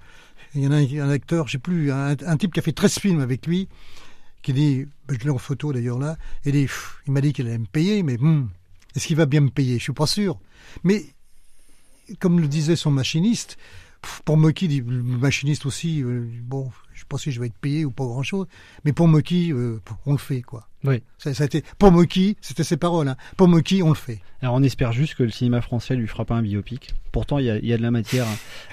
il 0.56 0.64
y 0.64 0.68
en 0.68 0.72
a 0.72 0.78
un, 0.78 1.08
un 1.08 1.10
acteur, 1.10 1.48
je 1.48 1.54
sais 1.54 1.58
plus, 1.58 1.92
un, 1.92 2.16
un 2.26 2.38
type 2.38 2.54
qui 2.54 2.60
a 2.60 2.64
fait 2.64 2.72
13 2.72 3.00
films 3.00 3.20
avec 3.20 3.46
lui, 3.48 3.68
qui 4.42 4.54
dit, 4.54 4.86
ben, 5.08 5.18
je 5.20 5.26
l'ai 5.26 5.30
en 5.30 5.38
photo 5.38 5.74
d'ailleurs 5.74 6.00
là, 6.00 6.18
dit, 6.46 6.52
Pff, 6.64 7.02
il 7.06 7.14
m'a 7.14 7.22
dit 7.22 7.34
qu'il 7.34 7.48
allait 7.48 7.58
me 7.58 7.66
payer, 7.66 8.02
mais 8.04 8.18
hmm, 8.18 8.48
est-ce 8.96 9.08
qu'il 9.08 9.18
va 9.18 9.26
bien 9.26 9.42
me 9.42 9.50
payer? 9.50 9.78
Je 9.78 9.84
suis 9.84 9.94
pas 9.94 10.08
sûr. 10.08 10.40
Mais 10.84 11.06
comme 12.20 12.40
le 12.40 12.48
disait 12.48 12.76
son 12.76 12.92
machiniste, 12.92 13.58
pour 14.26 14.38
Moki, 14.38 14.68
le 14.68 15.04
machiniste 15.04 15.66
aussi, 15.66 16.02
euh, 16.04 16.26
bon, 16.44 16.72
je 16.98 17.02
sais 17.02 17.08
pas 17.08 17.18
si 17.20 17.32
je 17.32 17.40
vais 17.40 17.46
être 17.48 17.58
payé 17.62 17.86
ou 17.86 17.92
pas 17.92 18.04
grand 18.06 18.24
chose, 18.24 18.48
mais 18.84 18.92
pour 18.92 19.08
Moki, 19.08 19.52
euh, 19.54 19.80
on 20.08 20.14
le 20.14 20.18
fait 20.18 20.42
quoi. 20.42 20.68
Oui. 20.84 21.02
Ça, 21.18 21.34
ça 21.34 21.44
a 21.44 21.46
été, 21.48 21.64
pour 21.80 21.92
Moki, 21.92 22.38
c'était 22.40 22.64
ses 22.64 22.78
paroles, 22.78 23.08
hein. 23.08 23.16
pour 23.36 23.48
Moki, 23.48 23.82
on 23.84 23.90
le 23.90 23.96
fait. 23.96 24.20
Alors 24.42 24.54
on 24.56 24.62
espère 24.64 24.92
juste 24.94 25.16
que 25.16 25.24
le 25.24 25.32
cinéma 25.32 25.62
français 25.62 25.96
lui 25.96 26.08
fera 26.08 26.24
pas 26.26 26.36
un 26.36 26.44
biopic. 26.44 26.94
Pourtant 27.12 27.40
il 27.40 27.46
y 27.46 27.50
a, 27.50 27.58
il 27.58 27.66
y 27.66 27.74
a 27.74 27.78
de 27.78 27.82
la 27.82 27.90
matière. 27.90 28.26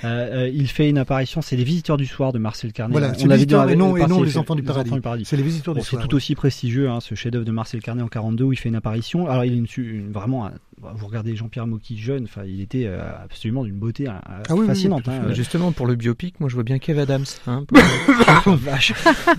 Euh, 0.04 0.44
euh, 0.44 0.48
il 0.52 0.68
fait 0.68 0.90
une 0.90 0.98
apparition, 0.98 1.40
c'est 1.40 1.56
Les 1.56 1.64
Visiteurs 1.64 1.96
du 1.96 2.04
Soir 2.04 2.32
de 2.32 2.38
Marcel 2.38 2.72
Carnet. 2.74 2.92
Voilà, 2.92 3.12
on 3.14 3.18
c'est 3.18 3.26
l'avait 3.26 3.46
dit 3.46 3.54
et 3.54 3.76
non- 3.76 3.96
et 3.96 4.06
non 4.06 4.22
Les 4.22 4.36
Enfants 4.36 4.54
du 4.54 4.62
Paradis. 4.62 5.24
C'est 5.24 5.36
Les 5.38 5.42
Visiteurs 5.42 5.74
du 5.74 5.80
Soir, 5.80 6.02
C'est 6.02 6.06
tout 6.08 6.12
ouais. 6.12 6.16
aussi 6.16 6.34
prestigieux, 6.34 6.90
hein, 6.90 7.00
ce 7.00 7.14
chef-d'œuvre 7.14 7.46
de 7.46 7.52
Marcel 7.52 7.80
Carnet 7.80 8.02
en 8.02 8.08
42 8.08 8.44
où 8.44 8.52
il 8.52 8.56
fait 8.58 8.68
une 8.68 8.74
apparition. 8.76 9.26
Alors 9.28 9.44
il 9.46 9.54
est 9.54 9.56
une, 9.56 9.66
su- 9.66 9.98
une- 10.00 10.12
vraiment, 10.12 10.46
un- 10.46 10.52
vous 10.82 11.06
regardez 11.06 11.34
Jean-Pierre 11.34 11.66
Mocky 11.66 11.96
jeune, 11.96 12.24
enfin 12.24 12.42
il 12.44 12.60
était 12.60 12.86
absolument 12.86 13.64
d'une 13.64 13.76
beauté 13.78 14.06
hein, 14.08 14.20
Ah 14.26 14.42
oui, 14.50 14.60
oui, 14.60 14.66
fascinante. 14.66 15.04
oui, 15.06 15.14
hein. 15.14 15.32
Justement, 15.32 15.72
pour 15.72 15.86
le 15.86 15.94
biopic, 15.94 16.38
moi 16.40 16.50
je 16.50 16.54
vois 16.54 16.64
bien 16.64 16.78
Kev 16.78 17.00
Adams. 17.00 17.24
Hein, 17.46 17.64
Oh, 18.46 18.54
vache. 18.56 18.92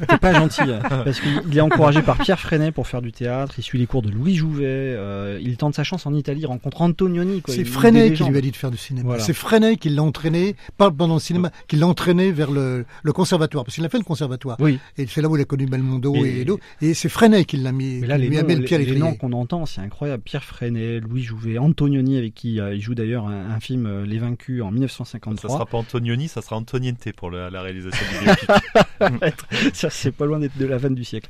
T'es 0.07 0.17
pas 0.17 0.33
gentil. 0.33 0.61
hein, 0.61 0.79
Parce 1.03 1.19
qu'il 1.19 1.57
est 1.57 1.61
encouragé 1.61 2.01
par 2.01 2.17
Pierre 2.17 2.39
Freinet 2.39 2.71
pour 2.71 2.87
faire 2.87 3.01
du 3.01 3.11
théâtre. 3.11 3.53
Il 3.57 3.63
suit 3.63 3.77
les 3.79 3.85
cours 3.87 4.01
de 4.01 4.09
Louis 4.09 4.35
Jouvet. 4.35 4.65
euh, 4.65 5.39
il 5.41 5.57
tente 5.57 5.75
sa 5.75 5.83
chance 5.83 6.05
en 6.05 6.13
Italie, 6.13 6.41
il 6.41 6.45
rencontre 6.47 6.81
Antonioni. 6.81 7.41
quoi. 7.41 7.53
C'est 7.53 7.65
Freinet 7.65 8.13
qui 8.13 8.23
lui 8.23 8.37
a 8.37 8.41
dit 8.41 8.51
de 8.51 8.55
faire 8.55 8.71
du 8.71 8.77
cinéma. 8.77 9.05
Voilà. 9.07 9.23
C'est 9.23 9.33
Freinet 9.33 9.77
qui 9.77 9.89
l'a 9.89 10.03
entraîné, 10.03 10.55
pas 10.77 10.89
pendant 10.91 11.15
le 11.15 11.19
cinéma, 11.19 11.51
qui 11.67 11.75
l'a 11.75 11.87
entraîné 11.87 12.31
vers 12.31 12.51
le, 12.51 12.85
le 13.03 13.13
conservatoire, 13.13 13.63
parce 13.65 13.75
qu'il 13.75 13.85
a 13.85 13.89
fait 13.89 13.97
le 13.97 14.03
conservatoire. 14.03 14.57
Oui. 14.59 14.79
Et 14.97 15.05
c'est 15.07 15.21
là 15.21 15.29
où 15.29 15.35
il 15.37 15.41
a 15.41 15.45
connu 15.45 15.65
Belmondo 15.65 16.15
Et- 16.15 16.41
et, 16.41 16.45
d'autres. 16.45 16.63
Et 16.81 16.93
c'est 16.93 17.09
Freinet 17.09 17.45
qui 17.45 17.57
l'a 17.57 17.71
mis, 17.71 17.99
Mais 18.01 18.07
là, 18.07 18.17
les 18.17 18.29
noms, 18.29 18.43
mis 18.47 18.53
à 18.73 18.77
les, 18.77 18.85
les 18.85 18.95
noms 18.99 19.13
qu'on 19.15 19.31
entend, 19.33 19.65
c'est 19.65 19.81
incroyable. 19.81 20.23
Pierre 20.23 20.43
Freinet, 20.43 20.99
Louis 20.99 21.23
Jouvet, 21.23 21.57
Antonioni, 21.57 22.17
avec 22.17 22.33
qui 22.33 22.59
euh, 22.59 22.73
il 22.75 22.81
joue 22.81 22.95
d'ailleurs 22.95 23.27
un, 23.27 23.51
un 23.51 23.59
film 23.59 23.85
euh, 23.85 24.05
Les 24.05 24.17
Vaincus 24.17 24.61
en 24.61 24.71
1953. 24.71 25.49
Ça 25.49 25.55
sera 25.55 25.65
pas 25.65 25.77
Antonioni, 25.77 26.27
ça 26.27 26.41
sera 26.41 26.55
Antoniente 26.55 27.11
pour 27.15 27.29
le- 27.29 27.49
la 27.49 27.61
réalisation 27.61 28.03
du 28.11 28.19
biopic. 28.25 28.49
ça, 29.73 29.89
c'est 29.89 30.11
pas 30.11 30.25
loin 30.25 30.39
d'être 30.39 30.57
de 30.57 30.65
la 30.65 30.77
vanne 30.77 30.95
du 30.95 31.03
siècle. 31.03 31.29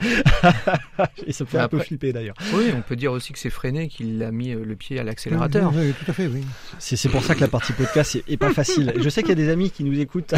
Et 1.28 1.32
ça 1.34 1.44
me 1.44 1.50
fait 1.50 1.58
un 1.60 1.68
peu 1.68 1.80
flipper 1.80 2.14
d'ailleurs. 2.14 2.36
Oui, 2.54 2.66
on 2.76 2.82
peut 2.82 2.96
dire 2.96 3.12
aussi 3.12 3.34
que 3.34 3.40
c'est 3.40 3.50
Freinet 3.50 3.88
qui 3.88 4.04
l'a 4.04 4.32
mis 4.32 4.52
euh, 4.54 4.64
le 4.66 4.76
pied 4.76 5.00
à 5.00 5.04
l'accélérateur. 5.04 5.72
Oui, 5.74 5.88
oui, 5.88 5.94
tout 6.04 6.10
à 6.10 6.14
fait, 6.14 6.28
oui. 6.28 6.42
C'est 6.80 6.96
c'est 6.96 7.10
pour 7.10 7.24
ça 7.24 7.36
que 7.36 7.42
la 7.42 7.48
partie 7.48 7.74
podcast 7.74 8.16
est, 8.16 8.24
est 8.32 8.38
pas 8.38 8.52
facile. 8.54 8.94
Je 9.00 9.10
sais 9.10 9.22
qu'il 9.22 9.30
y 9.30 9.34
a 9.34 9.36
des 9.36 9.50
amis 9.50 9.70
qui 9.72 9.84
nous 9.84 10.00
écoutent. 10.00 10.34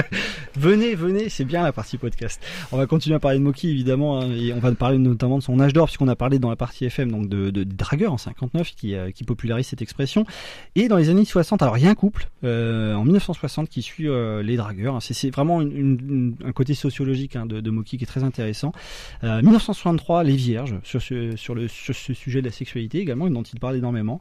venez, 0.56 0.94
venez, 0.94 1.28
c'est 1.28 1.44
bien 1.44 1.62
la 1.62 1.72
partie 1.72 1.98
podcast. 1.98 2.42
On 2.72 2.76
va 2.76 2.86
continuer 2.86 3.16
à 3.16 3.20
parler 3.20 3.38
de 3.38 3.42
Moki 3.44 3.70
évidemment 3.70 4.20
hein, 4.20 4.30
et 4.32 4.52
on 4.52 4.58
va 4.58 4.72
parler 4.72 4.98
notamment 4.98 5.38
de 5.38 5.42
son 5.42 5.58
âge 5.60 5.72
d'or 5.72 5.86
puisqu'on 5.86 6.08
a 6.08 6.16
parlé 6.16 6.38
dans 6.38 6.50
la 6.50 6.56
partie 6.56 6.84
FM 6.84 7.10
donc 7.10 7.28
de, 7.28 7.50
de, 7.50 7.62
des 7.64 7.74
dragueurs 7.74 8.12
en 8.12 8.18
59 8.18 8.72
qui, 8.76 8.94
euh, 8.94 9.10
qui 9.10 9.24
popularise 9.24 9.66
cette 9.66 9.82
expression. 9.82 10.24
Et 10.74 10.88
dans 10.88 10.96
les 10.96 11.08
années 11.08 11.24
60, 11.24 11.62
alors 11.62 11.78
il 11.78 11.84
y 11.84 11.86
a 11.86 11.90
un 11.90 11.94
couple 11.94 12.28
euh, 12.44 12.94
en 12.94 13.04
1960 13.04 13.68
qui 13.68 13.82
suit 13.82 14.08
euh, 14.08 14.42
les 14.42 14.56
dragueurs. 14.56 15.00
C'est 15.02 15.14
c'est 15.14 15.30
vraiment 15.30 15.60
une- 15.60 15.76
une- 15.76 16.36
une- 16.40 16.41
un 16.44 16.52
côté 16.52 16.74
sociologique 16.74 17.36
hein, 17.36 17.46
de, 17.46 17.70
Moki 17.70 17.98
qui 17.98 18.04
est 18.04 18.06
très 18.06 18.24
intéressant. 18.24 18.72
Euh, 19.24 19.38
1963, 19.38 20.24
les 20.24 20.36
vierges 20.36 20.76
sur 20.82 21.00
ce, 21.00 21.36
sujet 21.36 22.40
de 22.40 22.46
la 22.46 22.52
sexualité 22.52 22.98
également 22.98 23.28
dont 23.30 23.42
il 23.42 23.58
parle 23.60 23.76
énormément. 23.76 24.20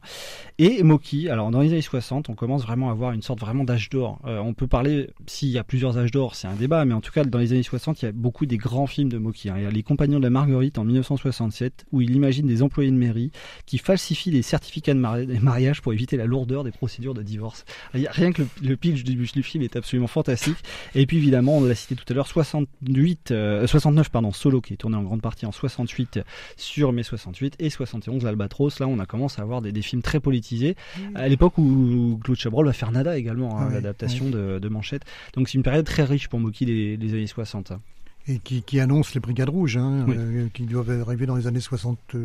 Et 0.57 0.83
Moki, 0.83 1.29
alors 1.29 1.51
dans 1.51 1.61
les 1.61 1.71
années 1.71 1.81
60, 1.81 2.29
on 2.29 2.35
commence 2.35 2.63
vraiment 2.63 2.89
à 2.89 2.91
avoir 2.91 3.11
une 3.11 3.21
sorte 3.21 3.39
vraiment 3.39 3.63
d'âge 3.63 3.89
d'or. 3.89 4.19
Euh, 4.25 4.39
on 4.39 4.53
peut 4.53 4.67
parler, 4.67 5.09
s'il 5.27 5.49
y 5.49 5.57
a 5.57 5.63
plusieurs 5.63 5.97
âges 5.97 6.11
d'or, 6.11 6.35
c'est 6.35 6.47
un 6.47 6.55
débat, 6.55 6.85
mais 6.85 6.93
en 6.93 7.01
tout 7.01 7.11
cas, 7.11 7.23
dans 7.23 7.39
les 7.39 7.51
années 7.53 7.63
60, 7.63 8.01
il 8.01 8.05
y 8.05 8.07
a 8.07 8.11
beaucoup 8.11 8.45
des 8.45 8.57
grands 8.57 8.87
films 8.87 9.09
de 9.09 9.17
Moki. 9.17 9.49
hein. 9.49 9.55
Il 9.57 9.63
y 9.63 9.65
a 9.65 9.71
Les 9.71 9.83
Compagnons 9.83 10.19
de 10.19 10.23
la 10.23 10.29
Marguerite 10.29 10.77
en 10.77 10.83
1967, 10.83 11.85
où 11.91 12.01
il 12.01 12.15
imagine 12.15 12.47
des 12.47 12.61
employés 12.63 12.91
de 12.91 12.95
mairie 12.95 13.31
qui 13.65 13.77
falsifient 13.77 14.31
les 14.31 14.41
certificats 14.41 14.93
de 14.93 14.99
mari- 14.99 15.27
de 15.27 15.39
mariage 15.39 15.81
pour 15.81 15.93
éviter 15.93 16.17
la 16.17 16.25
lourdeur 16.25 16.63
des 16.63 16.71
procédures 16.71 17.13
de 17.13 17.21
divorce. 17.21 17.65
Rien 17.93 18.31
que 18.31 18.43
le, 18.61 18.75
pitch 18.77 19.03
du, 19.03 19.43
film 19.43 19.63
est 19.63 19.75
absolument 19.75 20.07
fantastique. 20.07 20.57
Et 20.95 21.05
puis 21.05 21.17
évidemment, 21.17 21.57
on 21.57 21.63
l'a 21.63 21.75
cité 21.75 21.95
tout 21.95 22.10
à 22.11 22.13
l'heure, 22.15 22.27
68, 22.27 23.31
euh, 23.31 23.67
69, 23.67 24.09
pardon, 24.09 24.31
Solo, 24.31 24.61
qui 24.61 24.73
est 24.73 24.77
tourné 24.77 24.97
en 24.97 25.03
grande 25.03 25.21
partie 25.21 25.45
en 25.45 25.51
68 25.51 26.19
sur 26.57 26.91
mai 26.93 27.03
68, 27.03 27.55
et 27.59 27.69
71, 27.69 28.23
l'Albatros. 28.23 28.79
Là, 28.79 28.87
on 28.87 28.99
a 28.99 29.05
commencé 29.05 29.39
à 29.39 29.43
avoir 29.43 29.61
des, 29.61 29.71
des 29.71 29.81
films 29.81 30.01
très 30.01 30.19
politisés. 30.19 30.75
À 31.15 31.27
l'époque 31.27 31.57
où 31.57 32.19
Claude 32.23 32.37
Chabrol 32.37 32.65
va 32.65 32.73
faire 32.73 32.91
Nada 32.91 33.17
également, 33.17 33.59
hein, 33.59 33.67
Ah 33.69 33.73
l'adaptation 33.73 34.25
oui. 34.25 34.31
de, 34.31 34.59
de 34.59 34.69
Manchette. 34.69 35.03
Donc 35.33 35.49
c'est 35.49 35.55
une 35.55 35.63
période 35.63 35.85
très 35.85 36.03
riche 36.03 36.27
pour 36.27 36.39
Moki 36.39 36.65
des, 36.65 36.97
des 36.97 37.13
années 37.13 37.27
60. 37.27 37.73
Et 38.27 38.37
qui, 38.37 38.61
qui 38.61 38.79
annonce 38.79 39.15
les 39.15 39.19
Brigades 39.19 39.49
Rouges, 39.49 39.77
hein, 39.77 40.05
Oui. 40.07 40.13
euh, 40.17 40.47
qui 40.53 40.63
doivent 40.63 41.01
arriver 41.01 41.25
dans 41.25 41.35
les 41.35 41.47
années 41.47 41.59
72, 41.59 42.19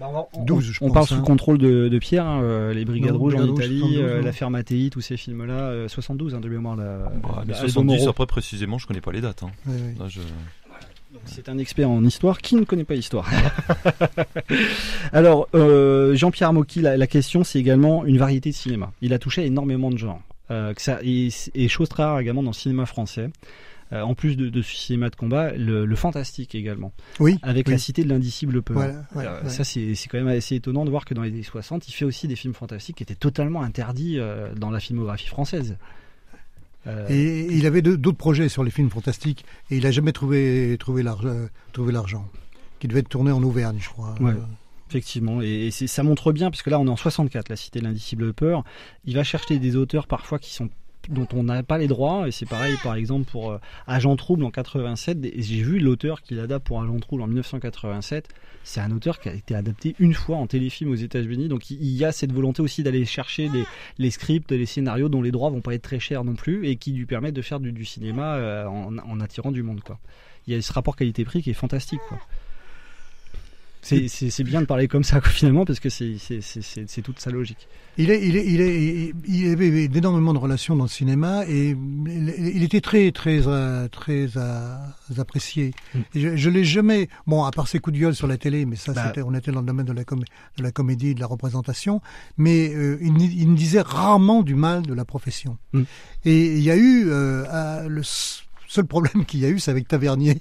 on, 0.00 0.60
je 0.60 0.78
on 0.82 0.86
pense. 0.88 0.94
parle 0.94 1.06
sous 1.06 1.14
hein. 1.14 1.16
le 1.18 1.22
contrôle 1.22 1.56
de, 1.58 1.88
de 1.88 1.98
Pierre, 1.98 2.26
hein, 2.26 2.42
euh, 2.42 2.74
les 2.74 2.84
Brigades 2.84 3.12
Non, 3.14 3.18
Rouges 3.18 3.34
en 3.36 3.46
Italie, 3.46 3.78
72, 3.80 3.98
euh, 4.04 4.18
non. 4.18 4.24
l'affaire 4.26 4.50
Mattei, 4.50 4.90
tous 4.90 5.00
ces 5.00 5.16
films-là, 5.16 5.54
euh, 5.54 5.88
72 5.88 6.34
hein, 6.34 6.40
de 6.40 6.48
mémoire. 6.50 6.76
La, 6.76 6.98
Bah, 7.22 7.44
mais 7.46 7.52
la- 7.54 7.58
Aldo 7.60 7.68
70, 7.68 7.96
Moro. 7.98 8.10
après 8.10 8.26
précisément, 8.26 8.76
je 8.78 8.86
connais 8.86 9.00
pas 9.00 9.10
les 9.12 9.22
dates. 9.22 9.42
hein. 9.42 9.50
Oui, 9.66 9.74
oui. 9.76 9.94
Là, 9.98 10.06
je- 10.08 10.20
C'est 11.24 11.48
un 11.48 11.56
expert 11.58 11.88
en 11.90 12.04
histoire 12.04 12.38
qui 12.38 12.54
ne 12.56 12.64
connaît 12.64 12.84
pas 12.84 12.94
l'histoire. 12.94 13.28
Alors, 15.12 15.48
euh, 15.54 16.14
Jean-Pierre 16.14 16.52
Mocky, 16.52 16.80
la, 16.80 16.96
la 16.96 17.06
question, 17.06 17.44
c'est 17.44 17.58
également 17.58 18.04
une 18.04 18.18
variété 18.18 18.50
de 18.50 18.54
cinéma. 18.54 18.92
Il 19.02 19.12
a 19.12 19.18
touché 19.18 19.44
énormément 19.46 19.90
de 19.90 19.98
genres. 19.98 20.20
Euh, 20.50 20.74
que 20.74 20.82
ça, 20.82 20.98
et, 21.02 21.28
et 21.54 21.68
chose 21.68 21.88
très 21.88 22.02
rare 22.02 22.20
également 22.20 22.42
dans 22.42 22.50
le 22.50 22.54
cinéma 22.54 22.84
français. 22.86 23.30
Euh, 23.92 24.02
en 24.02 24.14
plus 24.14 24.36
de, 24.36 24.48
de 24.48 24.62
ce 24.62 24.74
cinéma 24.74 25.10
de 25.10 25.16
combat, 25.16 25.52
le, 25.52 25.84
le 25.84 25.96
fantastique 25.96 26.54
également. 26.54 26.92
Oui, 27.20 27.38
Avec 27.42 27.66
oui. 27.66 27.72
la 27.72 27.78
cité 27.78 28.04
de 28.04 28.08
l'indicible 28.08 28.62
peur. 28.62 28.76
Voilà, 28.76 29.04
ouais, 29.14 29.26
Euh, 29.26 29.42
ouais. 29.44 29.48
Ça, 29.50 29.64
c'est 29.64 29.94
quand 30.10 30.18
même 30.18 30.28
assez 30.28 30.54
étonnant 30.56 30.84
de 30.84 30.90
voir 30.90 31.04
que 31.04 31.14
dans 31.14 31.22
les 31.22 31.28
années 31.30 31.42
60, 31.42 31.88
il 31.88 31.92
fait 31.92 32.04
aussi 32.04 32.26
des 32.28 32.36
films 32.36 32.54
fantastiques 32.54 32.96
qui 32.96 33.02
étaient 33.02 33.14
totalement 33.14 33.62
interdits 33.62 34.18
euh, 34.18 34.54
dans 34.54 34.70
la 34.70 34.80
filmographie 34.80 35.28
française. 35.28 35.76
Et 37.08 37.46
il 37.54 37.64
avait 37.66 37.80
d'autres 37.80 38.10
projets 38.18 38.48
sur 38.48 38.64
les 38.64 38.72
films 38.72 38.90
fantastiques 38.90 39.44
et 39.70 39.76
il 39.76 39.86
a 39.86 39.92
jamais 39.92 40.10
trouvé 40.10 40.76
trouvé 40.80 41.04
l'argent, 41.04 42.28
qui 42.80 42.88
devait 42.88 43.00
être 43.00 43.08
tourné 43.08 43.30
en 43.30 43.40
Auvergne, 43.44 43.78
je 43.80 43.88
crois. 43.88 44.16
Ouais. 44.20 44.32
Effectivement, 44.90 45.40
et, 45.40 45.68
et 45.68 45.70
ça 45.70 46.02
montre 46.02 46.32
bien, 46.32 46.50
parce 46.50 46.60
que 46.62 46.70
là 46.70 46.80
on 46.80 46.86
est 46.86 46.90
en 46.90 46.96
64, 46.96 47.48
la 47.50 47.56
cité 47.56 47.78
de 47.78 47.84
l'indicible 47.84 48.32
peur. 48.34 48.64
Il 49.04 49.14
va 49.14 49.22
chercher 49.22 49.58
des 49.60 49.76
auteurs 49.76 50.08
parfois 50.08 50.40
qui 50.40 50.52
sont 50.52 50.70
dont 51.08 51.28
on 51.34 51.44
n'a 51.44 51.62
pas 51.62 51.78
les 51.78 51.86
droits, 51.86 52.28
et 52.28 52.30
c'est 52.30 52.46
pareil 52.46 52.76
par 52.82 52.94
exemple 52.94 53.30
pour 53.30 53.52
euh, 53.52 53.58
Agent 53.86 54.14
Trouble 54.16 54.44
en 54.44 54.50
87. 54.50 55.24
Et 55.24 55.42
J'ai 55.42 55.62
vu 55.62 55.78
l'auteur 55.78 56.22
qui 56.22 56.34
l'adapte 56.34 56.66
pour 56.66 56.82
Agent 56.82 56.98
Trouble 57.00 57.22
en 57.22 57.26
1987. 57.26 58.28
C'est 58.64 58.80
un 58.80 58.92
auteur 58.92 59.20
qui 59.20 59.28
a 59.28 59.34
été 59.34 59.54
adapté 59.54 59.96
une 59.98 60.14
fois 60.14 60.36
en 60.36 60.46
téléfilm 60.46 60.90
aux 60.90 60.96
États-Unis, 60.96 61.48
donc 61.48 61.70
il 61.70 61.82
y 61.82 62.04
a 62.04 62.12
cette 62.12 62.32
volonté 62.32 62.62
aussi 62.62 62.82
d'aller 62.82 63.04
chercher 63.04 63.50
les, 63.98 64.10
scripts, 64.10 64.52
les 64.52 64.66
scénarios 64.66 65.08
dont 65.08 65.22
les 65.22 65.32
droits 65.32 65.50
vont 65.50 65.60
pas 65.60 65.74
être 65.74 65.82
très 65.82 65.98
chers 65.98 66.22
non 66.24 66.34
plus, 66.34 66.66
et 66.68 66.76
qui 66.76 66.92
lui 66.92 67.06
permettent 67.06 67.34
de 67.34 67.42
faire 67.42 67.58
du, 67.58 67.84
cinéma 67.84 68.36
euh, 68.36 68.66
en, 68.66 69.20
attirant 69.20 69.50
du 69.50 69.62
monde. 69.62 69.80
Quoi. 69.80 69.98
Il 70.46 70.54
y 70.54 70.56
a 70.56 70.62
ce 70.62 70.72
rapport 70.72 70.96
qualité-prix 70.96 71.42
qui 71.42 71.50
est 71.50 71.54
fantastique. 71.54 72.00
C'est- 73.82 74.42
bien 74.44 74.60
de 74.60 74.66
parler 74.66 74.86
comme 74.88 75.02
ça 75.04 75.20
finalement 75.20 75.64
parce 75.64 75.80
que 75.80 75.88
c'est 75.90 77.02
toute 77.02 77.18
sa 77.20 77.30
logique. 77.30 77.68
Il, 77.98 78.10
est, 78.10 78.26
il, 78.26 78.36
est, 78.36 78.46
il, 78.46 78.60
est, 78.62 79.12
il 79.28 79.48
avait 79.52 79.84
énormément 79.84 80.32
de 80.32 80.38
relations 80.38 80.74
dans 80.76 80.84
le 80.84 80.88
cinéma 80.88 81.44
et 81.46 81.76
il 82.06 82.62
était 82.62 82.80
très 82.80 83.12
très 83.12 83.46
euh, 83.46 83.86
très 83.88 84.28
euh, 84.36 84.76
apprécié. 85.18 85.72
Et 86.14 86.20
je, 86.20 86.36
je 86.36 86.48
l'ai 86.48 86.64
jamais 86.64 87.08
bon 87.26 87.44
à 87.44 87.50
part 87.50 87.68
ses 87.68 87.80
coups 87.80 87.96
de 87.96 88.00
gueule 88.00 88.14
sur 88.14 88.26
la 88.26 88.38
télé, 88.38 88.64
mais 88.64 88.76
ça 88.76 88.92
Bah. 88.94 89.12
on 89.26 89.34
était 89.34 89.52
dans 89.52 89.60
le 89.60 89.66
domaine 89.66 89.84
de 89.84 89.92
la 89.92 90.04
com- 90.04 90.24
de 90.56 90.62
la 90.62 90.70
comédie 90.72 91.08
et 91.08 91.14
de 91.14 91.20
la 91.20 91.26
représentation, 91.26 92.00
mais 92.38 92.72
euh, 92.74 92.96
il, 93.02 93.20
il 93.40 93.48
me 93.48 93.56
disait 93.56 93.82
rarement 93.82 94.42
du 94.42 94.54
mal 94.54 94.82
de 94.82 94.94
la 94.94 95.04
profession. 95.04 95.58
Mm. 95.74 95.82
Et 96.24 96.46
il 96.56 96.62
y 96.62 96.70
a 96.70 96.76
eu 96.76 97.06
euh, 97.08 97.88
le 97.88 98.00
seul 98.02 98.86
problème 98.86 99.26
qu'il 99.26 99.40
y 99.40 99.44
a 99.44 99.50
eu, 99.50 99.58
c'est 99.58 99.70
avec 99.70 99.86
Tavernier. 99.86 100.38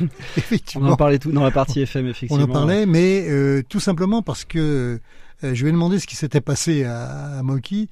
On 0.76 0.86
en 0.86 0.96
parlait 0.96 1.18
tout 1.18 1.32
dans 1.32 1.42
la 1.44 1.50
partie 1.50 1.80
FM 1.80 2.06
On 2.06 2.10
effectivement. 2.10 2.44
en 2.44 2.46
parlait, 2.46 2.86
mais 2.86 3.26
euh, 3.28 3.62
tout 3.68 3.80
simplement 3.80 4.22
parce 4.22 4.44
que 4.44 5.00
euh, 5.44 5.54
je 5.54 5.62
lui 5.62 5.68
ai 5.70 5.72
demandé 5.72 5.98
ce 5.98 6.06
qui 6.06 6.16
s'était 6.16 6.40
passé 6.40 6.84
à, 6.84 7.38
à 7.38 7.42
Moki. 7.42 7.88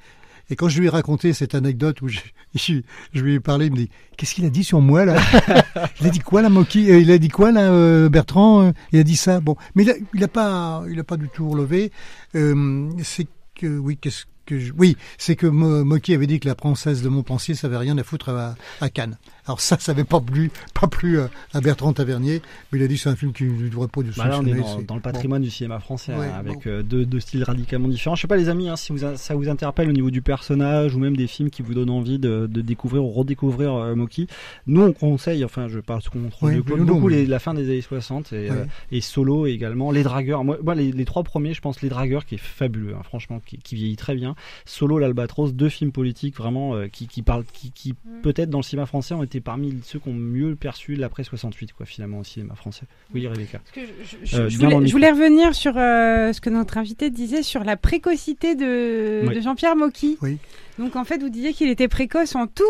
Et 0.50 0.56
quand 0.56 0.68
je 0.68 0.78
lui 0.78 0.86
ai 0.86 0.90
raconté 0.90 1.32
cette 1.32 1.54
anecdote 1.54 2.02
où 2.02 2.08
je, 2.08 2.20
je, 2.54 2.74
je 3.14 3.22
lui 3.22 3.34
ai 3.34 3.40
parlé, 3.40 3.66
il 3.66 3.72
me 3.72 3.76
dit 3.76 3.88
Qu'est-ce 4.16 4.34
qu'il 4.34 4.44
a 4.44 4.50
dit 4.50 4.62
sur 4.64 4.80
moi 4.80 5.04
là? 5.06 5.16
Il 6.00 6.06
a 6.06 6.10
dit 6.10 6.18
quoi 6.20 6.42
là, 6.42 6.50
Moki? 6.50 6.90
Euh, 6.90 6.98
Il 7.00 7.10
a 7.10 7.18
dit 7.18 7.28
quoi 7.28 7.50
là, 7.50 8.08
Bertrand 8.10 8.72
Il 8.92 8.98
a 8.98 9.02
dit 9.04 9.16
ça. 9.16 9.40
Bon, 9.40 9.56
mais 9.74 9.84
il 9.84 9.90
a, 9.90 9.94
il 10.12 10.22
a 10.22 10.28
pas, 10.28 10.82
il 10.90 10.98
a 11.00 11.04
pas 11.04 11.16
du 11.16 11.28
tout 11.30 11.48
relevé. 11.48 11.90
Euh, 12.34 12.90
c'est 13.02 13.26
que 13.54 13.78
oui, 13.78 13.96
qu'est-ce 13.96 14.24
que 14.46 14.58
je... 14.58 14.72
oui, 14.76 14.96
c'est 15.16 15.36
que 15.36 15.46
Mo- 15.46 15.84
Moki 15.84 16.14
avait 16.14 16.26
dit 16.26 16.38
que 16.40 16.46
la 16.48 16.54
princesse 16.54 17.00
de 17.00 17.08
Montpensier, 17.08 17.54
ça 17.54 17.66
avait 17.68 17.78
rien 17.78 17.96
à 17.96 18.02
foutre 18.04 18.28
à, 18.28 18.54
à 18.82 18.90
Cannes. 18.90 19.16
Alors 19.46 19.60
ça, 19.60 19.76
ça 19.78 19.92
avait 19.92 20.04
pas 20.04 20.20
plu, 20.20 20.50
pas 20.72 20.86
plu 20.88 21.20
à, 21.20 21.28
à 21.52 21.60
Bertrand 21.60 21.92
Tavernier, 21.92 22.40
mais 22.72 22.78
il 22.78 22.82
a 22.82 22.86
dit 22.88 22.94
que 22.94 23.00
c'est 23.02 23.10
un 23.10 23.16
film 23.16 23.32
qui 23.32 23.44
ne 23.44 23.68
devrait 23.68 23.88
pas 23.88 24.02
du 24.02 24.10
Bah 24.16 24.26
là, 24.28 24.38
on 24.40 24.46
est 24.46 24.84
dans, 24.86 24.94
le 24.94 25.00
patrimoine 25.02 25.42
du 25.42 25.50
cinéma 25.50 25.80
français, 25.80 26.14
Ouais, 26.14 26.26
hein, 26.26 26.32
avec 26.38 26.66
euh, 26.66 26.82
deux, 26.82 27.04
deux 27.04 27.20
styles 27.20 27.42
radicalement 27.44 27.88
différents. 27.88 28.14
Je 28.16 28.22
sais 28.22 28.26
pas, 28.28 28.36
les 28.38 28.48
amis, 28.48 28.68
hein, 28.70 28.76
si 28.76 28.92
vous, 28.92 29.00
ça 29.16 29.34
vous 29.34 29.48
interpelle 29.50 29.88
au 29.90 29.92
niveau 29.92 30.10
du 30.10 30.22
personnage 30.22 30.94
ou 30.94 30.98
même 30.98 31.14
des 31.16 31.26
films 31.26 31.50
qui 31.50 31.60
vous 31.60 31.74
donnent 31.74 31.90
envie 31.90 32.18
de, 32.18 32.46
de 32.50 32.60
découvrir 32.62 33.04
ou 33.04 33.10
redécouvrir 33.10 33.74
euh, 33.74 33.94
Moki. 33.94 34.28
Nous, 34.66 34.80
on 34.80 34.92
conseille, 34.94 35.44
enfin, 35.44 35.68
je 35.68 35.78
parle 35.80 36.02
qu'on 36.04 36.28
trouve 36.30 36.48
Oui, 36.48 36.56
beaucoup, 36.56 36.70
nous, 36.78 36.84
nous, 36.86 36.94
beaucoup 36.94 37.08
les- 37.08 37.26
la 37.26 37.38
fin 37.38 37.52
des 37.52 37.64
années 37.64 37.80
60 37.82 38.32
et, 38.32 38.50
Ouais. 38.50 38.56
euh, 38.56 38.64
et 38.92 39.00
Solo 39.02 39.46
également. 39.46 39.90
Les 39.90 40.02
Dragueurs, 40.04 40.42
moi, 40.44 40.56
moi, 40.62 40.74
les, 40.74 40.90
les 40.90 41.04
trois 41.04 41.22
premiers, 41.22 41.52
je 41.52 41.60
pense 41.60 41.82
Les 41.82 41.90
Dragueurs 41.90 42.24
qui 42.24 42.36
est 42.36 42.38
fabuleux, 42.42 42.94
hein, 42.98 43.02
franchement, 43.02 43.42
qui, 43.44 43.58
qui 43.58 43.74
vieillit 43.74 43.96
très 43.96 44.14
bien. 44.14 44.36
Solo, 44.64 44.98
l'Albatros, 44.98 45.52
deux 45.52 45.68
films 45.68 45.92
politiques 45.92 46.36
vraiment 46.36 46.74
euh, 46.76 46.86
qui, 46.88 47.06
qui 47.08 47.20
parlent, 47.20 47.44
qui, 47.52 47.70
qui 47.72 47.94
peut-être 48.22 48.48
dans 48.48 48.58
le 48.60 48.64
cinéma 48.64 48.86
français 48.86 49.12
ont 49.12 49.22
été 49.22 49.33
parmi 49.40 49.80
ceux 49.84 49.98
qui 49.98 50.08
ont 50.08 50.14
mieux 50.14 50.54
perçu 50.56 50.94
l'après 50.96 51.24
68, 51.24 51.72
quoi, 51.72 51.86
finalement, 51.86 52.20
au 52.20 52.24
cinéma 52.24 52.54
français. 52.54 52.84
Oui, 53.14 53.26
Rebecca. 53.26 53.60
Je, 53.74 53.80
je 54.24 54.36
Euh, 54.36 54.48
voulais, 54.48 55.08
je 55.10 55.12
revenir 55.14 55.54
sur 55.54 55.76
euh, 55.76 56.32
ce 56.32 56.40
que 56.40 56.50
notre 56.50 56.78
invité 56.78 57.10
disait 57.10 57.42
sur 57.42 57.64
la 57.64 57.76
précocité 57.76 58.54
de, 58.54 59.26
Oui. 59.26 59.34
de 59.34 59.40
Jean-Pierre 59.40 59.76
Mocky. 59.76 60.18
Oui. 60.22 60.38
Donc 60.78 60.96
en 60.96 61.04
fait, 61.04 61.18
vous 61.18 61.28
disiez 61.30 61.52
qu'il 61.52 61.68
était 61.68 61.88
précoce 61.88 62.34
en 62.34 62.46
tout. 62.46 62.62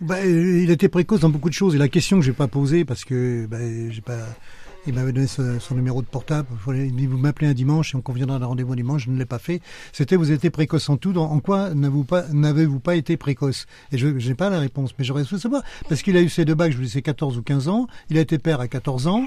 Bah, 0.00 0.16
euh, 0.24 0.60
il 0.62 0.70
était 0.70 0.88
précoce 0.88 1.20
dans 1.20 1.28
beaucoup 1.30 1.48
de 1.48 1.54
choses. 1.54 1.74
Et 1.74 1.78
la 1.78 1.88
question 1.88 2.18
que 2.18 2.24
j'ai 2.24 2.32
pas 2.32 2.48
posée 2.48 2.84
parce 2.84 3.04
que 3.04 3.46
bah, 3.46 3.58
j'ai 3.90 4.00
pas. 4.00 4.18
Il 4.86 4.94
m'avait 4.94 5.12
donné 5.12 5.26
ce- 5.28 5.58
son 5.60 5.74
numéro 5.76 6.02
de 6.02 6.06
portable. 6.06 6.48
Il 6.74 6.96
dit 6.96 7.06
vous 7.06 7.16
m'appelez 7.18 7.46
un 7.46 7.54
dimanche 7.54 7.94
et 7.94 7.96
on 7.96 8.00
conviendra 8.00 8.38
d'un 8.40 8.46
rendez-vous 8.46 8.72
un 8.72 8.76
dimanche. 8.76 9.04
Je 9.04 9.10
ne 9.10 9.18
l'ai 9.18 9.26
pas 9.26 9.38
fait. 9.38 9.60
C'était 9.92 10.16
vous 10.16 10.32
étiez 10.32 10.50
précoce 10.50 10.88
en 10.88 10.96
tout. 10.96 11.12
Dans- 11.12 11.30
en 11.30 11.38
quoi 11.40 11.72
n'avez-vous 11.74 12.04
pas 12.04 12.24
n'avez-vous 12.32 12.80
pas 12.80 12.96
été 12.96 13.16
précoce? 13.16 13.66
Et 13.92 13.98
je 13.98 14.08
n'ai 14.08 14.34
pas 14.34 14.50
la 14.50 14.58
réponse, 14.58 14.90
mais 14.98 15.04
j'aurais 15.04 15.22
souhaité 15.24 15.42
savoir 15.42 15.62
parce 15.88 16.02
qu'il 16.02 16.16
a 16.16 16.20
eu 16.20 16.28
ses 16.28 16.44
deux 16.44 16.54
bacs. 16.56 16.72
Je 16.72 16.76
vous 16.78 16.82
disais 16.82 17.02
14 17.02 17.38
ou 17.38 17.42
15 17.42 17.68
ans. 17.68 17.86
Il 18.10 18.18
a 18.18 18.20
été 18.20 18.38
père 18.38 18.60
à 18.60 18.66
14 18.68 19.06
ans. 19.06 19.26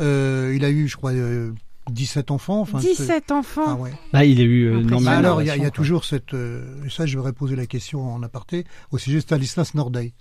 Euh, 0.00 0.52
il 0.56 0.64
a 0.64 0.70
eu, 0.70 0.88
je 0.88 0.96
crois. 0.96 1.12
euh, 1.12 1.52
17 1.88 2.32
enfants. 2.32 2.62
Enfin, 2.62 2.80
c'est- 2.80 2.88
17 2.88 3.30
enfants. 3.30 3.62
Ah 3.64 3.74
ouais. 3.76 3.92
Bah, 4.12 4.24
il 4.24 4.40
a 4.40 4.42
eu 4.44 4.64
euh, 4.64 4.82
de 4.82 5.06
alors, 5.06 5.40
il 5.40 5.46
y 5.46 5.50
a, 5.50 5.56
il 5.56 5.62
y 5.62 5.66
a 5.66 5.70
toujours 5.70 6.04
cette. 6.04 6.34
euh, 6.34 6.84
et 6.84 6.90
ça, 6.90 7.06
je 7.06 7.16
vais 7.16 7.32
poser 7.32 7.54
la 7.54 7.66
question 7.66 8.12
en 8.12 8.24
aparté 8.24 8.64
au 8.90 8.98
sujet 8.98 9.18
de 9.18 9.20
Stanislas 9.22 9.72
Norday, 9.74 10.12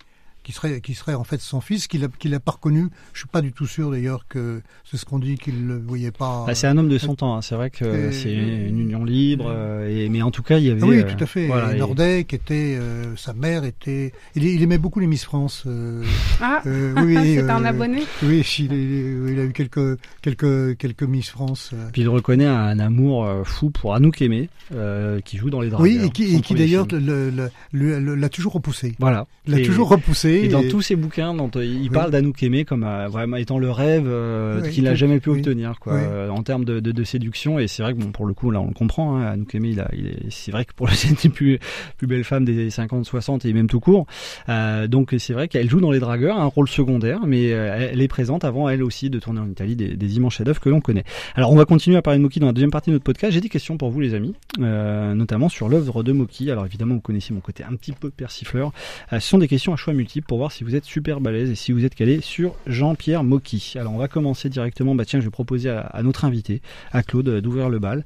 qui 0.45 0.51
serait, 0.51 0.79
qui 0.79 0.93
serait 0.93 1.15
en 1.15 1.23
fait 1.23 1.41
son 1.41 1.59
fils, 1.59 1.87
qu'il 1.87 2.03
a, 2.03 2.07
qu'il 2.07 2.33
a 2.35 2.39
pas 2.39 2.51
reconnu. 2.51 2.87
Je 3.13 3.19
suis 3.19 3.27
pas 3.27 3.41
du 3.41 3.51
tout 3.51 3.65
sûr 3.65 3.89
d'ailleurs 3.89 4.27
que 4.29 4.61
c'est 4.83 4.97
ce 4.97 5.03
qu'on 5.03 5.17
dit 5.17 5.35
qu'il 5.39 5.65
le 5.65 5.77
voyait 5.79 6.11
pas. 6.11 6.43
Bah, 6.45 6.53
c'est 6.53 6.67
un 6.67 6.77
homme 6.77 6.87
de 6.87 6.99
son 6.99 7.15
temps, 7.15 7.35
hein. 7.35 7.41
c'est 7.41 7.55
vrai 7.55 7.71
que 7.71 8.11
c'est 8.11 8.31
une 8.31 8.79
union 8.79 9.03
libre, 9.03 9.45
euh, 9.49 9.89
et, 9.89 10.07
mais 10.07 10.21
en 10.21 10.29
tout 10.29 10.43
cas 10.43 10.59
il 10.59 10.65
y 10.65 10.69
avait. 10.69 10.81
Ah 10.83 10.85
oui, 10.87 10.99
euh, 10.99 11.03
tout 11.03 11.23
à 11.23 11.25
fait. 11.25 11.47
voilà, 11.47 11.73
et 11.75 12.23
qui 12.25 12.35
était 12.35 12.77
euh, 12.79 13.15
sa 13.15 13.33
mère 13.33 13.63
était, 13.63 14.13
il, 14.35 14.43
il 14.45 14.61
aimait 14.61 14.77
beaucoup 14.77 14.99
les 14.99 15.07
Miss 15.07 15.23
France. 15.25 15.63
euh, 15.65 16.03
Ah, 16.39 16.61
euh, 16.67 16.93
oui, 17.03 17.15
c'est 17.35 17.49
un 17.49 17.65
abonné. 17.65 18.03
Oui, 18.21 18.43
il, 18.59 19.39
a 19.39 19.43
eu 19.43 19.51
quelques 19.51 19.97
quelques 20.21 20.77
quelques 20.77 21.03
Miss 21.03 21.29
France. 21.29 21.71
euh. 21.73 21.89
Puis 21.91 22.03
il 22.03 22.09
reconnaît 22.09 22.45
un 22.45 22.77
amour 22.77 23.27
fou 23.45 23.71
pour 23.71 23.95
Anouk 23.95 24.21
Aimé, 24.21 24.49
euh, 24.73 25.19
qui 25.21 25.37
joue 25.37 25.49
dans 25.49 25.61
les 25.61 25.69
Dragueurs. 25.69 25.83
Oui, 25.83 26.05
et 26.05 26.09
qui, 26.11 26.39
qui 26.41 26.53
d'ailleurs 26.53 26.87
film. 26.87 27.05
le- 27.05 27.29
le- 27.31 27.49
le- 27.71 27.99
le- 27.99 28.15
l'a 28.15 28.29
toujours 28.29 28.53
repoussé. 28.53 28.95
Voilà. 28.99 29.25
L'a 29.47 29.59
Et- 29.59 29.63
toujours 29.63 29.89
repoussé. 29.89 30.34
Et 30.43 30.47
dans 30.47 30.63
tous 30.67 30.81
ses 30.81 30.95
bouquins, 30.95 31.33
dont 31.33 31.49
euh, 31.55 31.65
il 31.65 31.81
Oui. 31.83 31.89
parle 31.89 32.11
d'Anouk 32.11 32.41
Aimé 32.43 32.65
comme 32.65 32.83
euh, 32.83 33.07
vraiment 33.07 33.37
étant 33.37 33.57
le 33.59 33.71
rêve 33.71 34.05
euh, 34.07 34.61
Oui, 34.63 34.69
qu'il 34.71 34.83
n'a 34.83 34.95
jamais 34.95 35.19
pu 35.19 35.29
oui. 35.29 35.39
obtenir, 35.39 35.79
quoi, 35.79 35.93
Oui. 35.93 35.99
euh, 36.03 36.29
en 36.29 36.43
termes 36.43 36.65
de, 36.65 36.79
de, 36.79 36.91
de 36.91 37.03
séduction. 37.03 37.59
Et 37.59 37.67
c'est 37.67 37.83
vrai 37.83 37.93
que 37.93 37.99
bon, 37.99 38.11
pour 38.11 38.25
le 38.25 38.33
coup, 38.33 38.51
là, 38.51 38.59
on 38.61 38.67
le 38.67 38.73
comprend. 38.73 39.17
Hein, 39.17 39.25
Anouk 39.27 39.53
Aimé, 39.55 39.69
il 39.71 39.79
a, 39.79 39.89
il 39.93 40.07
est, 40.07 40.17
c'est 40.29 40.51
vrai 40.51 40.65
que 40.65 40.73
pour 40.75 40.87
le 40.87 40.93
c'est 40.95 41.09
une 41.09 41.15
des 41.15 41.29
plus, 41.29 41.59
plus 41.97 42.07
belles 42.07 42.23
femmes 42.23 42.45
des 42.45 42.53
années 42.59 42.69
50, 42.69 43.05
60 43.05 43.45
et 43.45 43.53
même 43.53 43.67
tout 43.67 43.79
court. 43.79 44.05
Euh, 44.49 44.87
donc 44.87 45.13
c'est 45.17 45.33
vrai 45.33 45.47
qu'elle 45.47 45.69
joue 45.69 45.81
dans 45.81 45.91
les 45.91 45.99
Dragueurs, 45.99 46.37
un 46.39 46.45
rôle 46.45 46.67
secondaire, 46.67 47.19
mais 47.25 47.51
euh, 47.53 47.89
elle 47.91 48.01
est 48.01 48.07
présente 48.07 48.43
avant 48.45 48.69
elle 48.69 48.83
aussi 48.83 49.09
de 49.09 49.19
tourner 49.19 49.39
en 49.39 49.49
Italie 49.49 49.75
des, 49.75 49.95
des 49.95 50.15
immenses 50.17 50.35
chefs-d'œuvre 50.35 50.59
que 50.59 50.69
l'on 50.69 50.81
connaît. 50.81 51.03
Alors 51.35 51.51
on 51.51 51.55
va 51.55 51.65
continuer 51.65 51.97
à 51.97 52.01
parler 52.01 52.17
de 52.19 52.23
Moki 52.23 52.39
dans 52.39 52.47
la 52.47 52.53
deuxième 52.53 52.71
partie 52.71 52.89
de 52.89 52.95
notre 52.95 53.03
podcast. 53.05 53.33
J'ai 53.33 53.41
des 53.41 53.49
questions 53.49 53.77
pour 53.77 53.89
vous, 53.91 53.99
les 53.99 54.13
amis, 54.13 54.33
euh, 54.59 55.13
notamment 55.13 55.49
sur 55.49 55.69
l'œuvre 55.69 56.03
de 56.03 56.11
Moki. 56.11 56.49
Alors 56.51 56.65
évidemment, 56.65 56.95
vous 56.95 57.01
connaissez 57.01 57.33
mon 57.33 57.39
côté 57.39 57.63
un 57.63 57.75
petit 57.75 57.91
peu 57.91 58.09
persifleur. 58.09 58.71
Euh, 59.13 59.19
ce 59.19 59.27
sont 59.27 59.37
des 59.37 59.47
questions 59.47 59.73
à 59.73 59.75
choix 59.75 59.93
multiples 59.93 60.24
pour 60.25 60.37
voir 60.37 60.51
si 60.51 60.63
vous 60.63 60.75
êtes 60.75 60.85
super 60.85 61.21
balèze 61.21 61.49
et 61.49 61.55
si 61.55 61.71
vous 61.71 61.85
êtes 61.85 61.95
calé 61.95 62.21
sur 62.21 62.55
Jean-Pierre 62.67 63.23
Mocky. 63.23 63.73
Alors 63.75 63.93
on 63.93 63.97
va 63.97 64.07
commencer 64.07 64.49
directement. 64.49 64.95
Bah 64.95 65.05
tiens, 65.05 65.19
je 65.19 65.25
vais 65.25 65.31
proposer 65.31 65.69
à, 65.69 65.81
à 65.81 66.03
notre 66.03 66.25
invité, 66.25 66.61
à 66.91 67.03
Claude, 67.03 67.27
euh, 67.29 67.41
d'ouvrir 67.41 67.69
le 67.69 67.79
bal. 67.79 68.05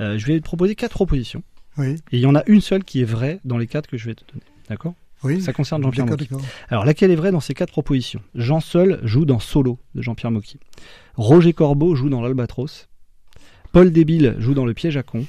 Euh, 0.00 0.18
je 0.18 0.26
vais 0.26 0.38
te 0.38 0.44
proposer 0.44 0.74
quatre 0.74 0.92
propositions. 0.92 1.42
Oui. 1.78 1.94
Et 2.10 2.18
il 2.18 2.20
y 2.20 2.26
en 2.26 2.34
a 2.34 2.42
une 2.46 2.60
seule 2.60 2.84
qui 2.84 3.00
est 3.00 3.04
vraie 3.04 3.40
dans 3.44 3.58
les 3.58 3.66
quatre 3.66 3.88
que 3.88 3.96
je 3.96 4.06
vais 4.06 4.14
te 4.14 4.24
donner. 4.30 4.44
D'accord? 4.68 4.94
Oui. 5.22 5.40
Ça 5.40 5.52
concerne 5.52 5.82
Jean-Pierre 5.82 6.06
Mocky. 6.06 6.28
Alors 6.68 6.84
laquelle 6.84 7.10
est 7.10 7.16
vraie 7.16 7.30
dans 7.30 7.40
ces 7.40 7.54
quatre 7.54 7.70
propositions? 7.70 8.20
Jean 8.34 8.60
Seul 8.60 9.00
joue 9.04 9.24
dans 9.24 9.38
Solo 9.38 9.78
de 9.94 10.02
Jean-Pierre 10.02 10.32
Mocky. 10.32 10.58
Roger 11.14 11.52
Corbeau 11.52 11.94
joue 11.94 12.08
dans 12.08 12.20
l'Albatros. 12.20 12.88
Paul 13.70 13.92
Débile 13.92 14.34
joue 14.38 14.54
dans 14.54 14.66
Le 14.66 14.74
Piège 14.74 14.96
à 14.96 15.02
con. 15.02 15.24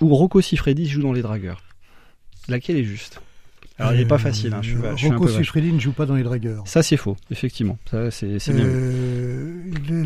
Ou 0.00 0.14
Rocco 0.14 0.40
Siffredi 0.40 0.86
joue 0.86 1.02
dans 1.02 1.12
Les 1.12 1.22
Dragueurs. 1.22 1.62
Laquelle 2.48 2.76
est 2.76 2.84
juste? 2.84 3.20
Alors 3.78 3.92
il 3.92 3.98
n'est 3.98 4.06
pas 4.06 4.16
facile, 4.18 4.54
hein, 4.54 4.60
je 4.62 4.70
suis, 4.70 4.78
je 4.92 4.96
suis 4.96 5.08
Rocco. 5.10 5.28
Siffredi 5.28 5.72
ne 5.72 5.78
joue 5.78 5.92
pas 5.92 6.06
dans 6.06 6.14
les 6.14 6.22
dragueurs. 6.22 6.62
Ça 6.66 6.82
c'est 6.82 6.96
faux, 6.96 7.16
effectivement. 7.30 7.78
Ça 7.90 8.10
c'est 8.10 8.26
bien. 8.48 8.64
Euh, 8.64 9.52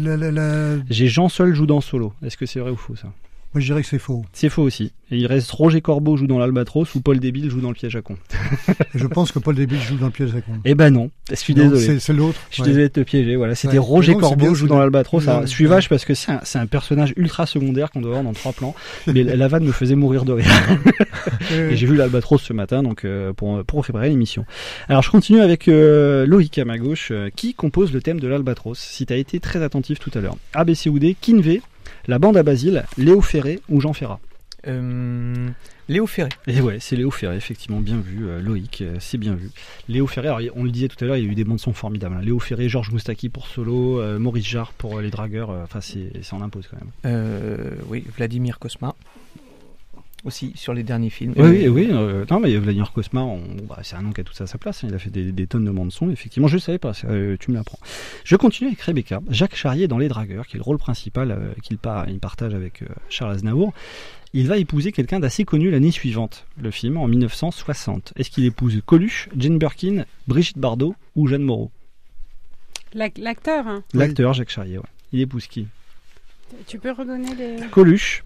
la- 0.01 0.17
la- 0.17 0.31
la- 0.33 0.77
J'ai 0.91 1.07
Jean 1.09 1.29
Seul 1.29 1.55
joue 1.55 1.67
dans 1.67 1.81
Solo. 1.81 2.13
Est-ce 2.25 2.37
que 2.37 2.47
c'est 2.47 2.59
vrai 2.61 2.71
ou 2.73 2.77
faux 2.77 2.97
ça? 2.97 3.13
Moi, 3.53 3.61
je 3.61 3.67
dirais 3.67 3.83
que 3.83 3.89
c'est 3.89 3.99
faux. 3.99 4.25
C'est 4.33 4.49
faux 4.49 4.63
aussi. 4.63 4.93
Et 5.13 5.17
il 5.17 5.27
reste 5.27 5.51
Roger 5.51 5.81
Corbeau 5.81 6.17
joue 6.17 6.29
dans 6.29 6.39
l'Albatros 6.39 6.95
ou 6.95 7.01
Paul 7.01 7.19
Débile 7.19 7.51
joue 7.51 7.61
dans 7.61 7.71
le 7.71 7.75
piège 7.75 7.97
à 7.97 8.01
con. 8.01 8.17
je 8.95 9.07
pense 9.09 9.33
que 9.33 9.41
Paul 9.41 9.57
Débile 9.57 9.81
joue 9.81 9.97
dans 9.97 10.07
le 10.07 10.13
piège 10.13 10.33
à 10.37 10.41
con. 10.41 10.53
Eh 10.65 10.77
ben 10.77 10.91
non, 10.91 11.11
je 11.29 11.35
suis 11.35 11.53
Non, 11.57 11.69
désolé. 11.69 11.99
c'est- 11.99 12.13
l'autre, 12.13 12.39
Je 12.51 12.55
suis 12.55 12.63
ouais. 12.63 12.69
désolé 12.69 12.85
de 12.89 12.93
te 12.93 13.01
piéger. 13.01 13.35
Voilà, 13.35 13.57
c'était 13.57 13.73
Ouais. 13.75 13.79
Roger 13.81 14.15
Corbeau 14.15 14.55
joue 14.55 14.69
dans 14.69 14.79
l'Albatros. 14.79 15.25
Je 15.43 15.47
suis 15.47 15.67
vache 15.67 15.89
parce 15.89 16.05
que 16.05 16.15
c'est 16.15 16.31
un, 16.59 16.67
personnage 16.67 17.13
ultra 17.17 17.45
secondaire 17.47 17.91
qu'on 17.91 18.01
doit 18.01 18.13
voir 18.13 18.23
dans 18.23 18.33
trois 18.35 18.53
plans. 18.53 18.73
Mais 19.09 19.25
la 19.25 19.49
vanne 19.49 19.65
me 19.65 19.73
faisait 19.73 19.97
mourir 19.97 20.25
de 20.25 20.33
rire. 20.33 20.47
Et 21.51 21.75
j'ai 21.77 21.87
vu 21.87 21.97
l'Albatros 21.97 22.41
ce 22.41 22.53
matin, 22.53 22.85
donc 22.85 23.05
euh, 23.05 23.33
pour 23.33 23.65
pour 23.65 23.81
préparer 23.83 24.11
l'émission. 24.11 24.45
Alors 24.89 25.03
je 25.03 25.11
continue 25.11 25.41
avec 25.41 25.67
euh, 25.67 26.25
Loïc 26.25 26.57
à 26.59 26.65
ma 26.65 26.79
gauche, 26.79 27.09
euh, 27.11 27.31
qui 27.35 27.55
compose 27.55 27.93
le 27.93 28.01
thème 28.01 28.21
de 28.21 28.29
l'Albatros. 28.29 28.79
Si 28.79 29.07
tu 29.07 29.13
as 29.13 29.17
été 29.17 29.41
très 29.41 29.61
attentif 29.63 29.99
tout 29.99 30.11
à 30.15 30.21
l'heure. 30.21 30.37
ABCUD, 30.55 31.17
Kinvé, 31.21 31.63
la 32.07 32.19
bande 32.19 32.37
à 32.37 32.43
Basile, 32.43 32.85
Léo 32.99 33.21
Ferré 33.21 33.61
ou 33.69 33.81
Jean 33.81 33.93
Ferrat. 33.93 34.21
Euh, 34.67 35.49
Léo 35.89 36.07
Ferré. 36.07 36.29
Et 36.47 36.61
ouais, 36.61 36.79
c'est 36.81 36.95
Léo 36.97 37.11
Ferré, 37.11 37.37
effectivement, 37.37 37.81
bien 37.81 37.99
vu, 37.99 38.29
euh, 38.29 38.41
Loïc, 38.41 38.83
euh, 38.83 38.97
c'est 39.01 39.17
bien 39.19 39.35
vu. 39.35 39.51
Léo 39.89 40.07
Ferré, 40.07 40.29
alors, 40.29 40.41
on 40.55 40.65
le 40.65 40.71
disait 40.71 40.89
tout 40.89 41.03
à 41.03 41.07
l'heure, 41.07 41.17
il 41.17 41.25
y 41.25 41.29
a 41.29 41.31
eu 41.31 41.35
des 41.35 41.45
bandes 41.45 41.59
son 41.61 41.73
formidables. 41.73 42.17
hein. 42.17 42.23
Léo 42.23 42.39
Ferré, 42.39 42.69
Georges 42.69 42.91
Moustaki 42.91 43.29
pour 43.29 43.47
Solo, 43.47 44.03
Maurice 44.19 44.47
Jarre 44.47 44.73
pour 44.73 45.01
les 45.01 45.11
Dragueurs, 45.11 45.51
enfin, 45.51 45.81
c'est, 45.81 46.23
ça 46.23 46.37
en 46.37 46.43
impose 46.43 46.69
quand 46.71 46.77
même. 46.77 47.73
Oui, 47.89 48.05
Vladimir 48.17 48.59
Kosma. 48.59 48.95
Aussi 50.25 50.53
sur 50.55 50.75
les 50.75 50.83
derniers 50.83 51.09
films. 51.09 51.33
Oui, 51.37 51.49
oui, 51.49 51.69
oui. 51.69 51.89
euh, 51.91 52.27
non, 52.31 52.41
mais 52.41 52.55
Vladimir 52.57 52.93
Kosma, 52.93 53.23
on- 53.23 53.41
bah, 53.67 53.79
c'est 53.83 53.97
un 53.97 54.03
nom 54.03 54.13
qui 54.13 54.21
a 54.21 54.25
tout 54.25 54.35
ça 54.35 54.45
à 54.45 54.47
sa 54.47 54.59
place. 54.59 54.85
hein. 54.85 54.89
Il 54.91 54.95
a 54.95 54.99
fait 54.99 55.09
des, 55.09 55.33
des 55.33 55.47
tonnes 55.47 55.65
de 55.65 55.71
bandes 55.71 55.93
son. 55.93 56.11
Effectivement, 56.11 56.47
je 56.47 56.57
ne 56.57 56.61
savais 56.61 56.79
pas. 56.79 56.93
euh, 57.05 57.37
tu 57.41 57.51
me 57.51 57.57
l'apprends. 57.57 57.79
Je 58.25 58.37
continue 58.37 58.69
avec 58.69 58.81
Rebecca. 58.83 59.21
Jacques 59.31 59.57
Charrier 59.57 59.89
dans 59.89 59.97
Les 59.97 60.09
Dragueurs, 60.09 60.47
qui 60.47 60.57
est 60.57 60.59
le 60.59 60.63
rôle 60.65 60.77
principal 60.77 61.31
euh, 61.31 61.53
qu'il 61.63 61.79
par- 61.79 62.07
il 62.09 62.19
partage 62.19 62.55
avec 62.55 62.83
euh, 62.83 62.87
Charles 63.09 63.33
Aznavour. 63.33 63.73
Il 64.35 64.47
va 64.47 64.59
épouser 64.59 64.93
quelqu'un 64.93 65.21
d'assez 65.21 65.45
connu 65.45 65.71
l'année 65.71 65.91
suivante, 65.91 66.47
le 66.61 66.71
film, 66.71 66.99
en 66.99 67.09
1960. 67.09 68.13
Est-ce 68.17 68.31
qu'il 68.31 68.45
épouse 68.45 68.81
Coluche, 68.85 69.29
Jane 69.37 69.59
Birkin, 69.59 70.05
Brigitte 70.29 70.59
Bardot 70.59 70.95
ou 71.17 71.27
Jeanne 71.29 71.43
Moreau? 71.43 71.71
L'ac- 72.93 73.19
L'acteur, 73.19 73.67
hein. 73.67 73.83
L'acteur 73.95 74.35
Jacques 74.35 74.51
Charrier, 74.51 74.79
ouais. 74.79 74.85
Il 75.13 75.21
épouse 75.21 75.47
qui? 75.47 75.67
Tu 76.67 76.79
peux 76.79 76.91
redonner 76.93 77.35
les. 77.35 77.67
Coluche, 77.71 78.23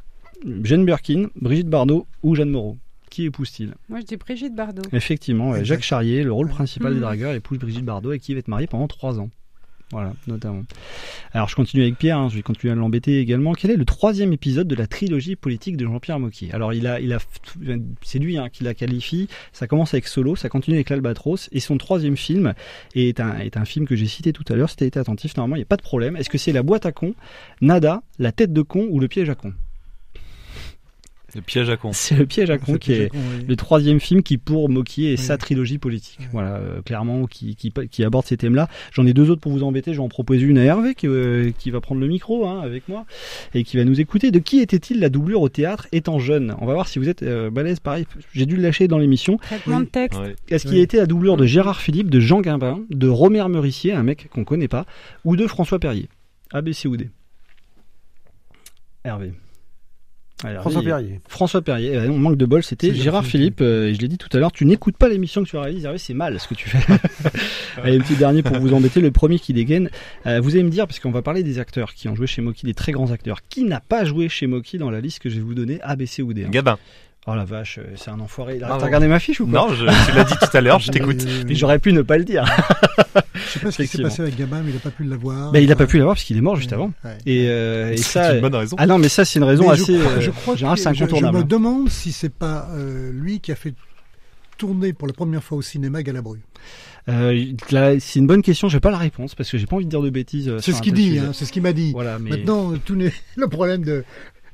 Jane 0.62 0.85
Birkin, 0.85 1.28
Brigitte 1.41 1.68
Bardot 1.68 2.07
ou 2.22 2.35
Jeanne 2.35 2.51
Moreau 2.51 2.76
Qui 3.11 3.24
épouse-t-il? 3.26 3.74
Moi, 3.89 4.01
je 4.01 4.07
dis 4.07 4.16
Brigitte 4.16 4.55
Bardot. 4.55 4.82
Effectivement, 4.93 5.51
ouais, 5.51 5.64
Jacques 5.64 5.82
Charrier, 5.85 6.22
le 6.24 6.32
rôle 6.32 6.49
principal 6.49 6.91
des 6.93 6.97
Mhm. 6.99 7.03
dragueurs, 7.03 7.32
épouse 7.35 7.59
Brigitte 7.59 7.85
Bardot 7.85 8.12
et 8.12 8.18
qui 8.18 8.32
va 8.35 8.41
être 8.41 8.49
mariée 8.49 8.66
pendant 8.66 8.89
trois 8.89 9.20
ans. 9.20 9.30
Voilà, 9.93 10.14
notamment. 10.26 10.62
Alors 11.32 11.49
je 11.49 11.55
continue 11.55 11.82
avec 11.82 11.97
Pierre, 11.99 12.18
hein, 12.18 12.28
je 12.28 12.35
vais 12.37 12.43
continuer 12.43 12.72
à 12.72 12.74
l'embêter 12.74 13.20
également. 13.20 13.53
Quel 13.53 13.70
est 13.70 13.76
le 13.76 13.85
troisième 13.85 14.32
épisode 14.32 14.66
de 14.66 14.74
la 14.74 14.89
trilogie 14.89 15.37
politique 15.37 15.76
de 15.76 15.85
Jean-Pierre 15.85 16.18
Mocky? 16.18 16.51
Alors 16.53 16.72
il 16.72 16.87
a, 16.89 16.99
il 17.01 17.12
a, 17.12 17.18
c'est 18.03 18.18
lui 18.18 18.37
hein, 18.37 18.49
qui 18.51 18.64
la 18.64 18.74
qualifie. 18.74 19.28
Ça 19.53 19.68
commence 19.68 19.95
avec 19.95 20.09
Solo, 20.09 20.35
ça 20.35 20.49
continue 20.49 20.76
avec 20.76 20.91
l'Albatros 20.91 21.49
et 21.53 21.61
son 21.61 21.76
troisième 21.78 22.16
film 22.16 22.55
est 22.97 23.20
un, 23.20 23.39
est 23.39 23.57
un 23.57 23.64
film 23.66 23.87
que 23.87 23.95
j'ai 23.95 24.07
cité 24.07 24.32
tout 24.32 24.45
à 24.49 24.57
l'heure. 24.57 24.70
Si 24.70 24.76
t'as 24.76 24.87
été 24.87 24.99
attentif, 24.99 25.37
normalement 25.37 25.57
il 25.57 25.61
n'y 25.61 25.64
a 25.64 25.66
pas 25.66 25.76
de 25.76 25.82
problème. 25.82 26.16
Est-ce 26.16 26.30
que 26.30 26.39
c'est 26.39 26.53
la 26.53 26.62
boîte 26.64 26.87
à 26.87 26.93
con, 26.93 27.14
Nada, 27.61 28.03
la 28.18 28.32
tête 28.32 28.53
de 28.53 28.62
con 28.62 28.89
ou 28.91 28.99
le 28.99 29.07
piège 29.07 29.28
à 29.30 29.35
con 29.37 29.53
Le 31.37 31.41
piège 31.43 31.68
à 31.70 31.76
con. 31.76 31.91
c'est 31.93 32.16
le 32.16 32.26
piège 32.26 32.51
à 32.51 32.59
con 32.59 32.76
qui 32.76 32.93
est 32.93 33.09
con, 33.09 33.18
oui. 33.18 33.45
le 33.49 33.57
troisième 33.57 33.99
film 34.01 34.22
qui 34.22 34.39
pour 34.39 34.68
Mocky 34.68 35.07
est 35.07 35.16
sa 35.16 35.37
trilogie 35.37 35.78
politique. 35.78 36.20
Voilà, 36.32 36.57
euh, 36.57 36.80
clairement 36.82 37.26
qui, 37.26 37.57
qui, 37.57 37.72
qui 37.91 38.05
aborde 38.05 38.26
ces 38.26 38.37
thèmes-là. 38.37 38.68
J'en 38.93 39.07
ai 39.07 39.12
deux 39.12 39.30
autres 39.30 39.41
pour 39.41 39.53
vous 39.53 39.62
embêter. 39.64 39.93
Je 39.93 39.99
vais 39.99 40.05
en 40.05 40.09
proposer 40.09 40.43
une 40.43 40.59
à 40.59 40.62
Hervé 40.64 40.95
qui, 40.95 41.07
euh, 41.09 41.51
qui 41.59 41.70
va 41.70 41.80
prendre 41.80 42.01
le 42.01 42.07
micro 42.07 42.47
hein, 42.47 42.61
avec 42.62 42.89
moi 42.89 43.05
et 43.55 43.64
qui 43.64 43.76
va 43.76 43.85
nous 43.85 44.01
écouter. 44.01 44.30
De 44.30 44.39
qui 44.39 44.61
était-il 44.61 45.01
la 45.01 45.09
doublure 45.09 45.43
au 45.43 45.49
théâtre 45.49 45.89
étant 45.93 46.18
jeune? 46.18 46.55
On 46.61 46.66
va 46.66 46.74
voir 46.74 46.87
si 46.89 46.99
vous 46.99 47.09
êtes 47.09 47.22
euh, 47.22 47.51
balèze. 47.51 47.80
Pareil, 47.80 48.07
j'ai 48.32 48.47
dû 48.47 48.57
le 48.57 48.62
lâcher 48.62 48.87
dans 48.89 48.99
l'émission. 48.99 49.37
Traitement 49.39 49.80
de 49.80 49.87
texte. 49.87 50.20
Est-ce 50.49 50.64
qu'il 50.64 50.74
Oui. 50.74 50.80
a 50.80 50.82
été 50.82 50.97
la 50.99 51.07
doublure 51.07 51.37
de 51.37 51.47
Gérard 51.47 51.80
Philippe, 51.80 52.11
de 52.11 52.20
Jean 52.20 52.41
Guimbin, 52.41 52.80
de 52.91 53.09
Romer 53.09 53.47
Meurissier, 53.49 53.93
un 53.93 54.03
mec 54.03 54.28
qu'on 54.30 54.45
connaît 54.45 54.68
pas, 54.68 54.87
ou 55.24 55.37
de 55.37 55.47
François 55.47 55.78
Perrier? 55.78 56.09
ABC 56.53 56.87
ou 56.89 56.97
D 56.97 57.11
Hervé. 59.05 59.32
François 60.61 60.82
Perrier. 60.82 61.20
François 61.28 61.62
Perrier. 61.62 61.93
Eh 61.95 61.97
ben, 61.97 62.11
on 62.11 62.18
manque 62.18 62.37
de 62.37 62.47
bol, 62.47 62.62
c'était 62.62 62.89
Gérard 62.89 63.03
Gérard 63.03 63.26
Philippe. 63.26 63.61
euh, 63.61 63.89
et 63.89 63.95
je 63.95 64.01
l'ai 64.01 64.09
dit 64.09 64.18
tout 64.18 64.28
à 64.32 64.39
l'heure, 64.39 64.53
tu 64.53 64.64
n'écoutes 64.66 64.97
pas 64.97 65.09
l'émission 65.09 65.43
que 65.43 65.49
tu 65.49 65.57
réalises, 65.57 65.85
Hervé, 65.85 65.99
c'est 65.99 66.14
mal 66.14 66.39
ce 66.39 66.49
que 66.49 66.55
tu 66.55 66.68
fais. 66.68 66.78
Allez, 67.82 67.97
un 67.97 68.01
petit 68.01 68.16
dernier 68.16 68.43
pour 68.43 68.59
vous 68.59 68.72
embêter, 68.74 69.01
le 69.01 69.11
premier 69.11 69.39
qui 69.39 69.53
dégaine. 69.53 69.91
Euh, 70.26 70.41
vous 70.41 70.55
allez 70.55 70.64
me 70.64 70.70
dire, 70.70 70.87
parce 70.87 71.01
qu'on 71.01 71.11
va 71.11 71.22
parler 71.22 71.43
des 71.43 71.59
acteurs 71.59 71.95
qui 71.95 72.09
ont 72.09 72.14
joué 72.14 72.26
chez 72.26 72.43
Moki, 72.43 72.66
des 72.66 72.74
très 72.74 72.93
grands 72.93 73.11
acteurs, 73.11 73.41
qui 73.49 73.64
n'a 73.64 73.80
pas 73.80 74.05
joué 74.05 74.28
chez 74.28 74.47
Moki 74.47 74.78
dans 74.78 74.91
la 74.91 75.01
liste 75.01 75.20
que 75.20 75.30
je 75.30 75.37
vais 75.37 75.43
vous 75.43 75.55
donner, 75.55 75.80
ABC 75.82 76.22
ou 76.22 76.32
D 76.32 76.45
hein. 76.45 76.51
Gabin. 76.51 76.78
Oh 77.27 77.35
la 77.35 77.45
vache, 77.47 77.79
euh, 77.79 77.85
c'est 77.97 78.11
un 78.11 78.20
enfoiré. 78.20 78.59
Ah 78.62 78.77
T'as 78.79 78.85
regardé 78.85 79.07
ma 79.07 79.18
fiche 79.18 79.41
ou 79.41 79.47
quoi 79.47 79.66
Non, 79.68 79.75
je- 79.75 79.87
tu 80.11 80.14
l'as 80.16 80.25
dit 80.25 80.35
tout 80.39 80.57
à 80.57 80.61
l'heure, 80.61 80.79
je 80.79 80.91
t'écoute. 80.93 81.25
Mais 81.47 81.55
j'aurais 81.55 81.79
pu 81.79 81.93
ne 81.95 82.03
pas 82.03 82.18
le 82.18 82.25
dire. 82.25 82.45
Je 83.35 83.59
sais 83.61 83.61
pas 83.61 83.70
ce 83.70 83.83
qui 83.83 83.89
s'est 83.89 84.03
passé 84.03 84.22
avec 84.22 84.37
Gabin, 84.37 84.62
mais 84.64 84.70
il 84.70 84.75
n'a 84.75 84.81
pas 84.81 84.91
pu 84.91 85.05
l'avoir. 85.05 85.53
Bah, 85.53 85.61
il 85.61 85.68
n'a 85.68 85.77
pas 85.77 85.87
pu 85.87 85.99
l'avoir 85.99 86.16
parce 86.16 86.25
qu'il 86.25 86.37
est 86.37 86.41
mort 86.41 86.57
juste 86.57 86.72
avant. 86.72 86.93
ouais. 87.05 87.16
Et, 87.27 87.47
euh, 87.49 87.93
et 87.93 87.97
C'est 87.99 88.03
ça, 88.05 88.35
une 88.35 88.41
bonne 88.41 88.55
raison. 88.55 88.75
Ah 88.81 88.87
non, 88.87 88.99
mais 88.99 89.09
ça 89.09 89.25
c'est 89.25 89.39
une 89.39 89.45
raison 89.45 89.70
Mais 89.70 89.77
je 89.77 89.83
assez. 89.83 89.99
crois- 89.99 90.12
euh, 90.12 90.20
je 90.20 90.31
crois 90.31 90.55
en 90.55 90.57
général, 90.57 90.77
que- 90.77 90.83
c'est 90.83 90.95
je- 90.95 91.05
incontournable. 91.05 91.39
Je 91.39 91.43
me 91.45 91.49
demande 91.49 91.89
si 91.89 92.11
c'est 92.11 92.33
pas 92.33 92.68
euh, 92.72 93.12
lui 93.12 93.39
qui 93.41 93.53
a 93.53 93.55
fait 93.55 93.75
tourner 94.59 94.93
pour 94.93 95.07
la 95.07 95.14
première 95.14 95.43
fois 95.45 95.59
au 95.59 95.62
cinéma 95.62 96.03
Galabru. 96.03 96.41
Euh, 97.09 97.45
c'est 98.01 98.18
une 98.18 98.27
bonne 98.27 98.43
question. 98.43 98.68
J'ai 98.68 98.81
pas 98.81 98.91
la 98.91 98.99
réponse 98.99 99.35
parce 99.35 99.51
que 99.51 99.59
j'ai 99.59 99.66
pas 99.66 99.77
envie 99.77 99.85
de 99.85 99.91
dire 99.91 100.03
de 100.03 100.11
bêtises. 100.11 100.53
C'est 100.61 100.72
ce 100.72 100.83
qu'il 100.83 100.95
dit, 100.95 101.18
hein, 101.18 101.31
c'est 101.33 101.45
ce 101.45 101.53
qu'il 101.53 101.62
m'a 101.62 101.72
dit. 101.72 101.93
Voilà, 101.93 102.18
mais 102.18 102.31
Maintenant, 102.31 102.72
tout 102.85 102.97
le 103.37 103.49
problème 103.49 103.85
de 103.85 104.05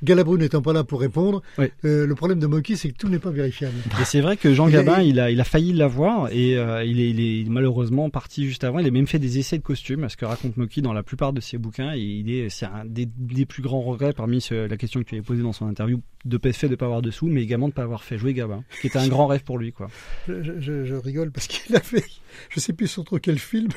Galabru 0.02 0.38
n'étant 0.38 0.62
pas 0.62 0.72
là 0.72 0.84
pour 0.84 1.00
répondre. 1.00 1.42
euh, 1.84 2.06
le 2.06 2.14
problème 2.14 2.38
de 2.38 2.46
Moki, 2.46 2.76
c'est 2.76 2.90
que 2.90 2.96
tout 2.96 3.08
n'est 3.08 3.18
pas 3.18 3.30
vérifiable. 3.30 3.74
Et 4.00 4.04
c'est 4.04 4.20
vrai 4.20 4.36
que 4.36 4.52
Jean 4.54 4.68
Gabin, 4.68 5.00
il 5.02 5.20
a, 5.20 5.30
il 5.30 5.40
a 5.40 5.44
failli 5.44 5.72
l'avoir 5.72 6.30
et 6.32 6.56
euh, 6.56 6.84
il, 6.84 7.00
est, 7.00 7.10
il 7.10 7.20
est 7.46 7.48
malheureusement 7.50 8.08
parti 8.10 8.46
juste 8.46 8.64
avant. 8.64 8.78
Il 8.78 8.86
a 8.86 8.90
même 8.90 9.06
fait 9.06 9.18
des 9.18 9.38
essais 9.38 9.58
de 9.58 9.62
costumes, 9.62 10.08
ce 10.08 10.16
que 10.16 10.24
raconte 10.24 10.56
Moki 10.56 10.80
dans 10.82 10.92
la 10.92 11.02
plupart 11.02 11.32
de 11.32 11.40
ses 11.40 11.58
bouquins. 11.58 11.92
Et 11.94 12.00
il 12.00 12.30
est, 12.30 12.48
c'est 12.48 12.66
un 12.66 12.84
des, 12.86 13.06
des 13.16 13.44
plus 13.46 13.62
grands 13.62 13.82
regrets 13.82 14.12
parmi 14.12 14.40
ce- 14.40 14.66
la 14.68 14.76
question 14.76 15.00
que 15.00 15.06
tu 15.08 15.14
avais 15.16 15.22
posée 15.22 15.42
dans 15.42 15.52
son 15.52 15.66
interview 15.66 16.00
de 16.24 16.38
fait 16.52 16.68
de 16.68 16.74
pas 16.76 16.86
avoir 16.86 17.02
de 17.02 17.10
sous, 17.10 17.26
mais 17.26 17.42
également 17.42 17.68
de 17.68 17.72
pas 17.74 17.82
avoir 17.82 18.02
fait 18.02 18.18
jouer 18.18 18.34
Gabin, 18.34 18.62
qui 18.80 18.86
était 18.88 18.98
un 18.98 19.08
grand 19.08 19.26
rêve 19.26 19.42
pour 19.44 19.58
lui, 19.58 19.72
quoi. 19.72 19.88
Je, 20.28 20.42
je- 20.42 20.60
je- 20.60 20.84
je 20.84 20.94
rigole 20.94 21.30
parce 21.30 21.46
qu'il 21.46 21.74
a 21.76 21.80
fait, 21.80 22.04
je 22.50 22.60
sais 22.60 22.72
plus 22.72 22.88
sur 22.88 23.04
quel 23.22 23.38
film, 23.38 23.68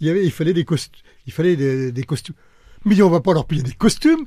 il, 0.00 0.06
y 0.06 0.10
avait, 0.10 0.24
il 0.24 0.30
fallait 0.30 0.52
des 0.52 0.64
costumes. 0.64 1.00
Il 1.26 1.32
fallait 1.32 1.56
des, 1.56 1.90
des 1.92 2.02
costumes. 2.04 2.34
Mais 2.84 3.00
on 3.02 3.10
va 3.10 3.20
pas 3.20 3.32
leur 3.32 3.44
payer 3.46 3.62
des 3.62 3.72
costumes. 3.72 4.24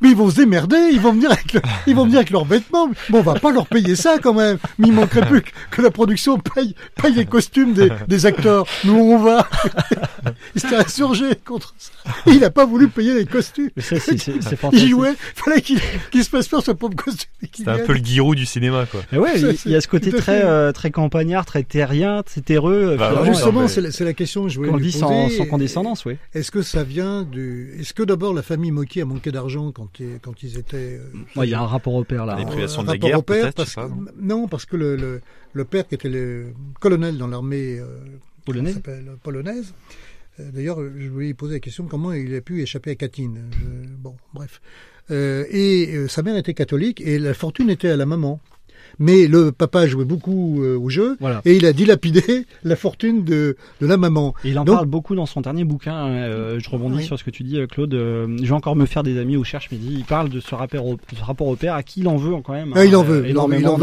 Mais 0.00 0.10
ils 0.10 0.16
vont 0.16 0.30
se 0.30 0.36
démerder, 0.36 0.76
ils 0.92 1.00
vont 1.00 1.12
venir 1.12 1.30
avec, 1.30 1.52
le- 1.52 1.60
ils 1.86 1.94
vont 1.94 2.04
venir 2.04 2.18
avec 2.18 2.30
leurs 2.30 2.44
vêtements. 2.44 2.88
Mais 3.10 3.18
on 3.18 3.22
va 3.22 3.34
pas 3.34 3.52
leur 3.52 3.66
payer 3.66 3.96
ça 3.96 4.16
quand 4.22 4.34
même. 4.34 4.58
Mais 4.78 4.88
il 4.88 4.92
manquerait 4.94 5.26
plus 5.26 5.42
que, 5.42 5.50
que 5.70 5.82
la 5.82 5.90
production 5.90 6.38
paye, 6.38 6.74
paye 7.00 7.14
les 7.14 7.26
costumes 7.26 7.72
des, 7.74 7.90
des 8.08 8.26
acteurs. 8.26 8.66
Nous 8.84 8.94
on 8.94 9.18
va. 9.18 9.48
Il 10.54 10.60
s'était 10.60 10.76
insurgé 10.76 11.26
contre 11.44 11.74
ça. 11.78 11.90
Il 12.26 12.42
a 12.44 12.50
pas 12.50 12.64
voulu 12.64 12.88
payer 12.88 13.14
les 13.14 13.26
costumes. 13.26 13.70
Mais 13.76 13.82
ça, 13.82 13.96
il 14.72 14.88
jouait, 14.88 15.14
fallait 15.34 15.60
qu'il 15.60 15.80
qu'il 16.10 16.24
se 16.24 16.30
passe 16.30 16.48
peur 16.48 16.62
ce 16.64 16.70
pauvre 16.72 16.94
costume. 16.96 17.28
C'était 17.52 17.70
un 17.70 17.78
peu 17.78 17.92
le 17.92 18.04
Giroud 18.04 18.36
du 18.36 18.46
cinéma, 18.46 18.86
quoi. 18.90 19.00
Et 19.12 19.18
ouais, 19.18 19.38
Ça, 19.38 19.48
il, 19.66 19.72
y 19.72 19.76
a 19.76 19.80
ce 19.80 19.88
côté 19.88 20.10
très 20.12 20.42
euh, 20.44 20.72
très 20.72 20.90
campagnard, 20.90 21.44
très 21.46 21.62
terrien, 21.62 22.22
très 22.22 22.40
terreux. 22.40 22.96
Bah, 22.98 23.22
justement, 23.24 23.62
euh, 23.62 23.68
c'est 23.68 23.80
la, 23.80 23.90
c'est 23.92 24.04
la 24.04 24.12
question 24.14 24.44
que 24.44 24.48
je 24.50 24.56
voulais 24.58 24.70
qu'on 24.70 24.78
dit 24.78 24.92
sans, 24.92 25.28
sans 25.30 25.46
condescendance, 25.46 26.04
oui. 26.04 26.16
Est-ce 26.34 26.50
que 26.50 26.62
ça 26.62 26.82
vient 26.84 27.22
du... 27.22 27.59
Est-ce 27.78 27.92
que 27.94 28.02
d'abord 28.02 28.32
la 28.34 28.42
famille 28.42 28.70
Moki 28.70 29.00
a 29.00 29.04
manqué 29.04 29.30
d'argent 29.32 29.72
quand, 29.72 30.00
ils- 30.00 30.18
quand 30.20 30.42
ils 30.42 30.58
étaient... 30.58 30.98
euh, 30.98 31.12
Ouais, 31.36 31.46
il 31.46 31.50
y 31.50 31.54
a 31.54 31.60
un 31.60 31.66
rapport 31.66 31.94
au 31.94 32.04
père 32.04 32.26
là. 32.26 32.36
Les 32.38 32.44
privations 32.46 32.80
un 32.80 32.84
de 32.84 32.88
la 32.88 32.92
rapport 32.94 33.08
guerre, 33.08 33.18
au 33.18 33.22
père 33.22 33.42
peut-être, 33.42 33.56
parce 33.56 33.74
que- 33.74 33.80
non 33.80 34.06
Non, 34.42 34.48
parce 34.48 34.64
que 34.66 34.76
le, 34.76 34.96
le, 34.96 35.20
le 35.52 35.64
père 35.64 35.86
qui 35.88 35.94
était 35.94 36.08
le 36.08 36.52
colonel 36.80 37.18
dans 37.18 37.26
l'armée 37.28 37.78
euh, 37.78 37.86
Polonaise 39.22 39.74
euh, 40.40 40.50
D'ailleurs, 40.52 40.78
je 40.80 41.08
voulais 41.08 41.26
lui 41.26 41.34
poser 41.34 41.54
la 41.54 41.60
question 41.60 41.84
comment 41.86 42.12
il 42.12 42.34
a 42.34 42.40
pu 42.40 42.62
échapper 42.62 42.90
à 42.92 42.94
Katyn. 42.94 43.34
Je- 43.52 43.88
Bon, 43.98 44.16
bref. 44.32 44.60
Euh, 45.10 45.44
et 45.50 45.94
euh, 45.94 46.08
sa 46.08 46.22
mère 46.22 46.36
était 46.36 46.54
catholique 46.54 47.00
et 47.00 47.18
la 47.18 47.34
fortune 47.34 47.68
était 47.68 47.88
à 47.88 47.96
la 47.96 48.06
maman. 48.06 48.40
Mais 49.00 49.26
le 49.26 49.50
papa 49.50 49.86
jouait 49.88 50.04
beaucoup 50.04 50.62
euh, 50.62 50.76
au 50.78 50.90
jeu 50.90 51.16
Voilà. 51.20 51.40
et 51.46 51.56
il 51.56 51.64
a 51.66 51.72
dilapidé 51.72 52.44
la 52.64 52.76
fortune 52.76 53.24
de, 53.24 53.56
de 53.80 53.86
la 53.86 53.96
maman. 53.96 54.34
Et 54.44 54.50
il 54.50 54.58
en 54.58 54.64
Donc, 54.64 54.76
parle 54.76 54.86
beaucoup 54.88 55.14
dans 55.14 55.24
son 55.26 55.40
dernier 55.40 55.64
bouquin. 55.64 55.94
hein, 55.94 56.10
euh, 56.10 56.60
je 56.60 56.68
rebondis 56.70 56.98
Oui. 56.98 57.04
sur 57.04 57.18
ce 57.18 57.24
que 57.24 57.30
tu 57.30 57.42
dis, 57.42 57.58
euh, 57.58 57.66
Claude. 57.66 57.92
Je 57.94 58.44
vais 58.44 58.52
encore 58.52 58.76
me 58.76 58.84
faire 58.86 59.02
des 59.02 59.18
amis 59.18 59.36
au 59.38 59.42
cherche 59.44 59.70
midi. 59.70 59.94
Il 59.96 60.04
parle 60.04 60.28
de 60.28 60.38
ce 60.38 60.54
rapport 60.54 60.84
au, 60.86 60.98
ce 61.18 61.24
rapport 61.24 61.46
au 61.48 61.56
père 61.56 61.74
à 61.74 61.82
qui 61.82 62.00
il 62.00 62.08
en 62.08 62.16
veut 62.16 62.34
quand 62.44 62.52
même. 62.52 62.72
Ah, 62.76 62.84
il 62.84 62.94
hein, 62.94 62.98
en 62.98 63.02
veut, 63.02 63.24
euh, 63.24 63.28
il 63.28 63.38
en 63.38 63.48
veut, 63.48 63.58
il 63.58 63.66
en 63.66 63.76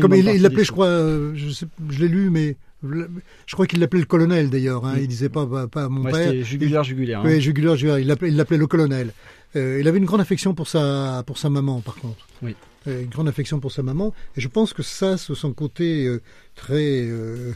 Comme 0.00 0.14
il 0.14 0.42
l'appelait, 0.42 0.64
je 0.64 0.72
crois, 0.72 0.88
je, 1.34 1.50
sais, 1.50 1.66
je 1.90 2.00
l'ai 2.00 2.08
lu, 2.08 2.30
mais 2.30 2.56
je 2.82 3.52
crois 3.52 3.66
qu'il 3.66 3.78
l'appelait 3.80 4.00
le 4.00 4.06
colonel 4.06 4.48
d'ailleurs. 4.48 4.86
Hein. 4.86 4.94
Il 5.00 5.06
disait 5.06 5.28
pas, 5.28 5.46
pas, 5.46 5.66
pas 5.66 5.88
mon 5.90 6.02
Ouais, 6.04 6.12
père. 6.12 6.44
jugulaire, 6.44 6.82
jugulaire, 6.82 7.20
hein. 7.20 7.24
Oui, 7.26 7.40
jugulaire, 7.42 7.76
jugulaire. 7.76 7.98
Il 7.98 8.06
l'appelait, 8.06 8.28
il 8.30 8.36
l'appelait 8.36 8.56
le 8.58 8.66
colonel. 8.66 9.10
Euh, 9.54 9.78
il 9.80 9.86
avait 9.88 9.98
une 9.98 10.04
grande 10.06 10.20
affection 10.20 10.54
pour 10.54 10.66
sa, 10.68 11.22
pour 11.26 11.36
sa 11.38 11.50
maman, 11.50 11.80
par 11.80 11.96
contre. 11.96 12.26
Oui. 12.42 12.54
Euh, 12.88 13.02
une 13.02 13.08
grande 13.08 13.28
affection 13.28 13.58
pour 13.60 13.72
sa 13.72 13.82
maman. 13.82 14.12
Et 14.36 14.40
je 14.40 14.48
pense 14.48 14.72
que 14.72 14.82
ça, 14.82 15.16
c'est 15.18 15.34
son 15.34 15.52
côté 15.52 16.06
euh, 16.06 16.20
très, 16.54 17.02
euh, 17.06 17.52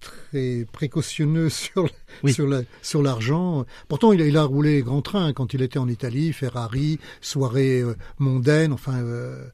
très 0.00 0.66
précautionneux 0.72 1.48
sur 1.62 1.88
le- 2.22 2.32
sur 2.32 2.46
la- 2.46 2.62
sur 2.82 3.02
l'argent. 3.02 3.64
Pourtant, 3.88 4.12
il 4.12 4.22
a, 4.22 4.26
il 4.26 4.36
a 4.36 4.44
roulé 4.44 4.82
grand 4.82 5.02
train 5.02 5.32
quand 5.32 5.52
il 5.54 5.62
était 5.62 5.78
en 5.78 5.88
Italie, 5.88 6.32
Ferrari, 6.32 6.98
soirée 7.20 7.82
mondaine, 8.18 8.72
enfin. 8.72 8.94
euh, 8.98 9.44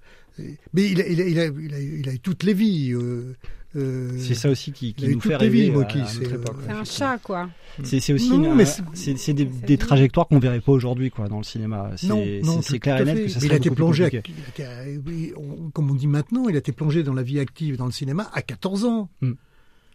mais 0.72 0.90
il 0.90 1.00
a, 1.00 1.06
il, 1.06 1.20
a, 1.20 1.26
il, 1.26 1.38
a, 1.40 1.44
il, 1.46 1.74
a, 1.74 1.78
il 1.80 2.08
a 2.08 2.12
eu 2.14 2.18
toutes 2.20 2.42
les 2.42 2.54
vies. 2.54 2.92
euh, 2.92 3.34
euh, 3.76 4.16
C'est 4.18 4.34
ça 4.34 4.50
aussi 4.50 4.70
qui, 4.72 4.94
qui 4.94 5.04
a 5.04 5.08
eu 5.08 5.14
nous 5.14 5.20
fait 5.20 5.34
rêver 5.36 5.70
notre 5.70 5.90
c'est, 6.06 6.70
un 6.70 6.84
chat, 6.84 7.18
quoi. 7.18 7.50
C'est 7.82 8.12
aussi 8.12 8.30
Non, 8.30 8.50
une- 8.50 8.54
mais 8.54 8.64
un- 8.64 8.84
c'est- 8.94 9.32
des, 9.32 9.44
des 9.46 9.76
trajectoires 9.78 10.28
qu'on 10.28 10.38
verrait 10.38 10.60
pas 10.60 10.70
aujourd'hui 10.72 11.10
quoi 11.10 11.28
dans 11.28 11.38
le 11.38 11.44
cinéma. 11.44 11.90
C'est 12.62 12.78
clair 12.78 13.00
et 13.00 13.04
net 13.04 13.24
que 13.24 13.28
ça 13.28 13.38
il 13.40 13.42
serait 13.42 13.54
a 13.54 13.56
été 13.56 13.70
plongé, 13.70 14.04
à- 14.04 14.10
comme 15.72 15.90
on 15.90 15.94
dit 15.94 16.06
maintenant, 16.06 16.48
il 16.48 16.54
a 16.54 16.58
été 16.58 16.72
plongé 16.72 17.02
dans 17.02 17.14
la 17.14 17.22
vie 17.22 17.40
active 17.40 17.76
dans 17.76 17.86
le 17.86 17.92
cinéma 17.92 18.30
à 18.32 18.42
14 18.42 18.84
ans. 18.84 19.08
Hmm. 19.20 19.32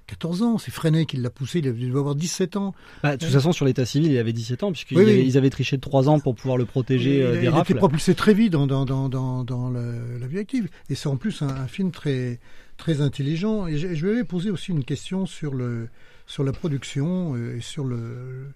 14 0.10 0.42
ans, 0.42 0.58
c'est 0.58 0.72
Freinet 0.72 1.06
qui 1.06 1.18
l'a 1.18 1.30
poussé, 1.30 1.60
il 1.60 1.62
devait 1.64 1.86
avoir 1.98 2.16
17 2.16 2.58
ans. 2.58 2.74
Bah, 3.04 3.16
de 3.16 3.24
toute 3.24 3.34
façon, 3.34 3.52
sur 3.52 3.66
l'état 3.66 3.86
civil, 3.86 4.12
il 4.12 4.18
avait 4.18 4.34
17 4.34 4.64
ans, 4.64 4.72
puisqu'ils 4.72 4.98
Oui, 4.98 5.04
oui. 5.06 5.38
avaient, 5.38 5.50
triché 5.52 5.76
de 5.78 5.82
3 5.82 6.10
ans 6.10 6.20
pour 6.20 6.34
pouvoir 6.36 6.58
le 6.58 6.66
protéger 6.66 7.18
il, 7.18 7.22
euh, 7.22 7.30
a- 7.30 7.36
des 7.38 7.42
il 7.44 7.48
a 7.48 7.52
rafles. 7.52 7.72
été 7.74 7.78
propulsé 7.78 8.16
très 8.16 8.34
vite 8.34 8.52
dans, 8.52 8.66
dans, 8.68 8.86
dans, 8.86 9.08
dans, 9.10 9.44
dans 9.44 9.70
le- 9.70 10.18
la 10.20 10.28
vie 10.28 10.40
active. 10.40 10.68
Et 10.90 10.96
c'est 10.96 11.08
en 11.08 11.16
plus 11.18 11.42
un, 11.44 11.48
un 11.50 11.68
film 11.68 11.92
très, 11.92 12.40
très 12.78 13.02
intelligent. 13.02 13.68
Et 13.68 13.78
je, 13.78 13.94
je 13.94 14.08
vais 14.08 14.24
poser 14.24 14.50
aussi 14.50 14.72
une 14.72 14.84
question 14.84 15.26
sur, 15.28 15.54
le, 15.54 15.90
sur 16.26 16.44
la 16.44 16.52
production 16.54 17.36
euh, 17.36 17.58
et 17.58 17.62
sur 17.62 17.84
le. 17.86 18.48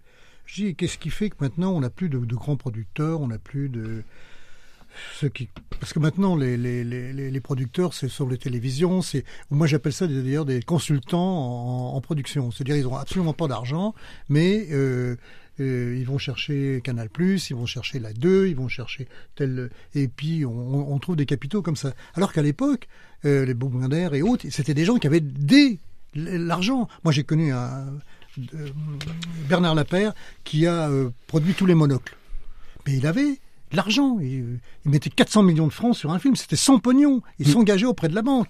Je 0.45 0.55
dis, 0.63 0.75
qu'est-ce 0.75 0.97
qui 0.97 1.09
fait 1.09 1.29
que 1.29 1.35
maintenant 1.39 1.71
on 1.73 1.79
n'a 1.81 1.89
plus 1.89 2.09
de, 2.09 2.17
de 2.17 2.35
grands 2.35 2.57
producteurs, 2.57 3.21
on 3.21 3.27
n'a 3.27 3.37
plus 3.39 3.69
de. 3.69 4.03
Parce 5.79 5.93
que 5.93 5.99
maintenant, 5.99 6.35
les, 6.35 6.57
les, 6.57 6.83
les, 6.83 7.39
producteurs, 7.41 7.93
c'est 7.93 8.07
sur 8.07 8.27
les 8.29 8.37
télévisions, 8.37 9.01
c'est, 9.01 9.23
moi 9.49 9.67
j'appelle 9.67 9.93
ça 9.93 10.07
d'ailleurs 10.07 10.45
des 10.45 10.61
consultants 10.61 11.95
en, 11.95 12.01
production. 12.01 12.51
C'est-à-dire, 12.51 12.77
ils 12.77 12.87
ont 12.87 12.95
absolument 12.95 13.33
pas 13.33 13.47
d'argent, 13.47 13.93
mais 14.29 14.67
euh, 14.71 15.15
euh, 15.59 15.95
ils 15.97 16.05
vont 16.05 16.17
chercher 16.17 16.81
Canal+, 16.83 17.09
ils 17.19 17.55
vont 17.55 17.65
chercher 17.65 17.99
la 17.99 18.11
2, 18.13 18.47
ils 18.47 18.55
vont 18.55 18.67
chercher 18.67 19.07
tel, 19.35 19.69
et 19.93 20.07
puis 20.07 20.45
on, 20.45 20.97
trouve 20.99 21.15
des 21.15 21.25
capitaux 21.25 21.61
comme 21.61 21.75
ça. 21.75 21.93
Alors 22.15 22.33
qu'à 22.33 22.41
l'époque, 22.41 22.87
euh, 23.25 23.45
les 23.45 23.53
Bougander 23.53 24.09
et 24.13 24.21
autres, 24.23 24.47
c'était 24.49 24.73
des 24.73 24.85
gens 24.85 24.97
qui 24.97 25.07
avaient 25.07 25.21
des 25.21 25.79
l'argent. 26.15 26.87
Moi, 27.03 27.11
j'ai 27.11 27.23
connu 27.23 27.51
un 27.51 27.87
euh, 28.53 28.69
Bernard 29.47 29.75
Lapère 29.75 30.13
qui 30.43 30.67
a 30.67 30.89
produit 31.27 31.53
tous 31.53 31.65
les 31.65 31.75
monocles. 31.75 32.15
Mais 32.85 32.97
il 32.97 33.07
avait 33.07 33.39
de 33.73 33.77
l'argent. 33.77 34.17
Il, 34.19 34.39
euh, 34.41 34.59
il 34.85 34.91
mettait 34.91 35.09
400 35.09 35.43
millions 35.43 35.67
de 35.67 35.73
francs 35.73 35.95
sur 35.95 36.11
un 36.11 36.19
film. 36.19 36.35
C'était 36.37 36.55
son 36.55 36.79
pognon. 36.79 37.21
Il 37.39 37.47
s'engageait 37.47 37.85
auprès 37.85 38.07
de 38.07 38.15
la 38.15 38.21
banque. 38.21 38.47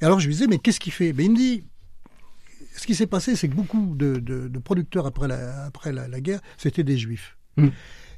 Et 0.00 0.04
alors 0.04 0.20
je 0.20 0.26
lui 0.26 0.34
disais, 0.34 0.46
mais 0.46 0.58
qu'est-ce 0.58 0.80
qu'il 0.80 0.92
fait? 0.92 1.12
Ben, 1.12 1.24
Il 1.26 1.32
me 1.32 1.36
dit, 1.36 1.64
ce 2.76 2.86
qui 2.86 2.94
s'est 2.94 3.06
passé, 3.06 3.36
c'est 3.36 3.48
que 3.48 3.54
beaucoup 3.54 3.94
de, 3.96 4.16
de- 4.16 4.48
de 4.48 4.58
producteurs 4.58 5.06
après 5.06 5.28
la, 5.28 5.64
après 5.64 5.92
la, 5.92 6.08
la 6.08 6.20
guerre, 6.20 6.40
c'était 6.58 6.82
des 6.84 6.98
juifs. 6.98 7.36
Mm. 7.56 7.68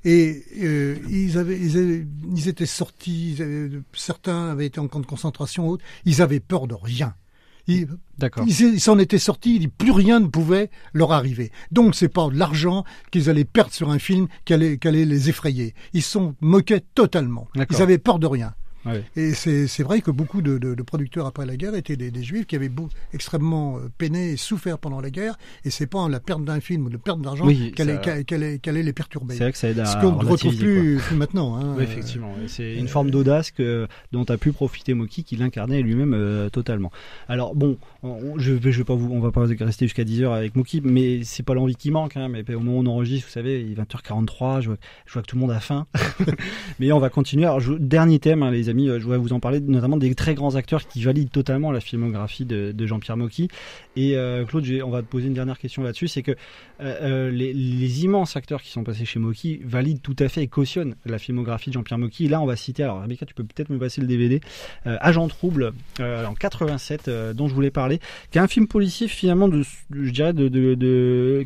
Et 0.05 0.45
euh, 0.63 0.97
ils, 1.11 1.37
avaient, 1.37 1.59
ils, 1.59 1.77
avaient- 1.79 2.07
ils 2.35 2.49
étaient 2.49 2.65
sortis, 2.67 3.33
ils 3.33 3.43
avaient- 3.43 3.71
certains 3.93 4.51
avaient 4.51 4.67
été 4.67 4.79
en 4.81 4.89
camp 4.89 5.01
de 5.01 5.07
concentration, 5.07 5.69
autres, 5.69 5.85
ils 6.05 6.23
avaient 6.23 6.41
peur 6.41 6.67
de 6.69 6.75
rien. 6.75 7.15
Ils, 7.69 7.89
D'accord. 8.19 8.45
ils 8.47 8.61
ils 8.75 8.81
s'en 8.81 8.99
étaient 8.99 9.19
sortis, 9.19 9.57
ils- 9.57 9.69
plus 9.69 9.91
rien 9.91 10.21
ne 10.21 10.27
pouvait 10.29 10.71
leur 10.93 11.13
arriver. 11.13 11.51
Donc 11.73 11.95
c'est 11.95 12.09
pas 12.09 12.29
de 12.29 12.39
l'argent 12.39 12.85
qu'ils 13.11 13.29
allaient 13.29 13.45
perdre 13.45 13.73
sur 13.73 13.91
un 13.91 13.99
film 13.99 14.29
qui 14.45 14.55
allait, 14.55 14.79
qui 14.79 14.87
allait 14.89 15.05
les 15.05 15.29
effrayer. 15.29 15.75
Ils 15.93 16.03
se 16.03 16.11
sont 16.13 16.35
moqués 16.41 16.81
totalement. 16.95 17.49
D'accord. 17.55 17.79
Ils 17.79 17.83
avaient 17.83 17.99
peur 17.99 18.19
de 18.19 18.27
rien. 18.27 18.55
Ouais. 18.87 19.03
Et 19.17 19.33
c'est 19.35 19.83
vrai 19.83 20.01
que 20.01 20.11
beaucoup 20.11 20.43
de, 20.43 20.59
de- 20.59 20.75
de 20.75 20.83
producteurs 20.83 21.27
après 21.27 21.45
la 21.47 21.57
guerre 21.57 21.75
étaient 21.75 21.97
des, 21.97 22.11
des 22.11 22.23
juifs 22.23 22.47
qui 22.47 22.57
avaient 22.57 22.69
beau, 22.69 22.89
extrêmement 23.13 23.79
euh, 23.79 23.89
peiné 23.99 24.31
et 24.33 24.37
souffert 24.37 24.79
pendant 24.79 25.01
la 25.01 25.11
guerre. 25.11 25.37
Et 25.65 25.71
c'est 25.71 25.87
pas 25.87 26.09
la 26.09 26.21
perte 26.21 26.45
d'un 26.45 26.61
film 26.61 26.87
ou 26.87 26.89
la 26.89 26.99
perte 26.99 27.21
d'argent 27.21 27.45
Oui, 27.47 27.73
qu'elle 27.75 27.89
ça- 27.89 28.01
allait, 28.13 28.25
allait- 28.35 28.59
qu'elle 28.59 28.75
allait 28.77 28.83
les 28.85 28.93
perturber. 28.93 29.35
C'est 29.35 29.43
vrai 29.45 29.53
que 29.53 29.59
ça 29.59 29.69
aide 29.69 29.81
à 29.81 29.87
Ce 29.87 29.97
qu'on 30.01 30.13
ne 30.13 30.25
retrouve 30.25 30.57
plus, 30.57 30.99
plus 30.99 31.17
maintenant. 31.17 31.57
Hein. 31.57 31.75
Oui, 31.77 31.83
effectivement. 31.85 32.33
C'est 32.47 32.75
une 32.75 32.89
forme 32.89 33.11
d'audace 33.11 33.53
dont 34.13 34.25
a 34.25 34.37
pu 34.37 34.53
profiter 34.53 34.95
Moki, 34.95 35.25
qui 35.25 35.37
l'incarnait 35.37 35.83
lui-même 35.83 36.15
euh, 36.15 36.49
totalement. 36.49 36.91
Alors 37.29 37.55
bon, 37.55 37.79
on- 38.03 38.39
je 38.39 38.53
vais, 38.53 38.73
je 38.73 38.79
vais 38.79 38.85
pas 38.85 38.95
vous, 38.95 39.11
on 39.13 39.21
va 39.21 39.31
pas 39.33 39.45
rester 39.47 39.87
jusqu'à 39.87 40.05
10 40.05 40.23
heures 40.23 40.33
avec 40.33 40.55
Moki, 40.57 40.81
mais 40.85 41.23
c'est 41.25 41.43
pas 41.43 41.55
l'envie 41.55 41.77
qui 41.77 41.91
manque. 41.91 42.17
Hein, 42.17 42.29
mais 42.29 42.45
au 42.55 42.61
moment 42.61 42.79
où 42.79 42.83
on 42.83 42.87
enregistre, 42.87 43.27
vous 43.27 43.33
savez, 43.33 43.61
il 43.63 43.73
est 43.73 43.75
20h43, 43.83 44.61
je 44.61 44.69
vois, 44.69 44.77
je 45.07 45.13
vois 45.13 45.23
que 45.23 45.27
tout 45.27 45.37
le 45.37 45.41
monde 45.41 45.51
a 45.51 45.61
faim. 45.61 45.87
mais 46.79 46.93
on 46.93 46.99
va 46.99 47.09
continuer. 47.11 47.45
Alors, 47.45 47.61
je- 47.61 47.75
dernier 47.75 48.19
thème, 48.19 48.43
hein, 48.43 48.51
les 48.51 48.69
amis, 48.69 48.76
euh, 48.79 48.99
je 48.99 49.05
voudrais 49.05 49.19
vous 49.19 49.33
en 49.33 49.41
parler, 49.41 49.61
notamment 49.61 49.97
des 49.97 50.15
très 50.15 50.35
grands 50.35 50.55
acteurs 50.55 50.87
qui 50.87 51.03
valident 51.03 51.31
totalement 51.31 51.73
la 51.73 51.81
filmographie 51.81 52.45
de, 52.45 52.87
Jean-Pierre 52.87 53.17
Mocky. 53.17 53.49
Et 53.97 54.17
euh, 54.17 54.45
Claude, 54.45 54.67
on 54.85 54.91
va 54.91 55.03
te 55.03 55.07
poser 55.07 55.27
une 55.27 55.35
dernière 55.35 55.59
question 55.59 55.83
là-dessus, 55.83 56.09
c'est 56.09 56.23
que 56.23 56.33
euh, 56.81 57.31
les, 57.31 58.05
immenses 58.05 58.37
acteurs 58.37 58.63
qui 58.63 58.71
sont 58.71 58.85
passés 58.85 59.05
chez 59.05 59.19
Mocky 59.19 59.61
valident 59.65 60.03
tout 60.03 60.17
à 60.19 60.29
fait 60.29 60.43
et 60.43 60.49
cautionnent 60.49 60.97
la 61.07 61.19
filmographie 61.19 61.71
de 61.71 61.75
Jean-Pierre 61.75 61.99
Mocky. 61.99 62.29
Là, 62.29 62.41
on 62.41 62.47
va 62.47 62.57
citer, 62.57 62.83
alors 62.83 63.01
Rebecca, 63.01 63.25
tu 63.25 63.35
peux 63.35 63.45
peut-être 63.45 63.71
me 63.71 63.79
passer 63.79 64.01
le 64.01 64.07
DVD, 64.07 64.41
Agent 64.85 65.29
Trouble, 65.29 65.73
en 66.01 66.35
87, 66.35 67.09
euh, 67.09 67.33
dont 67.33 67.49
je 67.49 67.55
voulais 67.55 67.71
parler, 67.71 68.01
qui 68.31 68.39
est 68.39 68.41
un 68.41 68.49
film 68.49 68.67
policier 68.67 69.09
finalement 69.09 69.51
je 69.91 70.11
dirais, 70.11 70.33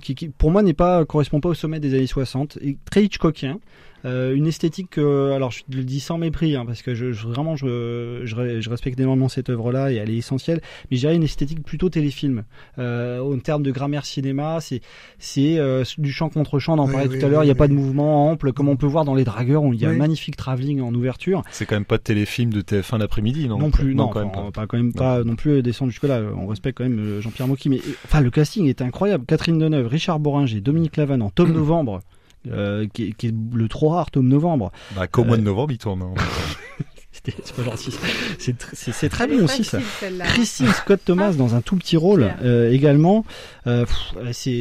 qui, 0.00 0.14
qui, 0.14 0.28
pour 0.28 0.50
moi 0.50 0.62
n'est 0.62 0.74
pas 0.74 1.04
correspond 1.04 1.40
pas 1.40 1.48
au 1.48 1.54
sommet 1.54 1.80
des 1.80 1.94
années 1.94 2.06
60, 2.06 2.58
et 2.62 2.76
très 2.84 3.04
Hitchcockien. 3.04 3.58
Euh, 4.04 4.34
une 4.34 4.46
esthétique, 4.46 4.96
euh, 4.98 5.34
alors 5.34 5.50
je 5.50 5.62
le 5.70 5.84
dis 5.84 6.00
sans 6.00 6.16
mépris, 6.18 6.56
hein, 6.56 6.64
parce 6.66 6.82
que 6.82 6.94
je, 6.94 7.12
je- 7.12 7.26
vraiment 7.26 7.56
je, 7.56 8.22
je, 8.24 8.60
je 8.60 8.70
respecte 8.70 8.98
énormément 8.98 9.28
cette 9.28 9.50
œuvre-là 9.50 9.92
et 9.92 9.96
elle 9.96 10.10
est 10.10 10.16
essentielle, 10.16 10.60
mais 10.90 10.96
je 10.96 11.02
dirais 11.02 11.14
une 11.16 11.22
esthétique 11.22 11.62
plutôt 11.62 11.88
téléfilm. 11.90 12.44
Euh, 12.78 13.20
en 13.20 13.38
termes 13.38 13.62
de 13.62 13.70
grammaire 13.70 14.06
cinéma, 14.06 14.58
c'est 14.60 14.80
c'est 15.18 15.58
euh, 15.58 15.84
du 15.98 16.12
champ 16.12 16.28
contre 16.30 16.58
champ, 16.58 16.74
on 16.76 16.78
en 16.78 16.86
Oui, 16.86 16.92
parlait 16.92 17.08
oui, 17.08 17.18
tout 17.18 17.26
à 17.26 17.28
l'heure, 17.28 17.40
oui, 17.40 17.46
il 17.46 17.48
n'y 17.48 17.52
a 17.52 17.54
oui. 17.54 17.58
pas 17.58 17.68
de 17.68 17.72
mouvement 17.74 18.30
ample, 18.30 18.52
comme 18.52 18.68
on 18.68 18.76
peut 18.76 18.86
voir 18.86 19.04
dans 19.04 19.14
Les 19.14 19.24
Dragueurs, 19.24 19.62
où 19.64 19.74
il 19.74 19.80
y 19.80 19.84
a 19.86 19.90
un 19.90 19.96
magnifique 19.96 20.36
travelling 20.36 20.80
en 20.80 20.94
ouverture. 20.94 21.42
C'est 21.50 21.66
quand 21.66 21.76
même 21.76 21.84
pas 21.84 21.98
de 21.98 22.02
téléfilm 22.02 22.52
de 22.52 22.62
TF1 22.62 22.98
l'après-midi, 22.98 23.48
non? 23.48 23.58
Non 23.58 23.70
plus, 23.70 23.94
non, 23.94 24.08
quand 24.08 24.20
même 24.20 24.32
pas. 24.32 24.40
on 24.40 24.44
va 24.44 24.50
pas 24.52 24.66
quand 24.66 24.76
même 24.76 24.92
pas 24.92 25.22
non 25.24 25.36
plus 25.36 25.62
descendre 25.62 25.90
jusque 25.90 26.04
là. 26.04 26.20
On 26.36 26.46
respecte 26.46 26.78
quand 26.78 26.84
même 26.84 26.98
euh, 26.98 27.20
Jean-Pierre 27.20 27.48
Mocky, 27.48 27.68
mais 27.68 27.78
euh, 27.78 27.92
enfin 28.04 28.20
le 28.20 28.30
casting 28.30 28.66
est 28.66 28.80
incroyable. 28.82 29.24
Catherine 29.26 29.58
Deneuve, 29.58 29.86
Richard 29.88 30.20
Boringer, 30.20 30.60
Dominique 30.60 30.96
Lavanant, 30.96 31.30
Tom 31.30 31.52
Novembre, 31.52 31.96
euh, 31.96 32.19
qui, 32.44 33.04
est, 33.08 33.12
qui 33.12 33.26
est 33.28 33.34
le 33.52 33.68
trop 33.68 33.88
rare 33.90 34.10
Tom 34.10 34.26
Novembre. 34.28 34.72
Bah, 34.96 35.06
qu'au 35.06 35.24
mois 35.24 35.36
de 35.36 35.42
Euh, 35.42 35.44
novembre, 35.44 35.72
il 35.72 35.78
tourne. 35.78 36.02
hein. 36.02 36.14
C'est 37.44 37.54
pas 37.54 37.62
gentil. 37.64 37.90
C'est 38.38 38.58
tr- 38.58 38.68
c'est- 38.72 38.92
c'est 38.92 39.08
très 39.10 39.26
bon 39.26 39.44
aussi 39.44 39.62
ça. 39.64 39.78
facile. 39.80 40.18
Christine 40.24 40.68
Scott 40.68 41.00
Thomas 41.04 41.32
dans 41.34 41.54
un 41.54 41.60
tout 41.60 41.76
petit 41.76 41.96
rôle 41.98 42.32
euh, 42.42 42.70
également. 42.72 43.24
Euh, 43.66 43.84
pff, 43.84 44.14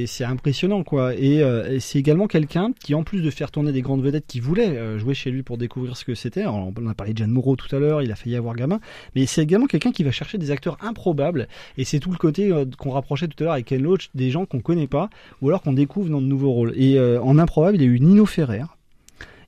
c'est 0.05 0.23
impressionnant 0.25 0.83
quoi. 0.83 1.15
Et, 1.15 1.41
euh, 1.41 1.75
et 1.75 1.79
c'est 1.79 1.99
également 1.99 2.27
quelqu'un 2.27 2.71
qui 2.83 2.93
en 2.95 3.03
plus 3.03 3.21
de 3.21 3.29
faire 3.29 3.49
tourner 3.51 3.71
des 3.71 3.81
grandes 3.81 4.03
vedettes 4.03 4.25
qui 4.27 4.39
voulaient 4.41 4.75
euh, 4.77 4.99
jouer 4.99 5.13
chez 5.13 5.31
lui 5.31 5.41
pour 5.41 5.57
découvrir 5.57 5.95
ce 5.95 6.03
que 6.03 6.15
c'était. 6.15 6.45
On 6.45 6.73
a 6.89 6.93
parlé 6.93 7.13
de 7.13 7.17
Jeanne 7.19 7.31
Moreau 7.31 7.55
tout 7.55 7.73
à 7.73 7.79
l'heure. 7.79 8.01
Il 8.01 8.11
a 8.11 8.15
failli 8.15 8.35
avoir 8.35 8.55
gamin. 8.55 8.79
Mais 9.15 9.25
c'est 9.25 9.41
également 9.41 9.67
quelqu'un 9.67 9.91
qui 9.91 10.03
va 10.03 10.11
chercher 10.11 10.37
des 10.37 10.51
acteurs 10.51 10.77
improbables. 10.81 11.47
Et 11.77 11.85
c'est 11.85 11.99
tout 11.99 12.11
le 12.11 12.17
côté 12.17 12.51
euh, 12.51 12.65
qu'on 12.77 12.91
rapprochait 12.91 13.27
tout 13.29 13.41
à 13.41 13.43
l'heure 13.45 13.53
avec 13.53 13.67
Ken 13.67 13.81
Loach, 13.81 14.09
des 14.15 14.31
gens 14.31 14.45
qu'on 14.45 14.59
connaît 14.59 14.87
pas 14.87 15.09
ou 15.41 15.47
alors 15.47 15.61
qu'on 15.61 15.73
découvre 15.73 16.09
dans 16.09 16.21
de 16.21 16.27
nouveaux 16.27 16.51
rôles. 16.51 16.73
Et 16.75 16.97
euh, 16.99 17.21
en 17.21 17.37
improbable, 17.39 17.77
il 17.77 17.81
y 17.83 17.85
a 17.85 17.87
eu 17.87 17.99
Nino 18.01 18.25
Ferrer. 18.25 18.63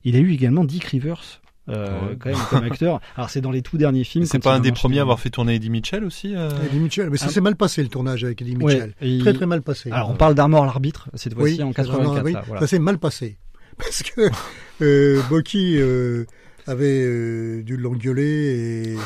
Il 0.04 0.16
a 0.16 0.18
eu 0.18 0.32
également 0.32 0.64
Dick 0.64 0.84
Rivers. 0.84 1.41
Euh, 1.68 2.08
Ouais. 2.08 2.16
quand 2.18 2.30
même 2.30 2.38
comme 2.50 2.64
acteur. 2.64 3.00
Alors 3.16 3.30
c'est 3.30 3.40
dans 3.40 3.50
les 3.50 3.62
tout 3.62 3.78
derniers 3.78 4.04
films. 4.04 4.24
C'est 4.26 4.38
pas 4.38 4.54
un 4.54 4.60
des 4.60 4.72
premiers 4.72 4.98
à 4.98 5.02
avoir 5.02 5.20
fait 5.20 5.30
tourner 5.30 5.54
Eddie 5.54 5.70
Mitchell 5.70 6.04
aussi 6.04 6.34
euh 6.34 6.50
Eddie 6.66 6.78
Mitchell, 6.80 7.08
mais 7.10 7.16
ça 7.16 7.26
Ah. 7.28 7.32
s'est 7.32 7.40
mal 7.40 7.54
passé 7.56 7.82
le 7.82 7.88
tournage 7.88 8.24
avec 8.24 8.40
Eddie 8.42 8.56
Ouais, 8.56 8.74
Mitchell. 8.74 8.94
et- 9.00 9.18
Très 9.20 9.32
très 9.32 9.46
mal 9.46 9.62
passé. 9.62 9.90
Alors 9.92 10.10
on 10.10 10.14
parle 10.14 10.34
d'Armor 10.34 10.64
l'arbitre 10.66 11.08
cette 11.14 11.34
fois-ci 11.34 11.56
Oui, 11.58 11.62
en 11.62 11.68
ça- 11.72 11.82
84. 11.84 12.24
oui, 12.24 12.32
là, 12.32 12.42
voilà. 12.46 12.60
Ça 12.60 12.66
s'est 12.66 12.78
mal 12.78 12.98
passé. 12.98 13.36
Parce 13.78 14.02
que 14.02 14.28
euh, 14.82 15.20
Boki 15.30 15.76
euh, 15.78 16.24
avait 16.66 17.02
euh, 17.04 17.62
dû 17.62 17.76
l'engueuler 17.76 18.94
et. 18.94 18.96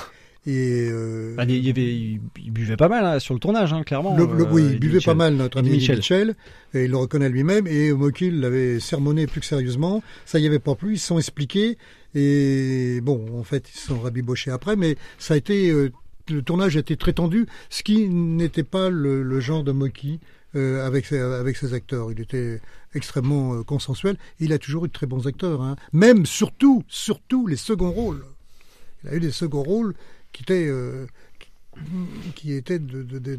Et 0.46 0.88
euh, 0.90 1.34
Bah, 1.36 1.44
il, 1.44 2.20
buvait 2.50 2.76
pas 2.76 2.88
mal 2.88 3.04
hein, 3.04 3.18
sur 3.18 3.34
le 3.34 3.40
tournage, 3.40 3.72
hein, 3.72 3.82
clairement. 3.82 4.16
le- 4.16 4.26
le- 4.26 4.44
euh, 4.44 4.48
oui, 4.50 4.62
il 4.72 4.78
buvait 4.78 5.00
pas 5.00 5.14
mal, 5.14 5.34
notre 5.34 5.58
ami 5.58 5.70
Mitchell. 5.70 6.34
et 6.74 6.84
il 6.84 6.90
le 6.90 6.96
reconnaît 6.96 7.28
lui-même, 7.28 7.66
et 7.66 7.92
Moki 7.92 8.30
l'avait 8.30 8.78
sermonné 8.80 9.26
plus 9.26 9.40
que 9.40 9.46
sérieusement. 9.46 10.02
Ça 10.24 10.38
y 10.38 10.46
avait 10.46 10.58
pas 10.60 10.74
plu, 10.74 10.94
ils 10.94 10.98
se 10.98 11.08
sont 11.08 11.18
expliqués, 11.18 11.78
et 12.14 13.00
bon, 13.02 13.38
en 13.38 13.44
fait, 13.44 13.68
ils 13.74 13.78
se 13.78 13.88
sont 13.88 13.98
rabibochés 14.00 14.50
après, 14.50 14.76
mais 14.76 14.96
ça 15.18 15.34
a 15.34 15.36
été, 15.36 15.70
euh, 15.70 15.90
le 16.30 16.42
tournage 16.42 16.76
a 16.76 16.80
été 16.80 16.96
très 16.96 17.12
tendu, 17.12 17.46
ce 17.70 17.82
qui 17.82 18.08
n'était 18.08 18.62
pas 18.62 18.88
le, 18.90 19.22
le 19.22 19.40
genre 19.40 19.64
de 19.64 19.72
Moki. 19.72 20.20
euh, 20.54 20.86
avec, 20.86 21.04
ses, 21.04 21.18
avec 21.18 21.54
ses 21.58 21.74
acteurs. 21.74 22.10
Il 22.10 22.18
était 22.20 22.62
extrêmement 22.94 23.62
consensuel. 23.62 24.16
Il 24.40 24.54
a 24.54 24.58
toujours 24.58 24.86
eu 24.86 24.88
de 24.88 24.92
très 24.92 25.06
bons 25.06 25.26
acteurs. 25.26 25.60
Hein. 25.60 25.76
Même, 25.92 26.24
surtout, 26.24 26.82
surtout 26.88 27.46
les 27.46 27.56
seconds 27.56 27.90
rôles. 27.90 28.24
Il 29.04 29.10
a 29.10 29.14
eu 29.16 29.20
des 29.20 29.32
seconds 29.32 29.62
rôles 29.62 29.92
qui 30.32 30.42
étaient, 30.42 30.66
euh, 30.68 31.06
qui, 32.34 32.52
étaient 32.54 32.78
de- 32.78 33.02
de- 33.02 33.18
de- 33.18 33.36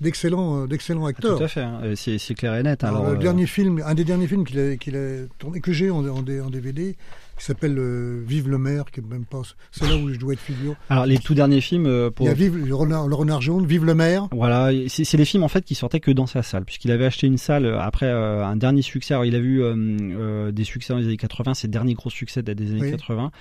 d'excellents, 0.00 0.62
euh, 0.62 0.66
d'excellents 0.66 1.06
acteurs. 1.06 1.38
Tout 1.38 1.44
à 1.44 1.48
fait, 1.48 1.62
hein, 1.62 1.80
euh, 1.84 1.94
c'est 1.96 2.34
clair 2.34 2.54
et 2.56 2.62
net. 2.62 2.84
Alors, 2.84 3.00
Alors, 3.00 3.10
le 3.12 3.16
euh, 3.16 3.20
dernier 3.20 3.46
film, 3.46 3.82
un 3.84 3.94
des 3.94 4.04
derniers 4.04 4.26
films 4.26 4.44
qu'il 4.44 4.58
a, 4.96 5.26
tourné, 5.38 5.60
que 5.60 5.72
j'ai 5.72 5.90
en, 5.90 6.06
en, 6.06 6.22
D- 6.22 6.40
en 6.40 6.50
DVD, 6.50 6.96
qui 7.38 7.44
s'appelle 7.46 7.76
euh, 7.78 8.22
Vive 8.26 8.48
le 8.50 8.58
maire, 8.58 8.84
qui 8.92 9.00
est 9.00 9.02
même 9.02 9.24
pas. 9.24 9.40
C'est 9.72 9.88
là 9.88 9.96
où 9.96 10.12
je 10.12 10.18
dois 10.18 10.34
être 10.34 10.38
figure. 10.40 10.76
Alors 10.90 11.06
les 11.06 11.16
tout 11.18 11.34
derniers 11.34 11.62
films 11.62 11.86
euh, 11.86 12.10
pour 12.10 12.26
Il 12.26 12.28
y 12.28 12.32
a 12.32 12.34
Vive 12.34 12.56
le 12.56 12.74
renard, 12.74 13.08
le 13.08 13.14
renard 13.14 13.40
jaune, 13.40 13.66
Vive 13.66 13.84
le 13.86 13.94
maire. 13.94 14.28
Voilà, 14.32 14.70
c'est 14.88 15.16
les 15.16 15.24
films 15.24 15.42
en 15.42 15.48
fait 15.48 15.64
qui 15.64 15.74
sortaient 15.74 15.98
que 15.98 16.10
dans 16.10 16.26
sa 16.26 16.42
salle, 16.42 16.64
puisqu'il 16.66 16.90
avait 16.90 17.06
acheté 17.06 17.26
une 17.26 17.38
salle 17.38 17.64
euh, 17.64 17.80
après 17.80 18.06
euh, 18.06 18.44
un 18.44 18.54
dernier 18.56 18.82
succès. 18.82 19.14
Alors 19.14 19.24
il 19.24 19.34
a 19.34 19.40
vu 19.40 19.62
euh, 19.62 19.74
euh, 19.74 20.52
des 20.52 20.64
succès 20.64 20.92
dans 20.92 20.98
les 20.98 21.06
années 21.06 21.16
80, 21.16 21.54
ses 21.54 21.68
derniers 21.68 21.94
gros 21.94 22.10
succès 22.10 22.42
des 22.42 22.52
années 22.70 22.82
Oui. 22.82 22.90
80. 22.90 23.32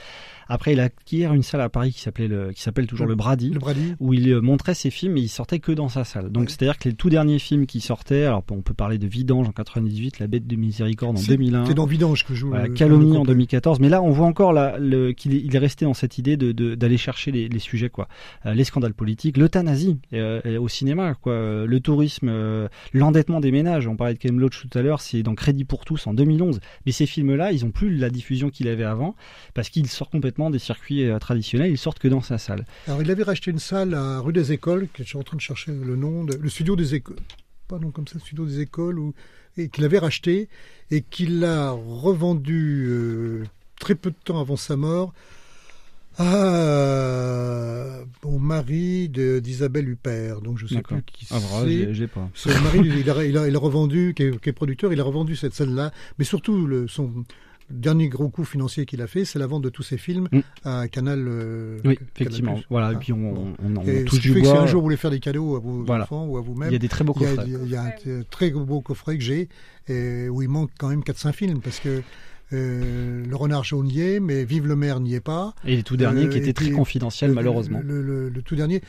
Après, 0.52 0.74
il 0.74 0.80
acquiert 0.80 1.34
une 1.34 1.44
salle 1.44 1.62
à 1.62 1.70
Paris 1.70 1.92
qui 1.94 2.02
s'appelait 2.02 2.28
le, 2.28 2.52
qui 2.52 2.62
s'appelle 2.62 2.86
toujours 2.88 3.08
le, 3.08 3.16
Brady, 3.16 3.52
Le 3.52 3.60
Brady. 3.60 3.94
où 4.00 4.14
il 4.14 4.30
euh, 4.30 4.42
montrait 4.42 4.74
ses 4.74 4.90
films 4.90 5.16
et 5.18 5.22
il 5.22 5.30
sortait 5.30 5.60
que 5.60 5.72
dans 5.72 5.88
sa 5.90 6.04
salle. 6.04 6.30
Donc 6.30 6.50
c'est-à-dire 6.50 6.78
que 6.78 6.90
les 6.90 6.96
tout 6.96 7.10
derniers 7.10 7.40
films 7.40 7.66
qui 7.66 7.80
sortaient, 7.80 8.24
alors 8.26 8.44
on 8.52 8.62
peut 8.62 8.74
parler 8.74 8.98
de 8.98 9.08
Vidange 9.08 9.48
en 9.48 9.52
98, 9.54 10.20
La 10.20 10.28
Bête 10.28 10.48
de 10.48 10.56
Miséricorde 10.58 11.18
en 11.18 11.20
C'est- 11.22 11.30
2001. 11.38 11.66
C'est 11.68 11.74
dans 11.74 11.86
Vidange 11.86 12.26
que 12.26 12.34
joue. 12.34 12.50
Voilà, 12.50 12.68
le- 12.68 12.74
Calomnie 12.74 13.12
en 13.14 13.20
complet. 13.20 13.34
2014, 13.34 13.80
mais 13.80 13.88
là 13.90 14.02
on 14.02 14.10
voit 14.12 14.26
encore 14.28 14.52
là, 14.52 14.78
qu'il 15.16 15.34
est, 15.36 15.42
il 15.42 15.56
est 15.56 15.60
resté 15.60 15.86
dans 15.86 15.94
cette 15.94 16.18
idée 16.18 16.36
de, 16.36 16.52
de- 16.52 16.76
d'aller 16.76 16.98
chercher 16.98 17.32
les, 17.32 17.48
les 17.48 17.60
sujets 17.60 17.90
quoi, 17.90 18.08
Euh, 18.46 18.54
les 18.54 18.64
scandales 18.66 18.94
politiques, 18.94 19.38
l'euthanasie 19.38 20.00
euh, 20.14 20.42
euh, 20.46 20.60
au 20.60 20.68
cinéma 20.68 21.14
quoi, 21.16 21.34
euh, 21.34 21.66
le 21.66 21.80
tourisme, 21.80 22.28
euh, 22.30 22.68
l'endettement 22.94 23.40
des 23.40 23.52
ménages. 23.52 23.88
On 23.88 23.96
parlait 23.96 24.16
de 24.16 24.20
Ken 24.20 24.38
Loach 24.38 24.62
tout 24.70 24.78
à 24.78 24.82
l'heure, 24.82 25.00
c'est 25.02 25.24
dans 25.24 25.36
Crédit 25.36 25.64
pour 25.64 25.86
tous 25.86 26.08
en 26.08 26.14
2011. 26.14 26.60
Mais 26.86 26.92
ces 26.92 27.06
films-là, 27.06 27.52
ils 27.54 27.64
ont 27.66 27.72
plus 27.72 27.96
la 27.96 28.10
diffusion 28.10 28.50
qu'il 28.50 28.68
avait 28.68 28.84
avant 28.84 29.16
parce 29.54 29.70
qu'ils 29.70 29.88
sortent 29.88 30.12
complètement 30.12 30.41
des 30.50 30.60
circuits 30.60 31.06
euh, 31.06 31.20
traditionnels, 31.20 31.72
ils 31.72 31.78
sortent 31.78 32.00
que 32.00 32.08
dans 32.08 32.22
sa 32.22 32.38
salle. 32.38 32.66
Alors, 32.88 33.02
il 33.02 33.12
avait 33.12 33.24
racheté 33.24 33.52
une 33.52 33.60
salle 33.60 33.94
à 33.94 34.20
rue 34.20 34.34
des 34.34 34.52
Écoles, 34.52 34.88
que 34.94 35.04
je 35.04 35.10
suis 35.10 35.18
en 35.18 35.24
train 35.24 35.38
de 35.38 35.42
chercher 35.42 35.72
le 35.72 35.96
nom, 35.96 36.24
de, 36.24 36.36
le 36.36 36.50
studio 36.50 36.76
des 36.76 36.96
écoles, 36.96 37.18
pas 37.68 37.80
non 37.80 37.92
comme 37.92 38.08
ça, 38.08 38.16
le 38.16 38.22
studio 38.22 38.46
des 38.46 38.60
écoles, 38.60 39.00
où, 39.00 39.14
et 39.58 39.70
qu'il 39.70 39.84
avait 39.84 40.00
racheté 40.00 40.50
et 40.90 41.02
qu'il 41.02 41.44
a 41.44 41.72
revendu 41.72 42.86
euh, 42.90 43.44
très 43.80 43.96
peu 43.96 44.10
de 44.12 44.16
temps 44.24 44.40
avant 44.40 44.56
sa 44.58 44.76
mort 44.76 45.14
au 48.24 48.38
mari 48.38 49.10
d'Isabelle 49.10 49.90
Huppert. 49.90 50.42
Donc 50.42 50.58
je 50.58 50.68
sais 50.68 50.76
D'accord. 50.76 50.98
plus 50.98 51.06
qui 51.14 51.28
Ah, 51.32 51.40
voilà, 51.40 51.68
c'est. 51.96 52.08
pas. 52.08 52.30
Le 52.46 52.64
mari, 52.64 52.80
il 53.00 53.10
a, 53.10 53.26
il 53.26 53.38
a, 53.38 53.48
il 53.48 53.56
a 53.56 53.60
revendu, 53.60 54.14
qui 54.16 54.24
est, 54.24 54.40
qui 54.40 54.50
est 54.50 54.54
producteur, 54.54 54.94
il 54.94 55.00
a 55.00 55.04
revendu 55.04 55.36
cette 55.36 55.54
salle-là, 55.54 55.92
mais 56.20 56.26
surtout 56.26 56.68
le, 56.68 56.88
son 56.88 57.24
dernier 57.72 58.10
gros 58.10 58.30
coup 58.30 58.44
financier 58.46 58.86
qu'il 58.86 59.02
a 59.02 59.08
fait, 59.08 59.26
c'est 59.26 59.40
la 59.40 59.48
vente 59.48 59.64
de 59.64 59.70
tous 59.70 59.84
ses 59.84 59.98
films 59.98 60.28
à 60.64 60.88
Canal. 60.88 61.26
euh, 61.28 61.78
Mm. 61.84 61.88
Oui, 61.88 61.96
Canal+. 61.98 62.08
effectivement. 62.16 62.60
Voilà, 62.70 62.92
et 62.94 62.96
puis 62.98 63.14
on, 63.14 63.32
bon. 63.34 63.54
on, 63.64 63.76
on, 63.78 63.82
Et 63.88 64.04
touche 64.06 64.20
ce 64.20 64.22
qui 64.24 64.28
du 64.30 64.34
fait 64.34 64.42
que 64.42 64.46
si 64.48 64.52
bois. 64.54 64.62
un 64.62 64.68
jour 64.68 64.82
vous 64.82 64.86
voulez 64.86 64.98
faire 64.98 65.12
des 65.12 65.20
cadeaux 65.20 65.56
à 65.56 65.60
vos 65.60 65.84
Voilà. 65.84 66.04
enfants 66.04 66.26
ou 66.26 66.38
à 66.38 66.42
vous-même, 66.42 66.70
Il 66.70 66.74
y 66.74 66.76
a 66.76 66.80
des 66.80 66.90
très 66.90 67.04
beaux 67.04 67.14
coffrets. 67.14 67.44
Il 67.48 67.52
y 67.54 67.56
a, 67.56 67.60
il 67.64 67.70
y 67.72 67.76
a 67.76 67.84
un 67.84 68.24
très 68.30 68.52
beau 68.52 68.82
coffret 68.82 69.18
que 69.18 69.24
j'ai 69.24 69.50
et 69.88 70.30
où 70.30 70.42
il 70.42 70.50
manque 70.50 70.72
quand 70.78 70.90
même 70.90 71.02
4-5 71.02 71.34
films 71.34 71.62
parce 71.62 71.80
que 71.80 72.02
euh, 72.54 73.24
Le 73.26 73.36
Renard 73.36 73.64
jaune 73.64 73.88
y 73.88 74.02
est, 74.02 74.20
mais 74.20 74.44
Vive 74.44 74.68
le 74.68 74.76
maire 74.76 75.00
n'y 75.00 75.14
est 75.16 75.22
pas. 75.22 75.54
Et 75.66 75.78
les 75.78 75.84
tout 75.84 75.96
derniers 75.98 76.28
qui 76.30 76.38
Euh, 76.38 76.42
et 76.42 76.42
très 76.54 76.70
le- 77.30 77.34
malheureusement. 77.34 77.80
Le, 77.84 78.02
le- 78.02 78.30
le 78.30 78.42
tout 78.42 78.56
dernier, 78.56 78.82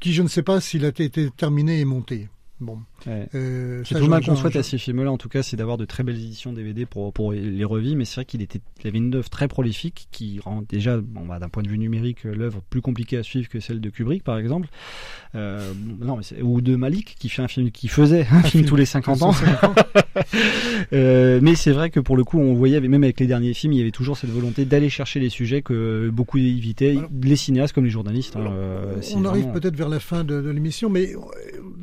qui 0.00 0.12
je 0.12 0.22
ne 0.22 0.28
sais 0.28 0.42
pas 0.42 0.60
s'il 0.60 0.84
a 0.84 0.88
été 0.88 1.30
terminé 1.36 1.80
et 1.80 1.84
monté. 1.84 2.28
Bon. 2.60 2.78
Ouais. 3.06 3.28
Euh, 3.36 3.82
C'est 3.84 3.98
tout 4.00 4.08
mal 4.08 4.24
qu'on 4.24 4.34
souhaite 4.34 4.56
à 4.56 4.62
ces 4.64 4.78
films-là, 4.78 5.12
en 5.12 5.16
tout 5.18 5.28
cas, 5.28 5.42
c'est 5.44 5.56
d'avoir 5.56 5.76
de 5.78 5.84
très 5.84 6.02
belles 6.02 6.16
éditions 6.16 6.52
DVD 6.52 6.86
pour, 6.86 7.12
pour 7.12 7.32
les 7.32 7.64
revivre. 7.64 7.96
Mais 7.96 8.04
c'est 8.04 8.16
vrai 8.16 8.24
qu'il 8.24 8.42
était, 8.42 8.60
il 8.82 8.88
avait 8.88 8.98
une 8.98 9.14
œuvre 9.14 9.30
très 9.30 9.46
prolifique 9.46 10.08
qui 10.10 10.40
rend 10.40 10.62
déjà, 10.68 10.96
bon, 11.00 11.24
bah, 11.26 11.38
d'un 11.38 11.48
point 11.48 11.62
de 11.62 11.68
vue 11.68 11.78
numérique, 11.78 12.24
l'œuvre 12.24 12.60
plus 12.68 12.80
compliquée 12.80 13.16
à 13.16 13.22
suivre 13.22 13.48
que 13.48 13.60
celle 13.60 13.80
de 13.80 13.90
Kubrick, 13.90 14.24
par 14.24 14.38
exemple. 14.38 14.68
Euh, 15.36 15.72
non, 16.00 16.16
mais 16.16 16.22
c'est- 16.24 16.42
ou 16.42 16.60
de 16.60 16.74
Malik, 16.74 17.14
qui 17.18 17.28
fait 17.28 17.42
un 17.42 17.48
film, 17.48 17.70
qui 17.70 17.86
faisait 17.88 18.22
un, 18.22 18.40
film, 18.42 18.44
film 18.44 18.64
tous 18.64 18.76
les 18.76 18.86
50 18.86 19.22
ans. 19.22 19.32
150 19.32 19.78
Euh, 20.92 21.38
mais 21.42 21.54
c'est 21.54 21.70
vrai 21.72 21.90
que 21.90 22.00
pour 22.00 22.16
le 22.16 22.24
coup, 22.24 22.38
on 22.38 22.54
voyait, 22.54 22.80
même 22.80 23.04
avec 23.04 23.20
les 23.20 23.26
derniers 23.26 23.54
films, 23.54 23.72
il 23.74 23.78
y 23.78 23.82
avait 23.82 23.90
toujours 23.90 24.16
cette 24.16 24.30
volonté 24.30 24.64
d'aller 24.64 24.88
chercher 24.90 25.20
les 25.20 25.28
sujets 25.28 25.62
que 25.62 26.10
beaucoup 26.10 26.38
évitaient, 26.38 26.96
les 27.22 27.36
cinéastes 27.36 27.74
comme 27.74 27.84
les 27.84 27.90
journalistes. 27.90 28.36
hein, 28.36 28.50
euh, 28.50 29.00
On 29.14 29.24
arrive 29.24 29.44
vraiment- 29.44 29.52
peut-être 29.60 29.76
vers 29.76 29.88
la 29.88 30.00
fin 30.00 30.24
de, 30.24 30.40
de 30.40 30.50
l'émission, 30.50 30.88
mais 30.90 31.12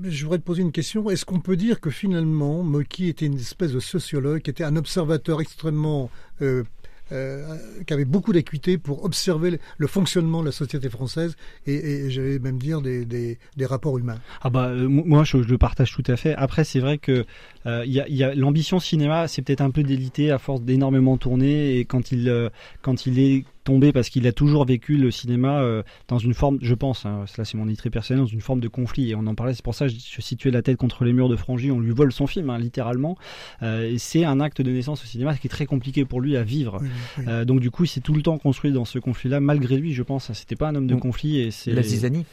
je 0.04 0.24
voudrais 0.24 0.40
te 0.40 0.44
poser 0.44 0.62
une 0.64 0.65
question. 0.72 1.10
Est-ce 1.10 1.26
qu'on 1.26 1.40
peut 1.40 1.58
dire 1.58 1.80
que 1.80 1.90
finalement, 1.90 2.64
Moki 2.64 3.10
était 3.10 3.26
une 3.26 3.38
espèce 3.38 3.72
de 3.72 3.80
sociologue, 3.80 4.42
qui 4.42 4.50
était 4.50 4.64
un 4.64 4.76
observateur 4.76 5.42
extrêmement... 5.42 6.10
euh, 6.42 6.64
euh, 7.12 7.56
qui 7.86 7.94
avait 7.94 8.04
beaucoup 8.04 8.34
d'acuité 8.34 8.80
pour 8.80 9.06
observer 9.06 9.60
le, 9.78 9.86
fonctionnement 9.86 10.42
de 10.42 10.48
la 10.48 10.52
société 10.52 10.90
française 10.90 11.36
et, 11.68 11.76
et 11.76 12.10
j'allais 12.10 12.40
même 12.40 12.58
dire 12.58 12.82
des, 12.82 13.06
des, 13.06 13.38
rapports 13.68 14.00
humains? 14.00 14.18
Ah 14.42 14.50
bah 14.50 14.70
euh, 14.70 14.90
mo- 14.90 15.04
moi 15.06 15.24
je, 15.24 15.38
le 15.38 15.58
partage 15.60 15.94
tout 15.94 16.04
à 16.08 16.16
fait. 16.16 16.34
Après 16.34 16.64
c'est 16.64 16.80
vrai 16.80 16.98
que 16.98 17.24
y 17.68 18.24
a, 18.24 18.34
l'ambition 18.34 18.80
cinéma, 18.80 19.28
c'est 19.28 19.44
peut-être 19.44 19.62
un 19.62 19.70
peu 19.70 19.84
délité 19.84 20.32
à 20.32 20.40
force 20.40 20.64
d'énormément 20.64 21.18
tourner 21.18 21.78
et 21.78 21.86
quand 21.86 22.12
il 22.12 22.50
quand 22.82 23.06
il 23.06 23.20
est 23.20 23.46
tombé 23.66 23.92
parce 23.92 24.08
qu'il 24.10 24.26
a 24.28 24.32
toujours 24.32 24.64
vécu 24.64 24.96
le 24.96 25.12
cinéma 25.12 25.60
euh, 25.60 25.84
dans 26.08 26.20
une 26.20 26.34
forme, 26.34 26.58
je 26.62 26.74
pense, 26.74 27.06
hein, 27.06 27.26
cela 27.28 27.44
c'est 27.44 27.58
mon 27.58 27.66
idée 27.66 27.76
très 27.76 27.90
personnelle, 27.90 28.24
dans 28.24 28.30
une 28.30 28.40
forme 28.40 28.62
de 28.62 28.70
conflit 28.70 29.12
et 29.12 29.16
on 29.16 29.28
en 29.28 29.36
parlait. 29.36 29.54
C'est 29.54 29.66
pour 29.66 29.76
ça 29.76 29.88
que 29.88 29.92
je, 29.92 29.98
je 30.00 30.22
situais 30.22 30.52
la 30.52 30.62
tête 30.62 30.78
contre 30.78 31.04
les 31.04 31.12
murs 31.12 31.28
de 31.28 31.36
Frangy. 31.36 31.72
On 31.72 31.80
lui 31.80 31.92
vole 31.92 32.14
son 32.14 32.28
film 32.28 32.50
hein, 32.50 32.58
littéralement. 32.58 33.18
Euh, 33.64 33.92
et 33.92 33.98
c'est 33.98 34.24
un 34.24 34.40
acte 34.40 34.62
de 34.62 34.72
naissance 34.72 35.04
au 35.04 35.08
cinéma 35.08 35.36
qui 35.36 35.48
est 35.48 35.50
très 35.50 35.66
compliqué 35.66 36.06
pour 36.06 36.22
lui 36.22 36.38
à 36.38 36.44
vivre. 36.44 36.80
Oui, 36.82 36.88
oui. 37.18 37.26
Euh, 37.28 37.44
donc 37.44 37.60
du 37.60 37.72
coup 37.72 37.84
il 37.84 37.88
s'est 37.88 38.02
tout 38.02 38.14
le 38.14 38.22
temps 38.22 38.38
construit 38.38 38.72
dans 38.72 38.86
ce 38.86 39.00
conflit-là 39.00 39.42
malgré 39.42 39.78
lui, 39.78 39.94
je 39.94 40.04
pense. 40.04 40.32
C'était 40.34 40.56
pas 40.56 40.70
un 40.70 40.76
homme 40.76 40.88
de 40.88 40.96
conflit 40.96 41.40
et 41.40 41.52
c'est 41.52 41.72
La 41.72 41.82
zizanie. 41.82 42.26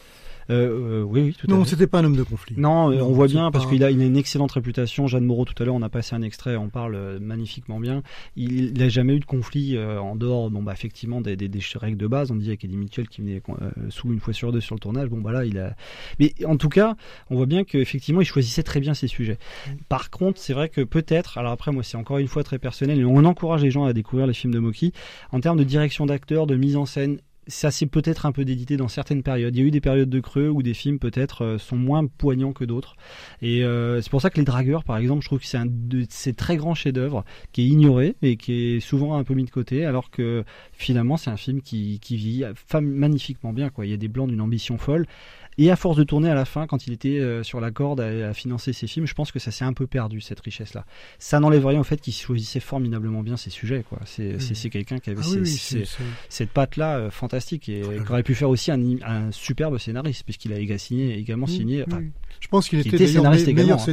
Euh, 0.50 1.00
euh, 1.00 1.02
oui, 1.02 1.20
oui, 1.22 1.36
tout 1.38 1.46
à 1.48 1.54
Non, 1.54 1.64
c'était 1.64 1.86
pas 1.86 2.00
un 2.00 2.04
homme 2.04 2.16
de 2.16 2.22
conflit. 2.22 2.54
Non, 2.58 2.90
euh, 2.90 2.96
Non, 2.96 3.06
on 3.08 3.12
voit 3.12 3.26
bien 3.28 3.50
parce 3.50 3.64
pas- 3.64 3.70
qu'il 3.70 3.84
a, 3.84 3.90
il 3.90 4.00
a 4.00 4.04
une 4.04 4.16
excellente 4.16 4.52
réputation. 4.52 5.06
Jeanne 5.06 5.24
Moreau, 5.24 5.44
tout 5.44 5.60
à 5.62 5.66
l'heure, 5.66 5.74
on 5.74 5.82
a 5.82 5.88
passé 5.88 6.14
un 6.14 6.22
extrait, 6.22 6.56
on 6.56 6.68
parle 6.68 7.18
magnifiquement 7.20 7.80
bien. 7.80 8.02
Il 8.36 8.72
n'a 8.74 8.88
jamais 8.88 9.14
eu 9.14 9.20
de 9.20 9.24
conflit 9.24 9.76
euh, 9.76 10.00
en 10.00 10.16
dehors, 10.16 10.50
bon, 10.50 10.62
bah, 10.62 10.72
effectivement, 10.72 11.20
des, 11.20 11.36
des, 11.36 11.48
des 11.48 11.60
règles 11.76 11.96
de 11.98 12.06
base. 12.06 12.30
On 12.30 12.36
dit 12.36 12.48
avec 12.48 12.64
Eddie 12.64 12.76
Mitchell 12.76 13.08
qui 13.08 13.20
venait 13.20 13.40
euh, 13.48 13.70
sous 13.90 14.12
une 14.12 14.20
fois 14.20 14.32
sur 14.32 14.52
deux 14.52 14.60
sur 14.60 14.74
le 14.74 14.80
tournage. 14.80 15.08
Bon, 15.08 15.20
bah 15.20 15.32
là, 15.32 15.44
il 15.44 15.58
a. 15.58 15.74
Mais 16.18 16.32
en 16.44 16.56
tout 16.56 16.68
cas, 16.68 16.96
on 17.30 17.36
voit 17.36 17.46
bien 17.46 17.64
qu'effectivement, 17.64 18.20
il 18.20 18.26
choisissait 18.26 18.62
très 18.62 18.80
bien 18.80 18.94
ses 18.94 19.06
sujets. 19.08 19.38
Par 19.88 20.10
contre, 20.10 20.40
c'est 20.40 20.52
vrai 20.54 20.68
que 20.68 20.80
peut-être, 20.82 21.38
alors 21.38 21.52
après, 21.52 21.72
moi, 21.72 21.82
c'est 21.82 21.96
encore 21.96 22.18
une 22.18 22.28
fois 22.28 22.42
très 22.44 22.58
personnel, 22.58 22.98
et 23.00 23.04
on 23.04 23.24
encourage 23.24 23.62
les 23.62 23.70
gens 23.70 23.84
à 23.84 23.92
découvrir 23.92 24.26
les 24.26 24.34
films 24.34 24.52
de 24.52 24.58
Moki. 24.58 24.92
En 25.30 25.40
termes 25.40 25.58
de 25.58 25.64
direction 25.64 26.06
d'acteur, 26.06 26.46
de 26.46 26.56
mise 26.56 26.76
en 26.76 26.86
scène, 26.86 27.18
ça 27.46 27.70
s'est 27.70 27.86
peut-être 27.86 28.26
un 28.26 28.32
peu 28.32 28.44
dédité 28.44 28.76
dans 28.76 28.88
certaines 28.88 29.22
périodes. 29.22 29.54
Il 29.56 29.60
y 29.60 29.62
a 29.64 29.66
eu 29.66 29.70
des 29.70 29.80
périodes 29.80 30.10
de 30.10 30.20
creux 30.20 30.48
où 30.48 30.62
des 30.62 30.74
films 30.74 30.98
peut-être 30.98 31.42
euh, 31.44 31.58
sont 31.58 31.76
moins 31.76 32.06
poignants 32.06 32.52
que 32.52 32.64
d'autres. 32.64 32.96
Et 33.40 33.64
euh, 33.64 34.00
c'est 34.00 34.10
pour 34.10 34.20
ça 34.20 34.30
que 34.30 34.38
Les 34.38 34.44
Dragueurs, 34.44 34.84
par 34.84 34.96
exemple, 34.96 35.22
je 35.22 35.28
trouve 35.28 35.40
que 35.40 35.46
c'est 35.46 35.58
un 35.58 35.66
de 35.66 36.06
ces 36.08 36.34
très 36.34 36.56
grands 36.56 36.74
chefs-d'œuvre 36.74 37.24
qui 37.52 37.62
est 37.62 37.66
ignoré 37.66 38.14
et 38.22 38.36
qui 38.36 38.76
est 38.76 38.80
souvent 38.80 39.16
un 39.16 39.24
peu 39.24 39.34
mis 39.34 39.44
de 39.44 39.50
côté, 39.50 39.84
alors 39.84 40.10
que 40.10 40.44
finalement 40.72 41.16
c'est 41.16 41.30
un 41.30 41.36
film 41.36 41.62
qui, 41.62 41.98
qui 42.00 42.16
vit 42.16 42.44
fam- 42.70 42.80
magnifiquement 42.84 43.52
bien. 43.52 43.70
Quoi. 43.70 43.86
Il 43.86 43.90
y 43.90 43.94
a 43.94 43.98
des 43.98 44.08
blancs 44.08 44.28
d'une 44.28 44.40
ambition 44.40 44.78
folle. 44.78 45.06
Et 45.58 45.70
à 45.70 45.76
force 45.76 45.96
de 45.98 46.04
tourner 46.04 46.30
à 46.30 46.34
la 46.34 46.44
fin, 46.44 46.66
quand 46.66 46.86
il 46.86 46.92
était 46.94 47.18
euh, 47.18 47.42
sur 47.42 47.60
la 47.60 47.70
corde 47.70 48.00
à, 48.00 48.30
à 48.30 48.32
financer 48.32 48.72
ses 48.72 48.86
films, 48.86 49.06
je 49.06 49.14
pense 49.14 49.32
que 49.32 49.38
ça 49.38 49.50
s'est 49.50 49.64
un 49.64 49.74
peu 49.74 49.86
perdu 49.86 50.20
cette 50.20 50.40
richesse-là. 50.40 50.86
Ça 51.18 51.40
n'enlève 51.40 51.66
rien 51.66 51.80
au 51.80 51.84
fait 51.84 52.00
qu'il 52.00 52.14
choisissait 52.14 52.60
formidablement 52.60 53.22
bien 53.22 53.36
ses 53.36 53.50
sujets. 53.50 53.84
Quoi. 53.88 53.98
C'est, 54.06 54.38
quelqu'un 54.70 54.98
qui 54.98 55.10
avait 55.10 55.20
Ah 55.22 55.28
oui, 55.38 55.84
cette 56.28 56.50
patte-là 56.50 56.96
euh, 56.96 57.10
fantastique 57.10 57.68
et 57.68 57.82
qui 57.82 58.10
aurait 58.10 58.22
pu 58.22 58.34
faire 58.34 58.48
aussi 58.48 58.70
un, 58.70 58.80
un 59.04 59.30
superbe 59.30 59.76
scénariste 59.78 60.24
puisqu'il 60.24 60.52
a 60.52 60.78
signé, 60.78 61.18
également 61.18 61.46
Oui, 61.46 61.52
signé. 61.56 61.78
oui. 61.78 61.84
enfin, 61.86 62.02
Je 62.40 62.48
pense 62.48 62.68
qu'il 62.68 62.80
qui 62.82 62.88
était, 62.88 62.96
était 62.96 63.06
scénariste 63.08 63.46
également, 63.48 63.62
meilleur 63.62 63.80
hein. 63.80 63.84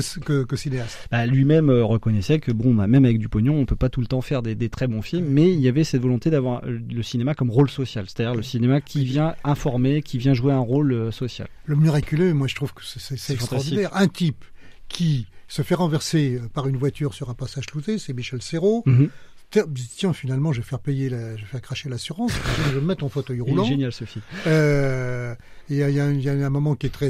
Que, 0.00 0.20
que, 0.20 0.44
que 0.44 0.56
cinéaste. 0.56 1.08
bah, 1.10 1.26
lui-même 1.26 1.70
euh, 1.70 1.84
reconnaissait 1.84 2.40
que 2.40 2.52
bon, 2.52 2.74
bah, 2.74 2.86
même 2.86 3.04
avec 3.04 3.18
du 3.18 3.28
pognon, 3.28 3.54
on 3.56 3.64
peut 3.66 3.76
pas 3.76 3.88
tout 3.88 4.00
le 4.00 4.06
temps 4.06 4.20
faire 4.20 4.42
des, 4.42 4.54
des 4.54 4.68
très 4.68 4.86
bons 4.86 5.02
films, 5.02 5.26
mais 5.28 5.52
il 5.52 5.60
y 5.60 5.68
avait 5.68 5.84
cette 5.84 6.02
volonté 6.02 6.30
d'avoir 6.30 6.62
euh, 6.64 6.78
le 6.92 7.02
cinéma 7.02 7.34
comme 7.34 7.50
rôle 7.50 7.70
social, 7.70 8.04
c'est-à-dire 8.08 8.34
le 8.34 8.42
cinéma 8.42 8.80
qui 8.80 9.04
vient 9.04 9.34
informer, 9.44 10.02
qui 10.02 10.18
vient 10.18 10.34
jouer 10.34 10.52
un 10.52 10.58
rôle 10.58 10.92
euh, 10.92 11.10
social. 11.10 11.48
Le 11.66 11.76
miraculeux, 11.76 12.34
moi 12.34 12.46
je 12.48 12.54
trouve 12.54 12.74
que 12.74 12.82
c'est- 12.84 13.32
extraordinaire. 13.32 13.90
Un 13.96 14.08
type 14.08 14.44
qui 14.88 15.26
se 15.48 15.62
fait 15.62 15.74
renverser 15.74 16.40
par 16.52 16.66
une 16.68 16.76
voiture 16.76 17.14
sur 17.14 17.30
un 17.30 17.34
passage 17.34 17.66
clouté, 17.66 17.98
c'est 17.98 18.12
Michel 18.12 18.42
Serrault. 18.42 18.82
Mhm. 18.86 19.08
Tiens, 19.50 19.64
Tiens, 19.96 20.12
finalement, 20.12 20.52
je 20.52 20.60
vais 20.60 20.66
faire 20.66 20.80
payer, 20.80 21.08
la, 21.08 21.36
je 21.36 21.42
vais 21.42 21.46
faire 21.48 21.60
cracher 21.62 21.88
l'assurance. 21.88 22.32
je 22.66 22.72
vais 22.74 22.80
me 22.80 22.86
mettre 22.86 23.04
en 23.04 23.08
fauteuil 23.08 23.36
Il 23.36 23.42
roulant. 23.42 23.62
est 23.64 23.68
génial 23.68 23.92
ce 23.92 24.04
film. 24.04 24.24
Euh, 24.48 25.34
Y, 25.70 25.82
a, 25.82 25.88
il 25.90 25.96
y 25.96 26.00
a 26.00 26.04
un- 26.04 26.12
il 26.12 26.22
y 26.22 26.28
a 26.28 26.32
un 26.32 26.50
moment 26.50 26.74
qui 26.74 26.86
est 26.86 26.90
très, 26.90 27.08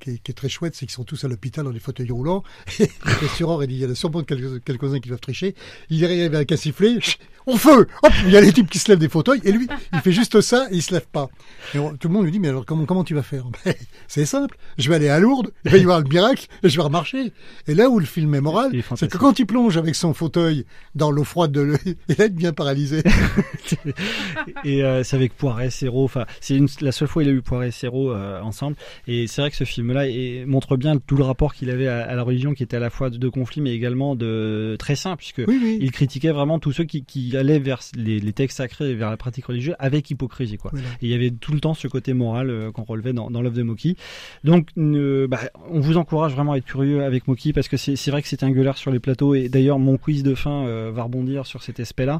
qui 0.00 0.10
est, 0.10 0.18
qui 0.22 0.30
est 0.30 0.34
très 0.34 0.48
chouette, 0.48 0.74
c'est 0.74 0.86
qu'ils 0.86 0.94
sont 0.94 1.04
tous 1.04 1.22
à 1.24 1.28
l'hôpital 1.28 1.64
dans 1.64 1.70
des 1.70 1.78
fauteuils 1.80 2.10
roulants. 2.10 2.42
Et 2.80 2.88
il 3.08 3.66
dit, 3.66 3.74
il 3.74 3.78
y 3.80 3.84
a 3.84 3.94
sûrement 3.94 4.22
quelques- 4.22 4.62
quelques-uns 4.64 5.00
qui 5.00 5.08
doivent 5.08 5.20
tricher. 5.20 5.54
Il 5.90 6.04
arrive 6.04 6.34
avec 6.34 6.50
un 6.52 6.56
sifflet, 6.56 6.98
on 7.46 7.56
feu 7.56 7.86
Hop, 8.02 8.12
il 8.26 8.30
y 8.32 8.36
a 8.36 8.40
les 8.40 8.52
types 8.52 8.68
qui 8.70 8.78
se 8.78 8.88
lèvent 8.90 8.98
des 8.98 9.08
fauteuils, 9.08 9.40
et 9.44 9.52
lui, 9.52 9.66
il 9.92 10.00
fait 10.00 10.12
juste 10.12 10.40
ça, 10.40 10.66
et 10.70 10.76
il 10.76 10.82
se 10.82 10.92
lève 10.92 11.06
pas. 11.10 11.28
Et 11.74 11.78
on- 11.78 11.96
tout 11.96 12.08
le 12.08 12.14
monde 12.14 12.24
lui 12.24 12.32
dit, 12.32 12.38
mais 12.40 12.48
alors 12.48 12.64
comment, 12.66 12.84
comment 12.86 13.04
tu 13.04 13.14
vas 13.14 13.22
faire? 13.22 13.44
Ben, 13.64 13.74
C'est 14.08 14.24
simple, 14.26 14.56
je 14.78 14.88
vais 14.88 14.96
aller 14.96 15.08
à 15.08 15.18
Lourdes, 15.20 15.50
il 15.64 15.70
va 15.70 15.76
y 15.78 15.82
avoir 15.82 16.00
le 16.00 16.08
miracle, 16.08 16.46
et 16.62 16.68
je 16.68 16.76
vais 16.76 16.82
remarcher. 16.82 17.32
Et 17.66 17.74
là 17.74 17.88
où 17.90 17.98
le 17.98 18.06
film 18.06 18.34
est 18.34 18.40
moral, 18.40 18.72
c'est 18.96 19.10
que 19.10 19.18
quand 19.18 19.38
il 19.38 19.46
plonge 19.46 19.76
avec 19.76 19.94
son 19.94 20.14
fauteuil 20.14 20.64
dans 20.94 21.10
l'eau 21.10 21.24
froide 21.24 21.52
de 21.52 21.60
l'eau, 21.60 21.76
il 22.08 22.20
est 22.20 22.28
bien 22.30 22.52
paralysé. 22.52 23.02
et 24.64 24.82
euh, 24.84 25.02
c'est 25.02 25.16
avec 25.16 25.36
Poiret, 25.36 25.70
Serrault. 25.70 26.04
Enfin, 26.04 26.26
c'est 26.40 26.58
la 26.80 26.92
seule 26.92 27.08
fois 27.08 27.22
où 27.22 27.26
il 27.26 27.28
a 27.28 27.32
eu 27.32 27.42
Poiret, 27.42 27.70
Serrault. 27.70 27.89
Euh, 27.94 28.40
ensemble. 28.40 28.76
Et 29.06 29.26
c'est 29.26 29.40
vrai 29.40 29.50
que 29.50 29.56
ce 29.56 29.64
film-là 29.64 30.04
montre 30.46 30.76
bien 30.76 30.98
tout 30.98 31.16
le 31.16 31.24
rapport 31.24 31.54
qu'il 31.54 31.70
avait 31.70 31.88
à, 31.88 32.02
à 32.02 32.14
la 32.14 32.22
religion, 32.22 32.54
qui 32.54 32.62
était 32.62 32.76
à 32.76 32.80
la 32.80 32.90
fois 32.90 33.10
de, 33.10 33.18
de 33.18 33.28
conflit, 33.28 33.60
mais 33.60 33.72
également 33.72 34.16
de 34.16 34.76
très 34.78 34.96
sain, 34.96 35.16
puisque 35.16 35.42
il 35.48 35.90
critiquait 35.90 36.32
vraiment 36.32 36.58
tous 36.58 36.72
ceux 36.72 36.84
qui, 36.84 37.04
qui 37.04 37.36
allaient 37.36 37.58
vers 37.58 37.80
les, 37.96 38.20
les 38.20 38.32
textes 38.32 38.58
sacrés 38.58 38.90
et 38.90 38.94
vers 38.94 39.10
la 39.10 39.16
pratique 39.16 39.46
religieuse 39.46 39.76
avec 39.78 40.10
hypocrisie. 40.10 40.56
Quoi. 40.56 40.70
Voilà. 40.72 40.88
Et 41.02 41.06
il 41.06 41.10
y 41.10 41.14
avait 41.14 41.30
tout 41.30 41.52
le 41.52 41.60
temps 41.60 41.74
ce 41.74 41.88
côté 41.88 42.12
moral 42.14 42.50
euh, 42.50 42.70
qu'on 42.72 42.84
relevait 42.84 43.12
dans, 43.12 43.30
dans 43.30 43.42
l'œuvre 43.42 43.56
de 43.56 43.62
Moki. 43.62 43.96
Donc, 44.44 44.68
euh, 44.78 45.26
bah, 45.26 45.40
on 45.70 45.80
vous 45.80 45.96
encourage 45.96 46.32
vraiment 46.34 46.52
à 46.52 46.58
être 46.58 46.64
curieux 46.64 47.02
avec 47.04 47.28
Moki 47.28 47.52
parce 47.52 47.68
que 47.68 47.76
c'est 47.76 48.10
vrai 48.10 48.22
que 48.22 48.28
c'est 48.28 48.42
un 48.42 48.50
gueulard 48.50 48.76
sur 48.78 48.90
les 48.90 48.98
plateaux. 48.98 49.34
Et 49.34 49.48
d'ailleurs, 49.48 49.78
mon 49.78 49.96
quiz 49.96 50.22
de 50.22 50.34
fin 50.34 50.66
euh, 50.66 50.90
va 50.94 51.04
rebondir 51.04 51.46
sur 51.46 51.62
cet 51.62 51.80
aspect-là. 51.80 52.18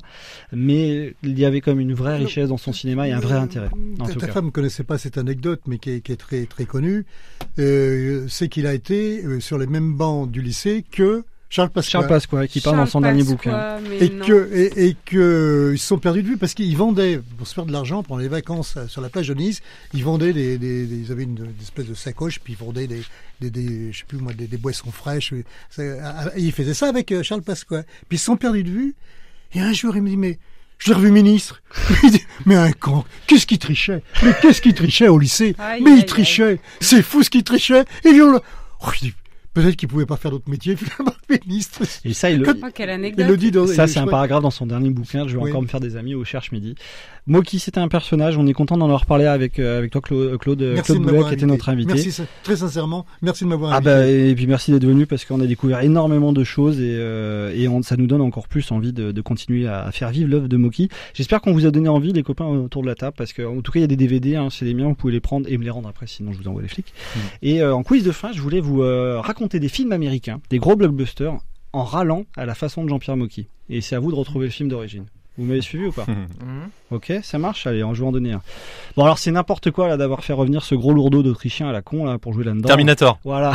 Mais 0.52 1.14
il 1.22 1.38
y 1.38 1.44
avait 1.44 1.60
comme 1.60 1.80
une 1.80 1.94
vraie 1.94 2.16
richesse 2.16 2.48
dans 2.48 2.56
son 2.56 2.72
cinéma 2.72 3.08
et 3.08 3.12
un 3.12 3.20
vrai 3.20 3.36
intérêt. 3.36 3.70
En 3.98 4.06
Ta, 4.06 4.14
ta 4.14 4.28
femme 4.28 4.46
ne 4.46 4.50
connaissait 4.50 4.84
pas 4.84 4.98
cette 4.98 5.18
anecdote, 5.18 5.59
mais 5.66 5.78
qui 5.78 5.90
est, 5.90 6.00
qui 6.00 6.12
est 6.12 6.16
très, 6.16 6.46
très 6.46 6.64
connue. 6.64 7.04
Euh, 7.58 8.26
c'est 8.28 8.48
qu'il 8.48 8.66
a 8.66 8.74
été 8.74 9.24
euh, 9.24 9.40
sur 9.40 9.58
les 9.58 9.66
mêmes 9.66 9.94
bancs 9.94 10.30
du 10.30 10.40
lycée 10.42 10.84
que 10.90 11.24
Charles 11.52 11.70
Pasqua. 11.70 11.90
Charles 11.90 12.06
Pasqua, 12.06 12.46
qui 12.46 12.60
parle 12.60 12.76
dans 12.76 12.86
son 12.86 13.00
dernier 13.00 13.24
bouquin. 13.24 13.50
Et 14.00 14.08
que, 14.10 14.48
et, 14.54 14.86
et 14.88 14.96
que 15.04 15.70
ils 15.74 15.78
se 15.80 15.86
sont 15.88 15.98
perdus 15.98 16.22
de 16.22 16.28
vue 16.28 16.36
parce 16.36 16.54
qu'ils 16.54 16.76
vendaient, 16.76 17.20
pour 17.38 17.46
se 17.48 17.54
faire 17.54 17.66
de 17.66 17.72
l'argent 17.72 18.04
pendant 18.04 18.20
les 18.20 18.28
vacances 18.28 18.76
euh, 18.76 18.86
sur 18.86 19.00
la 19.00 19.08
plage 19.08 19.26
de 19.28 19.34
Nice, 19.34 19.60
ils 19.92 20.04
vendaient 20.04 20.32
des, 20.32 20.58
des, 20.58 20.86
des- 20.86 20.96
ils 20.96 21.10
avaient 21.10 21.24
une, 21.24 21.36
une 21.38 21.60
espèce 21.60 21.86
de 21.86 21.94
sacoche, 21.94 22.38
puis 22.38 22.52
ils 22.52 22.56
vendaient 22.64 22.86
des, 22.86 23.02
des, 23.40 23.50
des 23.50 23.90
je 23.92 23.98
sais 23.98 24.04
plus 24.06 24.18
moi, 24.18 24.32
des, 24.32 24.46
des 24.46 24.58
boissons 24.58 24.92
fraîches. 24.92 25.32
et 25.32 25.44
ça- 25.70 25.82
Et 26.36 26.40
ils 26.42 26.52
faisaient 26.52 26.72
ça 26.74 26.86
avec 26.88 27.10
euh, 27.10 27.24
Charles 27.24 27.42
Pasqua. 27.42 27.82
Puis 28.08 28.16
ils 28.16 28.18
se 28.18 28.26
sont 28.26 28.36
perdus 28.36 28.62
de 28.62 28.70
vue. 28.70 28.94
Et 29.52 29.58
un 29.60 29.72
jour, 29.72 29.96
il 29.96 30.02
me 30.02 30.08
dit, 30.10 30.16
mais, 30.16 30.38
je 30.80 30.88
l'ai 30.90 30.94
revu 30.96 31.10
ministre. 31.12 31.62
Mais 32.46 32.56
un 32.56 32.72
con, 32.72 33.04
qu'est-ce 33.28 33.46
qu'il 33.46 33.58
trichait? 33.58 34.02
Mais 34.24 34.34
qu'est-ce 34.42 34.60
qu'il 34.60 34.74
trichait 34.74 35.06
au 35.08 35.18
lycée? 35.18 35.54
Aïe, 35.58 35.82
mais 35.82 35.92
aïe, 35.92 35.98
il 36.00 36.04
trichait. 36.06 36.58
C'est 36.80 37.02
fou 37.02 37.22
ce 37.22 37.30
qu'il 37.30 37.44
trichait. 37.44 37.84
Et 38.04 38.10
lui, 38.12 38.22
on 38.22 38.32
l'a- 38.32 38.42
Oh, 38.82 38.88
je 38.94 39.00
dis, 39.00 39.14
peut-être 39.54 39.76
qu'il 39.76 39.88
pouvait 39.88 40.06
pas 40.06 40.16
faire 40.16 40.30
d'autre 40.30 40.48
métier, 40.48 40.76
finalement, 40.76 41.12
ministre. 41.46 41.82
Et 42.04 42.12
ça, 42.12 42.30
il 42.30 42.40
le, 42.40 42.48
Oh, 42.50 42.66
quelle 42.74 42.90
anecdote. 42.90 43.24
il 43.26 43.30
le 43.30 43.36
dit 43.36 43.50
dans, 43.50 43.66
ça, 43.66 43.86
c'est 43.86 43.98
un 43.98 44.02
crois- 44.02 44.10
paragraphe 44.12 44.42
dans 44.42 44.50
son 44.50 44.66
dernier 44.66 44.90
bouquin. 44.90 45.26
Je 45.28 45.36
vais 45.36 45.42
Oui. 45.42 45.50
encore 45.50 45.62
me 45.62 45.66
faire 45.68 45.80
des 45.80 45.96
amis 45.96 46.14
au 46.14 46.24
Cherche 46.24 46.52
Midi. 46.52 46.74
Moki, 47.26 47.58
c'était 47.58 47.78
un 47.80 47.88
personnage. 47.88 48.36
On 48.36 48.46
est 48.46 48.52
content 48.52 48.76
d'en 48.76 48.86
avoir 48.86 49.06
parlé 49.06 49.26
avec, 49.26 49.58
euh, 49.58 49.78
avec 49.78 49.90
toi, 49.92 50.00
Claude, 50.00 50.36
Claude, 50.38 50.60
Merci 50.74 50.92
Claude 50.92 51.02
Boulet, 51.06 51.22
qui 51.28 51.34
était 51.34 51.46
notre 51.46 51.68
invité. 51.68 51.94
Merci, 51.94 52.22
très 52.42 52.56
sincèrement, 52.56 53.06
merci 53.22 53.44
de 53.44 53.48
m'avoir 53.50 53.72
Ah 53.72 53.76
invité. 53.76 53.90
bah 53.90 54.06
et 54.08 54.34
puis 54.34 54.46
merci 54.46 54.72
d'être 54.72 54.84
venu 54.86 55.06
parce 55.06 55.24
qu'on 55.24 55.40
a 55.40 55.46
découvert 55.46 55.80
énormément 55.82 56.32
de 56.32 56.42
choses 56.44 56.80
et, 56.80 56.96
euh, 56.98 57.52
et 57.54 57.68
on- 57.68 57.82
ça 57.82 57.96
nous 57.96 58.06
donne 58.06 58.22
encore 58.22 58.48
plus 58.48 58.70
envie 58.72 58.92
de, 58.92 59.12
de 59.12 59.20
continuer 59.20 59.68
à, 59.68 59.90
faire 59.92 60.10
vivre 60.10 60.30
l'œuvre 60.30 60.48
de 60.48 60.56
Moki. 60.56 60.88
J'espère 61.14 61.40
qu'on 61.40 61.52
vous 61.52 61.66
a 61.66 61.70
donné 61.70 61.88
envie 61.88 62.12
les 62.12 62.22
copains 62.22 62.46
autour 62.46 62.82
de 62.82 62.86
la 62.88 62.94
table 62.94 63.14
parce 63.16 63.32
que 63.32 63.42
en 63.42 63.60
tout 63.60 63.70
cas 63.70 63.78
il 63.78 63.82
y 63.82 63.84
a 63.84 63.88
des 63.88 63.96
DVD, 63.96 64.36
hein, 64.36 64.48
c'est 64.50 64.64
les 64.64 64.74
miens, 64.74 64.86
vous 64.88 64.94
pouvez 64.94 65.12
les 65.12 65.20
prendre 65.20 65.46
et 65.48 65.56
me 65.58 65.64
les 65.64 65.70
rendre 65.70 65.88
après 65.88 66.06
sinon 66.06 66.32
je 66.32 66.38
vous 66.38 66.48
envoie 66.48 66.62
les 66.62 66.68
flics. 66.68 66.92
Et 67.42 67.62
euh, 67.62 67.74
en 67.74 67.82
quiz 67.82 68.02
de 68.02 68.12
fin 68.12 68.32
je 68.32 68.40
voulais 68.40 68.60
vous 68.60 68.82
euh, 68.82 69.20
raconter 69.20 69.39
des 69.48 69.68
films 69.68 69.92
américains, 69.92 70.40
des 70.50 70.58
gros 70.58 70.76
blockbusters 70.76 71.38
en 71.72 71.84
râlant 71.84 72.24
à 72.36 72.46
la 72.46 72.54
façon 72.54 72.84
de 72.84 72.88
Jean-Pierre 72.88 73.16
Mocky. 73.16 73.46
Et 73.68 73.80
c'est 73.80 73.94
à 73.94 74.00
vous 74.00 74.10
de 74.10 74.16
retrouver 74.16 74.46
le 74.46 74.52
film 74.52 74.68
d'origine. 74.68 75.06
Vous 75.38 75.44
m'avez 75.44 75.60
suivi 75.60 75.86
ou 75.86 75.92
pas 75.92 76.06
Ok, 76.90 77.12
ça 77.22 77.38
marche. 77.38 77.66
Allez, 77.66 77.80
je 77.80 78.00
vais 78.00 78.06
en 78.06 78.12
donner 78.12 78.32
un. 78.32 78.42
Bon, 78.96 79.04
alors 79.04 79.18
c'est 79.18 79.30
n'importe 79.30 79.70
quoi 79.70 79.88
là 79.88 79.96
d'avoir 79.96 80.24
fait 80.24 80.32
revenir 80.32 80.62
ce 80.62 80.74
gros 80.74 80.92
lourdeau 80.92 81.22
d'Autrichien 81.22 81.68
à 81.68 81.72
la 81.72 81.82
con 81.82 82.04
là 82.04 82.18
pour 82.18 82.32
jouer 82.32 82.44
là-dedans. 82.44 82.66
Terminator. 82.66 83.18
Voilà. 83.24 83.54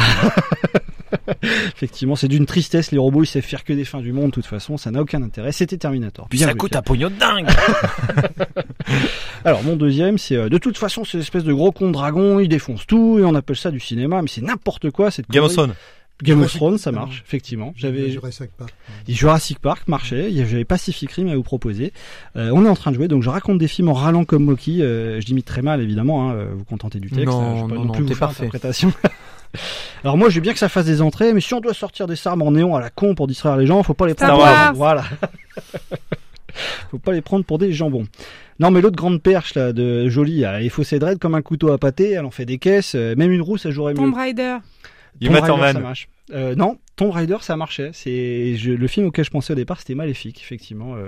Effectivement, 1.75 2.15
c'est 2.15 2.27
d'une 2.27 2.45
tristesse. 2.45 2.91
Les 2.91 2.97
robots, 2.97 3.23
ils 3.23 3.27
savent 3.27 3.43
faire 3.43 3.63
que 3.63 3.73
des 3.73 3.85
fins 3.85 4.01
du 4.01 4.11
monde. 4.11 4.27
De 4.27 4.31
toute 4.31 4.45
façon, 4.45 4.77
ça 4.77 4.91
n'a 4.91 5.01
aucun 5.01 5.21
intérêt. 5.21 5.51
C'était 5.51 5.77
Terminator. 5.77 6.27
Puis 6.29 6.39
Bien 6.39 6.47
ça 6.47 6.53
coûte 6.53 6.71
Pierre. 6.71 6.79
un 6.79 6.83
pognon 6.83 7.09
de 7.09 7.15
dingue 7.15 7.47
Alors, 9.45 9.63
mon 9.63 9.75
deuxième, 9.75 10.17
c'est 10.17 10.35
euh, 10.35 10.49
de 10.49 10.57
toute 10.57 10.77
façon, 10.77 11.03
c'est 11.05 11.17
espèce 11.17 11.43
de 11.43 11.53
gros 11.53 11.71
con 11.71 11.87
de 11.87 11.93
dragon. 11.93 12.39
Il 12.39 12.47
défonce 12.47 12.85
tout 12.87 13.19
et 13.19 13.23
on 13.23 13.35
appelle 13.35 13.55
ça 13.55 13.71
du 13.71 13.79
cinéma, 13.79 14.21
mais 14.21 14.27
c'est 14.27 14.41
n'importe 14.41 14.91
quoi. 14.91 15.11
Cette 15.11 15.29
Game 15.29 15.43
of. 15.43 15.55
Game 16.23 16.41
of 16.41 16.53
Thrones, 16.53 16.77
ça 16.77 16.91
non. 16.91 17.01
marche, 17.01 17.23
effectivement. 17.25 17.73
J'avais 17.75 18.09
Jurassic 18.09 18.49
Park. 18.57 18.73
Jurassic 19.07 19.59
Park 19.59 19.87
marchait, 19.87 20.31
avait 20.39 20.63
Pacific 20.63 21.11
Rim 21.11 21.27
à 21.27 21.35
vous 21.35 21.43
proposer. 21.43 21.91
Euh, 22.37 22.51
on 22.53 22.65
est 22.65 22.69
en 22.69 22.75
train 22.75 22.91
de 22.91 22.95
jouer, 22.95 23.07
donc 23.07 23.21
je 23.21 23.29
raconte 23.29 23.57
des 23.57 23.67
films 23.67 23.89
en 23.89 23.93
râlant 23.93 24.23
comme 24.23 24.45
Moki. 24.45 24.81
Euh, 24.81 25.19
je 25.19 25.25
l'imite 25.25 25.45
très 25.45 25.61
mal, 25.61 25.81
évidemment. 25.81 26.29
Hein, 26.29 26.35
euh, 26.35 26.47
vous 26.55 26.63
contentez 26.63 26.99
du 26.99 27.09
texte. 27.09 27.25
Non, 27.25 27.41
hein, 27.41 27.55
je 27.57 27.61
pas 27.63 27.67
non, 27.67 27.81
non 27.81 27.85
non, 27.85 27.93
plus 27.93 28.03
vous 28.03 28.09
faire 28.09 28.19
parfait. 28.19 28.49
Alors 30.03 30.17
moi, 30.17 30.29
je 30.29 30.35
veux 30.35 30.41
bien 30.41 30.53
que 30.53 30.59
ça 30.59 30.69
fasse 30.69 30.85
des 30.85 31.01
entrées, 31.01 31.33
mais 31.33 31.41
si 31.41 31.53
on 31.53 31.59
doit 31.61 31.73
sortir 31.73 32.07
des 32.07 32.27
armes 32.27 32.41
en 32.41 32.51
néon 32.51 32.75
à 32.75 32.79
la 32.81 32.89
con 32.89 33.15
pour 33.15 33.27
distraire 33.27 33.57
les 33.57 33.65
gens, 33.65 33.81
faut 33.83 33.93
pas 33.93 34.07
les 34.07 34.13
Star 34.13 34.29
prendre. 34.29 34.43
Wars. 34.43 34.73
Voilà. 34.73 35.03
faut 36.91 36.99
pas 36.99 37.11
les 37.11 37.21
prendre 37.21 37.45
pour 37.45 37.57
des 37.57 37.71
jambons. 37.73 38.05
Non, 38.59 38.71
mais 38.71 38.81
l'autre 38.81 38.95
grande 38.95 39.21
perche 39.21 39.55
là 39.55 39.73
de 39.73 40.07
Jolie, 40.07 40.43
elle 40.43 40.63
est 40.63 40.69
faussée 40.69 40.99
de 40.99 41.05
raide 41.05 41.19
comme 41.19 41.35
un 41.35 41.41
couteau 41.41 41.71
à 41.71 41.77
pâté. 41.77 42.11
Elle 42.11 42.25
en 42.25 42.31
fait 42.31 42.45
des 42.45 42.57
caisses. 42.57 42.95
euh, 42.95 43.15
même 43.15 43.31
une 43.31 43.41
roue, 43.41 43.57
ça 43.57 43.71
jouerait 43.71 43.93
mieux. 43.93 43.99
Tomb 43.99 44.13
Raider. 44.13 44.57
Tomb 45.21 45.35
ça 45.43 45.73
marche. 45.79 46.07
Euh, 46.33 46.55
non, 46.55 46.77
Tomb 46.95 47.11
Raider, 47.11 47.37
ça 47.41 47.55
marchait. 47.55 47.91
C'est 47.93 48.55
le 48.65 48.87
film 48.87 49.05
auquel 49.07 49.23
je 49.25 49.29
pensais 49.29 49.53
au 49.53 49.55
départ, 49.55 49.77
c'était 49.79 49.93
Maléfique, 49.93 50.41
effectivement. 50.41 50.95
euh, 50.95 51.07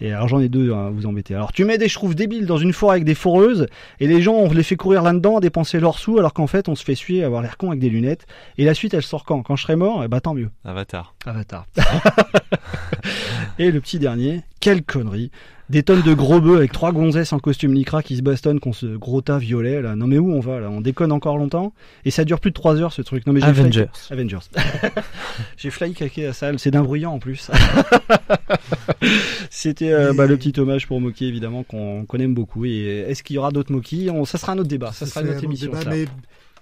Et 0.00 0.12
alors 0.12 0.26
j'en 0.26 0.40
ai 0.40 0.48
deux 0.48 0.72
à 0.72 0.90
vous 0.90 1.06
embêter. 1.06 1.34
Alors 1.34 1.52
tu 1.52 1.64
mets 1.64 1.78
des 1.78 1.88
chevaux 1.88 2.12
débiles 2.12 2.46
dans 2.46 2.56
une 2.56 2.72
forêt 2.72 2.94
avec 2.94 3.04
des 3.04 3.14
foreuses, 3.14 3.68
et 4.00 4.08
les 4.08 4.20
gens, 4.20 4.34
on 4.34 4.50
les 4.52 4.64
fait 4.64 4.74
courir 4.76 5.02
là-dedans, 5.02 5.36
à 5.36 5.40
dépenser 5.40 5.78
leurs 5.78 5.98
sous, 5.98 6.18
alors 6.18 6.32
qu'en 6.34 6.48
fait, 6.48 6.68
on 6.68 6.74
se 6.74 6.82
fait 6.84 6.96
suer, 6.96 7.22
avoir 7.22 7.40
l'air 7.42 7.56
con 7.56 7.68
avec 7.68 7.78
des 7.80 7.90
lunettes. 7.90 8.26
Et 8.58 8.64
la 8.64 8.74
suite, 8.74 8.94
elle 8.94 9.02
sort 9.02 9.24
quand? 9.24 9.42
Quand 9.42 9.54
je 9.54 9.62
serai 9.62 9.76
mort, 9.76 10.02
eh 10.04 10.08
bah 10.08 10.20
tant 10.20 10.34
mieux. 10.34 10.50
Avatar. 10.64 11.14
Avatar. 11.24 11.66
et 13.58 13.70
le 13.70 13.80
petit 13.80 13.98
dernier, 13.98 14.42
quelle 14.60 14.82
connerie. 14.82 15.30
Des 15.72 15.82
tonnes 15.82 16.02
de 16.02 16.12
gros 16.12 16.38
bœufs 16.38 16.56
avec 16.58 16.70
trois 16.70 16.92
gonzesses 16.92 17.32
en 17.32 17.38
costume 17.38 17.72
lycra 17.72 18.02
qui 18.02 18.18
se 18.18 18.22
bastonnent 18.22 18.60
contre 18.60 18.76
ce 18.76 18.86
gros 18.94 19.22
tas 19.22 19.38
violet 19.38 19.80
là. 19.80 19.96
Non 19.96 20.06
mais 20.06 20.18
où 20.18 20.30
on 20.30 20.40
va 20.40 20.60
là? 20.60 20.68
On 20.70 20.82
déconne 20.82 21.10
encore 21.12 21.38
longtemps? 21.38 21.72
Et 22.04 22.10
ça 22.10 22.26
dure 22.26 22.40
plus 22.40 22.50
de 22.50 22.54
3 22.54 22.76
heures 22.76 22.92
ce 22.92 23.00
truc. 23.00 23.26
Non 23.26 23.32
mais 23.32 23.40
j'ai 23.40 23.46
Avengers. 23.46 23.86
Avengers. 24.10 24.38
j'ai 25.56 25.70
failli 25.70 25.94
craquer 25.94 26.24
la 26.24 26.34
salle. 26.34 26.58
C'est 26.58 26.70
d'un 26.70 26.82
bruyant 26.82 27.14
en 27.14 27.18
plus. 27.18 27.50
C'était 29.50 29.92
euh, 29.92 30.12
bah, 30.12 30.26
le 30.26 30.36
petit 30.36 30.58
hommage 30.60 30.86
pour 30.86 31.00
Moki 31.00 31.24
évidemment 31.26 31.62
qu'on 31.62 32.04
qu'on 32.04 32.18
aime 32.18 32.34
beaucoup. 32.34 32.66
Et 32.66 33.04
est-ce 33.08 33.22
qu'il 33.22 33.36
y 33.36 33.38
aura 33.38 33.50
d'autres 33.50 33.72
Moki? 33.72 34.10
On- 34.10 34.26
Ça 34.26 34.36
sera 34.36 34.52
un 34.52 34.58
autre 34.58 34.68
débat. 34.68 34.92
Ça 34.92 35.06
sera 35.06 35.22
une 35.22 35.30
autre 35.30 35.42
émission. 35.44 35.70
débat, 35.70 35.82
ça. 35.84 35.90
mais 35.90 36.04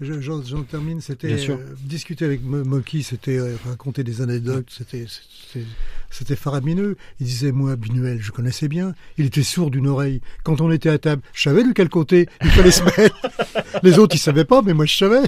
je- 0.00 0.20
j'en 0.20 0.40
termine. 0.62 1.00
C'était 1.00 1.32
euh, 1.50 1.56
discuter 1.84 2.24
avec 2.24 2.42
Mo- 2.44 2.64
Moki, 2.64 3.02
c'était 3.02 3.38
euh, 3.38 3.56
raconter 3.68 4.04
des 4.04 4.22
anecdotes, 4.22 4.66
c'était 4.70 5.06
c'était- 6.10 6.36
faramineux. 6.36 6.96
Il 7.20 7.26
disait 7.26 7.52
moi 7.52 7.76
Binuel, 7.76 8.20
je 8.20 8.30
connaissais 8.30 8.68
bien. 8.68 8.94
Il 9.18 9.26
était 9.26 9.42
sourd 9.42 9.70
d'une 9.70 9.86
oreille. 9.86 10.20
Quand 10.44 10.60
on 10.60 10.70
était 10.70 10.88
à 10.90 10.98
table, 10.98 11.22
je 11.32 11.42
savais 11.42 11.64
de 11.64 11.72
quel 11.72 11.88
côté 11.88 12.28
il 12.42 12.50
fallait 12.50 12.70
se 12.70 12.82
mettre. 12.84 13.16
Les 13.82 13.98
autres 13.98 14.14
ils 14.14 14.18
savaient 14.18 14.44
pas, 14.44 14.62
mais 14.62 14.72
moi 14.74 14.86
je 14.86 14.96
savais. 14.96 15.22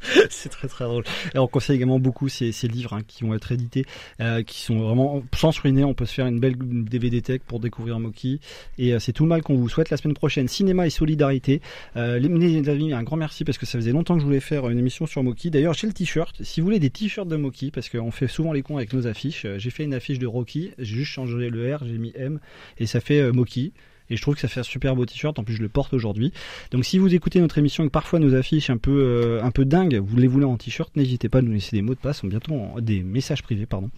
c'est 0.30 0.48
très 0.48 0.68
très 0.68 0.84
drôle. 0.84 1.04
Et 1.34 1.38
on 1.38 1.46
conseille 1.46 1.76
également 1.76 1.98
beaucoup 1.98 2.28
ces, 2.28 2.52
ces 2.52 2.68
livres 2.68 2.94
hein, 2.94 3.02
qui 3.06 3.24
vont 3.24 3.34
être 3.34 3.52
édités, 3.52 3.84
euh, 4.20 4.42
qui 4.42 4.60
sont 4.60 4.78
vraiment 4.78 5.22
sans 5.34 5.52
se 5.52 5.60
ruiner. 5.60 5.84
On 5.84 5.94
peut 5.94 6.06
se 6.06 6.14
faire 6.14 6.26
une 6.26 6.40
belle 6.40 6.56
DVD 6.58 7.20
tech 7.22 7.40
pour 7.46 7.60
découvrir 7.60 7.98
Moki. 8.00 8.40
Et 8.78 8.94
euh, 8.94 8.98
c'est 8.98 9.12
tout 9.12 9.24
le 9.24 9.28
mal 9.28 9.42
qu'on 9.42 9.56
vous 9.56 9.68
souhaite 9.68 9.90
la 9.90 9.96
semaine 9.96 10.14
prochaine. 10.14 10.48
Cinéma 10.48 10.86
et 10.86 10.90
solidarité. 10.90 11.60
Euh, 11.96 12.18
les, 12.18 12.68
amis, 12.68 12.92
un 12.92 13.02
grand 13.02 13.16
merci 13.16 13.44
parce 13.44 13.58
que 13.58 13.66
ça 13.66 13.78
faisait 13.78 13.92
longtemps 13.92 14.14
que 14.14 14.20
je 14.20 14.26
voulais 14.26 14.40
faire 14.40 14.68
une 14.68 14.78
émission 14.78 15.06
sur 15.06 15.22
Moki. 15.22 15.50
D'ailleurs, 15.50 15.74
j'ai 15.74 15.86
le 15.86 15.92
t-shirt. 15.92 16.42
Si 16.42 16.60
vous 16.60 16.66
voulez 16.66 16.78
des 16.78 16.90
t-shirts 16.90 17.28
de 17.28 17.36
Moki, 17.36 17.70
parce 17.70 17.88
qu'on 17.88 18.10
fait 18.10 18.28
souvent 18.28 18.52
les 18.52 18.62
cons 18.62 18.76
avec 18.76 18.92
nos 18.92 19.06
affiches, 19.06 19.44
euh, 19.44 19.58
j'ai 19.58 19.70
fait 19.70 19.84
une 19.84 19.94
affiche 19.94 20.18
de 20.18 20.26
Rocky. 20.26 20.70
J'ai 20.78 20.96
juste 20.96 21.12
changé 21.12 21.50
le 21.50 21.74
R, 21.74 21.84
j'ai 21.84 21.98
mis 21.98 22.12
M 22.14 22.40
et 22.78 22.86
ça 22.86 23.00
fait 23.00 23.32
Moki. 23.32 23.72
Et 24.10 24.16
je 24.16 24.22
trouve 24.22 24.34
que 24.34 24.40
ça 24.40 24.48
fait 24.48 24.60
un 24.60 24.64
super 24.64 24.96
beau 24.96 25.06
t-shirt. 25.06 25.38
En 25.38 25.44
plus, 25.44 25.54
je 25.54 25.62
le 25.62 25.68
porte 25.68 25.94
aujourd'hui. 25.94 26.32
Donc, 26.72 26.84
si 26.84 26.98
vous 26.98 27.14
écoutez 27.14 27.40
notre 27.40 27.58
émission 27.58 27.84
et 27.84 27.86
que 27.86 27.92
parfois 27.92 28.18
nos 28.18 28.34
affiches 28.34 28.70
un 28.70 28.76
peu, 28.76 28.90
euh, 28.90 29.42
un 29.42 29.50
peu 29.50 29.64
dingues, 29.64 29.96
vous 30.04 30.16
les 30.16 30.26
voulez 30.26 30.44
en 30.46 30.56
t-shirt, 30.56 30.94
n'hésitez 30.96 31.28
pas 31.28 31.38
à 31.38 31.42
nous 31.42 31.52
laisser 31.52 31.76
des 31.76 31.82
mots 31.82 31.94
de 31.94 32.00
passe. 32.00 32.22
On 32.24 32.26
bientôt 32.26 32.54
en- 32.54 32.80
des 32.80 33.02
messages 33.02 33.42
privés, 33.42 33.66
pardon. 33.66 33.90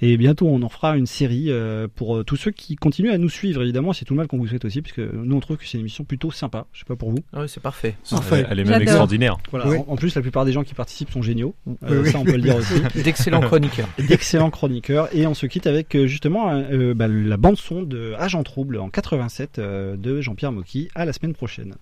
Et 0.00 0.16
bientôt, 0.16 0.46
on 0.48 0.62
en 0.62 0.68
fera 0.68 0.96
une 0.96 1.06
série 1.06 1.46
euh, 1.50 1.88
pour 1.94 2.16
euh, 2.18 2.24
tous 2.24 2.36
ceux 2.36 2.50
qui 2.50 2.76
continuent 2.76 3.10
à 3.12 3.18
nous 3.18 3.28
suivre. 3.28 3.62
Évidemment, 3.62 3.92
c'est 3.92 4.04
tout 4.04 4.14
le 4.14 4.18
mal 4.18 4.26
qu'on 4.26 4.38
vous 4.38 4.46
souhaite 4.46 4.64
aussi, 4.64 4.82
parce 4.82 4.94
que 4.94 5.10
nous, 5.14 5.36
on 5.36 5.40
trouve 5.40 5.56
que 5.56 5.66
c'est 5.66 5.74
une 5.74 5.80
émission 5.80 6.04
plutôt 6.04 6.30
sympa. 6.30 6.66
Je 6.72 6.80
sais 6.80 6.84
pas 6.86 6.96
pour 6.96 7.10
vous. 7.10 7.18
Ah 7.32 7.40
oui, 7.42 7.48
c'est 7.48 7.62
parfait. 7.62 7.94
Parfait. 8.10 8.46
Elle 8.50 8.60
est 8.60 8.64
même 8.64 8.82
extraordinaire. 8.82 9.36
Voilà. 9.50 9.68
Oui. 9.68 9.76
En, 9.86 9.92
en 9.92 9.96
plus, 9.96 10.14
la 10.14 10.22
plupart 10.22 10.44
des 10.44 10.52
gens 10.52 10.64
qui 10.64 10.74
participent 10.74 11.10
sont 11.10 11.22
géniaux. 11.22 11.54
Euh, 11.84 12.02
oui. 12.04 12.10
ça, 12.10 12.18
on 12.18 12.24
peut 12.24 12.32
le 12.36 12.42
dire 12.42 12.56
aussi. 12.56 12.74
D'excellents 13.02 13.40
chroniqueurs. 13.40 13.88
d'excellents 13.98 14.50
chroniqueurs 14.50 15.08
et 15.14 15.26
on 15.26 15.34
se 15.34 15.46
quitte 15.46 15.66
avec 15.66 15.96
justement 16.06 16.50
euh, 16.52 16.94
bah, 16.94 17.08
la 17.08 17.36
bande 17.36 17.56
son 17.56 17.82
de 17.82 18.14
Agent 18.18 18.42
Trouble 18.42 18.78
en 18.78 18.88
87 18.88 19.41
euh, 19.58 19.96
de 19.96 20.20
Jean-Pierre 20.20 20.52
Mocky 20.52 20.88
à 20.94 21.04
la 21.04 21.12
semaine 21.12 21.34
prochaine. 21.34 21.74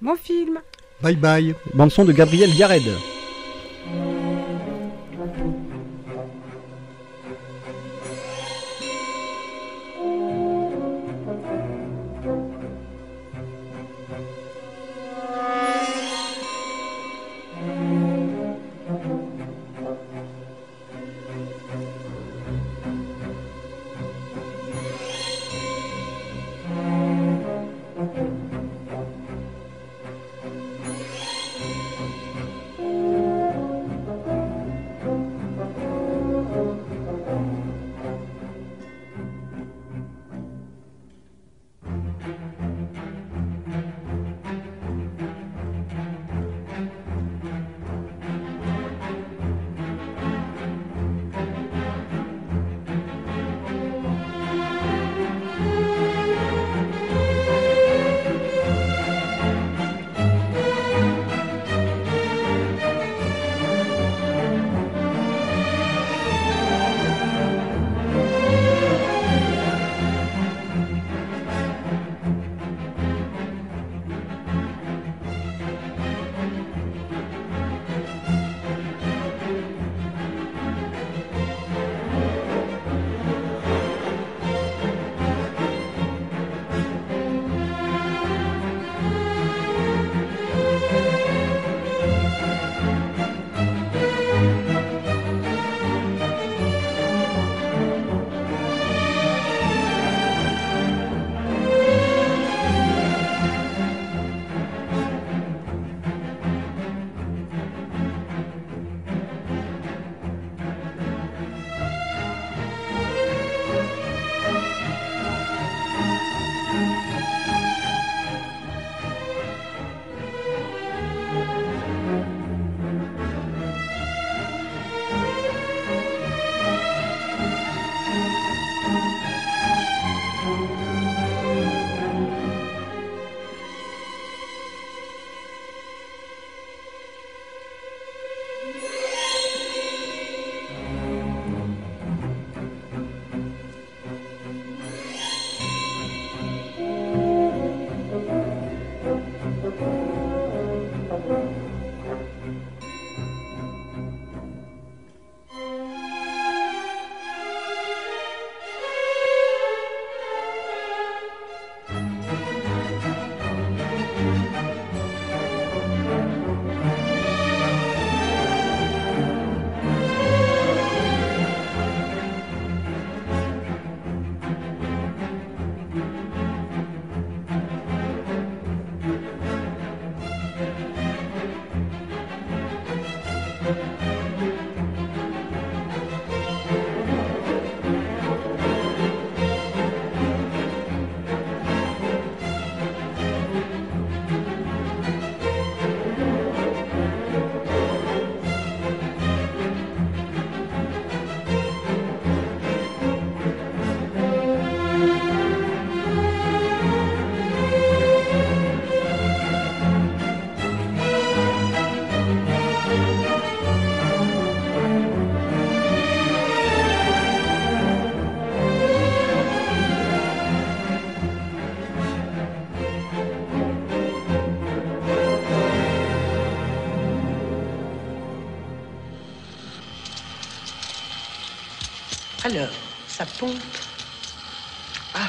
Mon 0.00 0.16
film. 0.16 0.60
Bye 1.02 1.16
bye. 1.16 1.54
Bande 1.74 1.90
son 1.90 2.04
de 2.04 2.12
Gabriel 2.12 2.54
Yared. 2.54 2.90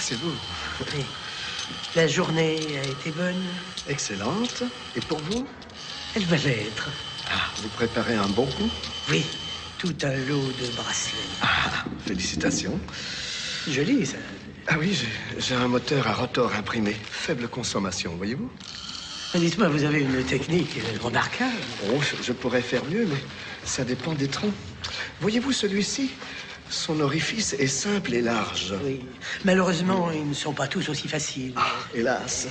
C'est 0.02 0.16
vous. 0.16 0.34
Oui. 0.94 1.06
La 1.96 2.08
journée 2.08 2.78
a 2.80 2.86
été 2.86 3.12
bonne 3.12 3.46
Excellente. 3.88 4.64
Et 4.96 5.02
pour 5.02 5.20
vous? 5.20 5.48
Elle 6.16 6.26
va 6.26 6.38
l'être. 6.38 6.90
Ah, 7.30 7.52
vous 7.62 7.70
préparez 7.70 8.16
un 8.16 8.28
bon 8.28 8.46
coup 8.48 8.70
Oui, 9.10 9.26
tout 9.78 9.96
un 10.04 10.16
lot 10.16 10.52
de 10.54 10.68
bracelets. 10.76 11.18
Ah, 11.42 11.86
félicitations. 12.06 12.80
Joli, 13.68 14.06
ça. 14.06 14.18
Ah 14.68 14.76
oui, 14.80 14.98
j'ai- 15.40 15.56
un 15.56 15.68
moteur 15.68 16.08
à 16.08 16.14
rotor 16.14 16.54
imprimé. 16.56 16.96
Faible 17.10 17.48
consommation, 17.48 18.16
voyez-vous? 18.16 18.50
Dites-moi, 19.36 19.70
vous 19.70 19.84
avez 19.84 20.00
une 20.02 20.24
technique 20.26 20.78
remarquable. 21.02 21.56
Oh, 21.90 22.00
je, 22.02 22.22
je 22.24 22.34
pourrais 22.34 22.62
faire 22.62 22.84
mieux, 22.86 23.06
mais 23.06 23.24
ça 23.64 23.84
dépend 23.84 24.14
des 24.14 24.28
troncs. 24.28 24.54
Voyez-vous 25.22 25.52
celui-ci? 25.54 26.12
Son 26.72 27.02
orifice 27.02 27.52
est 27.60 27.68
simple 27.68 28.14
et 28.14 28.22
large. 28.22 28.74
Oui. 28.86 29.02
Malheureusement, 29.44 30.10
ils 30.10 30.28
ne 30.28 30.34
sont 30.34 30.54
pas 30.54 30.68
tous 30.68 30.88
aussi 30.88 31.10
faciles. 31.10 31.54
Hélas, 31.94 32.48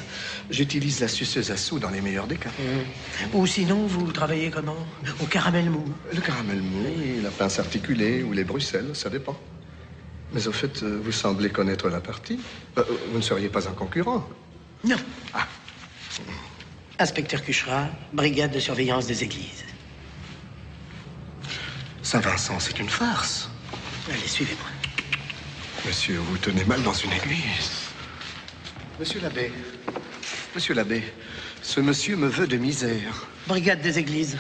j'utilise 0.51 1.01
la 1.01 1.09
suceuse 1.09 1.51
à 1.51 1.57
sous 1.57 1.79
dans 1.79 1.89
les 1.89 2.03
meilleurs 2.03 2.27
des 2.27 2.37
cas. 2.37 2.51
Ou 3.33 3.47
sinon, 3.47 3.87
vous 3.87 4.13
travaillez 4.13 4.51
comment? 4.51 4.77
Au 5.23 5.25
caramel 5.25 5.71
mou. 5.71 5.85
Le 6.13 6.21
caramel 6.21 6.61
mou, 6.61 6.85
la 7.23 7.31
pince 7.31 7.59
articulée 7.59 8.23
ou 8.23 8.35
les 8.35 8.45
bruxelles, 8.45 8.91
ça 8.93 9.09
dépend. 9.09 9.39
Mais 10.35 10.47
au 10.47 10.53
fait, 10.53 10.83
euh, 10.83 11.01
vous 11.03 11.13
semblez 11.13 11.49
connaître 11.49 11.89
la 11.89 12.01
partie. 12.01 12.39
Euh, 12.77 12.85
Vous 13.11 13.17
ne 13.17 13.23
seriez 13.23 13.49
pas 13.49 13.67
un 13.69 13.73
concurrent 13.73 14.29
Non. 14.85 14.97
Inspecteur 16.99 17.43
Cuchera, 17.43 17.89
brigade 18.13 18.53
de 18.53 18.61
surveillance 18.61 19.07
des 19.07 19.25
églises. 19.25 19.65
Saint-Vincent, 22.03 22.61
c'est 22.61 22.79
une 22.79 22.89
farce. 22.91 23.49
Allez, 24.11 24.27
suivez-moi. 24.27 24.67
Monsieur, 25.87 26.19
vous 26.19 26.37
tenez 26.39 26.65
mal 26.65 26.83
dans 26.83 26.93
une 26.93 27.13
église. 27.13 27.71
Monsieur 28.99 29.21
l'abbé, 29.21 29.53
monsieur 30.55 30.75
l'abbé, 30.75 31.03
ce 31.63 31.81
monsieur 31.81 32.17
me 32.17 32.27
veut 32.29 32.47
de 32.47 32.57
misère. 32.57 33.29
Brigade 33.47 33.81
des 33.81 33.99
églises. 33.99 34.37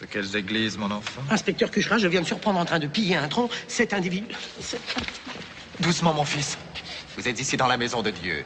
De 0.00 0.06
quelles 0.06 0.36
églises, 0.36 0.76
mon 0.76 0.90
enfant? 0.90 1.22
Inspecteur 1.30 1.70
Cuchera, 1.70 1.98
je 1.98 2.06
viens 2.06 2.20
de 2.20 2.26
surprendre 2.26 2.60
en 2.60 2.64
train 2.64 2.78
de 2.78 2.86
piller 2.86 3.16
un 3.16 3.26
tronc. 3.26 3.48
Cet 3.66 3.94
individu. 3.94 4.26
Doucement, 5.80 6.12
mon 6.12 6.24
fils. 6.24 6.56
Vous 7.16 7.26
êtes 7.26 7.40
ici 7.40 7.56
dans 7.56 7.66
la 7.66 7.78
maison 7.78 8.02
de 8.02 8.10
Dieu. 8.10 8.44